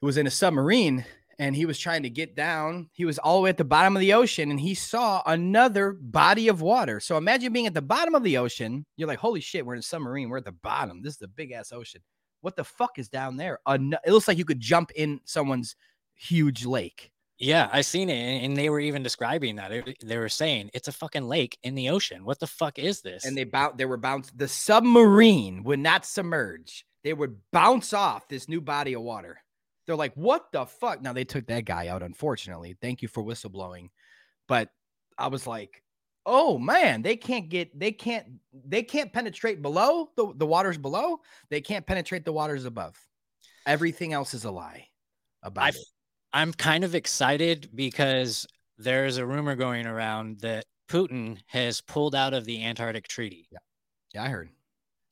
who 0.00 0.06
was 0.06 0.16
in 0.16 0.26
a 0.26 0.30
submarine 0.30 1.04
and 1.38 1.56
he 1.56 1.66
was 1.66 1.78
trying 1.78 2.02
to 2.02 2.10
get 2.10 2.36
down. 2.36 2.88
He 2.92 3.04
was 3.04 3.18
all 3.18 3.36
the 3.36 3.42
way 3.42 3.50
at 3.50 3.56
the 3.56 3.64
bottom 3.64 3.96
of 3.96 4.00
the 4.00 4.12
ocean 4.12 4.50
and 4.50 4.60
he 4.60 4.74
saw 4.74 5.22
another 5.26 5.92
body 6.00 6.48
of 6.48 6.60
water. 6.60 7.00
So 7.00 7.16
imagine 7.16 7.52
being 7.52 7.66
at 7.66 7.74
the 7.74 7.82
bottom 7.82 8.14
of 8.14 8.22
the 8.22 8.38
ocean. 8.38 8.84
You're 8.96 9.08
like, 9.08 9.18
holy 9.18 9.40
shit, 9.40 9.64
we're 9.64 9.74
in 9.74 9.80
a 9.80 9.82
submarine. 9.82 10.28
We're 10.28 10.38
at 10.38 10.44
the 10.44 10.52
bottom. 10.52 11.02
This 11.02 11.14
is 11.14 11.22
a 11.22 11.28
big 11.28 11.52
ass 11.52 11.72
ocean. 11.72 12.02
What 12.42 12.56
the 12.56 12.64
fuck 12.64 12.98
is 12.98 13.08
down 13.08 13.36
there? 13.36 13.58
It 13.66 14.12
looks 14.12 14.28
like 14.28 14.36
you 14.38 14.44
could 14.44 14.60
jump 14.60 14.90
in 14.94 15.20
someone's 15.24 15.74
huge 16.14 16.66
lake. 16.66 17.10
Yeah, 17.38 17.68
I 17.72 17.80
seen 17.80 18.08
it, 18.08 18.44
and 18.44 18.56
they 18.56 18.68
were 18.70 18.78
even 18.78 19.02
describing 19.02 19.56
that. 19.56 19.72
It- 19.72 19.96
They 20.06 20.18
were 20.18 20.28
saying 20.28 20.70
it's 20.74 20.86
a 20.86 20.92
fucking 20.92 21.26
lake 21.26 21.58
in 21.64 21.74
the 21.74 21.88
ocean. 21.88 22.24
What 22.24 22.38
the 22.38 22.46
fuck 22.46 22.78
is 22.78 23.00
this? 23.00 23.24
And 23.24 23.36
they 23.36 23.42
bounce, 23.44 23.74
they 23.78 23.84
were 23.84 23.96
bounced. 23.96 24.36
The 24.38 24.46
submarine 24.46 25.64
would 25.64 25.80
not 25.80 26.04
submerge. 26.06 26.84
They 27.02 27.14
would 27.14 27.36
bounce 27.50 27.92
off 27.92 28.28
this 28.28 28.48
new 28.48 28.60
body 28.60 28.92
of 28.92 29.02
water. 29.02 29.38
They're 29.86 29.96
like, 29.96 30.14
what 30.14 30.52
the 30.52 30.66
fuck? 30.66 31.02
Now 31.02 31.12
they 31.12 31.24
took 31.24 31.46
that 31.46 31.64
guy 31.64 31.88
out, 31.88 32.04
unfortunately. 32.04 32.76
Thank 32.80 33.02
you 33.02 33.08
for 33.08 33.24
whistleblowing. 33.24 33.88
But 34.46 34.70
I 35.18 35.26
was 35.26 35.44
like, 35.46 35.81
oh 36.26 36.58
man, 36.58 37.02
they 37.02 37.16
can't 37.16 37.48
get, 37.48 37.78
they 37.78 37.92
can't, 37.92 38.26
they 38.52 38.82
can't 38.82 39.12
penetrate 39.12 39.62
below 39.62 40.10
the, 40.16 40.32
the 40.36 40.46
waters 40.46 40.78
below. 40.78 41.20
They 41.50 41.60
can't 41.60 41.86
penetrate 41.86 42.24
the 42.24 42.32
waters 42.32 42.64
above. 42.64 42.96
Everything 43.66 44.12
else 44.12 44.34
is 44.34 44.44
a 44.44 44.50
lie 44.50 44.88
about 45.42 45.64
I- 45.64 45.68
it. 45.68 45.76
I'm 46.34 46.52
kind 46.52 46.82
of 46.82 46.94
excited 46.94 47.68
because 47.74 48.46
there's 48.78 49.18
a 49.18 49.26
rumor 49.26 49.54
going 49.54 49.86
around 49.86 50.40
that 50.40 50.64
Putin 50.88 51.38
has 51.46 51.80
pulled 51.80 52.14
out 52.14 52.34
of 52.34 52.44
the 52.44 52.64
Antarctic 52.64 53.06
Treaty. 53.06 53.48
Yeah, 54.14 54.22
I 54.22 54.28
heard. 54.28 54.48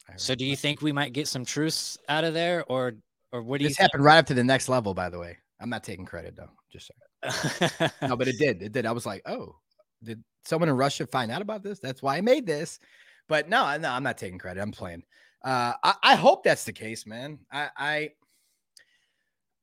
I 0.09 0.13
heard. 0.13 0.21
So 0.21 0.35
do 0.35 0.45
you 0.45 0.57
think 0.57 0.81
we 0.81 0.93
might 0.93 1.13
get 1.13 1.29
some 1.29 1.45
truce 1.45 1.99
out 2.09 2.25
of 2.25 2.35
there, 2.35 2.65
or 2.69 2.95
or 3.33 3.43
what 3.43 3.59
do 3.59 3.65
you 3.65 3.69
this 3.69 3.79
you 3.79 3.83
happened 3.83 4.05
right 4.05 4.19
up 4.19 4.27
to 4.27 4.35
the 4.35 4.45
next 4.45 4.69
level, 4.69 4.95
by 4.95 5.09
the 5.09 5.19
way. 5.19 5.37
I'm 5.61 5.71
not 5.71 5.85
taking 5.85 6.05
credit 6.05 6.37
though. 6.37 6.51
Just 6.73 6.91
saying. 6.91 7.91
no, 8.03 8.17
but 8.17 8.29
it 8.29 8.39
did. 8.39 8.63
It 8.63 8.73
did. 8.73 8.87
I 8.87 8.93
was 8.93 9.07
like, 9.07 9.23
oh, 9.27 9.57
did 10.03 10.23
someone 10.45 10.69
in 10.69 10.77
Russia 10.77 11.07
find 11.07 11.31
out 11.31 11.43
about 11.43 11.63
this? 11.63 11.79
That's 11.79 12.03
why 12.03 12.17
I 12.17 12.21
made 12.21 12.47
this. 12.47 12.79
But 13.29 13.49
no, 13.49 13.77
no, 13.79 13.91
I'm 13.91 14.03
not 14.03 14.19
taking 14.19 14.39
credit. 14.39 14.61
I'm 14.61 14.73
playing. 14.73 15.05
Uh, 15.45 15.75
I, 15.83 15.95
I 16.03 16.15
hope 16.17 16.45
that's 16.45 16.65
the 16.65 16.73
case, 16.73 17.07
man. 17.07 17.39
I, 17.51 17.69
I 17.77 18.11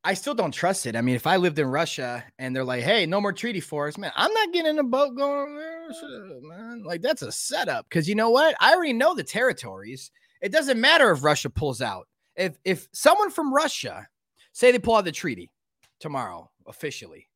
I 0.08 0.14
still 0.14 0.34
don't 0.34 0.54
trust 0.54 0.86
it. 0.86 0.96
I 0.96 1.02
mean, 1.02 1.16
if 1.16 1.28
I 1.28 1.36
lived 1.36 1.60
in 1.60 1.68
Russia 1.68 2.24
and 2.40 2.56
they're 2.56 2.64
like, 2.64 2.82
hey, 2.82 3.06
no 3.06 3.20
more 3.20 3.34
treaty 3.34 3.60
force, 3.60 3.98
man, 3.98 4.14
I'm 4.16 4.32
not 4.32 4.54
getting 4.54 4.70
in 4.70 4.80
a 4.80 4.84
boat 4.84 5.18
going 5.18 5.58
there. 5.58 5.90
man. 6.44 6.84
Like, 6.84 7.02
that's 7.02 7.24
a 7.24 7.32
setup. 7.32 7.90
Cause 7.90 8.08
you 8.08 8.16
know 8.16 8.30
what? 8.30 8.56
I 8.62 8.74
already 8.74 8.94
know 8.94 9.14
the 9.14 9.24
territories. 9.24 10.12
It 10.42 10.54
doesn't 10.54 10.80
matter 10.80 11.12
if 11.12 11.26
Russia 11.26 11.50
pulls 11.50 11.82
out. 11.82 12.08
If 12.38 12.58
if 12.64 12.88
someone 12.94 13.32
from 13.32 13.54
Russia 13.54 14.08
say 14.54 14.72
they 14.72 14.80
pull 14.80 14.96
out 14.96 15.04
the 15.04 15.12
treaty 15.12 15.52
tomorrow 16.00 16.50
officially, 16.68 17.28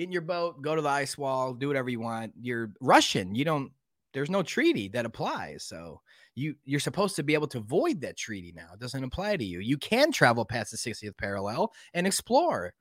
get 0.00 0.08
in 0.08 0.12
your 0.12 0.22
boat, 0.22 0.62
go 0.62 0.74
to 0.74 0.80
the 0.80 0.88
ice 0.88 1.18
wall, 1.18 1.52
do 1.52 1.68
whatever 1.68 1.90
you 1.90 2.00
want. 2.00 2.32
You're 2.40 2.72
Russian. 2.80 3.34
You 3.34 3.44
don't. 3.44 3.70
There's 4.12 4.30
no 4.30 4.42
treaty 4.42 4.88
that 4.88 5.04
applies. 5.04 5.62
So 5.62 6.00
you 6.34 6.56
you're 6.64 6.80
supposed 6.80 7.16
to 7.16 7.22
be 7.22 7.34
able 7.34 7.46
to 7.48 7.60
void 7.60 8.00
that 8.00 8.16
treaty 8.16 8.52
now. 8.56 8.70
It 8.72 8.80
doesn't 8.80 9.04
apply 9.04 9.36
to 9.36 9.44
you. 9.44 9.60
You 9.60 9.76
can 9.76 10.10
travel 10.10 10.44
past 10.44 10.70
the 10.70 10.78
60th 10.78 11.16
parallel 11.18 11.72
and 11.92 12.06
explore. 12.06 12.72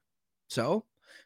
So 0.48 0.86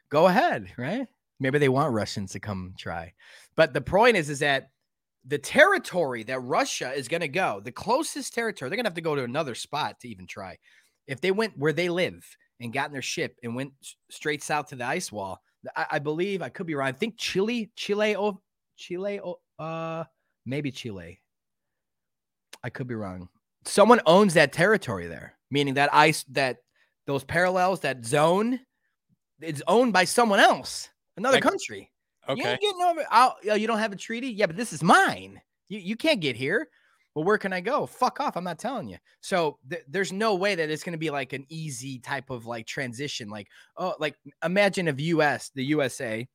go 0.09 0.27
ahead, 0.27 0.67
right? 0.77 1.07
Maybe 1.39 1.59
they 1.59 1.69
want 1.69 1.93
Russians 1.93 2.31
to 2.31 2.39
come 2.39 2.73
try. 2.77 3.13
But 3.55 3.73
the 3.73 3.81
point 3.81 4.17
is, 4.17 4.29
is 4.29 4.39
that 4.39 4.71
the 5.25 5.37
territory 5.37 6.23
that 6.23 6.39
Russia 6.39 6.91
is 6.91 7.07
going 7.07 7.21
to 7.21 7.27
go, 7.27 7.61
the 7.63 7.71
closest 7.71 8.33
territory, 8.33 8.69
they're 8.69 8.77
going 8.77 8.85
to 8.85 8.89
have 8.89 8.95
to 8.95 9.01
go 9.01 9.15
to 9.15 9.23
another 9.23 9.55
spot 9.55 9.99
to 9.99 10.09
even 10.09 10.25
try. 10.25 10.57
If 11.07 11.21
they 11.21 11.31
went 11.31 11.57
where 11.57 11.73
they 11.73 11.89
live 11.89 12.25
and 12.59 12.73
got 12.73 12.87
in 12.87 12.93
their 12.93 13.01
ship 13.01 13.37
and 13.43 13.55
went 13.55 13.73
straight 14.09 14.43
south 14.43 14.67
to 14.67 14.75
the 14.75 14.85
ice 14.85 15.11
wall, 15.11 15.41
I, 15.75 15.85
I 15.91 15.99
believe 15.99 16.41
I 16.41 16.49
could 16.49 16.67
be 16.67 16.75
wrong. 16.75 16.87
I 16.87 16.91
think 16.91 17.15
Chile, 17.17 17.71
Chile, 17.75 18.15
oh, 18.15 18.41
Chile, 18.77 19.19
oh, 19.23 19.39
uh, 19.59 20.03
maybe 20.45 20.71
Chile. 20.71 21.19
I 22.63 22.69
could 22.69 22.87
be 22.87 22.95
wrong. 22.95 23.29
Someone 23.65 24.01
owns 24.05 24.33
that 24.33 24.53
territory 24.53 25.07
there, 25.07 25.35
meaning 25.51 25.75
that 25.75 25.93
ice, 25.93 26.23
that 26.29 26.57
those 27.07 27.23
parallels, 27.23 27.81
that 27.81 28.05
zone, 28.05 28.59
it's 29.41 29.61
owned 29.67 29.93
by 29.93 30.05
someone 30.05 30.39
else, 30.39 30.89
another 31.17 31.37
Like- 31.37 31.43
country. 31.43 31.89
You 32.27 32.35
okay. 32.35 32.51
ain't 32.51 32.61
getting 32.61 32.81
over. 32.81 33.05
Oh, 33.11 33.33
you 33.53 33.67
don't 33.67 33.79
have 33.79 33.91
a 33.91 33.97
treaty? 33.97 34.29
Yeah, 34.29 34.45
but 34.45 34.55
this 34.55 34.71
is 34.71 34.81
mine. 34.81 35.41
You 35.67 35.79
you 35.79 35.97
can't 35.97 36.21
get 36.21 36.37
here. 36.37 36.69
Well, 37.15 37.25
where 37.25 37.37
can 37.37 37.53
I 37.53 37.61
go? 37.61 37.85
Fuck 37.85 38.19
off. 38.19 38.35
I'm 38.35 38.43
not 38.43 38.57
telling 38.57 38.89
you. 38.89 38.97
So 39.21 39.59
th- 39.69 39.83
there's 39.87 40.11
no 40.11 40.35
way 40.35 40.55
that 40.55 40.69
it's 40.69 40.83
going 40.83 40.93
to 40.93 40.97
be 40.99 41.11
like 41.11 41.33
an 41.33 41.45
easy 41.49 41.99
type 41.99 42.29
of 42.29 42.45
like 42.45 42.65
transition. 42.65 43.29
Like, 43.29 43.47
oh, 43.77 43.93
like 43.99 44.15
imagine 44.43 44.87
if 44.87 44.99
US, 44.99 45.51
the 45.53 45.63
USA, 45.65 46.27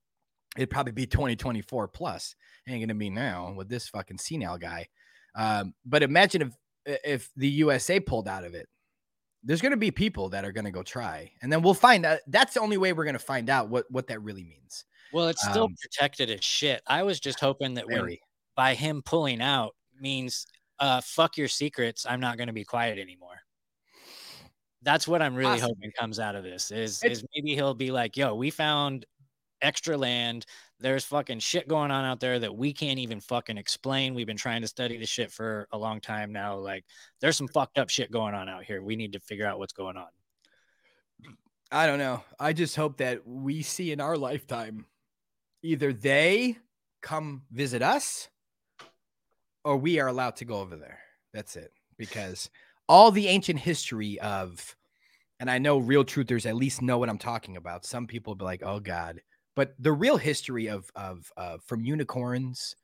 it'd 0.56 0.70
probably 0.70 0.92
be 0.92 1.06
2024 1.06 1.88
plus. 1.88 2.36
Ain't 2.68 2.80
going 2.80 2.88
to 2.88 2.94
be 2.94 3.10
now 3.10 3.52
with 3.56 3.68
this 3.68 3.88
fucking 3.88 4.18
senile 4.18 4.58
guy. 4.58 4.86
Um, 5.34 5.74
but 5.84 6.02
imagine 6.02 6.42
if 6.42 6.52
if 7.04 7.30
the 7.36 7.48
USA 7.48 8.00
pulled 8.00 8.28
out 8.28 8.44
of 8.44 8.54
it. 8.54 8.68
There's 9.44 9.60
going 9.60 9.72
to 9.72 9.76
be 9.78 9.90
people 9.92 10.28
that 10.30 10.44
are 10.44 10.52
going 10.52 10.64
to 10.64 10.70
go 10.72 10.82
try, 10.82 11.30
and 11.42 11.52
then 11.52 11.62
we'll 11.62 11.72
find 11.74 12.04
out. 12.04 12.18
That's 12.26 12.54
the 12.54 12.60
only 12.60 12.76
way 12.76 12.92
we're 12.92 13.04
going 13.04 13.14
to 13.14 13.18
find 13.20 13.48
out 13.48 13.68
what 13.68 13.84
what 13.90 14.08
that 14.08 14.20
really 14.22 14.42
means. 14.44 14.84
Well, 15.12 15.28
it's 15.28 15.42
still 15.42 15.64
Um, 15.64 15.74
protected 15.80 16.28
as 16.30 16.44
shit. 16.44 16.82
I 16.86 17.02
was 17.04 17.20
just 17.20 17.40
hoping 17.40 17.74
that 17.74 17.86
when, 17.86 18.18
by 18.56 18.74
him 18.74 19.00
pulling 19.02 19.40
out 19.40 19.74
means 20.00 20.46
uh 20.80 21.00
fuck 21.00 21.36
your 21.36 21.48
secrets. 21.48 22.06
I'm 22.08 22.20
not 22.20 22.36
going 22.36 22.46
to 22.48 22.52
be 22.52 22.64
quiet 22.64 22.98
anymore. 22.98 23.40
That's 24.82 25.08
what 25.08 25.22
I'm 25.22 25.34
really 25.34 25.58
Possibly. 25.58 25.74
hoping 25.76 25.92
comes 25.98 26.20
out 26.20 26.36
of 26.36 26.44
this 26.44 26.70
is 26.70 27.02
It's- 27.02 27.18
is 27.18 27.24
maybe 27.34 27.54
he'll 27.54 27.74
be 27.74 27.90
like, 27.90 28.16
"Yo, 28.16 28.34
we 28.34 28.50
found 28.50 29.04
extra 29.60 29.96
land. 29.96 30.46
There's 30.78 31.04
fucking 31.04 31.40
shit 31.40 31.66
going 31.66 31.90
on 31.90 32.04
out 32.04 32.20
there 32.20 32.38
that 32.38 32.54
we 32.54 32.72
can't 32.72 33.00
even 33.00 33.18
fucking 33.20 33.58
explain. 33.58 34.14
We've 34.14 34.26
been 34.28 34.36
trying 34.36 34.62
to 34.62 34.68
study 34.68 34.96
this 34.96 35.08
shit 35.08 35.32
for 35.32 35.66
a 35.72 35.78
long 35.78 36.00
time 36.00 36.32
now. 36.32 36.56
Like, 36.56 36.84
there's 37.20 37.36
some 37.36 37.48
fucked 37.48 37.76
up 37.78 37.90
shit 37.90 38.12
going 38.12 38.34
on 38.34 38.48
out 38.48 38.62
here. 38.62 38.80
We 38.82 38.94
need 38.94 39.12
to 39.14 39.20
figure 39.20 39.46
out 39.46 39.58
what's 39.58 39.72
going 39.72 39.96
on." 39.96 40.06
I 41.72 41.86
don't 41.86 41.98
know. 41.98 42.22
I 42.38 42.52
just 42.54 42.76
hope 42.76 42.98
that 42.98 43.26
we 43.26 43.62
see 43.62 43.90
in 43.92 44.00
our 44.00 44.16
lifetime 44.16 44.86
either 45.62 45.92
they 45.92 46.56
come 47.02 47.42
visit 47.50 47.82
us 47.82 48.28
or 49.68 49.76
we 49.76 50.00
are 50.00 50.08
allowed 50.08 50.34
to 50.34 50.46
go 50.46 50.60
over 50.60 50.76
there. 50.76 50.98
That's 51.34 51.54
it. 51.54 51.72
Because 51.98 52.48
all 52.88 53.10
the 53.10 53.28
ancient 53.28 53.58
history 53.58 54.18
of, 54.20 54.74
and 55.40 55.50
I 55.50 55.58
know 55.58 55.76
real 55.76 56.06
truthers 56.06 56.46
at 56.46 56.56
least 56.56 56.80
know 56.80 56.96
what 56.96 57.10
I'm 57.10 57.18
talking 57.18 57.58
about. 57.58 57.84
Some 57.84 58.06
people 58.06 58.34
be 58.34 58.46
like, 58.46 58.62
oh 58.64 58.80
God. 58.80 59.20
But 59.54 59.74
the 59.78 59.92
real 59.92 60.16
history 60.16 60.68
of, 60.68 60.90
of, 60.96 61.30
uh, 61.36 61.58
from 61.66 61.84
unicorns 61.84 62.76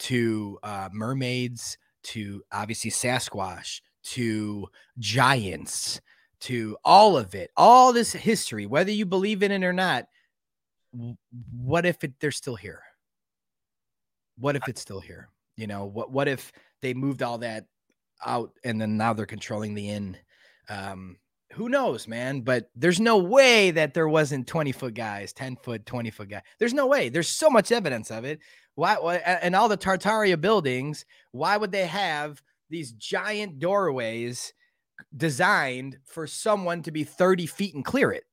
to 0.00 0.60
uh, 0.62 0.88
mermaids 0.92 1.76
to 2.04 2.44
obviously 2.52 2.92
Sasquatch 2.92 3.80
to 4.04 4.68
giants 5.00 6.00
to 6.42 6.76
all 6.84 7.18
of 7.18 7.34
it, 7.34 7.50
all 7.56 7.92
this 7.92 8.12
history, 8.12 8.66
whether 8.66 8.92
you 8.92 9.04
believe 9.04 9.42
in 9.42 9.50
it 9.50 9.64
or 9.64 9.72
not. 9.72 10.06
What 11.52 11.86
if 11.86 12.04
it, 12.04 12.12
they're 12.20 12.30
still 12.30 12.54
here? 12.56 12.82
What 14.38 14.54
if 14.54 14.68
it's 14.68 14.80
still 14.80 15.00
here? 15.00 15.28
You 15.60 15.66
know, 15.66 15.84
what 15.84 16.10
what 16.10 16.26
if 16.26 16.52
they 16.80 16.94
moved 16.94 17.22
all 17.22 17.38
that 17.38 17.66
out 18.24 18.52
and 18.64 18.80
then 18.80 18.96
now 18.96 19.12
they're 19.12 19.26
controlling 19.26 19.74
the 19.74 19.90
inn? 19.90 20.16
Um, 20.70 21.18
who 21.52 21.68
knows, 21.68 22.08
man? 22.08 22.40
But 22.40 22.70
there's 22.74 22.98
no 22.98 23.18
way 23.18 23.70
that 23.72 23.92
there 23.92 24.08
wasn't 24.08 24.46
20 24.46 24.72
foot 24.72 24.94
guys, 24.94 25.34
10 25.34 25.56
foot, 25.56 25.84
20 25.84 26.10
foot 26.10 26.30
guy. 26.30 26.42
There's 26.58 26.72
no 26.72 26.86
way. 26.86 27.10
There's 27.10 27.28
so 27.28 27.50
much 27.50 27.72
evidence 27.72 28.10
of 28.10 28.24
it. 28.24 28.40
Why, 28.74 28.94
why 28.94 29.16
and 29.16 29.54
all 29.54 29.68
the 29.68 29.76
Tartaria 29.76 30.40
buildings, 30.40 31.04
why 31.32 31.58
would 31.58 31.72
they 31.72 31.86
have 31.86 32.42
these 32.70 32.92
giant 32.92 33.58
doorways 33.58 34.54
designed 35.14 35.98
for 36.06 36.26
someone 36.26 36.82
to 36.84 36.90
be 36.90 37.04
30 37.04 37.46
feet 37.46 37.74
and 37.74 37.84
clear 37.84 38.12
it? 38.12 38.24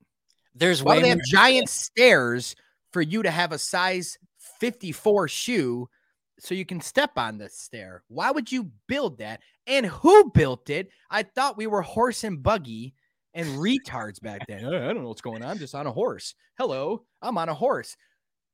There's 0.56 0.82
Why 0.82 1.02
they 1.02 1.10
have 1.10 1.20
giant 1.28 1.68
stairs 1.70 2.56
for 2.94 3.02
you 3.02 3.22
to 3.24 3.32
have 3.32 3.52
a 3.52 3.58
size 3.58 4.18
54 4.60 5.28
shoe 5.28 5.90
so 6.40 6.54
you 6.56 6.66
can 6.66 6.82
step 6.82 7.12
on 7.18 7.38
the 7.38 7.50
stair? 7.50 8.04
Why 8.08 8.32
would 8.32 8.52
you 8.52 8.72
build 8.88 9.18
that? 9.20 9.42
And 9.66 9.86
who 9.86 10.32
built 10.32 10.70
it? 10.70 10.90
I 11.10 11.24
thought 11.24 11.58
we 11.58 11.68
were 11.68 11.82
horse 11.82 12.24
and 12.24 12.42
buggy 12.42 12.94
and 13.34 13.48
retards 13.60 14.22
back 14.22 14.48
then. 14.48 14.66
I 14.66 14.72
don't 14.94 15.02
know 15.02 15.08
what's 15.10 15.22
going 15.22 15.44
on. 15.44 15.50
I'm 15.52 15.58
just 15.60 15.76
on 15.76 15.88
a 15.88 15.92
horse. 15.92 16.34
Hello, 16.58 17.04
I'm 17.22 17.38
on 17.38 17.50
a 17.50 17.54
horse. 17.54 17.96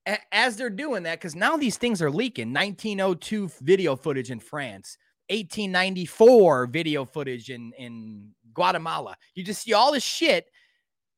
A- 0.07 0.17
As 0.33 0.57
they're 0.57 0.69
doing 0.69 1.03
that, 1.03 1.19
because 1.19 1.35
now 1.35 1.55
these 1.57 1.77
things 1.77 2.01
are 2.01 2.11
leaking 2.11 2.53
1902 2.53 3.49
video 3.61 3.95
footage 3.95 4.31
in 4.31 4.39
France, 4.39 4.97
1894 5.29 6.67
video 6.67 7.05
footage 7.05 7.49
in, 7.49 7.71
in 7.77 8.29
Guatemala. 8.53 9.15
You 9.35 9.43
just 9.43 9.63
see 9.63 9.73
all 9.73 9.91
this 9.93 10.03
shit 10.03 10.45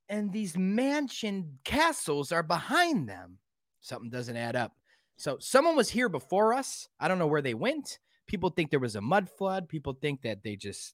and 0.09 0.31
these 0.31 0.55
mansion 0.57 1.57
castles 1.63 2.31
are 2.31 2.43
behind 2.43 3.09
them. 3.09 3.39
Something 3.81 4.09
doesn't 4.11 4.37
add 4.37 4.55
up. 4.55 4.73
So 5.17 5.37
someone 5.39 5.75
was 5.75 5.89
here 5.89 6.09
before 6.09 6.53
us. 6.53 6.89
I 6.99 7.07
don't 7.07 7.19
know 7.19 7.27
where 7.27 7.41
they 7.41 7.53
went. 7.53 7.99
People 8.27 8.49
think 8.49 8.71
there 8.71 8.79
was 8.79 8.95
a 8.95 9.01
mud 9.01 9.29
flood. 9.29 9.69
People 9.69 9.93
think 9.93 10.21
that 10.23 10.43
they 10.43 10.55
just 10.55 10.93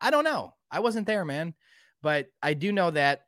I 0.00 0.10
don't 0.10 0.24
know. 0.24 0.54
I 0.70 0.80
wasn't 0.80 1.06
there, 1.06 1.24
man. 1.24 1.54
But 2.02 2.28
I 2.42 2.54
do 2.54 2.72
know 2.72 2.90
that 2.92 3.26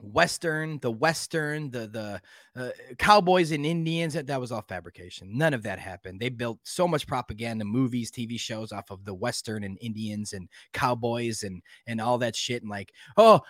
Western, 0.00 0.78
the 0.80 0.90
Western, 0.90 1.70
the 1.70 1.86
the 1.88 2.60
uh, 2.60 2.70
Cowboys 2.98 3.50
and 3.50 3.64
Indians, 3.64 4.14
that, 4.14 4.26
that 4.26 4.40
was 4.40 4.52
all 4.52 4.62
fabrication. 4.62 5.36
None 5.36 5.54
of 5.54 5.62
that 5.62 5.78
happened. 5.78 6.20
They 6.20 6.28
built 6.28 6.58
so 6.64 6.86
much 6.86 7.06
propaganda, 7.06 7.64
movies, 7.64 8.10
TV 8.10 8.38
shows 8.38 8.72
off 8.72 8.90
of 8.90 9.04
the 9.04 9.14
Western 9.14 9.64
and 9.64 9.78
Indians 9.80 10.32
and 10.32 10.48
Cowboys 10.72 11.42
and 11.42 11.62
and 11.86 12.00
all 12.00 12.18
that 12.18 12.36
shit. 12.36 12.62
And 12.62 12.70
like, 12.70 12.92
oh, 13.16 13.40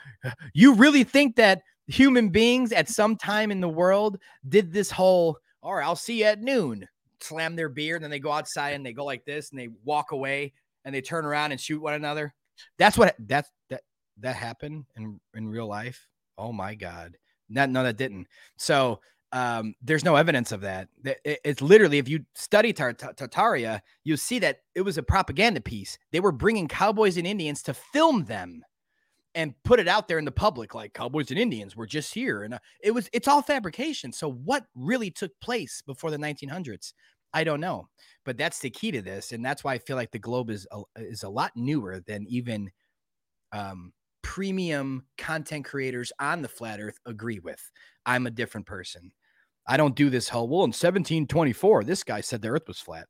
you 0.55 0.75
really 0.75 1.05
think 1.05 1.37
that 1.37 1.63
human 1.89 2.29
beings 2.29 2.73
at 2.73 2.89
some 2.89 3.17
time 3.17 3.51
in 3.51 3.61
the 3.61 3.69
world 3.69 4.19
did 4.49 4.73
this 4.73 4.91
whole? 4.91 5.39
All 5.67 5.75
right, 5.75 5.85
I'll 5.85 5.97
see 5.97 6.21
you 6.21 6.27
at 6.27 6.41
noon. 6.41 6.87
Slam 7.21 7.57
their 7.57 7.69
beer, 7.69 7.97
and 7.97 8.05
then 8.05 8.11
they 8.13 8.21
go 8.21 8.31
outside 8.31 8.75
and 8.75 8.87
they 8.87 8.93
go 8.93 9.05
like 9.05 9.25
this, 9.25 9.51
and 9.51 9.59
they 9.59 9.69
walk 9.83 10.13
away, 10.13 10.53
and 10.85 10.95
they 10.95 11.01
turn 11.01 11.27
around 11.27 11.51
and 11.51 11.61
shoot 11.61 11.83
one 11.83 11.95
another. 11.95 12.33
That's 12.79 12.97
what 12.97 13.17
that's 13.19 13.51
that 13.71 13.83
that 14.21 14.37
happened 14.37 14.85
in 14.97 15.19
in 15.35 15.49
real 15.49 15.67
life. 15.67 16.07
Oh 16.39 16.53
my 16.53 16.77
god. 16.77 17.17
That 17.51 17.69
no, 17.69 17.83
that 17.83 17.97
didn't. 17.97 18.29
So 18.59 19.01
um, 19.33 19.75
there's 19.83 20.05
no 20.05 20.15
evidence 20.15 20.53
of 20.53 20.61
that. 20.61 20.87
That- 21.03 21.19
It's 21.25 21.61
literally, 21.61 21.99
if 21.99 22.09
you 22.09 22.25
study 22.37 22.73
Tar- 22.73 22.93
Tar- 22.93 23.15
Tartaria, 23.15 23.81
you'll 24.05 24.19
see 24.19 24.39
that 24.39 24.61
it 24.77 24.83
was 24.83 24.99
a 24.99 25.03
propaganda 25.03 25.61
piece. 25.61 25.99
They 26.13 26.21
were 26.21 26.31
bringing 26.31 26.69
cowboys 26.69 27.17
and 27.17 27.27
Indians 27.27 27.61
to 27.65 27.75
film 27.75 28.27
them 28.27 28.63
and 29.37 29.55
put 29.65 29.79
it 29.79 29.87
out 29.87 30.09
there 30.09 30.19
in 30.19 30.25
the 30.25 30.33
public, 30.33 30.75
like 30.75 30.95
cowboys 30.95 31.31
and 31.31 31.39
Indians 31.39 31.77
were 31.77 31.87
just 31.87 32.13
here, 32.13 32.43
and 32.43 32.55
uh, 32.55 32.59
it 32.83 32.91
was. 32.91 33.09
It's 33.13 33.29
all 33.29 33.43
fabrication. 33.43 34.13
So 34.13 34.33
what 34.33 34.65
really 34.75 35.11
took 35.11 35.31
place 35.41 35.83
before 35.87 36.11
the 36.11 36.17
1900s? 36.17 36.95
I 37.35 37.45
don't 37.45 37.61
know, 37.61 37.89
but 38.25 38.39
that's 38.39 38.61
the 38.61 38.71
key 38.71 38.91
to 38.93 39.03
this, 39.03 39.33
and 39.33 39.45
that's 39.45 39.63
why 39.63 39.75
I 39.75 39.79
feel 39.79 39.97
like 39.97 40.11
the 40.11 40.19
globe 40.19 40.51
is 40.51 40.67
a, 40.73 40.83
is 40.97 41.23
a 41.23 41.29
lot 41.29 41.53
newer 41.55 42.01
than 42.07 42.25
even 42.29 42.71
um, 43.53 43.93
premium 44.23 45.05
content 45.19 45.67
creators 45.67 46.13
on 46.19 46.41
the 46.43 46.49
flat 46.49 46.81
earth 46.81 46.99
agree 47.05 47.39
with. 47.39 47.71
I'm 48.07 48.27
a 48.27 48.31
different 48.31 48.67
person. 48.67 49.13
I 49.69 49.77
don't 49.77 49.97
do 49.97 50.09
this 50.09 50.29
whole 50.29 50.49
well 50.49 50.61
in 50.61 50.69
1724. 50.69 51.85
This 51.85 52.05
guy 52.05 52.23
said 52.23 52.41
the 52.41 52.49
earth 52.49 52.69
was 52.69 52.81
flat. 52.81 53.07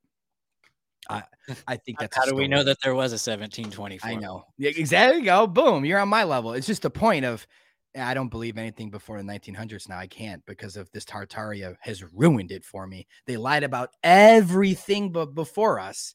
I 1.09 1.23
I 1.67 1.77
think 1.77 1.99
that's 1.99 2.17
How 2.17 2.25
do 2.25 2.35
we 2.35 2.49
know 2.49 2.65
that 2.65 2.79
there 2.83 2.95
was 2.95 3.13
a 3.13 3.15
1724? 3.15 4.11
I 4.11 4.15
know. 4.15 4.47
Yeah, 4.59 4.71
exactly. 4.77 5.23
Go. 5.23 5.47
Boom. 5.47 5.85
You're 5.85 6.01
on 6.01 6.09
my 6.09 6.25
level. 6.25 6.53
It's 6.53 6.67
just 6.67 6.83
the 6.83 6.91
point 6.91 7.25
of 7.25 7.47
eh, 7.95 8.05
I 8.05 8.15
don't 8.15 8.29
believe 8.29 8.59
anything 8.59 8.91
before 8.91 9.19
the 9.19 9.25
1900s 9.25 9.89
now. 9.89 9.99
I 9.99 10.07
can't 10.07 10.45
because 10.47 10.77
of 10.77 10.91
this 10.93 11.05
Tartaria 11.05 11.77
has 11.81 12.03
ruined 12.13 12.51
it 12.51 12.65
for 12.65 12.87
me. 12.87 13.07
They 13.27 13.37
lied 13.37 13.65
about 13.65 13.91
everything 14.03 15.13
but 15.13 15.35
before 15.35 15.79
us. 15.79 16.15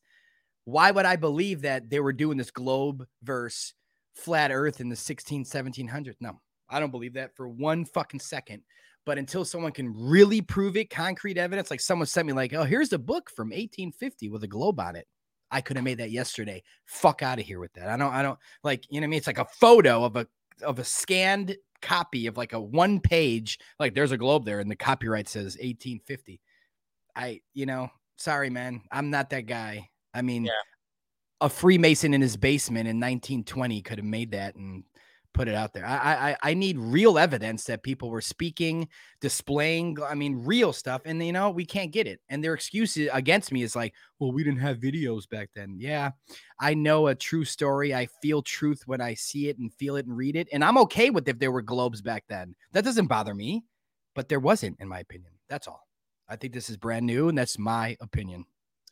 Why 0.65 0.91
would 0.91 1.05
I 1.05 1.15
believe 1.15 1.61
that 1.61 1.89
they 1.89 1.99
were 1.99 2.13
doing 2.13 2.37
this 2.37 2.51
globe 2.51 3.05
verse 3.23 3.73
flat 4.13 4.51
earth 4.51 4.79
in 4.79 4.89
the 4.89 4.95
16, 4.95 5.45
1700s? 5.45 6.15
No, 6.19 6.39
I 6.69 6.79
don't 6.79 6.91
believe 6.91 7.13
that 7.13 7.35
for 7.35 7.47
one 7.47 7.85
fucking 7.85 8.19
second. 8.19 8.63
But 9.05 9.17
until 9.17 9.43
someone 9.45 9.71
can 9.71 9.93
really 9.95 10.41
prove 10.41 10.77
it, 10.77 10.89
concrete 10.89 11.37
evidence, 11.37 11.71
like 11.71 11.81
someone 11.81 12.05
sent 12.05 12.27
me, 12.27 12.33
like, 12.33 12.53
oh, 12.53 12.63
here's 12.63 12.93
a 12.93 12.99
book 12.99 13.29
from 13.31 13.47
1850 13.49 14.29
with 14.29 14.43
a 14.43 14.47
globe 14.47 14.79
on 14.79 14.95
it. 14.95 15.07
I 15.49 15.59
could 15.61 15.75
have 15.75 15.83
made 15.83 15.97
that 15.97 16.11
yesterday. 16.11 16.63
Fuck 16.85 17.23
out 17.23 17.39
of 17.39 17.45
here 17.45 17.59
with 17.59 17.73
that. 17.73 17.89
I 17.89 17.97
don't, 17.97 18.13
I 18.13 18.21
don't 18.21 18.39
like, 18.63 18.85
you 18.89 19.01
know 19.01 19.05
what 19.05 19.07
I 19.07 19.09
mean? 19.09 19.17
It's 19.17 19.27
like 19.27 19.37
a 19.39 19.45
photo 19.45 20.03
of 20.03 20.15
a 20.15 20.27
of 20.63 20.77
a 20.77 20.83
scanned 20.83 21.57
copy 21.81 22.27
of 22.27 22.37
like 22.37 22.53
a 22.53 22.61
one 22.61 22.99
page, 22.99 23.57
like 23.79 23.95
there's 23.95 24.11
a 24.11 24.17
globe 24.17 24.45
there, 24.45 24.59
and 24.59 24.69
the 24.69 24.75
copyright 24.75 25.27
says 25.27 25.57
1850. 25.59 26.39
I, 27.15 27.41
you 27.53 27.65
know, 27.65 27.89
sorry, 28.17 28.49
man. 28.51 28.81
I'm 28.91 29.09
not 29.09 29.31
that 29.31 29.47
guy. 29.47 29.89
I 30.13 30.21
mean, 30.21 30.45
Yeah. 30.45 30.51
a 31.41 31.49
Freemason 31.49 32.13
in 32.13 32.21
his 32.21 32.37
basement 32.37 32.87
in 32.87 32.97
1920 32.97 33.81
could 33.81 33.97
have 33.97 34.05
made 34.05 34.31
that 34.31 34.55
and 34.55 34.83
put 35.33 35.47
it 35.47 35.55
out 35.55 35.73
there. 35.73 35.85
I, 35.85 36.31
I 36.31 36.37
I 36.51 36.53
need 36.53 36.77
real 36.77 37.17
evidence 37.17 37.63
that 37.65 37.83
people 37.83 38.09
were 38.09 38.21
speaking, 38.21 38.87
displaying. 39.21 39.97
I 40.05 40.15
mean, 40.15 40.43
real 40.45 40.73
stuff. 40.73 41.01
And 41.05 41.23
you 41.23 41.31
know, 41.31 41.49
we 41.49 41.65
can't 41.65 41.91
get 41.91 42.07
it. 42.07 42.19
And 42.29 42.43
their 42.43 42.53
excuse 42.53 42.97
i- 42.97 43.09
against 43.13 43.51
me 43.51 43.63
is 43.63 43.75
like, 43.75 43.93
well, 44.19 44.31
we 44.31 44.43
didn't 44.43 44.59
have 44.59 44.77
videos 44.77 45.27
back 45.29 45.49
then. 45.55 45.75
Yeah, 45.79 46.11
I 46.59 46.73
know 46.73 47.07
a 47.07 47.15
true 47.15 47.45
story. 47.45 47.93
I 47.95 48.07
feel 48.21 48.41
truth 48.41 48.83
when 48.85 49.01
I 49.01 49.13
see 49.13 49.47
it 49.49 49.57
and 49.57 49.73
feel 49.73 49.95
it 49.95 50.05
and 50.05 50.15
read 50.17 50.35
it. 50.35 50.47
And 50.51 50.63
I'm 50.63 50.77
okay 50.79 51.09
with 51.09 51.27
if 51.27 51.39
there 51.39 51.51
were 51.51 51.61
globes 51.61 52.01
back 52.01 52.25
then. 52.29 52.55
That 52.73 52.83
doesn't 52.83 53.07
bother 53.07 53.33
me. 53.33 53.63
But 54.13 54.27
there 54.29 54.39
wasn't, 54.41 54.77
in 54.79 54.87
my 54.89 54.99
opinion. 54.99 55.31
That's 55.49 55.67
all. 55.67 55.87
I 56.27 56.35
think 56.35 56.53
this 56.53 56.69
is 56.69 56.77
brand 56.77 57.05
new, 57.05 57.29
and 57.29 57.37
that's 57.37 57.57
my 57.57 57.95
opinion. 58.01 58.45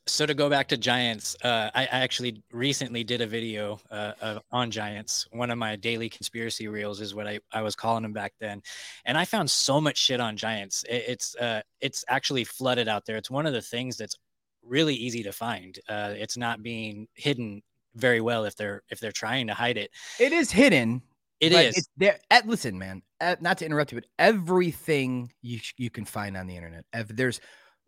So 0.07 0.25
to 0.25 0.33
go 0.33 0.49
back 0.49 0.67
to 0.69 0.77
giants, 0.77 1.35
uh, 1.43 1.69
I, 1.75 1.83
I 1.83 1.99
actually 1.99 2.41
recently 2.51 3.03
did 3.03 3.21
a 3.21 3.27
video 3.27 3.79
uh, 3.91 4.13
of, 4.21 4.41
on 4.51 4.71
giants. 4.71 5.27
One 5.31 5.51
of 5.51 5.57
my 5.57 5.75
daily 5.75 6.09
conspiracy 6.09 6.67
reels 6.67 6.99
is 6.99 7.13
what 7.13 7.27
I, 7.27 7.39
I 7.51 7.61
was 7.61 7.75
calling 7.75 8.03
them 8.03 8.13
back 8.13 8.33
then, 8.39 8.61
and 9.05 9.17
I 9.17 9.25
found 9.25 9.51
so 9.51 9.79
much 9.79 9.97
shit 9.97 10.19
on 10.19 10.35
giants. 10.35 10.83
It, 10.89 11.03
it's 11.07 11.35
uh, 11.35 11.61
it's 11.79 12.03
actually 12.07 12.43
flooded 12.43 12.87
out 12.87 13.05
there. 13.05 13.17
It's 13.17 13.29
one 13.29 13.45
of 13.45 13.53
the 13.53 13.61
things 13.61 13.97
that's 13.97 14.17
really 14.63 14.95
easy 14.95 15.23
to 15.23 15.31
find. 15.31 15.77
Uh, 15.87 16.13
it's 16.15 16.37
not 16.37 16.63
being 16.63 17.07
hidden 17.13 17.61
very 17.95 18.21
well 18.21 18.45
if 18.45 18.55
they're 18.55 18.81
if 18.89 18.99
they're 18.99 19.11
trying 19.11 19.47
to 19.47 19.53
hide 19.53 19.77
it. 19.77 19.91
It 20.19 20.31
is 20.31 20.51
hidden. 20.51 21.01
It. 21.39 21.53
It's 21.53 21.87
there. 21.97 22.19
At, 22.29 22.47
listen, 22.47 22.77
man. 22.77 23.01
At, 23.21 23.41
not 23.41 23.59
to 23.59 23.65
interrupt 23.65 23.91
you, 23.91 23.97
but 23.97 24.09
everything 24.17 25.31
you 25.41 25.59
you 25.77 25.89
can 25.89 26.05
find 26.05 26.35
on 26.35 26.47
the 26.47 26.55
internet. 26.55 26.85
Ev- 26.93 27.15
there's 27.15 27.39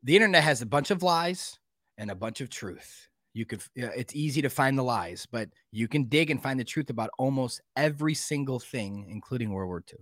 the 0.03 0.15
internet 0.15 0.43
has 0.43 0.61
a 0.61 0.65
bunch 0.65 0.91
of 0.91 1.03
lies 1.03 1.59
and 2.01 2.11
a 2.11 2.15
bunch 2.15 2.41
of 2.41 2.49
truth. 2.49 3.07
You 3.33 3.45
could, 3.45 3.63
it's 3.77 4.15
easy 4.15 4.41
to 4.41 4.49
find 4.49 4.77
the 4.77 4.83
lies, 4.83 5.27
but 5.31 5.49
you 5.71 5.87
can 5.87 6.05
dig 6.09 6.31
and 6.31 6.43
find 6.43 6.59
the 6.59 6.65
truth 6.65 6.89
about 6.89 7.11
almost 7.17 7.61
every 7.77 8.15
single 8.15 8.59
thing, 8.59 9.07
including 9.09 9.51
World 9.53 9.69
War 9.69 9.83
II. 9.89 9.99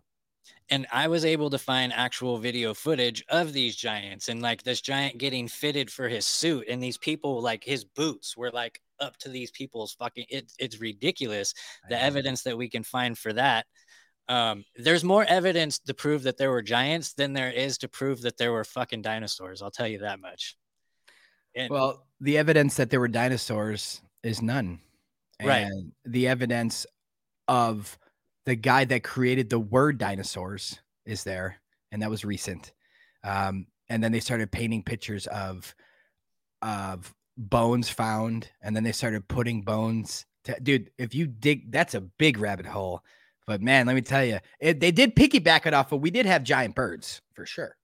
and 0.70 0.88
I 0.92 1.08
was 1.08 1.26
able 1.26 1.50
to 1.52 1.60
find 1.60 1.94
actual 1.94 2.38
video 2.38 2.74
footage 2.74 3.24
of 3.30 3.54
these 3.54 3.76
giants 3.76 4.30
and 4.30 4.42
like 4.42 4.64
this 4.64 4.82
giant 4.82 5.18
getting 5.20 5.48
fitted 5.48 5.92
for 5.92 6.08
his 6.10 6.26
suit 6.26 6.68
and 6.70 6.82
these 6.82 6.98
people 6.98 7.42
like 7.42 7.64
his 7.64 7.86
boots 7.86 8.38
were 8.38 8.52
like 8.52 8.82
up 9.00 9.18
to 9.18 9.30
these 9.30 9.52
people's 9.52 9.94
fucking 9.94 10.26
it's 10.30 10.56
it's 10.60 10.80
ridiculous 10.82 11.54
the 11.90 12.02
evidence 12.02 12.44
that 12.44 12.58
we 12.58 12.70
can 12.70 12.84
find 12.84 13.18
for 13.18 13.34
that 13.34 13.66
um 14.28 14.64
there's 14.76 15.04
more 15.04 15.26
evidence 15.26 15.80
to 15.80 15.94
prove 15.94 16.24
that 16.24 16.38
there 16.38 16.52
were 16.52 16.62
giants 16.62 17.14
than 17.14 17.34
there 17.34 17.52
is 17.52 17.78
to 17.80 17.88
prove 17.88 18.22
that 18.22 18.38
there 18.38 18.52
were 18.52 18.64
fucking 18.66 19.02
dinosaurs 19.02 19.62
i'll 19.62 19.72
tell 19.72 19.88
you 19.88 20.00
that 20.00 20.20
much 20.20 20.59
and 21.56 21.70
Well, 21.70 22.06
the 22.20 22.38
evidence 22.38 22.76
that 22.76 22.90
there 22.90 23.00
were 23.00 23.08
dinosaurs 23.08 24.02
is 24.24 24.42
none. 24.42 24.80
Right. 25.42 25.60
And 25.60 25.94
the 26.06 26.28
evidence 26.28 26.86
of 27.48 27.98
the 28.46 28.56
guy 28.56 28.86
that 28.86 29.04
created 29.04 29.50
the 29.50 29.60
word 29.60 29.98
dinosaurs 29.98 30.80
is 31.06 31.24
there. 31.24 31.58
And 31.92 32.02
that 32.02 32.10
was 32.10 32.26
recent. 32.26 32.74
Um, 33.24 33.68
and 33.90 34.04
then 34.04 34.12
they 34.12 34.20
started 34.20 34.52
painting 34.52 34.84
pictures 34.84 35.28
of 35.28 35.74
of 36.62 37.14
bones 37.38 37.90
found, 37.90 38.50
and 38.62 38.76
then 38.76 38.84
they 38.84 38.92
started 38.92 39.28
putting 39.28 39.62
bones. 39.62 40.26
To, 40.44 40.60
dude, 40.62 40.92
if 40.98 41.16
you 41.16 41.28
dig, 41.28 41.72
that's 41.72 41.96
a 41.96 42.02
big 42.02 42.38
rabbit 42.38 42.66
hole. 42.66 43.02
But 43.48 43.62
man, 43.62 43.88
let 43.88 43.96
me 43.96 44.02
tell 44.02 44.24
you, 44.24 44.40
it, 44.60 44.80
they 44.80 44.92
did 44.92 45.16
piggyback 45.16 45.66
it 45.66 45.74
off. 45.74 45.90
But 45.90 45.98
we 45.98 46.12
did 46.12 46.26
have 46.26 46.44
giant 46.44 46.76
birds 46.76 47.22
for 47.34 47.46
sure. 47.46 47.76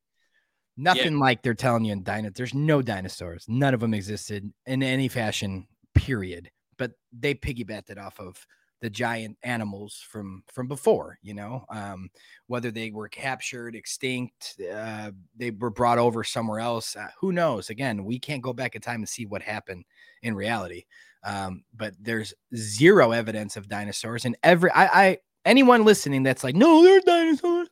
Nothing 0.77 1.19
like 1.19 1.41
they're 1.41 1.53
telling 1.53 1.85
you 1.85 1.93
in 1.93 2.03
dino. 2.03 2.29
There's 2.29 2.53
no 2.53 2.81
dinosaurs. 2.81 3.45
None 3.47 3.73
of 3.73 3.79
them 3.79 3.93
existed 3.93 4.51
in 4.65 4.83
any 4.83 5.07
fashion. 5.07 5.67
Period. 5.93 6.51
But 6.77 6.91
they 7.17 7.33
piggybacked 7.33 7.89
it 7.89 7.97
off 7.97 8.19
of 8.19 8.45
the 8.81 8.89
giant 8.89 9.37
animals 9.43 10.03
from 10.07 10.43
from 10.51 10.67
before 10.67 11.17
you 11.21 11.33
know 11.33 11.65
um 11.69 12.09
whether 12.47 12.71
they 12.71 12.91
were 12.91 13.07
captured 13.07 13.75
extinct 13.75 14.61
uh 14.71 15.11
they 15.35 15.49
were 15.49 15.69
brought 15.69 15.97
over 15.97 16.23
somewhere 16.23 16.59
else 16.59 16.95
uh, 16.95 17.07
who 17.19 17.31
knows 17.31 17.69
again 17.69 18.03
we 18.03 18.19
can't 18.19 18.43
go 18.43 18.53
back 18.53 18.75
in 18.75 18.81
time 18.81 18.99
and 18.99 19.09
see 19.09 19.25
what 19.25 19.41
happened 19.41 19.85
in 20.23 20.35
reality 20.35 20.83
um 21.23 21.63
but 21.75 21.93
there's 21.99 22.33
zero 22.55 23.11
evidence 23.11 23.55
of 23.55 23.69
dinosaurs 23.69 24.25
and 24.25 24.37
every 24.43 24.69
i 24.71 24.85
i 24.85 25.17
anyone 25.45 25.85
listening 25.85 26.21
that's 26.21 26.43
like 26.43 26.55
no 26.55 26.83
there's 26.83 27.03
dinosaurs 27.05 27.64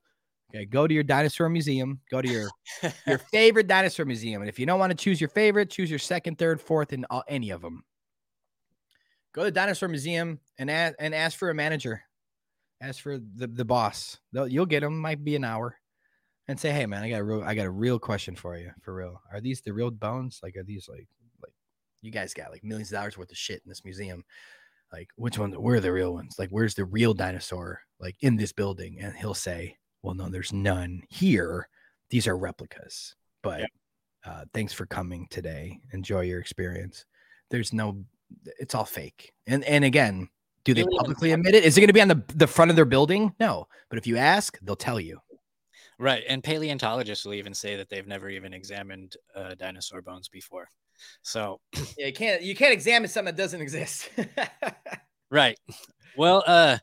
okay 0.54 0.66
go 0.66 0.88
to 0.88 0.94
your 0.94 1.04
dinosaur 1.04 1.50
museum 1.50 2.00
go 2.12 2.22
to 2.22 2.30
your 2.30 2.50
your 3.08 3.18
favorite 3.32 3.68
dinosaur 3.68 4.06
museum 4.06 4.42
and 4.42 4.50
if 4.50 4.60
you 4.60 4.66
don't 4.66 4.80
want 4.80 4.92
to 4.92 4.96
choose 4.96 5.20
your 5.20 5.30
favorite 5.30 5.70
choose 5.70 5.90
your 5.90 6.00
second 6.00 6.38
third 6.38 6.62
fourth 6.62 6.94
and 6.94 7.06
all, 7.10 7.24
any 7.28 7.50
of 7.50 7.62
them 7.62 7.84
go 9.34 9.42
to 9.42 9.46
the 9.46 9.52
dinosaur 9.52 9.90
museum 9.90 10.40
and 10.58 10.70
ask 10.72 10.96
and 11.00 11.14
ask 11.14 11.38
for 11.38 11.50
a 11.50 11.56
manager. 11.56 12.02
Ask 12.82 13.02
for 13.02 13.18
the, 13.18 13.48
the 13.48 13.66
boss. 13.66 14.20
They'll, 14.32 14.48
you'll 14.48 14.66
get 14.66 14.82
them 14.82 15.00
might 15.00 15.24
be 15.24 15.36
an 15.36 15.44
hour. 15.44 15.78
And 16.50 16.60
say 16.60 16.72
hey 16.72 16.86
man 16.86 17.04
i 17.04 17.10
got 17.10 17.22
a 17.22 17.24
real 17.24 17.42
i 17.42 17.56
got 17.56 17.68
a 17.68 17.72
real 17.72 17.98
question 17.98 18.36
for 18.36 18.58
you 18.58 18.72
for 18.82 18.94
real. 18.94 19.22
Are 19.32 19.40
these 19.40 19.62
the 19.62 19.72
real 19.72 19.92
bones? 19.92 20.42
Like 20.44 20.58
are 20.58 20.64
these 20.64 20.90
like 20.90 21.08
like 21.42 21.54
you 22.02 22.12
guys 22.12 22.34
got 22.34 22.52
like 22.52 22.66
millions 22.66 22.92
of 22.92 22.98
dollars 22.98 23.18
worth 23.18 23.32
of 23.32 23.38
shit 23.38 23.62
in 23.64 23.70
this 23.70 23.86
museum. 23.86 24.26
Like 24.92 25.08
which 25.16 25.40
one 25.40 25.54
where 25.54 25.76
are 25.78 25.80
the 25.80 25.94
real 25.94 26.14
ones? 26.14 26.36
Like 26.38 26.50
where's 26.50 26.76
the 26.76 26.84
real 26.84 27.14
dinosaur 27.14 27.80
like 27.98 28.18
in 28.20 28.36
this 28.36 28.52
building? 28.52 28.98
And 29.00 29.16
he'll 29.16 29.34
say 29.34 29.78
well 30.04 30.14
no 30.14 30.30
there's 30.30 30.54
none 30.54 31.02
here. 31.10 31.68
These 32.10 32.28
are 32.28 32.38
replicas 32.38 33.16
but 33.42 33.64
uh, 34.26 34.46
thanks 34.54 34.72
for 34.72 34.86
coming 34.86 35.28
today. 35.30 35.80
Enjoy 35.92 36.22
your 36.22 36.40
experience. 36.40 37.06
There's 37.50 37.74
no 37.74 38.04
it's 38.60 38.76
all 38.76 38.86
fake. 38.86 39.34
And 39.48 39.64
and 39.64 39.84
again 39.84 40.30
do 40.64 40.74
they 40.74 40.86
publicly 40.98 41.34
admit 41.34 41.56
it? 41.56 41.66
Is 41.66 41.78
it 41.78 41.82
going 41.82 41.88
to 41.88 41.94
be 41.94 42.02
on 42.02 42.08
the 42.08 42.24
the 42.36 42.48
front 42.48 42.72
of 42.72 42.76
their 42.76 42.86
building? 42.86 43.34
No. 43.40 43.68
But 43.90 43.98
if 43.98 44.08
you 44.08 44.18
ask 44.18 44.60
they'll 44.62 44.76
tell 44.76 45.00
you. 45.00 45.20
Right. 46.00 46.24
And 46.28 46.44
paleontologists 46.44 47.26
will 47.26 47.36
even 47.36 47.54
say 47.54 47.76
that 47.76 47.90
they've 47.90 48.08
never 48.08 48.30
even 48.30 48.54
examined 48.54 49.16
uh, 49.36 49.56
dinosaur 49.56 50.02
bones 50.02 50.28
before. 50.28 50.68
So, 51.22 51.60
yeah 51.98 52.08
you 52.08 52.14
can't 52.14 52.42
you 52.42 52.56
can't 52.56 52.74
examine 52.74 53.10
something 53.10 53.34
that 53.36 53.42
doesn't 53.42 53.62
exist. 53.62 54.10
Right. 55.34 55.58
Well, 56.16 56.44
uh, 56.46 56.78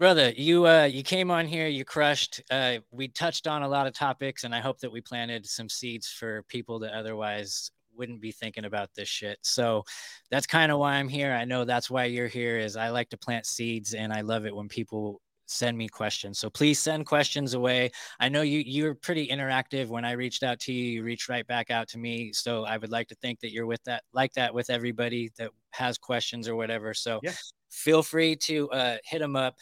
brother, 0.00 0.30
you 0.30 0.66
uh, 0.66 0.84
you 0.84 1.02
came 1.04 1.30
on 1.30 1.46
here, 1.46 1.68
you 1.68 1.84
crushed. 1.84 2.42
Uh, 2.50 2.78
we 2.90 3.06
touched 3.08 3.46
on 3.46 3.62
a 3.62 3.68
lot 3.68 3.86
of 3.86 3.92
topics, 3.92 4.44
and 4.44 4.54
I 4.54 4.60
hope 4.60 4.80
that 4.80 4.90
we 4.90 5.02
planted 5.02 5.46
some 5.46 5.68
seeds 5.68 6.08
for 6.08 6.42
people 6.44 6.78
that 6.80 6.94
otherwise 6.94 7.70
wouldn't 7.94 8.22
be 8.22 8.32
thinking 8.32 8.64
about 8.64 8.88
this 8.96 9.08
shit. 9.10 9.38
So 9.42 9.84
that's 10.30 10.46
kind 10.46 10.72
of 10.72 10.78
why 10.78 10.94
I'm 10.94 11.08
here. 11.08 11.32
I 11.34 11.44
know 11.44 11.66
that's 11.66 11.90
why 11.90 12.06
you're 12.06 12.28
here. 12.28 12.58
Is 12.58 12.76
I 12.76 12.88
like 12.88 13.10
to 13.10 13.18
plant 13.18 13.44
seeds, 13.46 13.92
and 13.94 14.12
I 14.12 14.22
love 14.22 14.46
it 14.46 14.56
when 14.56 14.68
people 14.68 15.20
send 15.46 15.76
me 15.76 15.88
questions. 15.88 16.38
So 16.38 16.48
please 16.48 16.78
send 16.78 17.04
questions 17.06 17.54
away. 17.54 17.90
I 18.20 18.30
know 18.30 18.42
you 18.42 18.60
you're 18.64 18.94
pretty 18.94 19.28
interactive. 19.28 19.88
When 19.88 20.06
I 20.06 20.12
reached 20.12 20.42
out 20.42 20.60
to 20.60 20.72
you, 20.72 20.84
you 20.84 21.02
reached 21.02 21.28
right 21.28 21.46
back 21.46 21.70
out 21.70 21.88
to 21.88 21.98
me. 21.98 22.32
So 22.32 22.64
I 22.64 22.78
would 22.78 22.90
like 22.90 23.08
to 23.08 23.14
think 23.16 23.40
that 23.40 23.52
you're 23.52 23.66
with 23.66 23.84
that 23.84 24.04
like 24.14 24.32
that 24.34 24.54
with 24.54 24.70
everybody 24.70 25.30
that 25.36 25.50
has 25.72 25.98
questions 25.98 26.48
or 26.48 26.56
whatever. 26.56 26.94
So 26.94 27.20
Yeah. 27.22 27.34
feel 27.70 28.02
free 28.02 28.36
to 28.36 28.70
uh, 28.70 28.96
hit 29.04 29.18
them 29.20 29.36
up, 29.36 29.56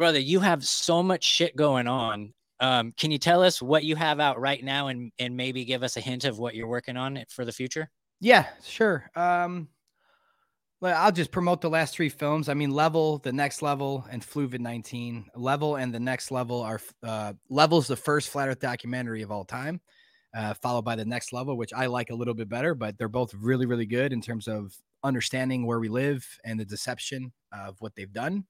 brother. 0.00 0.18
You 0.18 0.40
have 0.40 0.64
so 0.64 1.02
much 1.02 1.22
shit 1.22 1.54
going 1.54 1.86
on. 1.86 2.32
Um, 2.58 2.92
can 2.96 3.10
you 3.10 3.18
tell 3.18 3.42
us 3.42 3.60
what 3.60 3.84
you 3.84 3.96
have 3.96 4.18
out 4.18 4.40
right 4.40 4.64
now, 4.64 4.88
and 4.88 5.12
and 5.18 5.36
maybe 5.36 5.64
give 5.66 5.82
us 5.82 5.98
a 5.98 6.00
hint 6.00 6.24
of 6.24 6.38
what 6.38 6.54
you're 6.54 6.66
working 6.66 6.96
on 6.96 7.22
for 7.28 7.44
the 7.44 7.52
future? 7.52 7.90
Yeah, 8.18 8.46
sure. 8.64 9.10
Um, 9.14 9.68
well, 10.80 10.96
I'll 10.98 11.12
just 11.12 11.30
promote 11.30 11.60
the 11.60 11.68
last 11.68 11.94
three 11.94 12.08
films. 12.08 12.48
I 12.48 12.54
mean, 12.54 12.70
Level, 12.70 13.18
The 13.18 13.32
Next 13.32 13.60
Level, 13.60 14.06
and 14.10 14.22
Fluvid 14.22 14.60
19. 14.60 15.26
Level 15.36 15.76
and 15.76 15.92
The 15.92 16.00
Next 16.00 16.30
Level 16.30 16.62
are 16.62 16.80
uh, 17.02 17.34
Level's 17.50 17.86
the 17.86 17.96
first 17.96 18.30
flat 18.30 18.48
Earth 18.48 18.60
documentary 18.60 19.20
of 19.20 19.30
all 19.30 19.44
time, 19.44 19.82
uh, 20.34 20.54
followed 20.54 20.86
by 20.86 20.96
The 20.96 21.04
Next 21.04 21.34
Level, 21.34 21.58
which 21.58 21.74
I 21.74 21.86
like 21.86 22.08
a 22.08 22.14
little 22.14 22.34
bit 22.34 22.48
better, 22.48 22.74
but 22.74 22.96
they're 22.96 23.08
both 23.08 23.34
really, 23.34 23.66
really 23.66 23.86
good 23.86 24.14
in 24.14 24.22
terms 24.22 24.48
of 24.48 24.74
understanding 25.04 25.66
where 25.66 25.78
we 25.78 25.88
live 25.90 26.26
and 26.44 26.58
the 26.58 26.64
deception 26.64 27.32
of 27.52 27.76
what 27.80 27.94
they've 27.94 28.12
done. 28.12 28.46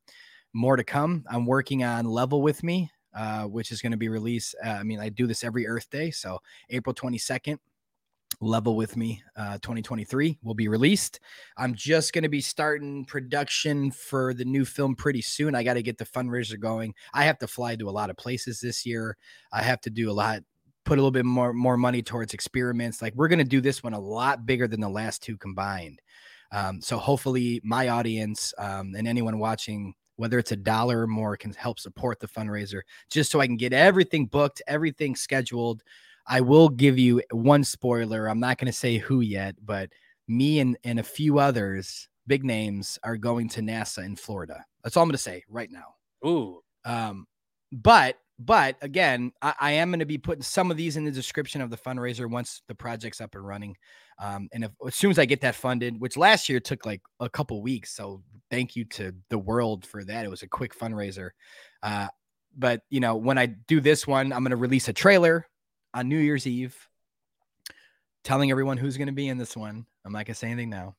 More 0.52 0.76
to 0.76 0.84
come. 0.84 1.24
I'm 1.30 1.46
working 1.46 1.84
on 1.84 2.04
Level 2.04 2.42
with 2.42 2.62
Me, 2.62 2.90
uh, 3.14 3.44
which 3.44 3.70
is 3.70 3.80
going 3.82 3.92
to 3.92 3.98
be 3.98 4.08
released. 4.08 4.54
Uh, 4.64 4.70
I 4.70 4.82
mean, 4.82 5.00
I 5.00 5.08
do 5.08 5.26
this 5.26 5.44
every 5.44 5.66
Earth 5.66 5.88
Day, 5.90 6.10
so 6.10 6.38
April 6.70 6.94
22nd 6.94 7.58
level 8.40 8.76
with 8.76 8.96
me 8.96 9.22
uh 9.36 9.54
2023 9.54 10.38
will 10.42 10.54
be 10.54 10.68
released. 10.68 11.20
I'm 11.58 11.74
just 11.74 12.12
going 12.12 12.22
to 12.22 12.28
be 12.28 12.40
starting 12.40 13.04
production 13.04 13.90
for 13.90 14.32
the 14.32 14.44
new 14.44 14.64
film 14.64 14.94
pretty 14.94 15.20
soon. 15.20 15.54
I 15.54 15.62
got 15.62 15.74
to 15.74 15.82
get 15.82 15.98
the 15.98 16.06
fundraiser 16.06 16.58
going. 16.58 16.94
I 17.12 17.24
have 17.24 17.38
to 17.40 17.46
fly 17.46 17.76
to 17.76 17.88
a 17.88 17.90
lot 17.90 18.08
of 18.08 18.16
places 18.16 18.60
this 18.60 18.86
year. 18.86 19.16
I 19.52 19.62
have 19.62 19.80
to 19.82 19.90
do 19.90 20.10
a 20.10 20.12
lot 20.12 20.42
put 20.84 20.98
a 20.98 21.00
little 21.02 21.10
bit 21.10 21.26
more 21.26 21.52
more 21.52 21.76
money 21.76 22.02
towards 22.02 22.34
experiments. 22.34 23.02
Like 23.02 23.14
we're 23.14 23.28
going 23.28 23.40
to 23.40 23.44
do 23.44 23.60
this 23.60 23.82
one 23.82 23.92
a 23.94 24.00
lot 24.00 24.46
bigger 24.46 24.66
than 24.66 24.80
the 24.80 24.88
last 24.88 25.22
two 25.22 25.36
combined. 25.36 26.00
Um, 26.52 26.80
so 26.80 26.98
hopefully 26.98 27.60
my 27.62 27.88
audience 27.88 28.52
um, 28.58 28.94
and 28.96 29.06
anyone 29.06 29.38
watching 29.38 29.94
whether 30.20 30.38
it's 30.38 30.52
a 30.52 30.56
dollar 30.56 31.02
or 31.02 31.06
more 31.06 31.36
can 31.36 31.52
help 31.52 31.80
support 31.80 32.20
the 32.20 32.28
fundraiser 32.28 32.82
just 33.10 33.30
so 33.30 33.40
i 33.40 33.46
can 33.46 33.56
get 33.56 33.72
everything 33.72 34.26
booked 34.26 34.62
everything 34.68 35.16
scheduled 35.16 35.82
I 36.26 36.40
will 36.40 36.68
give 36.68 36.96
you 36.96 37.22
one 37.32 37.64
spoiler. 37.64 38.28
I'm 38.28 38.38
not 38.38 38.58
going 38.58 38.66
to 38.66 38.72
say 38.72 38.98
who 38.98 39.20
yet, 39.20 39.56
but 39.64 39.90
me 40.28 40.60
and, 40.60 40.76
and 40.84 41.00
a 41.00 41.02
few 41.02 41.40
others, 41.40 42.08
big 42.26 42.44
names, 42.44 43.00
are 43.02 43.16
going 43.16 43.48
to 43.50 43.60
NASA 43.60 44.04
in 44.04 44.14
Florida. 44.14 44.64
That's 44.84 44.96
all 44.96 45.02
I'm 45.02 45.08
going 45.08 45.14
to 45.14 45.18
say 45.18 45.42
right 45.48 45.70
now. 45.70 45.94
Ooh, 46.24 46.60
Um, 46.84 47.26
but 47.72 48.16
but 48.38 48.76
again, 48.80 49.32
I, 49.42 49.54
I 49.60 49.70
am 49.72 49.90
going 49.90 49.98
to 49.98 50.06
be 50.06 50.18
putting 50.18 50.42
some 50.42 50.70
of 50.70 50.76
these 50.78 50.96
in 50.96 51.04
the 51.04 51.10
description 51.10 51.60
of 51.60 51.68
the 51.68 51.76
fundraiser 51.76 52.30
once 52.30 52.62
the 52.68 52.74
project's 52.74 53.20
up 53.20 53.34
and 53.34 53.46
running. 53.46 53.76
Um, 54.20 54.48
and 54.52 54.64
if, 54.64 54.70
as 54.86 54.94
soon 54.94 55.10
as 55.10 55.18
I 55.18 55.24
get 55.24 55.40
that 55.40 55.54
funded, 55.54 55.98
which 55.98 56.16
last 56.16 56.48
year 56.48 56.60
took 56.60 56.84
like 56.84 57.00
a 57.20 57.28
couple 57.28 57.60
weeks, 57.62 57.96
so 57.96 58.22
thank 58.50 58.76
you 58.76 58.84
to 58.84 59.14
the 59.30 59.38
world 59.38 59.86
for 59.86 60.04
that. 60.04 60.24
It 60.24 60.30
was 60.30 60.42
a 60.42 60.48
quick 60.48 60.78
fundraiser. 60.78 61.30
Uh, 61.82 62.08
but 62.56 62.82
you 62.90 63.00
know, 63.00 63.16
when 63.16 63.38
I 63.38 63.46
do 63.46 63.80
this 63.80 64.06
one, 64.06 64.32
I'm 64.32 64.40
going 64.40 64.50
to 64.50 64.56
release 64.56 64.88
a 64.88 64.92
trailer 64.92 65.46
on 65.94 66.08
New 66.08 66.18
Year's 66.18 66.46
Eve, 66.46 66.76
telling 68.22 68.50
everyone 68.50 68.76
who's 68.76 68.96
going 68.96 69.06
to 69.06 69.12
be 69.12 69.28
in 69.28 69.38
this 69.38 69.56
one. 69.56 69.86
I'm 70.04 70.12
not 70.12 70.26
going 70.26 70.34
to 70.34 70.34
say 70.34 70.48
anything 70.48 70.70
now. 70.70 70.96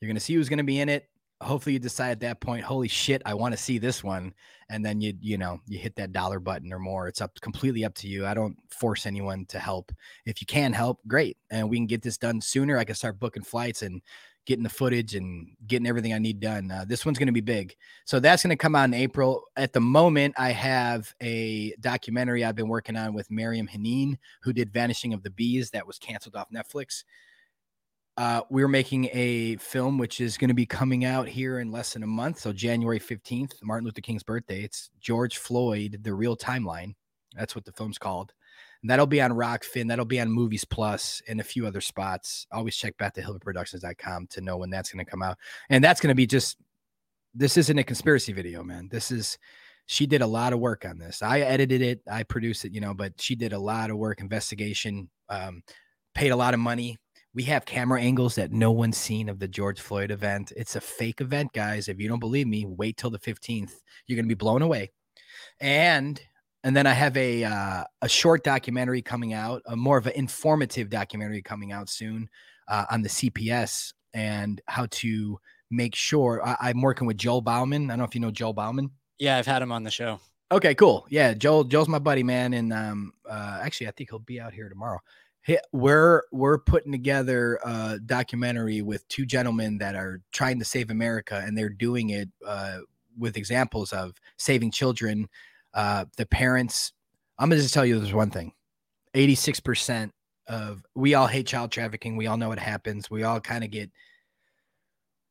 You're 0.00 0.08
going 0.08 0.16
to 0.16 0.20
see 0.20 0.34
who's 0.34 0.48
going 0.48 0.58
to 0.58 0.64
be 0.64 0.80
in 0.80 0.88
it. 0.88 1.08
Hopefully, 1.44 1.74
you 1.74 1.78
decide 1.78 2.12
at 2.12 2.20
that 2.20 2.40
point, 2.40 2.64
holy 2.64 2.88
shit, 2.88 3.22
I 3.24 3.34
want 3.34 3.52
to 3.52 3.62
see 3.62 3.78
this 3.78 4.02
one, 4.02 4.32
and 4.70 4.84
then 4.84 5.00
you 5.00 5.12
you 5.20 5.38
know 5.38 5.60
you 5.66 5.78
hit 5.78 5.94
that 5.96 6.12
dollar 6.12 6.40
button 6.40 6.72
or 6.72 6.78
more. 6.78 7.06
It's 7.06 7.20
up 7.20 7.38
completely 7.40 7.84
up 7.84 7.94
to 7.96 8.08
you. 8.08 8.26
I 8.26 8.34
don't 8.34 8.56
force 8.70 9.06
anyone 9.06 9.44
to 9.46 9.58
help. 9.58 9.92
If 10.26 10.40
you 10.40 10.46
can 10.46 10.72
help, 10.72 11.00
great, 11.06 11.36
and 11.50 11.68
we 11.68 11.76
can 11.76 11.86
get 11.86 12.02
this 12.02 12.18
done 12.18 12.40
sooner. 12.40 12.78
I 12.78 12.84
can 12.84 12.94
start 12.94 13.20
booking 13.20 13.44
flights 13.44 13.82
and 13.82 14.00
getting 14.46 14.62
the 14.62 14.68
footage 14.68 15.14
and 15.14 15.48
getting 15.66 15.86
everything 15.86 16.12
I 16.12 16.18
need 16.18 16.40
done. 16.40 16.70
Uh, 16.70 16.84
this 16.86 17.06
one's 17.06 17.18
going 17.18 17.28
to 17.28 17.32
be 17.32 17.40
big. 17.40 17.74
So 18.04 18.20
that's 18.20 18.42
going 18.42 18.50
to 18.50 18.56
come 18.56 18.74
out 18.74 18.84
in 18.84 18.94
April. 18.94 19.44
At 19.56 19.72
the 19.72 19.80
moment, 19.80 20.34
I 20.36 20.50
have 20.50 21.14
a 21.22 21.74
documentary 21.80 22.44
I've 22.44 22.54
been 22.54 22.68
working 22.68 22.96
on 22.96 23.14
with 23.14 23.30
Maryam 23.30 23.66
Henein, 23.66 24.18
who 24.42 24.52
did 24.52 24.72
Vanishing 24.72 25.14
of 25.14 25.22
the 25.22 25.30
Bees, 25.30 25.70
that 25.70 25.86
was 25.86 25.98
canceled 25.98 26.36
off 26.36 26.50
Netflix. 26.50 27.04
Uh, 28.16 28.42
we're 28.48 28.68
making 28.68 29.08
a 29.12 29.56
film 29.56 29.98
which 29.98 30.20
is 30.20 30.36
going 30.36 30.48
to 30.48 30.54
be 30.54 30.66
coming 30.66 31.04
out 31.04 31.26
here 31.26 31.58
in 31.58 31.72
less 31.72 31.94
than 31.94 32.04
a 32.04 32.06
month. 32.06 32.38
So 32.38 32.52
January 32.52 33.00
15th, 33.00 33.54
Martin 33.62 33.84
Luther 33.84 34.00
King's 34.00 34.22
birthday. 34.22 34.62
It's 34.62 34.90
George 35.00 35.38
Floyd, 35.38 35.98
the 36.02 36.14
real 36.14 36.36
timeline. 36.36 36.94
That's 37.36 37.56
what 37.56 37.64
the 37.64 37.72
film's 37.72 37.98
called. 37.98 38.32
And 38.82 38.90
that'll 38.90 39.06
be 39.06 39.20
on 39.20 39.32
Rokfin. 39.32 39.88
That'll 39.88 40.04
be 40.04 40.20
on 40.20 40.30
Movies 40.30 40.64
Plus 40.64 41.22
and 41.26 41.40
a 41.40 41.44
few 41.44 41.66
other 41.66 41.80
spots. 41.80 42.46
Always 42.52 42.76
check 42.76 42.96
back 42.98 43.14
to 43.14 43.22
hibbelerproductions.com 43.22 44.28
to 44.28 44.40
know 44.40 44.58
when 44.58 44.70
that's 44.70 44.92
going 44.92 45.04
to 45.04 45.10
come 45.10 45.22
out. 45.22 45.38
And 45.68 45.82
that's 45.82 46.00
going 46.00 46.10
to 46.10 46.14
be 46.14 46.26
just, 46.26 46.58
this 47.34 47.56
isn't 47.56 47.78
a 47.78 47.82
conspiracy 47.82 48.32
video, 48.32 48.62
man. 48.62 48.88
This 48.92 49.10
is, 49.10 49.38
she 49.86 50.06
did 50.06 50.22
a 50.22 50.26
lot 50.26 50.52
of 50.52 50.60
work 50.60 50.84
on 50.84 50.98
this. 50.98 51.20
I 51.20 51.40
edited 51.40 51.82
it, 51.82 52.00
I 52.08 52.22
produced 52.22 52.64
it, 52.64 52.72
you 52.72 52.80
know, 52.80 52.94
but 52.94 53.20
she 53.20 53.34
did 53.34 53.52
a 53.52 53.58
lot 53.58 53.90
of 53.90 53.96
work, 53.96 54.20
investigation, 54.20 55.10
um, 55.28 55.62
paid 56.14 56.30
a 56.30 56.36
lot 56.36 56.54
of 56.54 56.60
money. 56.60 56.98
We 57.34 57.42
have 57.44 57.64
camera 57.64 58.00
angles 58.00 58.36
that 58.36 58.52
no 58.52 58.70
one's 58.70 58.96
seen 58.96 59.28
of 59.28 59.40
the 59.40 59.48
George 59.48 59.80
Floyd 59.80 60.12
event. 60.12 60.52
It's 60.56 60.76
a 60.76 60.80
fake 60.80 61.20
event, 61.20 61.52
guys. 61.52 61.88
If 61.88 61.98
you 61.98 62.08
don't 62.08 62.20
believe 62.20 62.46
me, 62.46 62.64
wait 62.64 62.96
till 62.96 63.10
the 63.10 63.18
15th. 63.18 63.72
You're 64.06 64.16
going 64.16 64.26
to 64.26 64.28
be 64.28 64.34
blown 64.34 64.62
away. 64.62 64.92
And 65.60 66.20
and 66.62 66.74
then 66.74 66.86
I 66.86 66.92
have 66.92 67.16
a 67.16 67.44
uh, 67.44 67.84
a 68.00 68.08
short 68.08 68.42
documentary 68.44 69.02
coming 69.02 69.32
out, 69.34 69.62
a 69.66 69.76
more 69.76 69.98
of 69.98 70.06
an 70.06 70.14
informative 70.14 70.88
documentary 70.88 71.42
coming 71.42 71.72
out 71.72 71.88
soon 71.88 72.28
uh, 72.68 72.86
on 72.90 73.02
the 73.02 73.08
CPS 73.08 73.92
and 74.14 74.60
how 74.66 74.86
to 74.90 75.38
make 75.70 75.94
sure. 75.94 76.40
I, 76.44 76.56
I'm 76.60 76.80
working 76.80 77.06
with 77.06 77.18
Joel 77.18 77.42
Bauman. 77.42 77.90
I 77.90 77.92
don't 77.92 77.98
know 77.98 78.04
if 78.04 78.14
you 78.14 78.20
know 78.20 78.30
Joel 78.30 78.54
Bauman. 78.54 78.90
yeah, 79.18 79.36
I've 79.36 79.46
had 79.46 79.60
him 79.60 79.72
on 79.72 79.82
the 79.82 79.90
show. 79.90 80.20
Okay, 80.52 80.74
cool. 80.74 81.06
Yeah, 81.10 81.34
Joel. 81.34 81.64
Joel's 81.64 81.88
my 81.88 81.98
buddy, 81.98 82.22
man, 82.22 82.54
and 82.54 82.72
um, 82.72 83.12
uh, 83.28 83.60
actually, 83.62 83.88
I 83.88 83.90
think 83.90 84.10
he'll 84.10 84.18
be 84.20 84.40
out 84.40 84.54
here 84.54 84.68
tomorrow. 84.68 85.00
We're 85.72 86.22
we're 86.32 86.58
putting 86.58 86.92
together 86.92 87.58
a 87.64 87.98
documentary 88.04 88.80
with 88.82 89.06
two 89.08 89.26
gentlemen 89.26 89.78
that 89.78 89.94
are 89.94 90.22
trying 90.32 90.58
to 90.58 90.64
save 90.64 90.90
America, 90.90 91.42
and 91.44 91.56
they're 91.56 91.68
doing 91.68 92.10
it 92.10 92.28
uh, 92.46 92.78
with 93.18 93.36
examples 93.36 93.92
of 93.92 94.14
saving 94.38 94.70
children. 94.70 95.28
Uh, 95.74 96.06
the 96.16 96.26
parents. 96.26 96.92
I'm 97.38 97.50
gonna 97.50 97.60
just 97.60 97.74
tell 97.74 97.84
you 97.84 97.98
there's 97.98 98.14
one 98.14 98.30
thing: 98.30 98.52
86 99.14 99.60
percent 99.60 100.12
of 100.46 100.82
we 100.94 101.14
all 101.14 101.26
hate 101.26 101.46
child 101.46 101.70
trafficking. 101.72 102.16
We 102.16 102.26
all 102.26 102.36
know 102.36 102.52
it 102.52 102.58
happens. 102.58 103.10
We 103.10 103.22
all 103.24 103.40
kind 103.40 103.64
of 103.64 103.70
get 103.70 103.90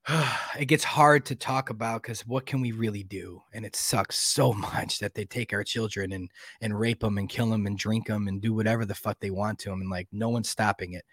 it 0.59 0.65
gets 0.65 0.83
hard 0.83 1.25
to 1.25 1.35
talk 1.35 1.69
about 1.69 2.01
because 2.01 2.27
what 2.27 2.45
can 2.45 2.61
we 2.61 2.71
really 2.71 3.03
do? 3.03 3.41
And 3.53 3.65
it 3.65 3.75
sucks 3.75 4.17
so 4.17 4.53
much 4.73 4.99
that 4.99 5.13
they 5.13 5.25
take 5.25 5.53
our 5.53 5.63
children 5.63 6.11
and 6.11 6.29
and 6.61 6.77
rape 6.77 6.99
them 6.99 7.17
and 7.17 7.29
kill 7.29 7.49
them 7.49 7.65
and 7.65 7.77
drink 7.77 8.07
them 8.07 8.27
and 8.27 8.41
do 8.41 8.53
whatever 8.53 8.85
the 8.85 8.95
fuck 8.95 9.17
they 9.19 9.31
want 9.31 9.59
to 9.59 9.69
them, 9.69 9.81
and 9.81 9.89
like 9.89 10.07
no 10.11 10.29
one's 10.29 10.49
stopping 10.49 10.93
it. 10.93 11.05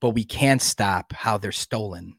But 0.00 0.10
we 0.10 0.24
can 0.24 0.58
stop 0.58 1.12
how 1.12 1.38
they're 1.38 1.52
stolen. 1.52 2.16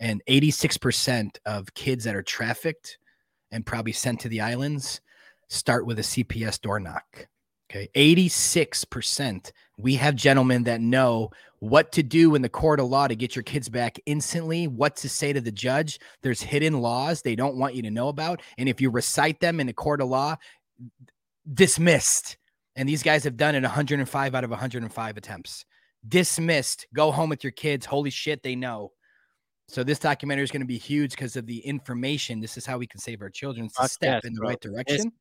And 0.00 0.20
86% 0.28 1.36
of 1.46 1.72
kids 1.74 2.04
that 2.04 2.16
are 2.16 2.24
trafficked 2.24 2.98
and 3.52 3.64
probably 3.64 3.92
sent 3.92 4.18
to 4.20 4.28
the 4.28 4.40
islands 4.40 5.00
start 5.48 5.86
with 5.86 6.00
a 6.00 6.02
CPS 6.02 6.60
door 6.60 6.80
knock. 6.80 7.28
Okay. 7.74 7.88
86%. 7.96 9.50
We 9.78 9.94
have 9.96 10.14
gentlemen 10.14 10.64
that 10.64 10.82
know 10.82 11.30
what 11.60 11.90
to 11.92 12.02
do 12.02 12.34
in 12.34 12.42
the 12.42 12.48
court 12.48 12.80
of 12.80 12.86
law 12.86 13.08
to 13.08 13.16
get 13.16 13.34
your 13.34 13.42
kids 13.44 13.68
back 13.68 13.98
instantly, 14.04 14.68
what 14.68 14.96
to 14.96 15.08
say 15.08 15.32
to 15.32 15.40
the 15.40 15.52
judge. 15.52 15.98
There's 16.22 16.42
hidden 16.42 16.80
laws 16.80 17.22
they 17.22 17.34
don't 17.34 17.56
want 17.56 17.74
you 17.74 17.82
to 17.82 17.90
know 17.90 18.08
about. 18.08 18.42
And 18.58 18.68
if 18.68 18.80
you 18.80 18.90
recite 18.90 19.40
them 19.40 19.58
in 19.58 19.66
the 19.66 19.72
court 19.72 20.02
of 20.02 20.08
law, 20.08 20.36
dismissed. 21.54 22.36
And 22.76 22.88
these 22.88 23.02
guys 23.02 23.24
have 23.24 23.36
done 23.36 23.54
it 23.54 23.62
105 23.62 24.34
out 24.34 24.44
of 24.44 24.50
105 24.50 25.16
attempts. 25.16 25.64
Dismissed. 26.06 26.86
Go 26.94 27.10
home 27.10 27.30
with 27.30 27.42
your 27.42 27.52
kids. 27.52 27.86
Holy 27.86 28.10
shit, 28.10 28.42
they 28.42 28.54
know. 28.54 28.92
So 29.68 29.82
this 29.82 29.98
documentary 29.98 30.44
is 30.44 30.50
going 30.50 30.60
to 30.60 30.66
be 30.66 30.78
huge 30.78 31.12
because 31.12 31.36
of 31.36 31.46
the 31.46 31.60
information. 31.60 32.40
This 32.40 32.58
is 32.58 32.66
how 32.66 32.76
we 32.76 32.86
can 32.86 33.00
save 33.00 33.22
our 33.22 33.30
children. 33.30 33.66
It's 33.66 33.78
a 33.80 33.88
step 33.88 34.20
yes, 34.22 34.24
in 34.24 34.34
the 34.34 34.40
bro. 34.40 34.48
right 34.50 34.60
direction. 34.60 35.12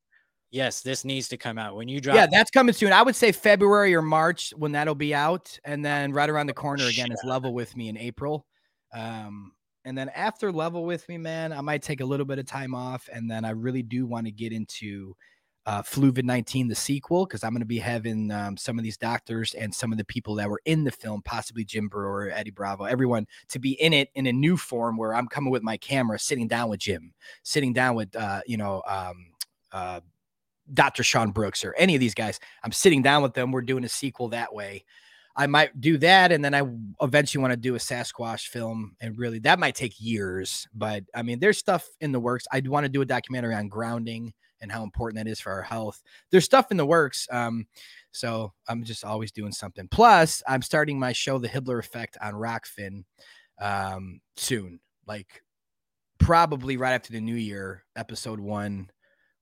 Yes, 0.51 0.81
this 0.81 1.05
needs 1.05 1.29
to 1.29 1.37
come 1.37 1.57
out 1.57 1.77
when 1.77 1.87
you 1.87 2.01
drop. 2.01 2.17
Yeah, 2.17 2.27
that's 2.29 2.51
coming 2.51 2.73
soon. 2.73 2.91
I 2.91 3.01
would 3.01 3.15
say 3.15 3.31
February 3.31 3.95
or 3.95 4.01
March 4.01 4.53
when 4.57 4.73
that'll 4.73 4.95
be 4.95 5.15
out, 5.15 5.57
and 5.63 5.83
then 5.83 6.11
right 6.11 6.29
around 6.29 6.47
the 6.47 6.53
corner 6.53 6.85
again 6.85 7.11
is 7.11 7.21
Level 7.23 7.53
with 7.53 7.75
Me 7.77 7.87
in 7.87 7.97
April. 7.97 8.45
Um, 8.93 9.53
and 9.85 9.97
then 9.97 10.09
after 10.09 10.51
Level 10.51 10.83
with 10.83 11.07
Me, 11.07 11.17
man, 11.17 11.53
I 11.53 11.61
might 11.61 11.81
take 11.81 12.01
a 12.01 12.05
little 12.05 12.25
bit 12.25 12.37
of 12.37 12.45
time 12.45 12.75
off, 12.75 13.09
and 13.11 13.31
then 13.31 13.45
I 13.45 13.51
really 13.51 13.81
do 13.81 14.05
want 14.05 14.25
to 14.25 14.31
get 14.31 14.51
into 14.51 15.15
uh, 15.65 15.81
Fluvid 15.83 16.25
19, 16.25 16.67
the 16.67 16.75
sequel, 16.75 17.25
because 17.25 17.43
I'm 17.43 17.51
going 17.51 17.61
to 17.61 17.65
be 17.65 17.79
having 17.79 18.29
um, 18.31 18.57
some 18.57 18.77
of 18.77 18.83
these 18.83 18.97
doctors 18.97 19.53
and 19.53 19.73
some 19.73 19.91
of 19.91 19.97
the 19.97 20.05
people 20.05 20.35
that 20.35 20.49
were 20.49 20.61
in 20.65 20.83
the 20.83 20.91
film, 20.91 21.21
possibly 21.23 21.63
Jim 21.63 21.87
Breuer, 21.87 22.29
Eddie 22.29 22.51
Bravo, 22.51 22.83
everyone 22.83 23.25
to 23.49 23.59
be 23.59 23.71
in 23.73 23.93
it 23.93 24.09
in 24.15 24.27
a 24.27 24.33
new 24.33 24.57
form 24.57 24.97
where 24.97 25.13
I'm 25.13 25.27
coming 25.27 25.51
with 25.51 25.63
my 25.63 25.77
camera, 25.77 26.19
sitting 26.19 26.47
down 26.47 26.69
with 26.69 26.81
Jim, 26.81 27.13
sitting 27.43 27.73
down 27.73 27.95
with, 27.95 28.15
uh, 28.15 28.41
you 28.45 28.57
know, 28.57 28.81
um, 28.87 29.27
uh, 29.71 30.01
Dr. 30.73 31.03
Sean 31.03 31.31
Brooks 31.31 31.63
or 31.65 31.73
any 31.75 31.95
of 31.95 31.99
these 31.99 32.13
guys. 32.13 32.39
I'm 32.63 32.71
sitting 32.71 33.01
down 33.01 33.23
with 33.23 33.33
them. 33.33 33.51
We're 33.51 33.61
doing 33.61 33.83
a 33.83 33.89
sequel 33.89 34.29
that 34.29 34.53
way. 34.53 34.85
I 35.35 35.47
might 35.47 35.79
do 35.79 35.97
that, 35.99 36.31
and 36.31 36.43
then 36.43 36.53
I 36.53 36.61
eventually 37.01 37.41
want 37.41 37.53
to 37.53 37.57
do 37.57 37.75
a 37.75 37.79
Sasquatch 37.79 38.47
film, 38.47 38.97
and 38.99 39.17
really 39.17 39.39
that 39.39 39.59
might 39.59 39.75
take 39.75 39.93
years. 39.99 40.67
But 40.73 41.05
I 41.15 41.21
mean, 41.21 41.39
there's 41.39 41.57
stuff 41.57 41.88
in 42.01 42.11
the 42.11 42.19
works. 42.19 42.45
I'd 42.51 42.67
want 42.67 42.83
to 42.83 42.89
do 42.89 43.01
a 43.01 43.05
documentary 43.05 43.55
on 43.55 43.69
grounding 43.69 44.33
and 44.61 44.71
how 44.71 44.83
important 44.83 45.23
that 45.23 45.29
is 45.29 45.39
for 45.39 45.51
our 45.51 45.61
health. 45.61 46.01
There's 46.29 46.45
stuff 46.45 46.69
in 46.71 46.77
the 46.77 46.85
works. 46.85 47.27
Um, 47.31 47.65
so 48.11 48.53
I'm 48.67 48.83
just 48.83 49.03
always 49.03 49.31
doing 49.31 49.51
something. 49.51 49.88
Plus, 49.89 50.43
I'm 50.47 50.61
starting 50.61 50.99
my 50.99 51.13
show, 51.13 51.39
The 51.39 51.49
Hibbeler 51.49 51.79
Effect, 51.79 52.17
on 52.21 52.33
Rokfin 52.33 53.03
um, 53.59 54.21
soon. 54.35 54.79
Like 55.07 55.41
probably 56.19 56.77
right 56.77 56.93
after 56.93 57.11
the 57.11 57.21
new 57.21 57.35
year, 57.35 57.83
episode 57.95 58.39
one 58.39 58.91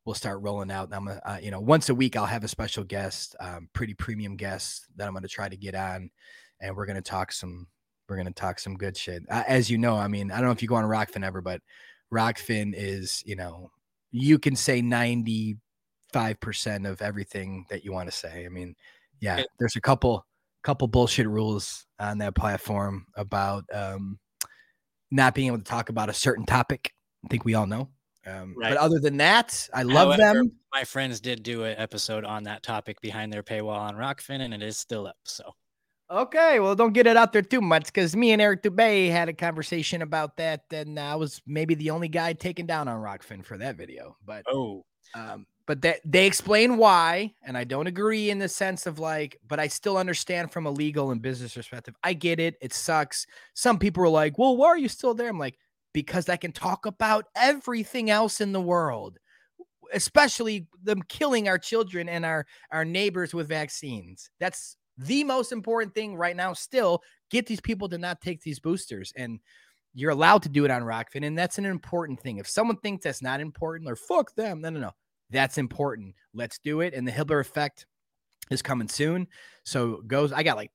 will 0.05 0.13
start 0.13 0.41
rolling 0.41 0.71
out. 0.71 0.89
I'm 0.91 1.07
uh, 1.07 1.37
you 1.41 1.51
know, 1.51 1.59
once 1.59 1.89
a 1.89 1.95
week 1.95 2.15
I'll 2.15 2.25
have 2.25 2.43
a 2.43 2.47
special 2.47 2.83
guest, 2.83 3.35
um, 3.39 3.69
pretty 3.73 3.93
premium 3.93 4.35
guest 4.35 4.87
that 4.95 5.07
I'm 5.07 5.13
going 5.13 5.23
to 5.23 5.29
try 5.29 5.49
to 5.49 5.57
get 5.57 5.75
on, 5.75 6.09
and 6.61 6.75
we're 6.75 6.85
going 6.85 6.95
to 6.95 7.01
talk 7.01 7.31
some, 7.31 7.67
we're 8.07 8.15
going 8.15 8.27
to 8.27 8.33
talk 8.33 8.59
some 8.59 8.75
good 8.75 8.97
shit. 8.97 9.23
Uh, 9.29 9.43
as 9.47 9.69
you 9.69 9.77
know, 9.77 9.95
I 9.95 10.07
mean, 10.07 10.31
I 10.31 10.37
don't 10.37 10.45
know 10.45 10.51
if 10.51 10.61
you 10.61 10.67
go 10.67 10.75
on 10.75 10.85
Rokfin 10.85 11.23
ever, 11.23 11.41
but 11.41 11.61
Rokfin 12.13 12.73
is, 12.75 13.21
you 13.25 13.35
know, 13.35 13.71
you 14.11 14.39
can 14.39 14.55
say 14.55 14.81
95% 14.81 15.59
of 16.89 17.01
everything 17.01 17.65
that 17.69 17.85
you 17.85 17.91
want 17.93 18.09
to 18.09 18.15
say. 18.15 18.45
I 18.45 18.49
mean, 18.49 18.75
yeah, 19.19 19.43
there's 19.59 19.75
a 19.75 19.81
couple, 19.81 20.25
couple 20.63 20.87
bullshit 20.87 21.27
rules 21.27 21.85
on 21.99 22.17
that 22.19 22.35
platform 22.35 23.05
about, 23.15 23.65
um, 23.71 24.17
not 25.11 25.35
being 25.35 25.47
able 25.47 25.57
to 25.57 25.63
talk 25.63 25.89
about 25.89 26.09
a 26.09 26.13
certain 26.13 26.45
topic. 26.45 26.93
I 27.25 27.27
think 27.27 27.45
we 27.45 27.53
all 27.53 27.67
know. 27.67 27.89
Um, 28.25 28.53
Right. 28.57 28.69
But 28.69 28.77
other 28.77 28.99
than 28.99 29.17
that, 29.17 29.69
I 29.73 29.83
love 29.83 30.13
However, 30.15 30.39
them. 30.39 30.51
My 30.73 30.83
friends 30.83 31.19
did 31.19 31.41
do 31.43 31.63
an 31.63 31.75
episode 31.77 32.25
on 32.25 32.43
that 32.43 32.63
topic 32.63 33.01
behind 33.01 33.33
their 33.33 33.43
paywall 33.43 33.79
on 33.79 33.95
Rokfin, 33.95 34.41
and 34.41 34.53
it 34.53 34.61
is 34.61 34.77
still 34.77 35.07
up. 35.07 35.17
So 35.23 35.55
Okay, 36.11 36.59
well, 36.59 36.73
don't 36.73 36.93
get 36.93 37.05
it 37.05 37.17
out 37.17 37.33
there 37.33 37.43
too 37.43 37.61
much 37.61 37.85
because 37.85 38.15
me 38.15 38.31
and 38.31 38.41
Eric 38.41 38.63
Dubay 38.63 39.11
had 39.11 39.29
a 39.29 39.33
conversation 39.33 40.01
about 40.01 40.37
that, 40.37 40.63
and 40.71 40.99
I 40.99 41.15
was 41.15 41.39
maybe 41.45 41.75
the 41.75 41.91
only 41.91 42.07
guy 42.07 42.33
taken 42.33 42.65
down 42.65 42.87
on 42.87 42.99
Rokfin 42.99 43.45
for 43.45 43.59
that 43.59 43.75
video. 43.75 44.17
But 44.25 44.43
oh, 44.51 44.85
um, 45.13 45.45
but 45.67 45.83
that 45.83 45.99
they 46.03 46.25
explain 46.25 46.77
why, 46.77 47.35
and 47.43 47.55
I 47.55 47.63
don't 47.63 47.85
agree 47.85 48.31
in 48.31 48.39
the 48.39 48.49
sense 48.49 48.87
of 48.87 48.97
like, 48.97 49.37
but 49.47 49.59
I 49.59 49.67
still 49.67 49.97
understand 49.97 50.51
from 50.51 50.65
a 50.65 50.71
legal 50.71 51.11
and 51.11 51.21
business 51.21 51.53
perspective. 51.53 51.93
I 52.03 52.13
get 52.13 52.39
it; 52.39 52.55
it 52.59 52.73
sucks. 52.73 53.27
Some 53.53 53.77
people 53.77 54.03
are 54.03 54.09
like, 54.09 54.39
"Well, 54.39 54.57
why 54.57 54.69
are 54.69 54.79
you 54.79 54.89
still 54.89 55.13
there?" 55.13 55.29
I'm 55.29 55.37
like, 55.37 55.59
because 55.93 56.29
I 56.29 56.37
can 56.37 56.51
talk 56.51 56.85
about 56.85 57.25
everything 57.35 58.09
else 58.09 58.41
in 58.41 58.51
the 58.51 58.61
world, 58.61 59.17
especially 59.93 60.67
them 60.83 61.01
killing 61.09 61.47
our 61.47 61.57
children 61.57 62.09
and 62.09 62.25
our 62.25 62.45
our 62.71 62.85
neighbors 62.85 63.33
with 63.33 63.47
vaccines. 63.47 64.29
That's 64.39 64.77
the 64.97 65.23
most 65.23 65.51
important 65.51 65.95
thing 65.95 66.15
right 66.15 66.35
now. 66.35 66.53
Still, 66.53 67.01
get 67.31 67.45
these 67.45 67.61
people 67.61 67.89
to 67.89 67.97
not 67.97 68.21
take 68.21 68.41
these 68.41 68.59
boosters 68.59 69.13
and. 69.15 69.39
You're 69.95 70.11
allowed 70.11 70.43
to 70.43 70.49
do 70.49 70.65
it 70.65 70.71
on 70.71 70.83
Rokfin, 70.83 71.25
and 71.25 71.35
that's 71.35 71.57
an 71.57 71.65
important 71.65 72.21
thing. 72.21 72.37
If 72.37 72.47
someone 72.47 72.77
thinks 72.77 73.03
that's 73.03 73.23
not 73.23 73.41
important 73.41 73.89
or 73.89 73.95
fuck 73.95 74.35
them, 74.35 74.61
no, 74.61 74.69
no, 74.69 74.79
no, 74.79 74.91
that's 75.31 75.57
important. 75.57 76.13
Let's 76.31 76.59
do 76.59 76.81
it. 76.81 76.93
And 76.93 77.07
the 77.07 77.11
Hibbeler 77.11 77.41
effect 77.41 77.87
is 78.51 78.61
coming 78.61 78.87
soon. 78.87 79.27
So 79.65 80.03
goes, 80.05 80.31
I 80.31 80.43
got 80.43 80.57
like, 80.57 80.69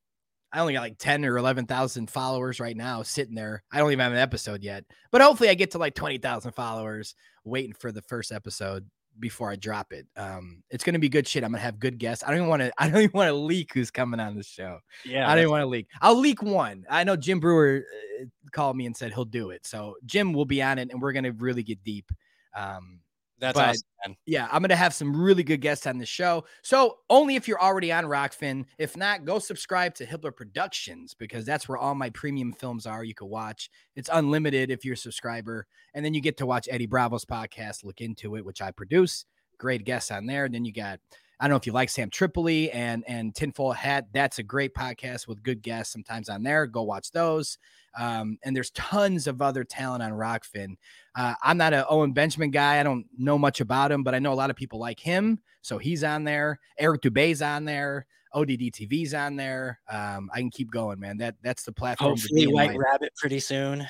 I 0.54 0.60
only 0.60 0.74
got 0.74 0.82
like 0.82 0.98
10 0.98 1.24
or 1.24 1.36
11,000 1.36 2.08
followers 2.08 2.60
right 2.60 2.76
now 2.76 3.02
sitting 3.02 3.34
there. 3.34 3.64
I 3.72 3.78
don't 3.78 3.90
even 3.90 4.04
have 4.04 4.12
an 4.12 4.18
episode 4.18 4.62
yet, 4.62 4.84
but 5.10 5.20
hopefully 5.20 5.48
I 5.48 5.54
get 5.54 5.72
to 5.72 5.78
like 5.78 5.96
20,000 5.96 6.52
followers 6.52 7.16
waiting 7.44 7.74
for 7.74 7.90
the 7.90 8.02
first 8.02 8.30
episode 8.30 8.88
before 9.18 9.50
I 9.50 9.56
drop 9.56 9.92
it. 9.92 10.06
Um, 10.16 10.62
it's 10.70 10.84
going 10.84 10.94
to 10.94 11.00
be 11.00 11.08
good 11.08 11.26
shit. 11.26 11.42
I'm 11.42 11.50
going 11.50 11.58
to 11.58 11.64
have 11.64 11.80
good 11.80 11.98
guests. 11.98 12.22
I 12.22 12.28
don't 12.28 12.36
even 12.36 12.48
want 12.48 12.62
to, 12.62 12.72
I 12.78 12.88
don't 12.88 13.02
even 13.02 13.18
want 13.18 13.28
to 13.28 13.34
leak 13.34 13.74
who's 13.74 13.90
coming 13.90 14.20
on 14.20 14.36
the 14.36 14.44
show. 14.44 14.78
yeah. 15.04 15.28
I 15.28 15.34
don't 15.34 15.50
want 15.50 15.62
to 15.62 15.66
leak. 15.66 15.88
I'll 16.00 16.18
leak 16.18 16.40
one. 16.40 16.84
I 16.88 17.02
know 17.02 17.16
Jim 17.16 17.40
Breuer 17.40 17.82
uh, 18.22 18.24
called 18.52 18.76
me 18.76 18.86
and 18.86 18.96
said 18.96 19.12
he'll 19.12 19.24
do 19.24 19.50
it. 19.50 19.66
So 19.66 19.96
Jim 20.06 20.32
will 20.32 20.44
be 20.44 20.62
on 20.62 20.78
it 20.78 20.92
and 20.92 21.02
we're 21.02 21.12
going 21.12 21.24
to 21.24 21.32
really 21.32 21.64
get 21.64 21.82
deep. 21.82 22.12
Um, 22.56 23.00
that's 23.38 23.58
but- 23.58 23.68
awesome, 23.70 23.82
man. 24.06 24.16
yeah, 24.26 24.48
I'm 24.50 24.62
gonna 24.62 24.76
have 24.76 24.94
some 24.94 25.16
really 25.20 25.42
good 25.42 25.60
guests 25.60 25.86
on 25.86 25.98
the 25.98 26.06
show. 26.06 26.44
So 26.62 26.98
only 27.10 27.36
if 27.36 27.48
you're 27.48 27.60
already 27.60 27.92
on 27.92 28.04
Rokfin. 28.04 28.64
If 28.78 28.96
not, 28.96 29.24
go 29.24 29.38
subscribe 29.38 29.94
to 29.96 30.06
Hibbeler 30.06 30.34
Productions 30.34 31.14
because 31.14 31.44
that's 31.44 31.68
where 31.68 31.78
all 31.78 31.94
my 31.94 32.10
premium 32.10 32.52
films 32.52 32.86
are. 32.86 33.04
You 33.04 33.14
can 33.14 33.28
watch. 33.28 33.70
It's 33.96 34.10
unlimited 34.12 34.70
if 34.70 34.84
you're 34.84 34.94
a 34.94 34.96
subscriber, 34.96 35.66
and 35.94 36.04
then 36.04 36.14
you 36.14 36.20
get 36.20 36.36
to 36.38 36.46
watch 36.46 36.68
Eddie 36.70 36.86
Bravo's 36.86 37.24
podcast. 37.24 37.84
Look 37.84 38.00
into 38.00 38.36
it, 38.36 38.44
which 38.44 38.62
I 38.62 38.70
produce. 38.70 39.24
Great 39.58 39.84
guests 39.84 40.10
on 40.10 40.26
there. 40.26 40.44
And 40.44 40.54
then 40.54 40.64
you 40.64 40.72
got. 40.72 41.00
I 41.44 41.46
don't 41.46 41.52
know 41.52 41.58
if 41.58 41.66
you 41.66 41.74
like 41.74 41.90
Sam 41.90 42.08
Tripoli 42.08 42.70
and 42.70 43.04
and 43.06 43.34
Tinfoil 43.34 43.72
Hat. 43.72 44.06
That's 44.14 44.38
a 44.38 44.42
great 44.42 44.72
podcast 44.72 45.28
with 45.28 45.42
good 45.42 45.60
guests 45.60 45.92
sometimes 45.92 46.30
on 46.30 46.42
there. 46.42 46.66
Go 46.66 46.84
watch 46.84 47.10
those. 47.10 47.58
Um, 47.98 48.38
and 48.42 48.56
there's 48.56 48.70
tons 48.70 49.26
of 49.26 49.42
other 49.42 49.62
talent 49.62 50.02
on 50.02 50.12
Rokfin. 50.12 50.76
Uh, 51.14 51.34
I'm 51.42 51.58
not 51.58 51.74
an 51.74 51.84
Owen 51.90 52.14
Benjamin 52.14 52.50
guy. 52.50 52.80
I 52.80 52.82
don't 52.82 53.04
know 53.18 53.36
much 53.36 53.60
about 53.60 53.92
him, 53.92 54.02
but 54.02 54.14
I 54.14 54.20
know 54.20 54.32
a 54.32 54.34
lot 54.34 54.48
of 54.48 54.56
people 54.56 54.78
like 54.78 54.98
him. 54.98 55.38
So 55.60 55.76
he's 55.76 56.02
on 56.02 56.24
there. 56.24 56.60
Eric 56.78 57.02
Dubay's 57.02 57.42
on 57.42 57.66
there. 57.66 58.06
ODD 58.32 58.72
TV's 58.72 59.12
on 59.12 59.36
there. 59.36 59.80
Um, 59.86 60.30
I 60.32 60.38
can 60.38 60.50
keep 60.50 60.70
going, 60.70 60.98
man. 60.98 61.18
That 61.18 61.34
that's 61.42 61.64
the 61.64 61.72
platform. 61.72 62.16
to 62.16 62.22
Hopefully, 62.22 62.46
be 62.46 62.52
White 62.54 62.70
life. 62.70 62.78
Rabbit 62.78 63.12
pretty 63.18 63.40
soon. 63.40 63.86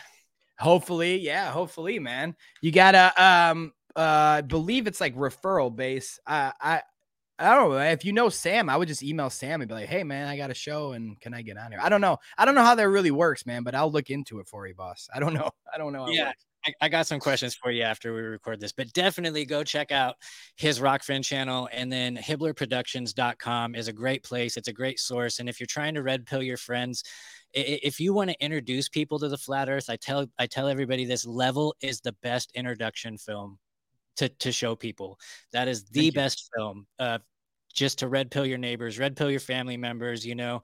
Hopefully, 0.59 1.20
yeah, 1.20 1.52
hopefully, 1.52 2.01
man. 2.01 2.35
You 2.62 2.72
gotta 2.72 3.12
um 3.16 3.72
uh 3.94 4.01
I 4.39 4.40
believe 4.40 4.89
it's 4.89 5.01
like 5.01 5.14
referral 5.14 5.74
base. 5.74 6.18
Uh, 6.26 6.51
I 6.60 6.82
I 7.39 7.55
don't 7.55 7.70
know. 7.70 7.78
If 7.78 8.05
you 8.05 8.12
know 8.12 8.28
Sam, 8.28 8.70
I 8.70 8.77
would 8.77 8.86
just 8.86 9.02
email 9.02 9.28
Sam 9.28 9.61
and 9.61 9.69
be 9.69 9.74
like, 9.74 9.89
hey 9.89 10.05
man, 10.05 10.28
I 10.28 10.36
got 10.36 10.51
a 10.51 10.55
show 10.55 10.93
and 10.93 11.20
can 11.20 11.35
I 11.35 11.43
get 11.43 11.59
on 11.59 11.73
here? 11.73 11.81
I 11.82 11.89
don't 11.89 12.01
know. 12.01 12.19
I 12.39 12.44
don't 12.44 12.55
know 12.55 12.62
how 12.62 12.77
that 12.77 12.89
really 12.89 13.11
works, 13.11 13.44
man, 13.44 13.65
but 13.65 13.74
I'll 13.74 13.90
look 13.90 14.11
into 14.11 14.39
it 14.39 14.47
for 14.47 14.66
you, 14.69 14.74
boss. 14.74 15.09
I 15.12 15.19
don't 15.19 15.35
know. 15.35 15.51
I 15.74 15.78
don't 15.78 15.93
know 15.93 16.05
how 16.05 16.11
Yeah. 16.11 16.32
I, 16.66 16.73
I 16.82 16.89
got 16.89 17.06
some 17.06 17.20
questions 17.20 17.55
for 17.55 17.70
you 17.70 17.82
after 17.82 18.15
we 18.15 18.20
record 18.20 18.61
this, 18.61 18.73
but 18.73 18.93
definitely 18.93 19.44
go 19.44 19.65
check 19.65 19.93
out 19.93 20.15
his 20.56 20.81
Rokfin 20.81 21.24
channel. 21.24 21.69
And 21.73 21.93
then 21.93 22.16
HibbelerProductions.com 22.16 23.74
is 23.74 23.89
a 23.89 23.93
great 23.93 24.23
place. 24.23 24.56
It's 24.56 24.69
a 24.69 24.73
great 24.73 24.98
source. 24.98 25.40
And 25.40 25.48
if 25.48 25.61
you're 25.61 25.66
trying 25.66 25.94
to 25.94 26.02
red 26.02 26.24
pill 26.27 26.43
your 26.43 26.56
friends, 26.56 27.05
if 27.52 28.01
you 28.01 28.15
want 28.15 28.31
to 28.31 28.44
introduce 28.44 28.89
people 28.89 29.19
to 29.19 29.28
the 29.28 29.36
flat 29.36 29.69
earth, 29.69 29.90
I 29.90 29.97
tell 29.97 30.27
I 30.39 30.47
tell 30.47 30.69
everybody 30.69 31.05
this 31.05 31.27
level 31.27 31.74
is 31.81 32.01
the 32.01 32.15
best 32.23 32.51
introduction 32.55 33.19
film 33.19 33.59
to 34.16 34.28
to 34.28 34.53
show 34.53 34.74
people. 34.77 35.19
That 35.53 35.69
is 35.69 35.85
the 35.85 36.01
Thank 36.01 36.05
you. 36.05 36.12
best 36.12 36.51
film. 36.57 36.86
Uh 36.99 37.19
just 37.73 37.99
to 37.99 38.09
red 38.09 38.31
pill 38.31 38.47
your 38.47 38.59
neighbors, 38.59 38.99
red 38.99 39.16
pill 39.16 39.31
your 39.31 39.41
family 39.41 39.77
members, 39.77 40.24
you 40.24 40.35
know. 40.35 40.62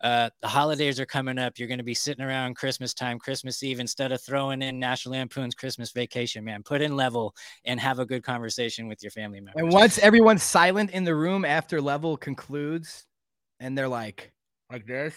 Uh, 0.00 0.30
the 0.42 0.48
holidays 0.48 1.00
are 1.00 1.06
coming 1.06 1.38
up. 1.38 1.58
You're 1.58 1.66
going 1.68 1.78
to 1.78 1.84
be 1.84 1.94
sitting 1.94 2.24
around 2.24 2.54
Christmas 2.54 2.94
time, 2.94 3.18
Christmas 3.18 3.62
Eve, 3.62 3.80
instead 3.80 4.12
of 4.12 4.20
throwing 4.20 4.62
in 4.62 4.78
National 4.78 5.14
Lampoon's 5.14 5.54
Christmas 5.54 5.90
Vacation, 5.90 6.44
man. 6.44 6.62
Put 6.62 6.82
in 6.82 6.94
level 6.94 7.34
and 7.64 7.80
have 7.80 7.98
a 7.98 8.06
good 8.06 8.22
conversation 8.22 8.86
with 8.86 9.02
your 9.02 9.10
family 9.10 9.40
members. 9.40 9.60
And 9.60 9.72
once 9.72 9.98
everyone's 9.98 10.44
silent 10.44 10.90
in 10.90 11.02
the 11.02 11.14
room 11.14 11.44
after 11.44 11.80
level 11.80 12.16
concludes, 12.16 13.06
and 13.58 13.76
they're 13.76 13.88
like, 13.88 14.32
like 14.70 14.86
this, 14.86 15.14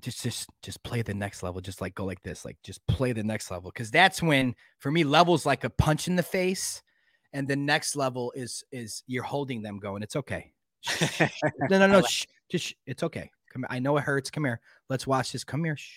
just 0.00 0.22
just 0.22 0.48
just 0.62 0.80
play 0.84 1.02
the 1.02 1.14
next 1.14 1.42
level. 1.42 1.60
Just 1.60 1.80
like 1.80 1.96
go 1.96 2.04
like 2.04 2.22
this, 2.22 2.44
like 2.44 2.56
just 2.62 2.86
play 2.86 3.12
the 3.12 3.24
next 3.24 3.50
level. 3.50 3.72
Cause 3.72 3.90
that's 3.90 4.22
when 4.22 4.54
for 4.78 4.92
me, 4.92 5.02
levels 5.02 5.44
like 5.44 5.64
a 5.64 5.70
punch 5.70 6.06
in 6.06 6.14
the 6.14 6.22
face. 6.22 6.82
And 7.32 7.46
the 7.46 7.56
next 7.56 7.96
level 7.96 8.32
is 8.34 8.64
is 8.72 9.02
you're 9.06 9.22
holding 9.22 9.62
them 9.62 9.78
going, 9.78 10.02
it's 10.02 10.16
okay. 10.16 10.52
No, 11.70 11.78
no, 11.78 11.86
no. 11.86 12.02
Shh, 12.02 12.26
just 12.48 12.66
sh- 12.66 12.74
it's 12.86 13.02
okay. 13.02 13.30
Come 13.52 13.66
I 13.68 13.78
know 13.78 13.96
it 13.96 14.04
hurts. 14.04 14.30
Come 14.30 14.44
here. 14.44 14.60
Let's 14.88 15.06
watch 15.06 15.32
this. 15.32 15.44
Come 15.44 15.64
here. 15.64 15.76
Shh. 15.76 15.90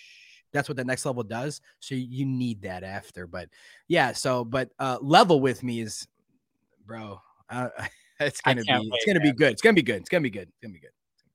That's 0.52 0.68
what 0.68 0.76
the 0.76 0.84
next 0.84 1.06
level 1.06 1.24
does. 1.24 1.62
So 1.80 1.96
you 1.96 2.26
need 2.26 2.62
that 2.64 2.84
after. 2.84 3.28
But 3.28 3.50
yeah, 3.88 4.12
so 4.12 4.44
but 4.44 4.70
uh 4.80 4.98
level 5.02 5.40
with 5.40 5.64
me 5.64 5.82
is 5.82 6.08
bro. 6.86 7.22
Uh, 7.50 7.70
it's 8.20 8.42
gonna 8.42 8.62
be 8.62 8.68
can't 8.68 8.86
it's 8.92 9.06
gonna 9.06 9.20
be 9.20 9.32
good. 9.32 9.52
It's 9.54 9.62
gonna 9.62 9.74
be 9.74 9.82
good. 9.82 10.02
It's 10.02 10.10
gonna 10.10 10.22
be 10.22 10.30
good. 10.30 10.50
It's 10.50 10.60
gonna 10.62 10.74
be 10.74 10.80
good. 10.80 10.92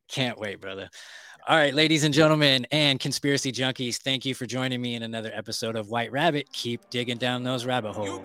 Can't 0.08 0.38
wait, 0.38 0.60
brother. 0.60 0.88
All 1.48 1.56
right, 1.56 1.74
ladies 1.74 2.02
and 2.02 2.12
gentlemen, 2.12 2.66
and 2.72 2.98
conspiracy 2.98 3.52
junkies, 3.52 3.98
thank 3.98 4.24
you 4.24 4.34
for 4.34 4.46
joining 4.46 4.82
me 4.82 4.96
in 4.96 5.04
another 5.04 5.30
episode 5.32 5.76
of 5.76 5.90
White 5.90 6.10
Rabbit. 6.10 6.52
Keep 6.52 6.90
digging 6.90 7.18
down 7.18 7.44
those 7.44 7.64
rabbit 7.64 7.92
holes. 7.92 8.20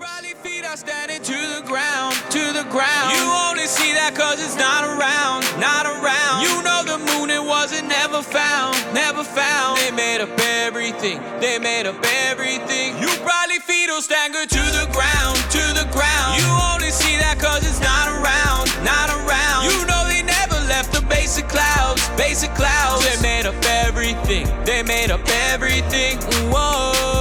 To 1.21 1.37
the 1.37 1.61
ground, 1.67 2.15
to 2.33 2.41
the 2.49 2.65
ground. 2.73 3.13
You 3.13 3.29
only 3.45 3.69
see 3.69 3.93
that 3.93 4.17
cause 4.17 4.41
it's 4.41 4.57
not 4.57 4.81
around, 4.81 5.45
not 5.61 5.85
around. 5.85 6.41
You 6.41 6.49
know 6.65 6.81
the 6.81 6.97
moon, 6.97 7.29
it 7.29 7.45
wasn't 7.45 7.85
never 7.85 8.25
found, 8.25 8.73
never 8.89 9.21
found. 9.21 9.77
They 9.77 9.93
made 9.93 10.17
up 10.25 10.33
everything, 10.65 11.21
they 11.37 11.61
made 11.61 11.85
up 11.85 12.01
everything. 12.25 12.97
You 12.97 13.05
probably 13.21 13.61
feet 13.61 13.93
will 13.93 14.01
stagger 14.01 14.49
to 14.49 14.63
the 14.73 14.89
ground, 14.89 15.37
to 15.53 15.63
the 15.77 15.85
ground. 15.93 16.41
You 16.41 16.49
only 16.73 16.89
see 16.89 17.13
that 17.21 17.37
cause 17.37 17.61
it's 17.69 17.77
not 17.85 18.09
around, 18.17 18.73
not 18.81 19.13
around. 19.13 19.69
You 19.69 19.77
know 19.85 20.01
they 20.09 20.25
never 20.25 20.57
left 20.73 20.89
the 20.89 21.05
basic 21.05 21.45
clouds, 21.45 22.01
basic 22.17 22.49
clouds. 22.57 23.05
They 23.05 23.21
made 23.21 23.45
up 23.45 23.61
everything, 23.85 24.49
they 24.65 24.81
made 24.81 25.13
up 25.13 25.21
everything. 25.53 26.17
Whoa, 26.49 27.20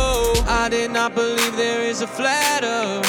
did 0.71 0.93
not 0.93 1.17
believe 1.17 1.57
there 1.57 1.83
is 1.83 2.01
a 2.01 2.07
flat 2.07 2.63
earth. 2.63 3.03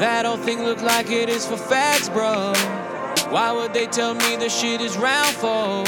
That 0.00 0.26
old 0.26 0.40
thing 0.40 0.64
looked 0.64 0.82
like 0.82 1.08
it 1.08 1.28
is 1.28 1.46
for 1.46 1.56
facts, 1.56 2.08
bro. 2.08 2.52
Why 3.30 3.52
would 3.52 3.72
they 3.72 3.86
tell 3.86 4.14
me 4.14 4.34
the 4.34 4.48
shit 4.48 4.80
is 4.80 4.98
round 4.98 5.34
for? 5.36 5.84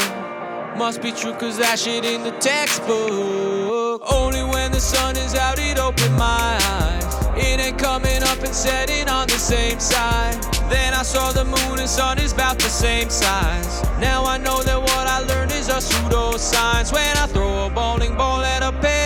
Must 0.79 1.03
be 1.03 1.11
true 1.11 1.35
cause 1.35 1.59
that 1.59 1.81
shit 1.81 2.05
in 2.05 2.23
the 2.23 2.31
textbook. 2.39 4.01
Only 4.13 4.45
when 4.45 4.71
the 4.71 4.79
sun 4.79 5.17
is 5.17 5.35
out 5.35 5.59
it 5.59 5.77
opened 5.77 6.15
my 6.15 6.57
eyes. 6.63 7.05
It 7.37 7.59
ain't 7.59 7.79
coming 7.79 8.23
up 8.23 8.39
and 8.39 8.55
setting 8.55 9.09
on 9.09 9.27
the 9.27 9.39
same 9.39 9.81
side. 9.81 10.41
Then 10.71 10.95
I 10.95 11.03
saw 11.03 11.33
the 11.33 11.45
moon 11.45 11.81
and 11.81 11.89
sun 11.89 12.19
is 12.19 12.33
about 12.33 12.61
the 12.61 12.71
same 12.71 13.11
size. 13.11 13.83
Now 13.99 14.25
I 14.25 14.39
know 14.39 14.63
that 14.63 14.81
what 14.81 15.07
I 15.09 15.19
learned 15.21 15.51
is 15.51 15.69
a 15.69 15.81
pseudoscience. 15.81 16.93
When 16.93 17.17
I 17.17 17.27
throw 17.27 17.67
a 17.67 17.71
bowling 17.71 18.15
ball 18.17 18.43
at 18.43 18.63
a 18.63 18.71
pit, 18.81 19.02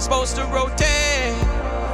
supposed 0.00 0.36
to 0.36 0.44
rotate? 0.46 1.36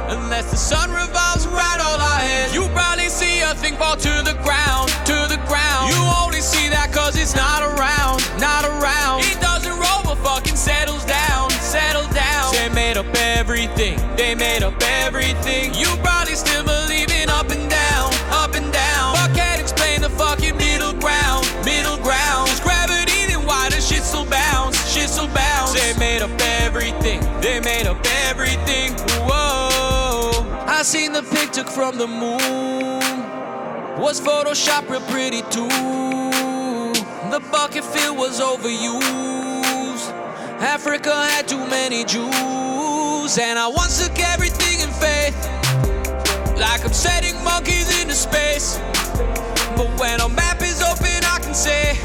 Unless 0.07 0.51
the 0.51 0.57
sun 0.57 0.89
revolves 0.91 1.45
right 1.47 1.79
all 1.83 1.99
our 1.99 2.19
heads. 2.19 2.53
You 2.55 2.67
probably 2.69 3.09
see 3.09 3.41
a 3.41 3.53
thing 3.55 3.75
fall 3.75 3.97
to 3.97 4.13
the 4.23 4.35
ground, 4.43 4.89
to 5.03 5.17
the 5.27 5.39
ground. 5.47 5.91
You 5.91 5.99
only 6.23 6.39
see 6.39 6.69
that 6.69 6.93
cause 6.93 7.17
it's 7.17 7.35
not 7.35 7.61
around, 7.61 8.23
not 8.39 8.63
around. 8.63 9.25
It 9.27 9.39
doesn't 9.41 9.75
roll 9.75 10.01
but 10.07 10.15
fucking 10.23 10.55
settles 10.55 11.03
down, 11.03 11.51
settles 11.59 12.07
down. 12.15 12.53
They 12.53 12.69
made 12.69 12.95
up 12.95 13.11
everything, 13.15 13.99
they 14.15 14.35
made 14.35 14.63
up 14.63 14.81
everything. 15.03 15.73
You 15.75 15.87
probably 15.99 16.35
still 16.35 16.63
believe 16.63 17.11
in 17.11 17.27
up 17.29 17.49
and 17.51 17.69
down, 17.69 18.11
made 27.67 27.85
up 27.85 27.99
everything. 28.29 28.93
Whoa, 29.27 30.31
I 30.65 30.83
seen 30.83 31.11
the 31.11 31.23
pic 31.33 31.51
took 31.51 31.67
from 31.67 31.97
the 31.97 32.07
moon. 32.07 33.17
Was 34.03 34.21
Photoshop 34.21 34.89
real 34.89 35.01
pretty 35.11 35.41
too? 35.55 35.67
The 37.33 37.41
bucket 37.51 37.83
fill 37.83 38.15
was 38.15 38.39
overused. 38.39 40.07
Africa 40.75 41.13
had 41.31 41.45
too 41.49 41.63
many 41.77 42.05
Jews, 42.05 43.37
and 43.37 43.59
I 43.59 43.67
once 43.67 43.95
took 44.01 44.17
everything 44.33 44.79
in 44.85 44.91
faith, 45.05 45.37
like 46.57 46.85
I'm 46.85 46.93
setting 46.93 47.35
monkeys 47.43 47.89
into 47.99 48.15
space. 48.15 48.77
But 49.75 49.89
when 49.99 50.21
a 50.21 50.29
map 50.29 50.61
is 50.61 50.81
open, 50.81 51.19
I 51.35 51.37
can 51.43 51.53
say 51.53 51.99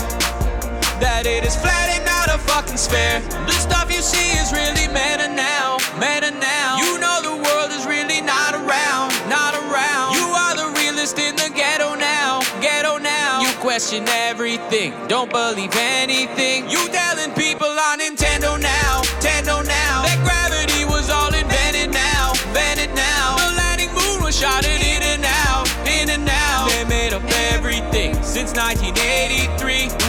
that 1.03 1.27
it 1.27 1.43
is 1.43 1.59
flat 1.59 1.91
and 1.91 2.07
not 2.07 2.31
a 2.31 2.39
fucking 2.39 2.79
sphere. 2.79 3.19
The 3.51 3.59
stuff 3.59 3.91
you 3.91 4.01
see 4.01 4.39
is 4.39 4.55
really 4.55 4.87
meta 4.95 5.27
now, 5.27 5.83
meta 5.99 6.31
now. 6.31 6.79
You 6.79 7.03
know 7.03 7.19
the 7.19 7.37
world 7.43 7.75
is 7.75 7.83
really 7.85 8.23
not 8.23 8.55
around, 8.55 9.11
not 9.27 9.59
around. 9.59 10.15
You 10.15 10.31
are 10.31 10.55
the 10.55 10.71
realist 10.79 11.19
in 11.19 11.35
the 11.35 11.51
ghetto 11.51 11.99
now, 11.99 12.47
ghetto 12.63 13.03
now. 13.03 13.43
You 13.43 13.51
question 13.59 14.07
everything, 14.31 14.95
don't 15.11 15.31
believe 15.31 15.75
anything. 15.75 16.71
You 16.71 16.87
telling 16.95 17.35
people 17.35 17.69
on 17.69 17.99
Nintendo 17.99 18.55
now, 18.63 19.03
Nintendo 19.19 19.67
now. 19.67 20.07
That 20.07 20.23
gravity 20.23 20.85
was 20.85 21.11
all 21.11 21.35
invented 21.35 21.91
now, 21.91 22.31
invented 22.47 22.95
now. 22.95 23.39
The 23.43 23.55
landing 23.59 23.91
moon 23.95 24.23
was 24.23 24.39
shot 24.39 24.65
in 24.65 25.03
and 25.03 25.25
out, 25.47 25.67
in 25.87 26.11
and 26.11 26.29
out. 26.29 26.71
They 26.71 26.85
made 26.85 27.13
up 27.13 27.23
everything 27.51 28.15
since 28.23 28.55
1983. 28.55 30.02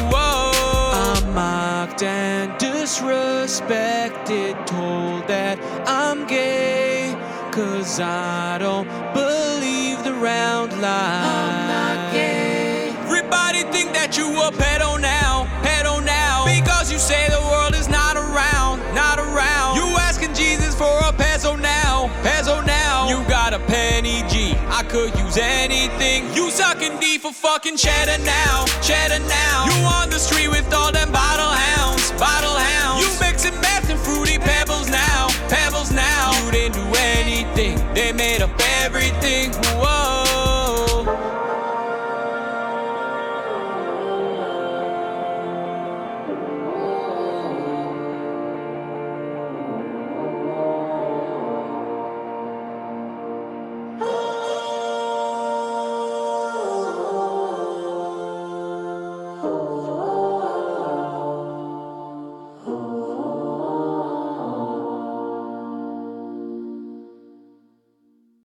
Mocked 1.93 2.03
and 2.03 2.51
disrespected, 2.53 4.65
told 4.65 5.27
that 5.27 5.59
I'm 5.85 6.25
gay. 6.25 7.15
Cause 7.51 7.99
I 7.99 8.57
don't 8.57 8.87
believe 9.13 10.03
the 10.03 10.13
round 10.13 10.71
lie. 10.81 10.89
I'm 10.89 11.67
not 11.69 12.11
gay. 12.11 12.89
Everybody 13.05 13.61
think 13.71 13.93
that 13.93 14.17
you 14.17 14.25
a 14.25 14.49
pedo 14.51 14.99
now, 14.99 15.45
pedo 15.61 16.03
now. 16.03 16.45
Because 16.45 16.91
you 16.91 16.97
say 16.97 17.29
the 17.29 17.39
world 17.51 17.75
is 17.75 17.87
not 17.87 18.17
around, 18.17 18.79
not 18.95 19.19
around. 19.19 19.75
You 19.75 19.83
asking 19.99 20.33
Jesus 20.33 20.73
for 20.73 20.97
a 21.05 21.13
peso 21.13 21.55
now, 21.55 22.09
peso 22.23 22.59
now. 22.61 23.07
You 23.07 23.23
got 23.29 23.53
a 23.53 23.59
penny 23.59 24.23
G, 24.27 24.55
I 24.69 24.81
could 24.81 25.15
use 25.19 25.37
anything. 25.37 26.33
You 26.33 26.49
sucking 26.49 26.72
for 27.23 27.31
fucking 27.31 27.77
cheddar 27.77 28.21
now, 28.25 28.65
cheddar 28.81 29.23
now. 29.25 29.65
You 29.67 29.85
on 29.85 30.09
the 30.09 30.19
street 30.19 30.49
with 30.49 30.73
all 30.73 30.91
them 30.91 31.09
bottle 31.09 31.47
hounds, 31.47 32.11
bottle 32.19 32.51
hounds. 32.51 33.01
You 33.01 33.25
mixing 33.25 33.55
meth 33.61 33.89
and 33.89 33.97
fruity 33.97 34.37
pebbles 34.37 34.89
now, 34.89 35.29
pebbles 35.47 35.89
now. 35.89 36.33
You 36.43 36.51
didn't 36.51 36.73
do 36.73 36.99
anything, 36.99 37.77
they 37.93 38.11
made 38.11 38.41
up 38.41 38.51
everything. 38.83 39.53